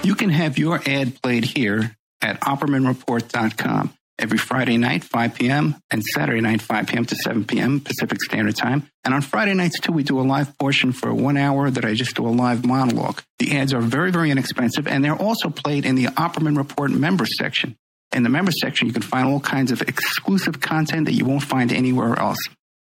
You 0.04 0.16
can 0.16 0.30
have 0.30 0.58
your 0.58 0.82
ad 0.88 1.22
played 1.22 1.46
here 1.46 1.96
at 2.20 2.40
OppermanReport.com. 2.42 3.94
every 4.22 4.38
Friday 4.38 4.78
night, 4.78 5.04
5 5.04 5.36
p.m., 5.36 5.76
and 5.90 6.04
Saturday 6.04 6.42
night, 6.42 6.62
5 6.62 6.88
p.m. 6.88 7.06
to 7.06 7.16
7 7.16 7.44
p.m. 7.46 7.80
Pacific 7.80 8.22
Standard 8.22 8.56
Time. 8.56 8.88
And 9.04 9.14
on 9.14 9.22
Friday 9.22 9.54
nights, 9.54 9.80
too, 9.80 9.92
we 9.92 10.04
do 10.04 10.20
a 10.20 10.22
live 10.22 10.58
portion 10.58 10.92
for 10.92 11.14
one 11.14 11.38
hour 11.38 11.70
that 11.70 11.84
I 11.84 11.94
just 11.96 12.16
do 12.16 12.28
a 12.28 12.30
live 12.30 12.66
monologue. 12.66 13.22
The 13.40 13.58
ads 13.58 13.74
are 13.74 13.82
very, 13.82 14.12
very 14.12 14.32
inexpensive, 14.32 14.88
and 14.88 15.04
they're 15.04 15.16
also 15.16 15.50
played 15.50 15.86
in 15.86 15.96
the 15.96 16.06
Opperman 16.06 16.58
Report 16.58 16.92
member 16.92 17.26
section. 17.26 17.76
In 18.14 18.24
the 18.24 18.30
member 18.30 18.52
section, 18.52 18.88
you 18.88 18.94
can 18.94 19.02
find 19.02 19.28
all 19.28 19.40
kinds 19.40 19.72
of 19.72 19.82
exclusive 19.82 20.60
content 20.62 21.06
that 21.06 21.14
you 21.14 21.26
won't 21.26 21.44
find 21.44 21.72
anywhere 21.72 22.20
else. 22.20 22.38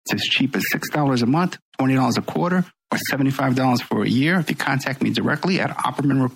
It's 0.06 0.16
as 0.16 0.22
cheap 0.22 0.56
as 0.56 0.64
$6 0.74 1.22
a 1.22 1.26
month, 1.26 1.58
$20 1.80 2.18
a 2.18 2.22
quarter, 2.22 2.66
or 2.92 2.98
$75 3.12 3.82
for 3.82 4.04
a 4.04 4.10
year 4.10 4.40
if 4.40 4.50
you 4.50 4.56
contact 4.56 5.02
me 5.02 5.12
directly 5.12 5.60
at 5.60 5.70
Opperman 5.70 6.22
Report 6.22 6.36